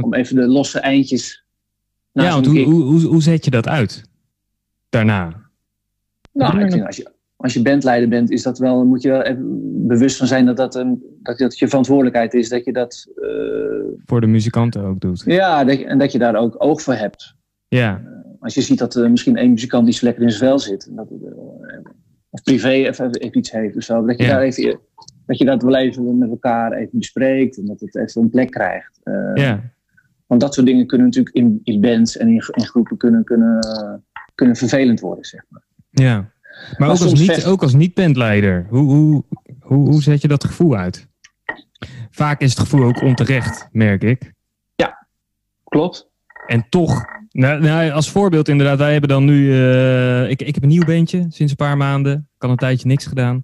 om 0.01 0.13
even 0.13 0.35
de 0.35 0.47
losse 0.47 0.79
eindjes 0.79 1.45
ja, 2.11 2.31
want 2.33 2.45
hoe, 2.45 2.59
hoe, 2.61 2.83
hoe, 2.83 3.01
hoe 3.01 3.21
zet 3.21 3.45
je 3.45 3.51
dat 3.51 3.67
uit? 3.67 4.03
Daarna? 4.89 5.49
Nou, 6.33 6.59
ik 6.65 6.85
als 6.85 6.95
je, 6.95 7.11
als 7.35 7.53
je 7.53 7.61
bandleider 7.61 8.09
bent, 8.09 8.31
is 8.31 8.43
dat 8.43 8.57
wel, 8.57 8.85
moet 8.85 9.01
je 9.01 9.09
wel 9.09 9.21
even 9.21 9.87
bewust 9.87 10.17
van 10.17 10.27
zijn 10.27 10.45
dat 10.45 10.57
dat 10.57 10.75
een, 10.75 11.03
dat 11.21 11.39
het 11.39 11.59
je 11.59 11.67
verantwoordelijkheid 11.67 12.33
is 12.33 12.49
dat 12.49 12.65
je 12.65 12.73
dat. 12.73 13.07
voor 14.05 14.21
de 14.21 14.27
muzikanten 14.27 14.83
ook 14.83 14.99
doet. 14.99 15.23
Ja, 15.25 15.63
dat 15.63 15.79
en 15.79 15.97
dat 15.97 16.11
je 16.11 16.19
daar 16.19 16.35
ook 16.35 16.55
oog 16.57 16.81
voor 16.81 16.93
hebt. 16.93 17.35
Ja. 17.67 18.01
als 18.39 18.53
je 18.53 18.61
ziet 18.61 18.79
dat 18.79 18.95
er 18.95 19.11
misschien 19.11 19.37
één 19.37 19.49
muzikant 19.51 19.85
die 19.85 19.97
lekker 20.01 20.23
in 20.23 20.31
zijn 20.31 20.49
vel 20.49 20.59
zit. 20.59 20.85
En 20.87 20.95
dat, 20.95 21.07
of 22.33 22.43
privé 22.43 22.69
even, 22.69 23.15
even, 23.15 23.37
iets 23.37 23.51
heeft 23.51 23.75
of 23.75 23.83
zo. 23.83 24.05
Dat 24.05 24.19
je, 24.19 24.27
daar 24.27 24.41
even, 24.41 24.79
dat 25.25 25.37
je 25.37 25.45
dat 25.45 25.63
wel 25.63 25.75
even 25.75 26.17
met 26.17 26.29
elkaar 26.29 26.71
even 26.71 26.99
bespreekt. 26.99 27.57
En 27.57 27.65
dat 27.65 27.79
het 27.79 27.95
even 27.95 28.21
een 28.21 28.29
plek 28.29 28.51
krijgt. 28.51 28.99
ja. 29.33 29.71
Want 30.27 30.41
dat 30.41 30.53
soort 30.53 30.67
dingen 30.67 30.87
kunnen 30.87 31.07
natuurlijk 31.07 31.35
in, 31.35 31.59
in 31.63 31.81
bands 31.81 32.17
en 32.17 32.27
in, 32.27 32.33
in 32.33 32.65
groepen 32.65 32.97
kunnen, 32.97 33.23
kunnen, 33.23 33.59
kunnen 34.35 34.55
vervelend 34.55 34.99
worden, 34.99 35.25
zeg 35.25 35.43
maar. 35.49 35.61
Ja. 35.89 36.31
Maar, 36.77 36.89
ook, 36.89 36.99
als 36.99 37.13
niet, 37.13 37.45
ook 37.45 37.61
als 37.61 37.73
niet-bandleider, 37.73 38.65
hoe, 38.69 38.93
hoe, 38.93 39.23
hoe, 39.59 39.89
hoe 39.89 40.01
zet 40.01 40.21
je 40.21 40.27
dat 40.27 40.43
gevoel 40.43 40.75
uit? 40.75 41.07
Vaak 42.09 42.41
is 42.41 42.49
het 42.49 42.59
gevoel 42.59 42.83
ook 42.83 43.01
onterecht, 43.01 43.69
merk 43.71 44.03
ik. 44.03 44.33
Ja, 44.75 45.07
klopt. 45.63 46.09
En 46.47 46.65
toch, 46.69 47.05
nou, 47.33 47.61
nou, 47.61 47.91
als 47.91 48.09
voorbeeld 48.09 48.47
inderdaad, 48.47 48.77
wij 48.77 48.91
hebben 48.91 49.09
dan 49.09 49.25
nu, 49.25 49.47
uh, 49.47 50.29
ik, 50.29 50.41
ik 50.41 50.53
heb 50.53 50.63
een 50.63 50.69
nieuw 50.69 50.85
bandje 50.85 51.25
sinds 51.29 51.51
een 51.51 51.55
paar 51.55 51.77
maanden. 51.77 52.13
Ik 52.13 52.41
had 52.41 52.49
een 52.49 52.57
tijdje 52.57 52.87
niks 52.87 53.05
gedaan. 53.05 53.41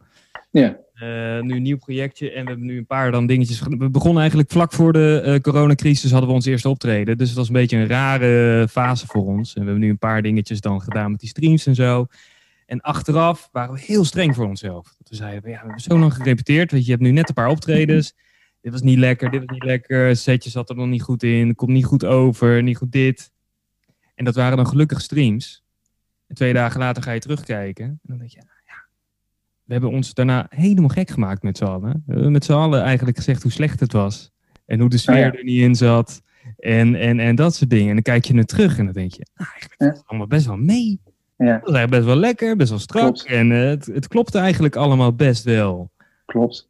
Ja. 0.51 0.77
Uh, 1.03 1.41
nu 1.41 1.55
een 1.55 1.61
nieuw 1.61 1.77
projectje 1.77 2.31
en 2.31 2.43
we 2.43 2.49
hebben 2.49 2.67
nu 2.67 2.77
een 2.77 2.85
paar 2.85 3.11
dan 3.11 3.25
dingetjes. 3.25 3.61
We 3.61 3.89
begonnen 3.89 4.19
eigenlijk 4.19 4.51
vlak 4.51 4.73
voor 4.73 4.93
de 4.93 5.23
uh, 5.25 5.35
coronacrisis 5.35 6.11
hadden 6.11 6.29
we 6.29 6.35
ons 6.35 6.45
eerste 6.45 6.69
optreden. 6.69 7.17
Dus 7.17 7.27
het 7.27 7.37
was 7.37 7.47
een 7.47 7.53
beetje 7.53 7.77
een 7.77 7.87
rare 7.87 8.67
fase 8.67 9.07
voor 9.07 9.25
ons. 9.25 9.53
En 9.53 9.59
we 9.59 9.65
hebben 9.65 9.83
nu 9.83 9.89
een 9.89 9.97
paar 9.97 10.21
dingetjes 10.21 10.61
dan 10.61 10.81
gedaan 10.81 11.11
met 11.11 11.19
die 11.19 11.29
streams 11.29 11.65
en 11.65 11.75
zo. 11.75 12.05
En 12.65 12.81
achteraf 12.81 13.49
waren 13.51 13.73
we 13.73 13.79
heel 13.85 14.05
streng 14.05 14.35
voor 14.35 14.45
onszelf. 14.47 14.95
We 14.97 15.15
zeiden, 15.15 15.49
ja, 15.49 15.55
we 15.55 15.65
hebben 15.65 15.79
zo 15.79 15.99
lang 15.99 16.13
gerepeteerd. 16.13 16.71
Weet 16.71 16.79
je, 16.79 16.85
je 16.85 16.91
hebt 16.91 17.03
nu 17.03 17.11
net 17.11 17.27
een 17.27 17.33
paar 17.33 17.49
optredens. 17.49 18.13
Dit 18.61 18.71
was 18.71 18.81
niet 18.81 18.97
lekker, 18.97 19.31
dit 19.31 19.39
was 19.39 19.49
niet 19.49 19.63
lekker. 19.63 20.15
Setje 20.15 20.49
zat 20.49 20.69
er 20.69 20.75
nog 20.75 20.87
niet 20.87 21.01
goed 21.01 21.23
in. 21.23 21.55
Komt 21.55 21.71
niet 21.71 21.85
goed 21.85 22.05
over, 22.05 22.63
niet 22.63 22.77
goed 22.77 22.91
dit. 22.91 23.31
En 24.19 24.25
dat 24.25 24.35
waren 24.35 24.57
dan 24.57 24.67
gelukkig 24.67 25.01
streams. 25.01 25.63
En 26.27 26.35
twee 26.35 26.53
dagen 26.53 26.79
later 26.79 27.03
ga 27.03 27.11
je 27.11 27.19
terugkijken. 27.19 27.85
En 27.85 27.99
dan 28.01 28.17
denk 28.17 28.29
je, 28.29 28.37
nou 28.37 28.59
ja, 28.65 28.85
we 29.63 29.71
hebben 29.73 29.89
ons 29.89 30.13
daarna 30.13 30.45
helemaal 30.49 30.89
gek 30.89 31.09
gemaakt 31.09 31.43
met 31.43 31.57
z'n 31.57 31.63
allen. 31.63 32.03
We 32.05 32.13
hebben 32.13 32.31
met 32.31 32.45
z'n 32.45 32.53
allen 32.53 32.81
eigenlijk 32.81 33.17
gezegd 33.17 33.43
hoe 33.43 33.51
slecht 33.51 33.79
het 33.79 33.91
was. 33.91 34.31
En 34.65 34.79
hoe 34.79 34.89
de 34.89 34.97
sfeer 34.97 35.35
er 35.37 35.43
niet 35.43 35.61
in 35.61 35.75
zat. 35.75 36.21
En, 36.57 36.95
en, 36.95 37.19
en 37.19 37.35
dat 37.35 37.55
soort 37.55 37.69
dingen. 37.69 37.87
En 37.87 37.93
dan 37.93 38.03
kijk 38.03 38.25
je 38.25 38.33
naar 38.33 38.43
terug 38.43 38.77
en 38.77 38.85
dan 38.85 38.93
denk 38.93 39.13
je, 39.13 39.25
nou, 39.33 39.49
eigenlijk 39.49 39.81
ja. 39.81 39.87
het 39.87 40.03
allemaal 40.05 40.27
best 40.27 40.45
wel 40.45 40.57
mee. 40.57 41.01
Ja. 41.37 41.53
Dat 41.53 41.61
was 41.61 41.75
eigenlijk 41.75 41.89
best 41.89 42.05
wel 42.05 42.15
lekker, 42.15 42.55
best 42.55 42.69
wel 42.69 42.79
strak. 42.79 43.03
Klopt. 43.03 43.25
En 43.25 43.51
uh, 43.51 43.69
het, 43.69 43.85
het 43.85 44.07
klopte 44.07 44.37
eigenlijk 44.37 44.75
allemaal 44.75 45.13
best 45.13 45.43
wel. 45.43 45.91
Klopt. 46.25 46.69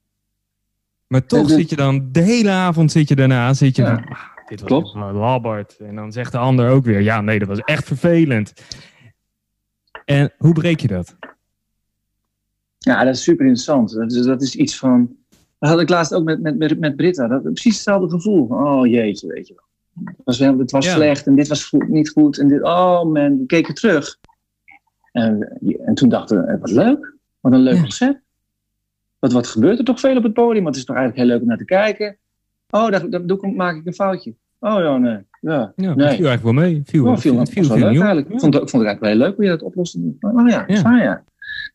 Maar 1.08 1.26
toch 1.26 1.48
de... 1.48 1.54
zit 1.54 1.70
je 1.70 1.76
dan, 1.76 2.12
de 2.12 2.22
hele 2.22 2.50
avond 2.50 2.92
zit 2.92 3.10
je 3.10 3.16
daarna, 3.16 3.54
zit 3.54 3.76
je 3.76 3.82
Ja. 3.82 3.96
dan, 3.96 4.06
ah, 4.06 4.29
dit 4.50 4.60
was 4.62 4.70
Klopt. 4.70 5.16
labbert. 5.16 5.78
En 5.78 5.96
dan 5.96 6.12
zegt 6.12 6.32
de 6.32 6.38
ander 6.38 6.70
ook 6.70 6.84
weer, 6.86 7.02
ja 7.02 7.22
nee, 7.22 7.40
dat 7.40 7.48
was 7.48 7.60
echt 7.60 7.86
vervelend. 7.88 8.54
En 10.06 10.34
hoe 10.38 10.54
breek 10.54 10.80
je 10.80 10.88
dat? 10.88 11.16
Ja, 12.78 13.04
dat 13.04 13.16
is 13.16 13.24
super 13.24 13.46
interessant. 13.46 13.94
Dat 13.94 14.12
is, 14.12 14.26
dat 14.26 14.42
is 14.42 14.56
iets 14.56 14.78
van. 14.78 15.16
Dat 15.60 15.70
had 15.70 15.80
ik 15.82 15.90
laatst 15.90 16.14
ook 16.14 16.24
met, 16.24 16.42
met, 16.58 16.80
met, 16.80 16.96
Britta. 16.96 17.28
Dat, 17.28 17.44
precies 17.44 17.74
hetzelfde 17.76 18.10
gevoel. 18.10 18.48
Oh 18.48 18.88
jeetje, 18.88 19.28
weet 19.28 19.48
je 19.48 19.54
wel. 19.56 19.68
Het 20.06 20.26
was, 20.26 20.38
het 20.40 20.72
was 20.72 20.86
Ja. 20.86 20.94
slecht 20.94 21.28
en 21.28 21.36
dit 21.36 21.48
was 21.48 21.66
goed, 21.66 21.88
niet 21.88 22.10
goed. 22.10 22.38
En 22.40 22.48
dit, 22.48 22.64
oh 22.64 23.04
man, 23.04 23.38
we 23.38 23.46
keken 23.46 23.74
terug. 23.74 24.18
En, 25.12 25.58
en 25.86 25.94
toen 25.94 26.10
dachten 26.10 26.46
we, 26.46 26.58
wat 26.58 26.72
leuk. 26.72 27.16
Wat 27.40 27.52
een 27.54 27.60
leuk 27.60 27.76
Ja. 27.76 27.82
concept. 27.82 28.22
Wat, 29.20 29.32
wat 29.32 29.48
gebeurt 29.48 29.80
er 29.80 29.86
toch 29.86 30.00
veel 30.00 30.18
op 30.18 30.24
het 30.24 30.34
podium? 30.34 30.64
Want 30.64 30.76
het 30.76 30.78
is 30.78 30.86
toch 30.86 30.96
eigenlijk 30.96 31.26
heel 31.26 31.34
leuk 31.36 31.42
om 31.42 31.48
naar 31.50 31.58
te 31.58 31.66
kijken. 31.66 32.18
Oh, 32.70 32.90
daar 32.90 33.26
doe 33.26 33.38
ik, 33.48 33.56
maak 33.56 33.76
ik 33.76 33.86
een 33.86 33.94
foutje. 33.94 34.34
Oh 34.60 34.80
ja, 34.80 34.98
nee. 34.98 35.18
Ja, 35.42 35.74
Ja, 35.76 35.88
dat 35.88 35.96
nee. 35.96 35.96
viel 35.96 36.28
eigenlijk 36.28 36.44
wel 36.44 36.54
mee. 36.54 36.82
Viel, 36.86 37.06
Oh, 37.06 37.18
viel, 37.18 37.46
viel, 37.46 37.68
wel 37.68 37.78
leuk 37.78 37.86
eigenlijk. 37.88 38.30
Ik 38.30 38.40
vond, 38.40 38.54
het- 38.54 38.64
ik 38.64 38.70
vond 38.70 38.84
het 38.84 38.92
eigenlijk 38.92 39.00
wel 39.00 39.10
heel 39.10 39.20
leuk 39.20 39.36
hoe 39.36 39.44
je 39.44 39.50
dat 39.50 39.62
oploste. 39.62 40.00
Oh 40.20 40.50
ja, 40.50 40.64
Ja. 40.68 40.76
ja. 40.78 41.02
ja. 41.04 41.24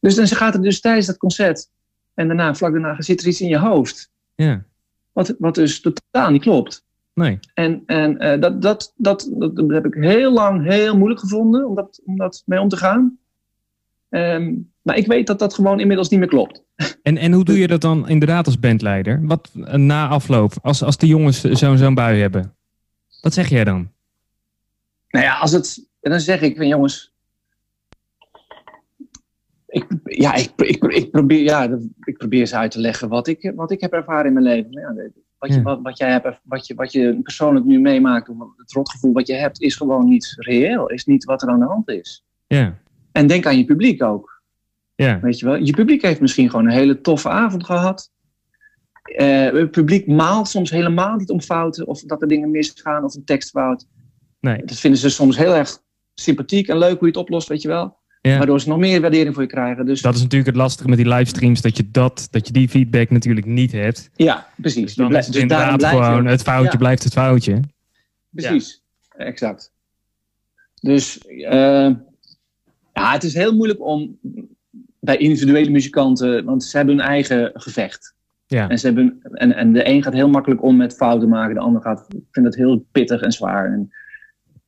Dus 0.01 0.15
dan 0.15 0.27
gaat 0.27 0.55
er 0.55 0.63
dus 0.63 0.81
tijdens 0.81 1.07
dat 1.07 1.17
concert 1.17 1.71
en 2.15 2.27
daarna, 2.27 2.55
vlak 2.55 2.73
daarna, 2.73 3.03
zit 3.03 3.21
er 3.21 3.27
iets 3.27 3.41
in 3.41 3.49
je 3.49 3.59
hoofd. 3.59 4.11
Ja, 4.35 4.65
Wat, 5.13 5.35
wat 5.39 5.55
dus 5.55 5.81
totaal 5.81 6.31
niet 6.31 6.43
klopt. 6.43 6.85
nee. 7.15 7.39
En, 7.55 7.83
en 7.87 8.19
eh, 8.19 8.41
dat, 8.41 8.63
dat, 8.63 8.93
dat, 8.97 9.31
dat, 9.35 9.57
dat 9.57 9.71
heb 9.71 9.87
ik 9.87 9.95
heel 9.95 10.33
lang 10.33 10.65
heel 10.65 10.97
moeilijk 10.97 11.21
gevonden 11.21 11.69
om 11.69 11.75
dat, 11.75 12.01
om 12.05 12.17
dat 12.17 12.43
mee 12.47 12.61
om 12.61 12.69
te 12.69 12.77
gaan. 12.77 13.19
Ehm, 14.09 14.55
maar 14.85 14.97
ik 14.97 15.07
weet 15.07 15.27
dat 15.27 15.39
dat 15.39 15.55
gewoon 15.55 15.81
inmiddels 15.81 16.09
niet 16.09 16.21
meer 16.21 16.29
klopt. 16.29 16.63
En, 17.03 17.17
en 17.17 17.33
hoe 17.33 17.45
doe 17.45 17.59
je 17.59 17.67
dat 17.67 17.81
dan 17.81 18.09
inderdaad 18.09 18.47
als 18.47 18.59
bandleider? 18.59 19.21
Wat 19.27 19.51
eh, 19.65 19.75
na 19.75 20.09
afloop, 20.09 20.53
als, 20.63 20.83
als 20.83 20.97
de 20.97 21.07
jongens 21.07 21.41
zo'n 21.41 21.79
zo'n 21.79 21.95
bui 21.95 22.21
hebben? 22.21 22.55
Wat 23.21 23.33
zeg 23.35 23.49
jij 23.49 23.65
dan? 23.65 23.91
Nou 25.09 25.25
ja, 25.25 25.39
als 25.39 25.53
het, 25.53 25.89
en 26.01 26.11
dan 26.11 26.21
zeg 26.21 26.41
ik 26.41 26.57
van 26.57 26.69
jongens. 26.69 27.13
Ik, 29.67 29.87
ja, 30.05 30.35
ik, 30.35 30.53
ik, 30.57 30.85
ik, 30.85 31.11
probeer, 31.11 31.43
ja, 31.43 31.79
ik 32.05 32.17
probeer 32.17 32.47
ze 32.47 32.57
uit 32.57 32.71
te 32.71 32.81
leggen 32.81 33.09
wat 33.09 33.27
ik, 33.27 33.53
wat 33.55 33.71
ik 33.71 33.81
heb 33.81 33.93
ervaren 33.93 34.27
in 34.27 34.33
mijn 34.33 34.45
leven. 34.45 34.71
Ja, 34.71 34.95
wat, 35.39 35.51
je, 35.51 35.57
Ja. 35.57 35.63
wat, 35.63 35.79
wat, 35.83 35.99
jij 35.99 36.11
hebt, 36.11 36.41
wat, 36.43 36.67
je, 36.67 36.75
wat 36.75 36.93
je 36.93 37.21
persoonlijk 37.23 37.65
nu 37.65 37.81
meemaakt, 37.81 38.31
het 38.57 38.73
rotgevoel 38.73 39.13
wat 39.13 39.27
je 39.27 39.35
hebt, 39.35 39.61
is 39.61 39.77
gewoon 39.77 40.09
niet 40.09 40.35
reëel. 40.37 40.91
Is 40.91 41.05
niet 41.05 41.25
wat 41.25 41.43
er 41.43 41.49
aan 41.49 41.59
de 41.59 41.67
hand 41.67 41.89
is. 41.89 42.25
Ja, 42.47 42.79
En 43.13 43.27
denk 43.27 43.47
aan 43.47 43.59
je 43.59 43.65
publiek 43.65 44.03
ook. 44.03 44.34
Ja, 44.95 45.21
Weet 45.21 45.39
je 45.39 45.47
wel? 45.47 45.57
Je 45.57 45.73
publiek 45.73 46.03
heeft 46.03 46.21
misschien 46.21 46.51
gewoon 46.51 46.67
een 46.67 46.73
hele 46.73 47.01
toffe 47.01 47.29
avond 47.29 47.65
gehad. 47.65 48.11
Eh, 49.03 49.51
het 49.53 49.71
publiek 49.71 50.07
maalt 50.07 50.49
soms 50.49 50.71
helemaal 50.71 51.17
niet 51.17 51.31
om 51.31 51.41
fouten 51.41 51.87
of 51.87 52.01
dat 52.03 52.23
er 52.23 52.29
dingen 52.29 52.51
misgaan 52.51 53.05
of 53.05 53.15
een 53.15 53.25
tekstfout. 53.25 53.87
nee. 54.41 54.65
Dat 54.65 54.79
vinden 54.79 55.01
ze 55.01 55.11
soms 55.11 55.37
heel 55.37 55.55
erg 55.55 55.79
sympathiek 56.15 56.69
en 56.69 56.79
leuk 56.79 56.91
hoe 56.99 57.01
je 57.01 57.07
het 57.07 57.17
oplost, 57.17 57.49
weet 57.49 57.63
je 57.63 57.69
wel. 57.69 57.97
Ja. 58.21 58.37
Waardoor 58.37 58.61
ze 58.61 58.69
nog 58.69 58.79
meer 58.79 59.01
waardering 59.01 59.35
voor 59.35 59.43
je 59.43 59.49
krijgen. 59.49 59.87
Dus 59.87 60.01
Dat 60.03 60.15
is 60.15 60.21
natuurlijk 60.23 60.51
het 60.51 60.57
lastige 60.61 60.89
met 60.89 60.99
die 60.99 61.09
livestreams, 61.09 61.61
dat 61.61 61.77
je, 61.77 61.91
dat, 61.91 62.29
dat 62.31 62.47
je 62.47 62.53
die 62.53 62.69
feedback 62.69 63.11
natuurlijk 63.11 63.47
niet 63.47 63.73
hebt. 63.73 64.11
ja, 64.15 64.47
precies. 64.57 64.83
Dus 64.83 64.95
dan 64.95 65.11
Je 65.11 65.19
is 65.19 65.25
het 65.25 65.33
dus 65.33 65.43
inderdaad 65.43 65.85
gewoon, 65.85 66.27
het 66.27 66.43
foutje 66.43 66.71
Ja. 66.73 66.79
blijft 66.79 67.05
het 67.05 67.13
foutje. 67.13 67.61
Precies, 68.31 68.83
exact. 69.17 69.73
Dus 70.81 71.19
eh, 71.19 71.91
ja, 72.93 73.13
het 73.13 73.23
is 73.23 73.35
heel 73.35 73.55
moeilijk 73.55 73.81
om 73.81 74.19
bij 75.05 75.17
individuele 75.17 75.71
muzikanten, 75.71 76.45
want 76.45 76.65
ze 76.65 76.77
hebben 76.77 76.97
hun 76.97 77.07
eigen 77.07 77.51
gevecht. 77.55 78.15
Ja, 78.47 78.69
En, 78.69 78.79
ze 78.79 78.87
hebben, 78.87 79.21
en, 79.23 79.55
en 79.55 79.73
de 79.73 79.89
een 79.89 80.03
gaat 80.03 80.13
heel 80.13 80.29
makkelijk 80.29 80.63
om 80.63 80.77
met 80.77 80.95
fouten 80.95 81.29
maken, 81.29 81.55
de 81.55 81.61
ander 81.61 81.83
gaat, 81.83 82.07
vindt 82.09 82.49
het 82.49 82.57
heel 82.57 82.87
pittig 82.93 83.21
en 83.21 83.33
zwaar. 83.33 83.73
En, 83.73 83.91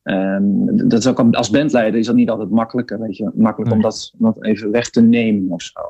ehm, 0.03 0.89
dat 0.89 0.99
is 0.99 1.07
ook 1.07 1.35
als 1.35 1.51
bandleider 1.51 2.01
is 2.01 2.07
dat 2.07 2.15
niet 2.15 2.31
altijd 2.31 2.51
makkelijker, 2.51 3.01
weet 3.01 3.17
je, 3.17 3.31
makkelijk 3.35 3.73
om 3.73 3.81
dat, 3.83 4.13
om 4.19 4.25
dat 4.25 4.45
even 4.45 4.71
weg 4.71 4.91
te 4.91 5.03
nemen 5.03 5.51
of 5.51 5.63
zo. 5.63 5.81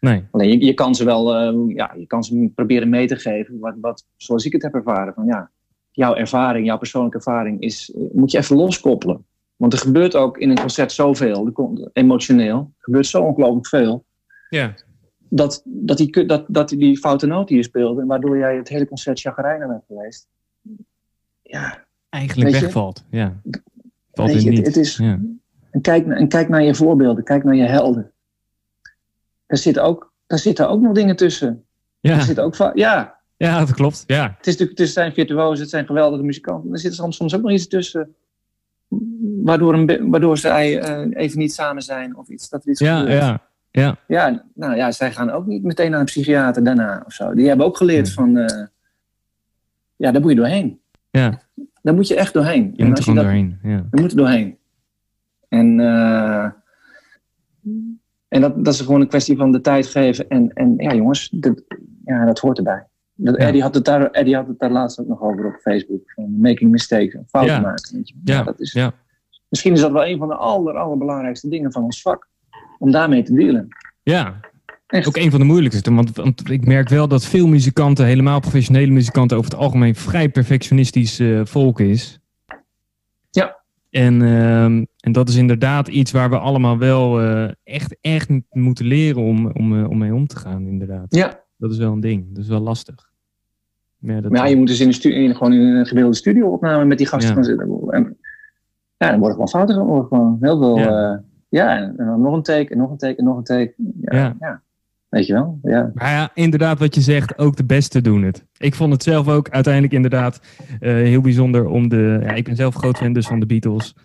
nee. 0.00 0.24
Alleen 0.30 0.48
je, 0.48 0.64
je 0.64 0.74
kan 0.74 0.94
ze 0.94 1.04
wel, 1.04 1.34
eh, 1.34 1.74
ja, 1.74 1.94
je 1.98 2.06
kan 2.06 2.24
ze 2.24 2.50
proberen 2.54 2.88
mee 2.88 3.06
te 3.06 3.16
geven, 3.16 3.58
wat, 3.58 3.74
wat, 3.80 4.06
zoals 4.16 4.44
ik 4.44 4.52
het 4.52 4.62
heb 4.62 4.74
ervaren. 4.74 5.14
Van 5.14 5.26
ja, 5.26 5.50
jouw 5.90 6.14
ervaring, 6.14 6.66
jouw 6.66 6.78
persoonlijke 6.78 7.16
ervaring, 7.16 7.60
is, 7.60 7.94
moet 8.12 8.30
je 8.30 8.38
even 8.38 8.56
loskoppelen. 8.56 9.24
Want 9.60 9.72
er 9.72 9.78
gebeurt 9.78 10.16
ook 10.16 10.38
in 10.38 10.50
een 10.50 10.60
concert 10.60 10.92
zoveel, 10.92 11.52
emotioneel, 11.92 12.58
er 12.58 12.84
gebeurt 12.84 13.06
zo 13.06 13.22
ongelooflijk 13.22 13.66
veel. 13.66 14.04
Ja, 14.48 14.74
Dat, 15.28 15.62
dat, 15.64 15.96
die, 15.96 16.26
dat, 16.26 16.44
dat 16.48 16.68
die 16.68 16.98
foute 16.98 17.26
noot 17.26 17.48
die 17.48 17.56
je 17.56 17.62
speelde, 17.62 18.04
waardoor 18.04 18.38
jij 18.38 18.56
het 18.56 18.68
hele 18.68 18.88
concert 18.88 19.20
chagrijnig 19.20 19.68
bent 19.68 19.84
geweest. 19.86 20.28
Ja, 21.42 21.84
eigenlijk 22.08 22.50
wegvalt. 22.50 23.04
Ja. 23.10 23.40
Valt 24.12 24.28
weet 24.28 24.38
in 24.38 24.44
je, 24.44 24.50
niet. 24.50 24.58
het, 24.58 24.66
het 24.66 24.76
is, 24.76 24.96
Ja. 24.96 25.20
en, 25.70 25.80
kijk, 25.80 26.06
en 26.06 26.28
kijk 26.28 26.48
naar 26.48 26.62
je 26.62 26.74
voorbeelden, 26.74 27.24
kijk 27.24 27.44
naar 27.44 27.56
je 27.56 27.66
helden. 27.66 28.12
Daar 29.46 29.58
zitten 29.58 29.82
ook, 29.82 30.12
daar 30.26 30.38
zitten 30.38 30.68
ook 30.68 30.80
nog 30.80 30.92
dingen 30.92 31.16
tussen. 31.16 31.64
Ja. 32.00 32.16
Er 32.16 32.22
zitten 32.22 32.44
ook 32.44 32.72
ja, 32.74 33.18
ja, 33.36 33.58
dat 33.58 33.72
klopt. 33.72 34.04
Ja, 34.06 34.34
Het, 34.36 34.46
is 34.46 34.58
het 34.58 34.88
zijn 34.90 35.12
virtuozen, 35.12 35.60
het 35.60 35.70
zijn 35.70 35.86
geweldige 35.86 36.22
muzikanten. 36.22 36.72
Er 36.72 36.78
zit 36.78 36.94
soms, 36.94 37.16
soms 37.16 37.34
ook 37.34 37.42
nog 37.42 37.50
iets 37.50 37.68
tussen. 37.68 38.14
Waardoor, 39.44 39.74
een, 39.74 40.10
waardoor 40.10 40.38
zij 40.38 40.80
eh, 40.80 41.22
even 41.22 41.38
niet 41.38 41.52
samen 41.54 41.82
zijn 41.82 42.16
of 42.16 42.28
iets. 42.28 42.48
Dat 42.48 42.62
er 42.64 42.70
iets 42.70 42.80
ja, 42.80 42.98
gebeurt. 42.98 43.20
ja. 43.22 43.40
ja. 43.70 43.96
ja, 44.06 44.44
nou 44.54 44.76
ja, 44.76 44.90
zij 44.90 45.12
gaan 45.12 45.30
ook 45.30 45.46
niet 45.46 45.62
meteen 45.62 45.90
naar 45.90 46.00
een 46.00 46.04
psychiater 46.06 46.64
daarna 46.64 47.02
of 47.06 47.12
zo. 47.12 47.34
Die 47.34 47.48
hebben 47.48 47.66
ook 47.66 47.76
geleerd 47.76 48.12
van. 48.12 48.36
eh, 48.36 48.66
ja, 49.96 50.10
daar 50.10 50.20
moet 50.20 50.30
je 50.30 50.36
doorheen. 50.36 50.80
ja. 51.10 51.40
Daar 51.82 51.94
moet 51.94 52.08
je 52.08 52.14
echt 52.16 52.32
doorheen. 52.32 52.72
Je 52.74 52.82
En 52.82 52.88
moet 52.88 52.98
er 52.98 53.04
gewoon 53.04 53.22
doorheen. 53.24 53.58
Ja. 53.62 53.86
We 53.90 54.00
moeten 54.00 54.16
doorheen. 54.18 54.58
En, 55.48 55.80
eh, 55.80 56.44
en 58.28 58.40
dat, 58.40 58.64
dat 58.64 58.74
is 58.74 58.80
gewoon 58.80 59.00
een 59.00 59.08
kwestie 59.08 59.36
van 59.36 59.52
de 59.52 59.60
tijd 59.60 59.86
geven. 59.86 60.28
En, 60.28 60.52
en 60.52 60.74
ja, 60.76 60.94
jongens, 60.94 61.28
dat, 61.28 61.62
ja, 62.04 62.24
dat 62.24 62.38
hoort 62.38 62.58
erbij. 62.58 62.86
Dat, 63.14 63.36
Ja. 63.36 63.46
Eddie, 63.46 63.62
had 63.62 63.74
het 63.74 63.84
daar, 63.84 64.10
Eddie 64.10 64.34
had 64.36 64.46
het 64.46 64.58
daar 64.58 64.70
laatst 64.70 65.00
ook 65.00 65.06
nog 65.06 65.20
over 65.20 65.46
op 65.46 65.60
Facebook. 65.60 66.10
Van 66.10 66.40
making 66.40 66.70
mistakes, 66.70 67.20
fouten 67.28 67.62
maken. 67.62 67.96
Weet 67.96 68.08
je. 68.08 68.14
Ja, 68.24 68.42
dat 68.42 68.60
is, 68.60 68.72
ja. 68.72 68.92
Misschien 69.50 69.72
is 69.72 69.80
dat 69.80 69.92
wel 69.92 70.06
een 70.06 70.18
van 70.18 70.28
de 70.28 70.34
aller, 70.34 70.76
allerbelangrijkste 70.76 71.48
dingen 71.48 71.72
van 71.72 71.82
ons 71.82 72.02
vak. 72.02 72.28
Om 72.78 72.90
daarmee 72.90 73.22
te 73.22 73.34
dealen. 73.34 73.68
Ja, 74.02 74.40
Echt. 74.90 75.06
Ook 75.06 75.16
een 75.16 75.30
van 75.30 75.40
de 75.40 75.46
moeilijkste. 75.46 75.94
Want, 75.94 76.16
want, 76.16 76.50
ik 76.50 76.66
merk 76.66 76.88
wel 76.88 77.08
dat 77.08 77.24
veel 77.24 77.46
muzikanten, 77.46 78.06
helemaal 78.06 78.40
professionele 78.40 78.92
muzikanten, 78.92 79.36
over 79.36 79.50
het 79.50 79.60
algemeen 79.60 79.94
vrij 79.94 80.28
perfectionistisch 80.28 81.20
uh, 81.20 81.40
volk 81.44 81.80
is. 81.80 82.20
Ja. 83.30 83.60
En, 83.90 84.20
uh, 84.20 84.64
en 84.64 85.12
dat 85.12 85.28
is 85.28 85.36
inderdaad 85.36 85.88
iets 85.88 86.10
waar 86.10 86.30
we 86.30 86.38
allemaal 86.38 86.78
wel 86.78 87.22
uh, 87.22 87.50
echt, 87.64 87.96
echt 88.00 88.30
moeten 88.50 88.86
leren 88.86 89.22
om, 89.22 89.50
om, 89.50 89.84
om 89.84 89.98
mee 89.98 90.14
om 90.14 90.26
te 90.26 90.36
gaan, 90.36 90.66
inderdaad. 90.66 91.14
Ja. 91.14 91.40
Dat 91.56 91.70
is 91.70 91.78
wel 91.78 91.92
een 91.92 92.00
ding. 92.00 92.26
Dat 92.34 92.42
is 92.42 92.48
wel 92.48 92.60
lastig. 92.60 93.10
Maar, 93.98 94.22
dat 94.22 94.30
maar 94.30 94.40
ja, 94.40 94.46
je 94.46 94.56
moet 94.56 94.66
dus 94.66 94.80
in 94.80 94.90
de 94.90 95.34
gewoon 95.34 95.52
in 95.52 95.60
een 95.60 95.86
gemiddelde 95.86 96.16
studio 96.16 96.48
opname 96.48 96.84
met 96.84 96.98
die 96.98 97.06
gasten 97.06 97.28
ja. 97.28 97.34
gaan 97.34 97.44
zitten. 97.44 97.88
En, 97.90 98.16
ja, 99.04 99.10
dan 99.10 99.18
worden 99.18 99.32
gewoon 99.32 99.48
fouten. 99.48 99.76
Dan 99.76 100.06
gewoon 100.08 100.36
heel 100.40 100.58
veel. 100.58 100.78
Ja. 100.78 101.22
ja, 101.48 101.76
en 101.76 101.94
dan 101.96 102.20
nog 102.20 102.34
een 102.34 102.42
take, 102.42 102.72
en 102.72 102.78
nog 102.78 102.90
een 102.90 102.96
take, 102.96 103.16
en 103.16 103.24
nog 103.24 103.36
een 103.36 103.44
take. 103.44 103.74
ja. 104.00 104.36
ja. 104.40 104.62
Weet 105.08 105.26
je 105.26 105.32
wel? 105.32 105.58
Ja. 105.62 105.90
Maar 105.94 106.10
ja, 106.10 106.30
inderdaad, 106.34 106.78
wat 106.78 106.94
je 106.94 107.00
zegt, 107.00 107.38
ook 107.38 107.56
de 107.56 107.64
beste 107.64 108.00
doen 108.00 108.22
het. 108.22 108.46
Ik 108.56 108.74
vond 108.74 108.92
het 108.92 109.02
zelf 109.02 109.28
ook 109.28 109.48
uiteindelijk 109.48 109.92
inderdaad 109.92 110.40
uh, 110.80 110.92
heel 110.92 111.20
bijzonder 111.20 111.66
om 111.66 111.88
de. 111.88 112.18
Ja, 112.22 112.32
ik 112.32 112.44
ben 112.44 112.56
zelf 112.56 112.74
groot 112.74 112.96
fan 112.96 113.12
dus 113.12 113.26
van 113.26 113.40
de 113.40 113.46
Beatles. 113.46 113.96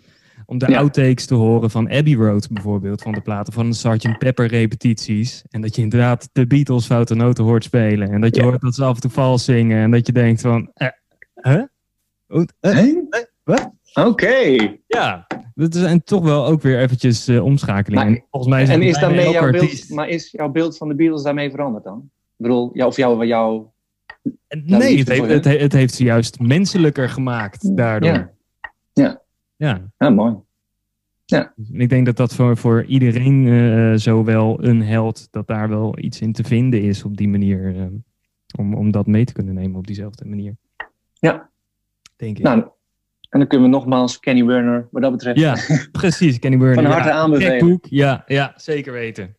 Om 0.46 0.58
de 0.58 0.70
ja. 0.70 0.78
outtakes 0.78 1.26
te 1.26 1.34
horen 1.34 1.70
van 1.70 1.90
Abbey 1.90 2.14
Road 2.14 2.48
bijvoorbeeld, 2.50 3.02
van 3.02 3.12
de 3.12 3.20
platen 3.20 3.52
van 3.52 3.70
de 3.70 3.74
Sgt. 3.74 4.18
Pepper 4.18 4.46
repetities. 4.46 5.44
En 5.50 5.60
dat 5.60 5.76
je 5.76 5.82
inderdaad 5.82 6.28
de 6.32 6.46
Beatles 6.46 6.86
foute 6.86 7.14
noten 7.14 7.44
hoort 7.44 7.64
spelen. 7.64 8.10
En 8.10 8.20
dat 8.20 8.36
je 8.36 8.42
hoort 8.42 8.60
dat 8.60 8.74
ze 8.74 8.84
af 8.84 8.94
en 8.94 9.00
toe 9.00 9.10
vals 9.10 9.44
zingen. 9.44 9.82
En 9.82 9.90
dat 9.90 10.06
je 10.06 10.12
denkt 10.12 10.40
van, 10.40 10.70
eh, 10.74 10.88
huh? 11.34 11.62
Uh? 12.60 12.94
Wat? 13.44 13.70
Oké. 14.04 14.36
Ja, 14.86 15.26
dat 15.54 15.74
zijn 15.74 16.02
toch 16.02 16.22
wel 16.22 16.46
ook 16.46 16.62
weer 16.62 16.78
eventjes 16.80 17.28
uh, 17.28 17.44
omschakelingen. 17.44 18.10
Maar, 18.10 18.24
volgens 18.30 18.52
mij 18.52 18.62
is 18.62 18.68
en 18.68 18.82
is 18.82 18.98
daarmee 18.98 19.30
jouw 19.30 19.50
beeld, 19.50 19.90
maar 19.90 20.08
is 20.08 20.30
jouw 20.30 20.48
beeld 20.48 20.76
van 20.76 20.88
de 20.88 20.94
Beatles 20.94 21.22
daarmee 21.22 21.50
veranderd 21.50 21.84
dan? 21.84 22.10
Ik 22.12 22.42
bedoel, 22.44 22.70
jou, 22.72 22.88
of 22.90 22.96
jou, 22.96 23.26
jou, 23.26 23.66
Nee, 24.48 24.98
het 24.98 25.08
heeft, 25.08 25.28
het, 25.28 25.44
het, 25.44 25.72
heeft 25.72 25.94
ze 25.94 26.04
juist 26.04 26.40
menselijker 26.40 27.08
gemaakt 27.08 27.76
daardoor. 27.76 28.10
Ja. 28.10 28.30
Ja, 28.92 29.22
ja. 29.56 29.90
ja 29.98 30.10
mooi. 30.10 30.34
Ja. 31.24 31.52
Ik 31.72 31.88
denk 31.88 32.06
dat 32.06 32.16
dat 32.16 32.34
voor, 32.34 32.56
voor 32.56 32.84
iedereen 32.84 33.46
uh, 33.46 33.94
zo 33.94 34.24
wel 34.24 34.64
een 34.64 34.82
held, 34.82 35.28
dat 35.30 35.46
daar 35.46 35.68
wel 35.68 35.98
iets 35.98 36.20
in 36.20 36.32
te 36.32 36.44
vinden 36.44 36.82
is 36.82 37.04
op 37.04 37.16
die 37.16 37.28
manier. 37.28 37.74
Uh, 37.74 37.86
om, 38.58 38.74
om 38.74 38.90
dat 38.90 39.06
mee 39.06 39.24
te 39.24 39.32
kunnen 39.32 39.54
nemen 39.54 39.78
op 39.78 39.86
diezelfde 39.86 40.24
manier. 40.24 40.56
Ja. 41.12 41.50
Denk 42.16 42.38
ik. 42.38 42.44
Nou, 42.44 42.68
en 43.28 43.38
dan 43.38 43.48
kunnen 43.48 43.70
we 43.70 43.76
nogmaals 43.76 44.18
Kenny 44.18 44.44
Werner, 44.44 44.88
wat 44.90 45.02
dat 45.02 45.12
betreft. 45.12 45.38
Ja, 45.38 45.56
precies, 45.92 46.38
Kenny 46.38 46.58
Werner. 46.58 46.82
Van 46.82 46.92
harte 46.92 47.08
ja, 47.08 47.14
aanbevelen. 47.14 47.78
Ja, 47.88 48.24
ja, 48.26 48.52
zeker 48.56 48.92
weten. 48.92 49.36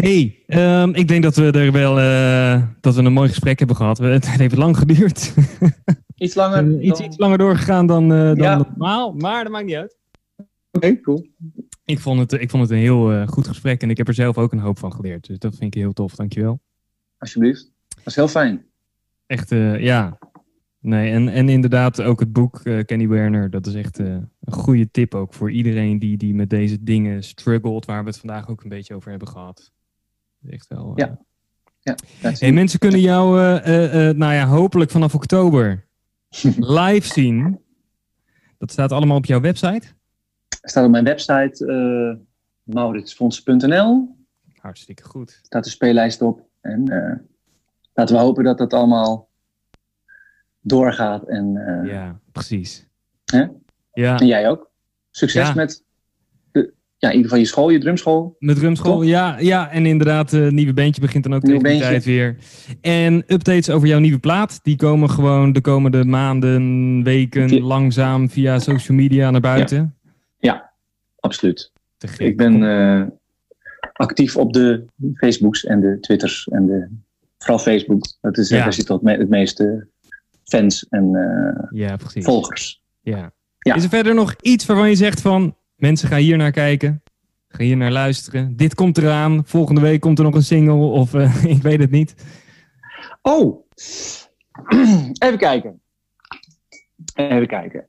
hey, 0.00 0.44
um, 0.46 0.94
ik 0.94 1.08
denk 1.08 1.22
dat 1.22 1.36
we 1.36 1.50
er 1.50 1.72
wel 1.72 1.98
uh, 1.98 2.62
dat 2.80 2.94
we 2.94 3.02
een 3.02 3.12
mooi 3.12 3.28
gesprek 3.28 3.58
hebben 3.58 3.76
gehad. 3.76 3.98
Het 4.18 4.30
heeft 4.30 4.56
lang 4.56 4.76
geduurd. 4.76 5.34
Iets 6.16 6.34
langer. 6.34 6.64
uh, 6.64 6.84
iets, 6.84 7.00
iets 7.00 7.18
langer 7.18 7.38
doorgegaan 7.38 7.86
dan, 7.86 8.12
uh, 8.12 8.18
dan 8.18 8.36
ja. 8.36 8.56
normaal, 8.56 9.12
maar 9.12 9.42
dat 9.42 9.52
maakt 9.52 9.66
niet 9.66 9.74
uit. 9.74 9.96
Oké, 10.36 10.46
okay, 10.70 11.00
cool. 11.00 11.26
Ik 11.84 11.98
vond, 11.98 12.20
het, 12.20 12.32
ik 12.32 12.50
vond 12.50 12.62
het 12.62 12.72
een 12.72 12.78
heel 12.78 13.26
goed 13.26 13.48
gesprek 13.48 13.82
en 13.82 13.90
ik 13.90 13.96
heb 13.96 14.08
er 14.08 14.14
zelf 14.14 14.38
ook 14.38 14.52
een 14.52 14.58
hoop 14.58 14.78
van 14.78 14.92
geleerd. 14.92 15.26
Dus 15.26 15.38
dat 15.38 15.56
vind 15.56 15.74
ik 15.74 15.80
heel 15.80 15.92
tof, 15.92 16.14
dankjewel. 16.14 16.60
Alsjeblieft. 17.18 17.72
Dat 17.88 18.06
is 18.06 18.14
heel 18.16 18.28
fijn. 18.28 18.64
Echt, 19.26 19.50
ja. 19.78 20.18
Nee, 20.84 21.12
en, 21.12 21.28
en 21.28 21.48
inderdaad 21.48 22.02
ook 22.02 22.20
het 22.20 22.32
boek 22.32 22.60
uh, 22.64 22.84
Kenny 22.84 23.08
Werner, 23.08 23.50
dat 23.50 23.66
is 23.66 23.74
echt 23.74 23.98
uh, 23.98 24.06
een 24.40 24.52
goede 24.52 24.90
tip 24.90 25.14
ook 25.14 25.34
voor 25.34 25.50
iedereen 25.50 25.98
die, 25.98 26.16
die 26.16 26.34
met 26.34 26.50
deze 26.50 26.82
dingen 26.82 27.22
struggelt, 27.22 27.84
waar 27.84 28.02
we 28.04 28.08
het 28.08 28.18
vandaag 28.18 28.48
ook 28.48 28.62
een 28.62 28.68
beetje 28.68 28.94
over 28.94 29.10
hebben 29.10 29.28
gehad. 29.28 29.72
Echt 30.48 30.68
wel. 30.68 30.88
Uh... 30.88 30.92
Ja. 30.94 31.18
ja 31.80 31.96
hey, 32.38 32.52
mensen 32.52 32.78
kunnen 32.78 33.00
jou, 33.00 33.36
nou 34.14 34.32
ja, 34.32 34.46
hopelijk 34.46 34.90
vanaf 34.90 35.14
oktober 35.14 35.84
live 36.58 37.12
zien. 37.12 37.60
Dat 38.58 38.70
staat 38.70 38.92
allemaal 38.92 39.16
op 39.16 39.26
jouw 39.26 39.40
website? 39.40 39.86
Het 40.60 40.70
staat 40.70 40.84
op 40.84 40.90
mijn 40.90 41.04
website 41.04 42.18
mauritsfonds.nl. 42.62 44.16
Hartstikke 44.60 45.04
goed. 45.04 45.30
Er 45.30 45.40
staat 45.42 45.64
de 45.64 45.70
speellijst 45.70 46.22
op. 46.22 46.46
En 46.60 46.84
laten 47.94 48.16
we 48.16 48.22
hopen 48.22 48.44
dat 48.44 48.58
dat 48.58 48.72
allemaal 48.72 49.32
doorgaat. 50.64 51.28
En, 51.28 51.54
uh, 51.54 51.92
ja, 51.92 52.20
precies. 52.32 52.86
Hè? 53.24 53.44
Ja. 53.92 54.18
En 54.18 54.26
jij 54.26 54.48
ook. 54.48 54.70
Succes 55.10 55.48
ja. 55.48 55.54
met 55.54 55.84
de, 56.52 56.72
ja, 56.96 57.08
in 57.08 57.16
ieder 57.16 57.30
geval 57.30 57.38
je 57.38 57.44
school, 57.44 57.70
je 57.70 57.78
drumschool. 57.78 58.36
Met 58.38 58.56
drumschool, 58.56 59.02
ja, 59.02 59.38
ja. 59.38 59.70
En 59.70 59.86
inderdaad, 59.86 60.30
het 60.30 60.40
uh, 60.40 60.50
nieuwe 60.50 60.72
bandje 60.72 61.00
begint 61.00 61.24
dan 61.24 61.34
ook 61.34 61.42
tegen 61.42 61.62
die 61.62 61.80
tijd 61.80 62.04
weer. 62.04 62.36
En 62.80 63.24
updates 63.26 63.70
over 63.70 63.88
jouw 63.88 63.98
nieuwe 63.98 64.18
plaat, 64.18 64.60
die 64.62 64.76
komen 64.76 65.10
gewoon 65.10 65.52
de 65.52 65.60
komende 65.60 66.04
maanden, 66.04 67.02
weken 67.02 67.60
langzaam 67.60 68.30
via 68.30 68.58
social 68.58 68.96
media 68.96 69.30
naar 69.30 69.40
buiten. 69.40 69.96
Ja, 70.00 70.10
ja 70.38 70.72
absoluut. 71.20 71.72
Ik 72.18 72.36
ben 72.36 72.62
uh, 72.62 73.06
actief 73.92 74.36
op 74.36 74.52
de 74.52 74.84
Facebooks 75.14 75.64
en 75.64 75.80
de 75.80 76.00
Twitters 76.00 76.48
en 76.48 76.66
de, 76.66 76.88
vooral 77.38 77.58
Facebook. 77.58 78.06
Dat 78.20 78.38
is, 78.38 78.48
ja. 78.48 78.62
daar 78.62 78.72
zit 78.72 78.88
het, 78.88 79.00
het 79.02 79.28
meeste 79.28 79.86
fans 80.44 80.86
en 80.88 81.04
uh, 81.12 81.80
ja, 81.80 81.98
volgers. 81.98 82.82
Ja. 83.00 83.32
ja. 83.58 83.74
Is 83.74 83.82
er 83.82 83.88
verder 83.88 84.14
nog 84.14 84.34
iets 84.40 84.66
waarvan 84.66 84.88
je 84.88 84.96
zegt 84.96 85.20
van 85.20 85.56
mensen 85.76 86.08
gaan 86.08 86.18
hier 86.18 86.36
naar 86.36 86.50
kijken, 86.50 87.02
gaan 87.48 87.66
hier 87.66 87.76
naar 87.76 87.92
luisteren. 87.92 88.56
Dit 88.56 88.74
komt 88.74 88.98
eraan, 88.98 89.42
volgende 89.46 89.80
week 89.80 90.00
komt 90.00 90.18
er 90.18 90.24
nog 90.24 90.34
een 90.34 90.42
single 90.42 90.74
of 90.74 91.14
uh, 91.14 91.44
ik 91.56 91.62
weet 91.62 91.80
het 91.80 91.90
niet. 91.90 92.14
Oh, 93.22 93.66
even 95.24 95.38
kijken. 95.38 95.80
Even 97.14 97.46
kijken. 97.46 97.86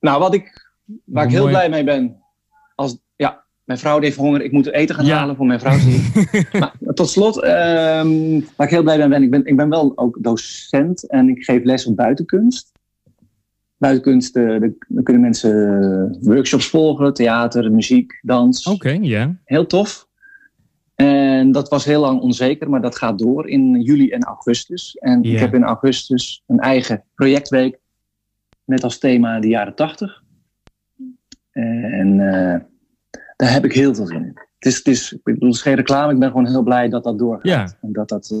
Nou, 0.00 0.20
wat 0.20 0.34
ik, 0.34 0.74
waar 1.04 1.24
ik 1.24 1.30
heel 1.30 1.48
blij 1.48 1.68
mee 1.68 1.84
ben, 1.84 2.22
als, 2.74 2.98
mijn 3.64 3.78
vrouw 3.78 4.00
heeft 4.00 4.16
honger, 4.16 4.42
ik 4.42 4.52
moet 4.52 4.72
eten 4.72 4.94
gaan 4.94 5.06
ja. 5.06 5.18
halen 5.18 5.36
voor 5.36 5.46
mijn 5.46 5.60
vrouw. 5.60 5.78
maar 6.60 6.74
tot 6.94 7.08
slot, 7.08 7.36
um, 7.36 8.44
waar 8.56 8.66
ik 8.66 8.72
heel 8.72 8.82
blij 8.82 8.98
mee 8.98 9.08
ben, 9.08 9.22
ik 9.22 9.30
ben, 9.30 9.44
ik 9.44 9.56
ben 9.56 9.68
wel 9.68 9.92
ook 9.94 10.18
docent 10.20 11.10
en 11.10 11.28
ik 11.28 11.44
geef 11.44 11.64
les 11.64 11.86
op 11.86 11.96
buitenkunst. 11.96 12.72
Buitenkunst, 13.76 14.36
uh, 14.36 14.60
dan 14.88 15.02
kunnen 15.02 15.22
mensen 15.22 16.18
workshops 16.20 16.68
volgen, 16.68 17.14
theater, 17.14 17.72
muziek, 17.72 18.18
dans. 18.22 18.66
Oké, 18.66 18.74
okay, 18.74 18.98
ja. 18.98 19.00
Yeah. 19.00 19.30
Heel 19.44 19.66
tof. 19.66 20.08
En 20.94 21.52
dat 21.52 21.68
was 21.68 21.84
heel 21.84 22.00
lang 22.00 22.20
onzeker, 22.20 22.70
maar 22.70 22.82
dat 22.82 22.96
gaat 22.96 23.18
door 23.18 23.48
in 23.48 23.80
juli 23.80 24.10
en 24.10 24.22
augustus. 24.22 24.96
En 24.96 25.22
yeah. 25.22 25.34
ik 25.34 25.40
heb 25.40 25.54
in 25.54 25.64
augustus 25.64 26.42
een 26.46 26.58
eigen 26.58 27.04
projectweek 27.14 27.78
met 28.64 28.84
als 28.84 28.98
thema 28.98 29.40
de 29.40 29.48
jaren 29.48 29.74
tachtig. 29.74 30.22
En 31.52 32.18
uh, 32.18 32.56
daar 33.44 33.52
heb 33.52 33.64
ik 33.64 33.72
heel 33.72 33.94
veel 33.94 34.06
zin 34.06 34.24
in. 34.24 34.38
Het 34.58 34.72
is, 34.72 34.76
het 34.76 34.86
is, 34.86 35.12
ik 35.12 35.22
bedoel, 35.22 35.48
het 35.48 35.56
is 35.56 35.62
geen 35.62 35.74
reclame, 35.74 36.12
ik 36.12 36.18
ben 36.18 36.28
gewoon 36.28 36.46
heel 36.46 36.62
blij 36.62 36.88
dat 36.88 37.04
dat 37.04 37.18
doorgaat. 37.18 37.46
Ja. 37.46 37.76
En 37.80 37.92
dat 37.92 38.08
dat, 38.08 38.30
uh, 38.34 38.40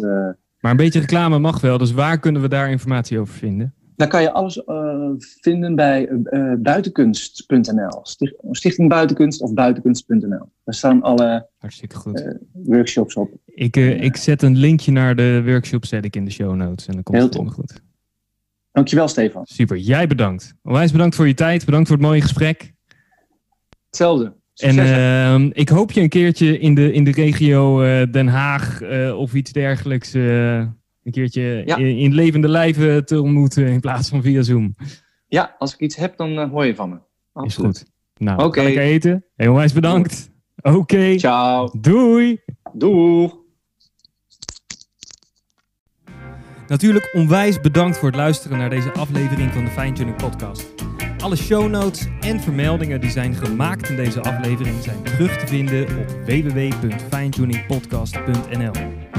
maar 0.60 0.70
een 0.70 0.76
beetje 0.76 1.00
reclame 1.00 1.38
mag 1.38 1.60
wel, 1.60 1.78
dus 1.78 1.92
waar 1.92 2.18
kunnen 2.18 2.42
we 2.42 2.48
daar 2.48 2.70
informatie 2.70 3.18
over 3.18 3.34
vinden? 3.34 3.74
Daar 3.96 4.08
kan 4.08 4.22
je 4.22 4.32
alles 4.32 4.62
uh, 4.66 5.10
vinden 5.18 5.74
bij 5.74 6.08
uh, 6.08 6.54
buitenkunst.nl. 6.58 8.00
Sticht, 8.02 8.34
Stichting 8.50 8.88
Buitenkunst 8.88 9.40
of 9.40 9.52
buitenkunst.nl. 9.52 10.48
Daar 10.64 10.74
staan 10.74 11.02
alle 11.02 11.48
Hartstikke 11.58 11.96
goed. 11.96 12.36
workshops 12.52 13.14
op. 13.14 13.30
Ik, 13.44 13.76
ik 13.76 14.16
zet 14.16 14.42
een 14.42 14.56
linkje 14.56 14.92
naar 14.92 15.16
de 15.16 15.42
workshop 15.44 15.84
zet 15.84 16.04
ik 16.04 16.16
in 16.16 16.24
de 16.24 16.30
show 16.30 16.54
notes 16.54 16.86
en 16.86 16.94
dan 16.94 17.02
komt 17.02 17.16
heel 17.16 17.26
het 17.26 17.34
helemaal 17.34 17.56
goed. 17.56 17.82
Dankjewel 18.72 19.08
Stefan. 19.08 19.46
Super, 19.46 19.76
jij 19.76 20.06
bedankt. 20.06 20.54
Onwijs 20.62 20.92
bedankt 20.92 21.14
voor 21.14 21.26
je 21.26 21.34
tijd, 21.34 21.64
bedankt 21.64 21.88
voor 21.88 21.96
het 21.96 22.06
mooie 22.06 22.20
gesprek. 22.20 22.72
Hetzelfde. 23.86 24.42
En 24.56 24.76
uh, 24.76 25.50
ik 25.52 25.68
hoop 25.68 25.92
je 25.92 26.00
een 26.00 26.08
keertje 26.08 26.58
in 26.58 26.74
de, 26.74 26.92
in 26.92 27.04
de 27.04 27.10
regio 27.10 27.82
uh, 27.82 28.02
Den 28.10 28.26
Haag 28.26 28.82
uh, 28.82 29.18
of 29.18 29.34
iets 29.34 29.52
dergelijks 29.52 30.14
uh, 30.14 30.56
een 30.56 31.12
keertje 31.12 31.62
ja. 31.66 31.76
in, 31.76 31.96
in, 31.96 32.14
levende 32.14 32.48
lijven 32.48 33.04
te 33.04 33.20
ontmoeten 33.22 33.66
in 33.66 33.80
plaats 33.80 34.08
van 34.08 34.22
via 34.22 34.42
Zoom. 34.42 34.74
Ja, 35.28 35.54
als 35.58 35.74
ik 35.74 35.80
iets 35.80 35.96
heb, 35.96 36.16
dan 36.16 36.48
hoor 36.48 36.66
je 36.66 36.74
van 36.74 36.88
me. 36.88 36.98
Absoluut. 37.32 37.74
Is 37.74 37.80
goed. 37.80 37.92
Nou, 38.18 38.44
oké. 38.44 38.60
Okay. 38.60 38.76
eten. 38.76 39.24
Heel 39.36 39.54
wijs 39.54 39.72
bedankt. 39.72 40.30
Oké. 40.56 40.76
Okay. 40.76 41.18
Ciao. 41.18 41.70
Doei. 41.80 42.40
Doeg. 42.72 43.42
Natuurlijk 46.66 47.10
onwijs 47.12 47.60
bedankt 47.60 47.98
voor 47.98 48.08
het 48.08 48.16
luisteren 48.16 48.58
naar 48.58 48.70
deze 48.70 48.92
aflevering 48.92 49.52
van 49.52 49.64
de 49.64 49.70
Fine 49.70 49.92
Tuning 49.92 50.16
Podcast. 50.16 50.83
Alle 51.24 51.36
show 51.36 51.70
notes 51.70 52.06
en 52.20 52.40
vermeldingen 52.40 53.00
die 53.00 53.10
zijn 53.10 53.34
gemaakt 53.34 53.88
in 53.88 53.96
deze 53.96 54.20
aflevering 54.20 54.82
zijn 54.82 55.02
terug 55.02 55.38
te 55.38 55.46
vinden 55.46 55.98
op 55.98 56.06
www.fijntuningpodcast.nl. 56.26 58.72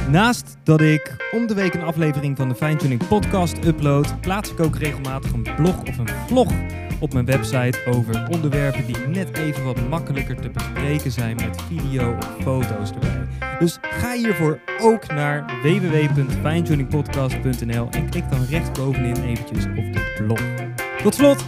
Naast 0.10 0.57
dat 0.64 0.82
ik 0.82 1.15
om 1.32 1.48
de 1.48 1.53
week 1.53 1.73
een 1.73 1.84
aflevering 1.84 2.38
van 2.38 2.49
de 2.49 2.56
Fine 2.56 2.76
Tuning 2.76 3.07
Podcast 3.07 3.65
upload, 3.65 4.22
plaats 4.22 4.52
ik 4.52 4.60
ook 4.60 4.76
regelmatig 4.76 5.32
een 5.32 5.48
blog 5.56 5.82
of 5.82 5.98
een 5.98 6.10
vlog 6.27 6.52
op 6.99 7.14
mijn 7.14 7.26
website 7.26 7.86
over 7.86 8.27
onderwerpen 8.30 8.86
die 8.86 8.98
net 8.98 9.38
even 9.38 9.64
wat 9.64 9.90
makkelijker 9.90 10.41
te 10.41 10.49
bespreken 10.49 11.11
zijn 11.11 11.36
met 11.36 11.61
video 11.68 12.15
of 12.18 12.38
foto's 12.41 12.91
erbij. 12.91 13.27
Dus 13.60 13.77
ga 13.82 14.14
hiervoor 14.14 14.60
ook 14.82 15.07
naar 15.07 15.45
www.finetuningpodcast.nl 15.61 17.88
en 17.91 18.10
klik 18.10 18.30
dan 18.30 18.45
rechtsbovenin 18.49 19.23
eventjes 19.23 19.65
op 19.65 19.94
de 19.94 20.23
blog. 20.26 20.41
Tot 21.03 21.15
slot, 21.15 21.45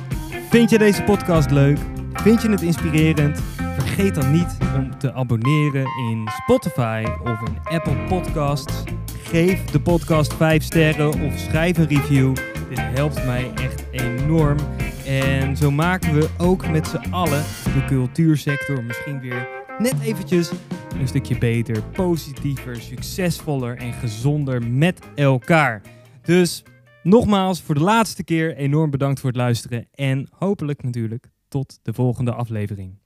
vind 0.49 0.69
je 0.69 0.78
deze 0.78 1.03
podcast 1.03 1.52
leuk? 1.52 1.78
Vind 2.14 2.41
je 2.41 2.49
het 2.49 2.61
inspirerend? 2.61 3.41
Vergeet 3.78 4.15
dan 4.15 4.32
niet 4.32 4.57
om 4.76 4.98
te 4.98 5.14
abonneren 5.14 5.86
in 6.10 6.28
Spotify 6.44 7.03
of 7.24 7.40
in 7.48 7.57
Apple 7.64 7.95
Podcasts. 8.07 8.84
Geef 9.24 9.65
de 9.65 9.80
podcast 9.80 10.34
5 10.34 10.64
sterren 10.64 11.22
of 11.22 11.38
schrijf 11.38 11.78
een 11.78 11.88
review. 11.88 12.36
Dit 12.69 12.80
helpt 12.80 13.26
mij 13.26 13.52
echt 13.56 13.84
enorm. 13.91 14.57
En 15.06 15.57
zo 15.57 15.72
maken 15.72 16.14
we 16.14 16.30
ook 16.38 16.69
met 16.69 16.88
z'n 16.88 17.11
allen 17.11 17.44
de 17.64 17.86
cultuursector 17.88 18.84
misschien 18.84 19.19
weer 19.19 19.48
net 19.78 19.95
eventjes 20.03 20.52
een 20.99 21.07
stukje 21.07 21.38
beter, 21.38 21.84
positiever, 21.84 22.76
succesvoller 22.76 23.78
en 23.78 23.94
gezonder 23.94 24.64
met 24.64 24.99
elkaar. 25.15 25.82
Dus 26.22 26.64
nogmaals, 27.07 27.61
voor 27.61 27.75
de 27.75 27.81
laatste 27.81 28.23
keer 28.23 28.55
enorm 28.55 28.89
bedankt 28.89 29.19
voor 29.19 29.29
het 29.29 29.38
luisteren 29.38 29.88
en 29.91 30.27
hopelijk 30.31 30.84
natuurlijk 30.84 31.29
tot 31.47 31.79
de 31.81 31.93
volgende 31.93 32.34
aflevering. 32.34 32.99